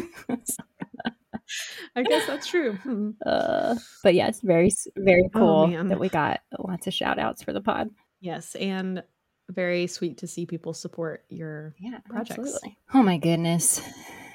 I 1.95 2.03
guess 2.03 2.27
that's 2.27 2.47
true. 2.47 2.73
Hmm. 2.73 3.11
uh, 3.25 3.75
but 4.03 4.13
yes 4.13 4.39
very 4.41 4.71
very 4.97 5.23
Oh, 5.33 5.39
cool 5.39 5.67
man. 5.67 5.87
that 5.89 5.99
we 5.99 6.09
got 6.09 6.41
lots 6.57 6.85
of 6.87 6.93
shout 6.93 7.17
outs 7.19 7.41
for 7.43 7.53
the 7.53 7.61
pod 7.61 7.89
Yes, 8.21 8.55
and 8.55 9.01
very 9.49 9.87
sweet 9.87 10.17
to 10.19 10.27
see 10.27 10.45
people 10.45 10.73
support 10.73 11.25
your. 11.29 11.73
yeah 11.79 11.99
Projects. 12.07 12.39
absolutely 12.39 12.77
oh 12.93 13.01
my 13.03 13.17
goodness 13.17 13.81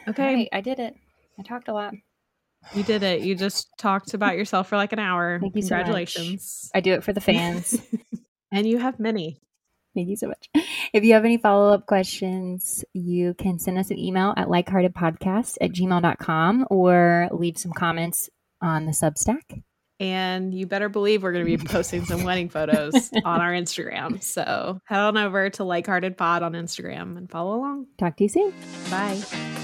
Okay, 0.08 0.34
right, 0.34 0.48
i 0.52 0.60
did 0.60 0.78
it 0.80 0.96
i 1.38 1.42
talked 1.42 1.68
a 1.68 1.72
lot 1.72 1.94
you 2.72 2.82
did 2.82 3.02
it. 3.02 3.20
You 3.20 3.34
just 3.34 3.68
talked 3.78 4.14
about 4.14 4.36
yourself 4.36 4.68
for 4.68 4.76
like 4.76 4.92
an 4.92 4.98
hour. 4.98 5.38
Thank 5.40 5.56
you 5.56 5.62
so 5.62 5.76
much. 5.76 5.84
Congratulations. 5.84 6.70
i 6.74 6.80
do 6.80 6.94
it 6.94 7.04
for 7.04 7.12
the 7.12 7.20
fans 7.20 7.80
and 8.52 8.66
you 8.66 8.78
have 8.78 8.98
many. 8.98 9.40
Thank 9.94 10.08
you 10.08 10.16
so 10.16 10.28
much. 10.28 10.48
If 10.92 11.04
you 11.04 11.14
have 11.14 11.24
any 11.24 11.38
follow 11.38 11.72
up 11.72 11.86
questions, 11.86 12.84
you 12.94 13.34
can 13.34 13.60
send 13.60 13.78
us 13.78 13.90
an 13.90 13.98
email 13.98 14.34
at 14.36 14.48
likeheartedpodcast 14.48 15.58
at 15.60 15.70
gmail.com 15.70 16.66
or 16.68 17.28
leave 17.30 17.58
some 17.58 17.72
comments 17.72 18.28
on 18.60 18.86
the 18.86 18.92
Substack. 18.92 19.62
And 20.00 20.52
you 20.52 20.66
better 20.66 20.88
believe 20.88 21.22
we're 21.22 21.32
going 21.32 21.46
to 21.46 21.56
be 21.56 21.64
posting 21.64 22.04
some 22.04 22.24
wedding 22.24 22.48
photos 22.48 23.10
on 23.24 23.40
our 23.40 23.52
Instagram. 23.52 24.20
So 24.20 24.80
head 24.86 24.98
on 24.98 25.16
over 25.16 25.48
to 25.50 25.62
Like 25.64 25.86
Hearted 25.86 26.16
Pod 26.16 26.42
on 26.42 26.54
Instagram 26.54 27.16
and 27.16 27.30
follow 27.30 27.56
along. 27.56 27.86
Talk 27.96 28.16
to 28.16 28.24
you 28.24 28.28
soon. 28.28 28.52
Bye. 28.90 29.63